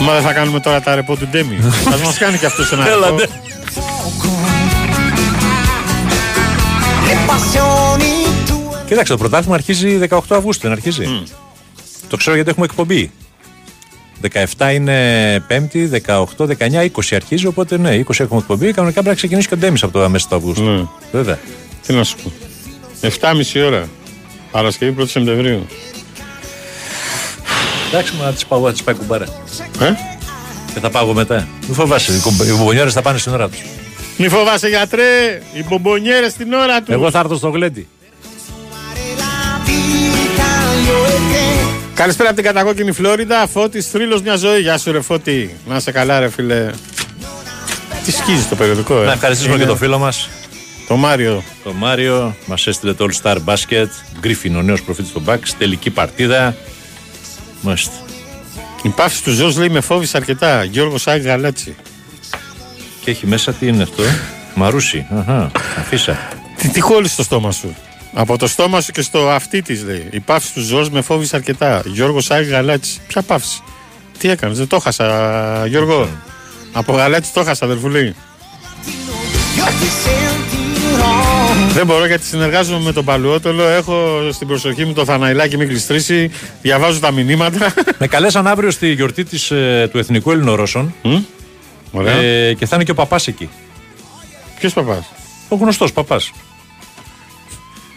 Μα 0.00 0.12
δεν 0.12 0.22
θα 0.22 0.32
κάνουμε 0.32 0.60
τώρα 0.60 0.80
τα 0.80 0.94
ρεπό 0.94 1.16
του 1.16 1.28
Ντέμι 1.28 1.58
Ας 1.94 2.00
μας 2.00 2.18
κάνει 2.18 2.38
και 2.38 2.46
αυτός 2.46 2.72
ένα 2.72 2.88
Έλα, 2.88 3.06
ρεπό 3.06 3.16
ντε. 3.16 3.28
Κοίταξε, 8.86 9.12
το 9.12 9.18
πρωτάθλημα 9.18 9.54
αρχίζει 9.54 9.98
18 10.10 10.18
Αυγούστου, 10.28 10.62
δεν 10.62 10.72
αρχίζει; 10.72 11.22
Το 12.08 12.16
ξέρω 12.16 12.34
γιατί 12.34 12.50
έχουμε 12.50 12.64
εκπομπή. 12.64 13.10
17 14.56 14.72
είναι 14.72 15.40
Πέμπτη, 15.46 15.90
18, 16.06 16.24
19, 16.36 16.46
20 16.46 17.14
αρχίζει. 17.14 17.46
Οπότε 17.46 17.76
ναι, 17.78 18.00
20 18.06 18.20
έχουμε 18.20 18.40
εκπομπή. 18.40 18.72
Κανονικά 18.72 18.92
πρέπει 18.92 19.08
να 19.08 19.14
ξεκινήσει 19.14 19.48
και 19.48 19.54
ο 19.54 19.56
Ντέμις 19.56 19.82
από 19.82 19.92
το 19.92 20.02
αμέσως 20.02 20.28
του 20.28 20.36
Αυγούστου. 20.36 20.64
Ναι. 20.64 20.84
Βέβαια. 21.12 21.38
Τι 21.86 21.92
να 21.92 22.04
σου 22.04 22.16
πω 22.22 22.32
7.30 23.00 23.62
ώρα 23.66 23.88
Παρασκευή 24.54 24.94
1η 24.98 25.08
Σεπτεμβρίου 25.08 25.66
Εντάξει, 27.88 28.12
μα 28.22 28.32
τι 28.32 28.44
πάω, 28.48 28.72
τι 28.72 28.82
πάει 28.82 28.94
κουμπάρα. 28.94 29.24
Ε; 29.80 29.92
Και 30.74 30.80
θα 30.80 30.90
πάω 30.90 31.02
εγώ 31.02 31.12
μετά. 31.12 31.48
Μην 31.66 31.74
φοβάσαι, 31.74 32.12
οι 32.12 32.20
κουμπ- 32.20 32.42
οι 32.46 32.52
μπομπονιέρες 32.52 32.92
θα 32.92 33.02
πάνε 33.02 33.18
στην 33.18 33.32
ώρα 33.32 33.48
τους. 33.48 33.58
Μη 34.16 34.28
φοβάσαι 34.28 34.68
γιατρέ 34.68 35.42
Οι 35.52 35.64
μπομπονιέρες 35.68 36.32
στην 36.32 36.52
ώρα 36.52 36.78
τους 36.82 36.94
Εγώ 36.94 37.10
θα 37.10 37.18
έρθω 37.18 37.36
στο 37.36 37.48
γλέντι. 37.48 37.88
Καλησπέρα 41.94 42.28
από 42.28 42.36
την 42.40 42.46
κατακόκκινη 42.46 42.92
Φλόριντα. 42.92 43.46
Φώτης 43.46 43.88
θρύλος 43.88 44.22
μια 44.22 44.36
ζωή. 44.36 44.60
Γεια 44.60 44.78
σου, 44.78 44.92
ρε 44.92 45.00
Φώτη. 45.00 45.56
Να 45.68 45.80
σε 45.80 45.90
καλά, 45.92 46.20
ρε 46.20 46.28
φίλε. 46.28 46.70
Τι 48.04 48.10
σκίζει 48.12 48.44
το 48.44 48.56
περιοδικό, 48.56 49.02
ε. 49.02 49.04
Να 49.04 49.12
ευχαριστήσουμε 49.12 49.54
Είναι 49.54 49.64
και 49.64 49.70
το 49.70 49.76
φίλο 49.76 49.98
μας. 49.98 50.28
Το 50.88 50.96
Μάριο. 50.96 51.42
Το 51.64 51.72
Μάριο 51.72 52.36
μας 52.46 52.66
έστειλε 52.66 52.92
το 52.92 53.06
All 53.10 53.22
Star 53.22 53.36
Basket. 53.44 53.86
Γκρίφιν, 54.20 54.56
ο 54.56 54.62
νέος 54.62 54.82
προφήτης 54.82 55.12
του 55.12 55.24
Bucks. 55.26 55.48
Τελική 55.58 55.90
παρτίδα. 55.90 56.56
Μάλιστα. 57.60 57.92
Η 58.82 58.88
πάυση 58.88 59.22
του 59.22 59.30
Ζως 59.30 59.56
λέει 59.56 59.68
με 59.68 59.80
φόβησε 59.80 60.16
αρκετά. 60.16 60.64
Γιώργος 60.64 61.06
Άγ 61.06 61.22
Γαλάτσι. 61.22 61.76
Και 63.00 63.10
έχει 63.10 63.26
μέσα 63.26 63.52
τι 63.52 63.66
είναι 63.66 63.82
αυτό; 63.82 64.02
Μαρούσι. 64.54 65.06
Αχα, 65.18 65.50
αφήσα. 65.78 66.18
Τι, 66.56 66.68
τι 66.68 66.80
χώλεις 66.80 67.12
στο 67.12 67.22
στόμα 67.22 67.52
σου; 67.52 67.74
Από 68.12 68.38
το 68.38 68.46
στόμα 68.46 68.80
σου 68.80 68.92
και 68.92 69.02
στο 69.02 69.30
αυτί 69.30 69.62
της 69.62 69.84
λέει. 69.84 70.08
Η 70.10 70.20
πάυση 70.20 70.52
του 70.52 70.60
Ζως 70.60 70.90
με 70.90 71.00
φόβησε 71.00 71.36
αρκετά. 71.36 71.82
Γιώργος 71.86 72.30
Άγ 72.30 72.48
Γαλάτσι. 72.48 73.00
Ποια 73.06 73.22
πάυση; 73.22 73.62
Τι 74.18 74.28
έκανες, 74.28 74.58
δεν 74.58 74.66
το 74.66 74.78
χάσα, 74.78 75.66
Γιώργο; 75.66 76.08
Από 76.72 76.92
Γαλάτσι 76.92 77.32
το 77.32 77.44
χάσα, 77.44 77.64
αδερφουλή. 77.64 78.14
Δεν 81.72 81.86
μπορώ 81.86 82.06
γιατί 82.06 82.24
συνεργάζομαι 82.24 82.84
με 82.84 82.92
τον 82.92 83.04
Παλαιότολο. 83.04 83.68
Έχω 83.68 84.28
στην 84.32 84.46
προσοχή 84.46 84.84
μου 84.84 84.92
το 84.92 85.04
Θαναϊλάκι 85.04 85.56
μην 85.56 85.68
γλιστρήσει. 85.68 86.30
Διαβάζω 86.62 87.00
τα 87.00 87.10
μηνύματα. 87.10 87.74
Με 87.98 88.06
καλέσαν 88.06 88.46
αύριο 88.46 88.70
στη 88.70 88.92
γιορτή 88.92 89.24
της, 89.24 89.50
ε, 89.50 89.88
του 89.92 89.98
Εθνικού 89.98 90.30
Ελληνορώσων. 90.30 90.94
Ωραία. 91.92 92.14
Ε, 92.14 92.54
και 92.54 92.66
θα 92.66 92.74
είναι 92.74 92.84
και 92.84 92.90
ο 92.90 92.94
παπάς 92.94 93.26
εκεί. 93.26 93.48
Ποιος 94.58 94.72
παπάς; 94.72 95.12
Ο 95.48 95.56
γνωστός 95.56 95.92
παπάς. 95.92 96.32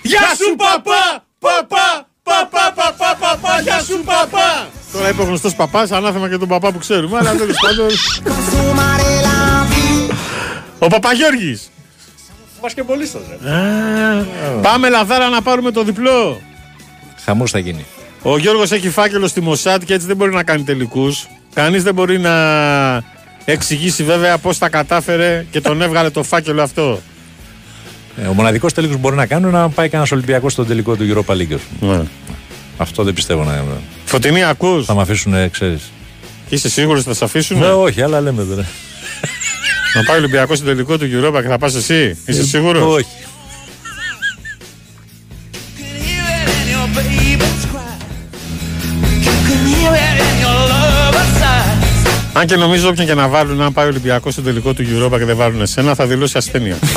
Γεια 0.02 0.20
σου 0.20 0.56
παπά! 0.56 1.24
Παπά! 1.40 2.08
Παπά, 2.24 2.74
παπά, 2.76 3.18
παπά, 3.20 3.62
γεια 3.62 3.80
σου 3.80 4.02
παπά! 4.06 4.70
Τώρα 4.94 5.10
είπε 5.10 5.22
ο 5.22 5.26
γνωστός 5.26 5.56
παπάς, 5.56 5.92
ανάθεμα 5.92 6.30
και 6.30 6.38
τον 6.38 6.48
παπά 6.48 6.72
που 6.72 6.78
ξέρουμε, 6.78 7.18
αλλά 7.18 7.36
τέλος 7.36 7.56
πάντων. 7.62 7.88
Ο 10.80 10.88
Παπαγιώργης. 10.88 11.70
Μπασκεμπολίστας, 12.68 13.22
ρε. 13.30 13.38
Πάμε 14.62 14.90
Λαδάρα 14.90 15.30
να 15.30 15.42
πάρουμε 15.42 15.72
το 15.72 15.84
διπλό. 15.84 16.42
Χαμός 17.26 17.52
θα 17.52 17.60
γίνει. 17.60 17.86
Ο 18.22 18.38
Γιώργος 18.38 18.72
έχει 18.72 18.90
φάκελο 18.90 19.28
στη 19.28 19.42
Μοσάτ 19.42 19.84
και 19.84 19.94
έτσι 19.94 20.08
δεν 20.08 20.16
μπορεί 20.16 20.34
να 20.34 20.44
κάνει 20.44 20.64
τελικούς. 20.64 21.28
Κανείς 21.54 21.84
δεν 21.84 21.94
μπορεί 21.94 22.20
να 22.20 22.34
εξηγήσει 23.46 24.04
βέβαια 24.04 24.38
πώς 24.38 24.58
τα 24.58 24.70
κατάφερε 24.70 25.46
και 25.52 25.62
τον 25.62 25.82
έβγαλε 25.82 26.10
το 26.10 26.24
φάκελο 26.24 26.62
αυτό. 26.62 27.00
Ε, 28.24 28.28
ο 28.28 28.34
μοναδικός 28.34 28.74
τελικός 28.74 28.96
που 28.96 29.02
μπορεί 29.02 29.16
να 29.16 29.26
κάνει 29.26 29.48
είναι 29.48 29.58
να 29.58 29.70
πάει 29.70 29.90
κανένας 29.90 30.12
Ολυμπιακός 30.12 30.52
στον 30.52 30.68
τελικό 30.68 30.96
του 30.96 31.04
Europa 31.14 31.34
League. 31.34 31.54
ας 31.54 31.62
πούμε. 31.80 31.98
Ναι. 31.98 32.04
Αυτό 32.78 33.04
δεν 33.04 33.14
πιστεύω 33.14 33.44
να 33.44 33.64
Φωτεινή 34.06 34.44
ακούς; 34.44 34.86
θα 34.86 34.96
με 34.96 35.02
αφήσουν, 35.02 35.34
ε, 35.34 35.48
ξέρεις. 35.48 35.92
Είσαι 36.50 36.70
σίγουρος 36.70 37.00
ότι 37.00 37.10
θα 37.10 37.16
σε 37.16 37.24
αφήσουν. 37.24 37.60
Ναι, 37.60 37.68
όχι, 37.68 38.02
αλλά 38.02 38.22
λέμε 38.22 38.44
τώρα. 38.44 38.66
Να 39.94 40.04
πάει 40.04 40.16
ο 40.16 40.20
Ολυμπιακός 40.20 40.58
στο 40.58 40.68
τελικό 40.68 40.98
του 40.98 41.06
Europa 41.06 41.42
και 41.42 41.48
θα 41.48 41.58
πας 41.58 41.76
εσύ. 41.76 42.18
Είσαι 42.26 42.44
σίγουρος; 42.44 42.96
Όχι. 42.96 43.08
Αν 52.34 52.46
και 52.46 52.56
νομίζω 52.56 52.90
όποιον 52.90 53.08
και 53.08 53.14
να 53.14 53.28
βάλουν, 53.28 53.62
αν 53.62 53.74
πάει 53.74 53.86
ο 53.86 53.90
Ολυμπιακός 53.90 54.34
στο 54.34 54.42
τελικό 54.42 54.74
του 54.74 54.84
Europa 54.84 55.18
και 55.18 55.26
δεν 55.26 55.36
βάλουν 55.36 55.62
εσένα, 55.62 55.96
θα 55.96 56.06
δηλώσει 56.06 56.38
ασθένεια. 56.38 56.78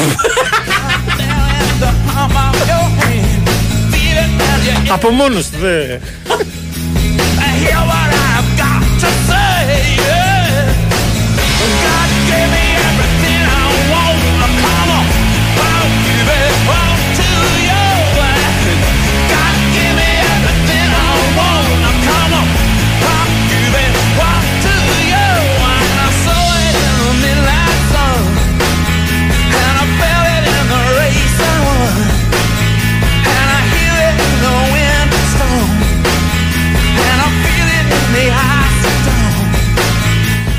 Από 4.89 5.11
μόνος 5.11 5.51
του, 5.51 5.59
δε. 5.61 5.99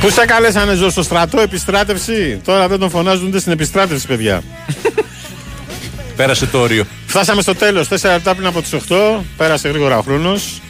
Πού 0.01 0.09
σε 0.09 0.25
καλέσανε 0.25 0.73
ζω 0.73 0.89
στο 0.89 1.03
στρατό, 1.03 1.39
επιστράτευση. 1.39 2.41
Τώρα 2.45 2.67
δεν 2.67 2.79
τον 2.79 2.89
φωνάζουν 2.89 3.27
ούτε 3.27 3.39
στην 3.39 3.51
επιστράτευση, 3.51 4.07
παιδιά. 4.07 4.41
Πέρασε 6.15 6.45
το 6.45 6.59
όριο. 6.59 6.83
Φτάσαμε 7.07 7.41
στο 7.41 7.55
τέλος. 7.55 7.87
4 7.87 7.91
λεπτά 8.03 8.35
πριν 8.35 8.47
από 8.47 8.61
τις 8.61 8.73
8. 8.89 8.95
Πέρασε 9.37 9.67
γρήγορα 9.67 9.97
ο 9.97 10.01
χρόνος. 10.01 10.61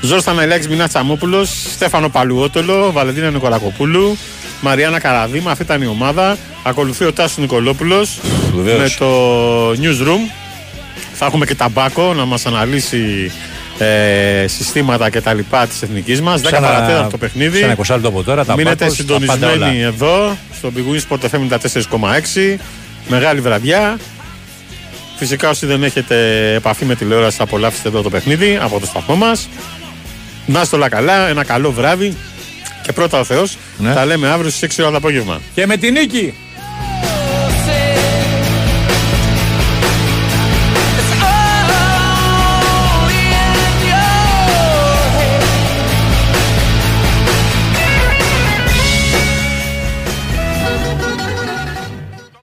Ζώσταν 0.00 0.38
Ελέξ 0.38 0.68
Μινά 0.68 0.88
Τσαμόπουλος, 0.88 1.50
Στέφανο 1.72 2.08
Παλουότολο, 2.08 2.92
Βαλεντίνα 2.92 3.30
Νικολακοπούλου, 3.30 4.16
Μαριάννα 4.60 5.00
Καραδίμα. 5.00 5.50
Αυτή 5.50 5.62
ήταν 5.62 5.82
η 5.82 5.86
ομάδα. 5.86 6.36
Ακολουθεί 6.62 7.04
ο 7.04 7.12
Τάσος 7.12 7.38
Νικολόπουλος 7.38 8.20
Βεβαίως. 8.54 8.78
με 8.78 9.06
το 9.06 9.70
newsroom. 9.70 10.30
Θα 11.12 11.26
έχουμε 11.26 11.46
και 11.46 11.54
ταμπάκο 11.54 12.14
να 12.14 12.24
μας 12.24 12.46
αναλύσει 12.46 13.32
ε, 13.82 14.46
συστήματα 14.48 15.10
και 15.10 15.20
τα 15.20 15.34
λοιπά 15.34 15.66
της 15.66 15.82
εθνικής 15.82 16.20
μας. 16.20 16.40
10 16.40 16.48
Σαν 16.50 16.62
να- 16.62 16.68
παρατέταρτο 16.68 17.10
το 17.10 17.18
παιχνίδι. 17.18 17.58
σαν 17.60 17.70
20 17.70 17.94
λεπτό 17.94 18.08
από 18.08 18.22
τώρα, 18.22 18.44
τα 18.44 18.54
Μείνετε 18.56 18.76
Πάκος, 18.84 18.96
τα 18.96 19.04
πάντα 19.04 19.24
συντονισμένοι 19.26 19.78
όλα. 19.82 19.86
εδώ 19.86 20.36
στο 20.58 20.72
Big 20.76 20.94
Win 20.94 21.00
Sport 21.16 21.20
FM 21.30 21.40
94,6. 21.48 22.58
Μεγάλη 23.08 23.40
βραδιά. 23.40 23.98
Φυσικά 25.16 25.48
όσοι 25.48 25.66
δεν 25.66 25.82
έχετε 25.82 26.16
επαφή 26.54 26.84
με 26.84 26.94
τηλεόραση 26.94 27.36
θα 27.36 27.42
απολαύσετε 27.42 27.88
εδώ 27.88 28.02
το 28.02 28.10
παιχνίδι 28.10 28.58
από 28.62 28.80
το 28.80 28.86
σταθμό 28.86 29.14
μας. 29.14 29.48
Να 30.46 30.60
είστε 30.60 30.76
όλα 30.76 30.88
καλά, 30.88 31.28
ένα 31.28 31.44
καλό 31.44 31.72
βράδυ 31.72 32.16
και 32.82 32.92
πρώτα 32.92 33.20
ο 33.20 33.24
Θεός. 33.24 33.56
Ναι. 33.78 33.94
Τα 33.94 34.04
λέμε 34.04 34.28
αύριο 34.28 34.50
στις 34.50 34.62
6 34.62 34.82
ώρα 34.82 34.90
το 34.90 34.96
απόγευμα. 34.96 35.40
Και 35.54 35.66
με 35.66 35.76
την 35.76 35.92
νίκη. 35.92 36.34